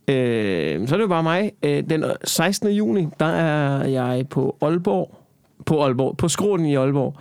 Øh, 0.07 0.88
så 0.88 0.95
er 0.95 0.97
det 0.97 1.03
jo 1.03 1.07
bare 1.07 1.24
mig. 1.24 1.51
Øh, 1.63 1.84
den 1.89 2.03
16. 2.24 2.69
juni, 2.69 3.07
der 3.19 3.26
er 3.26 3.88
jeg 3.88 4.28
på 4.30 4.57
Aalborg. 4.61 5.17
På 5.65 5.84
Aalborg. 5.84 6.17
På 6.17 6.28
Skråden 6.28 6.65
i 6.65 6.76
Aalborg. 6.76 7.15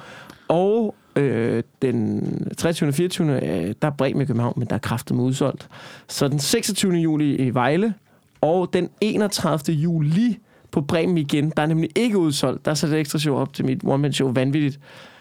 Og 0.49 0.95
øh, 1.21 1.63
den 1.83 2.49
23. 2.59 2.89
og 2.89 2.95
24. 2.95 3.31
Øh, 3.47 3.75
der 3.83 3.89
er 3.89 3.93
Bremen 3.99 4.23
i 4.23 4.25
København, 4.25 4.55
men 4.57 4.69
der 4.69 4.75
er 4.75 4.79
kraftet 4.79 5.17
med 5.17 5.25
udsolgt. 5.25 5.69
Så 6.09 6.29
den 6.29 6.39
26. 6.39 6.93
juli 6.93 7.37
i 7.37 7.55
Vejle. 7.55 7.95
Og 8.41 8.71
den 8.73 8.89
31. 9.01 9.77
juli 9.77 10.39
på 10.71 10.81
Bremen 10.81 11.19
igen. 11.19 11.53
Der 11.57 11.63
er 11.63 11.67
nemlig 11.67 11.91
ikke 11.97 12.19
udsolgt. 12.19 12.65
Der 12.65 12.71
er 12.71 12.75
sat 12.75 12.93
ekstra 12.93 13.19
show 13.19 13.37
op 13.37 13.53
til 13.55 13.65
mit 13.65 13.81
one-man-show. 13.85 14.33
Vanvittigt. 14.33 14.81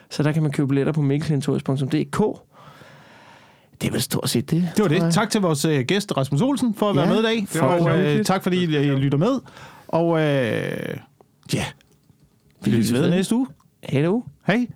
Så 0.09 0.23
der 0.23 0.31
kan 0.31 0.43
man 0.43 0.51
købe 0.51 0.67
billetter 0.67 0.93
på 0.93 1.01
mikkelhentorius.dk. 1.01 1.91
Det 3.81 3.87
er 3.87 3.91
vel 3.91 4.01
stort 4.01 4.29
set 4.29 4.51
det. 4.51 4.69
Det 4.77 4.83
var 4.83 4.89
jeg. 4.95 5.01
det. 5.01 5.13
Tak 5.13 5.29
til 5.29 5.41
vores 5.41 5.65
uh, 5.65 5.79
gæst, 5.79 6.17
Rasmus 6.17 6.41
Olsen, 6.41 6.73
for 6.73 6.89
at 6.89 6.95
være 6.95 7.05
Ja, 7.07 7.11
med 7.13 7.19
i 7.19 7.23
dag. 7.23 7.47
var 7.61 7.67
Og, 7.67 8.15
uh, 8.19 8.21
tak 8.25 8.43
fordi 8.43 8.57
I, 8.57 8.63
I 8.63 8.91
lytter 8.95 9.17
med. 9.17 9.39
Og 9.87 10.07
uh, 10.07 10.19
ja, 11.53 11.65
vi 12.63 12.71
lyttes 12.71 12.93
ved 12.93 13.09
næste 13.09 13.35
uge. 13.35 13.47
Hej 13.83 14.03
du. 14.05 14.23
Hej. 14.47 14.67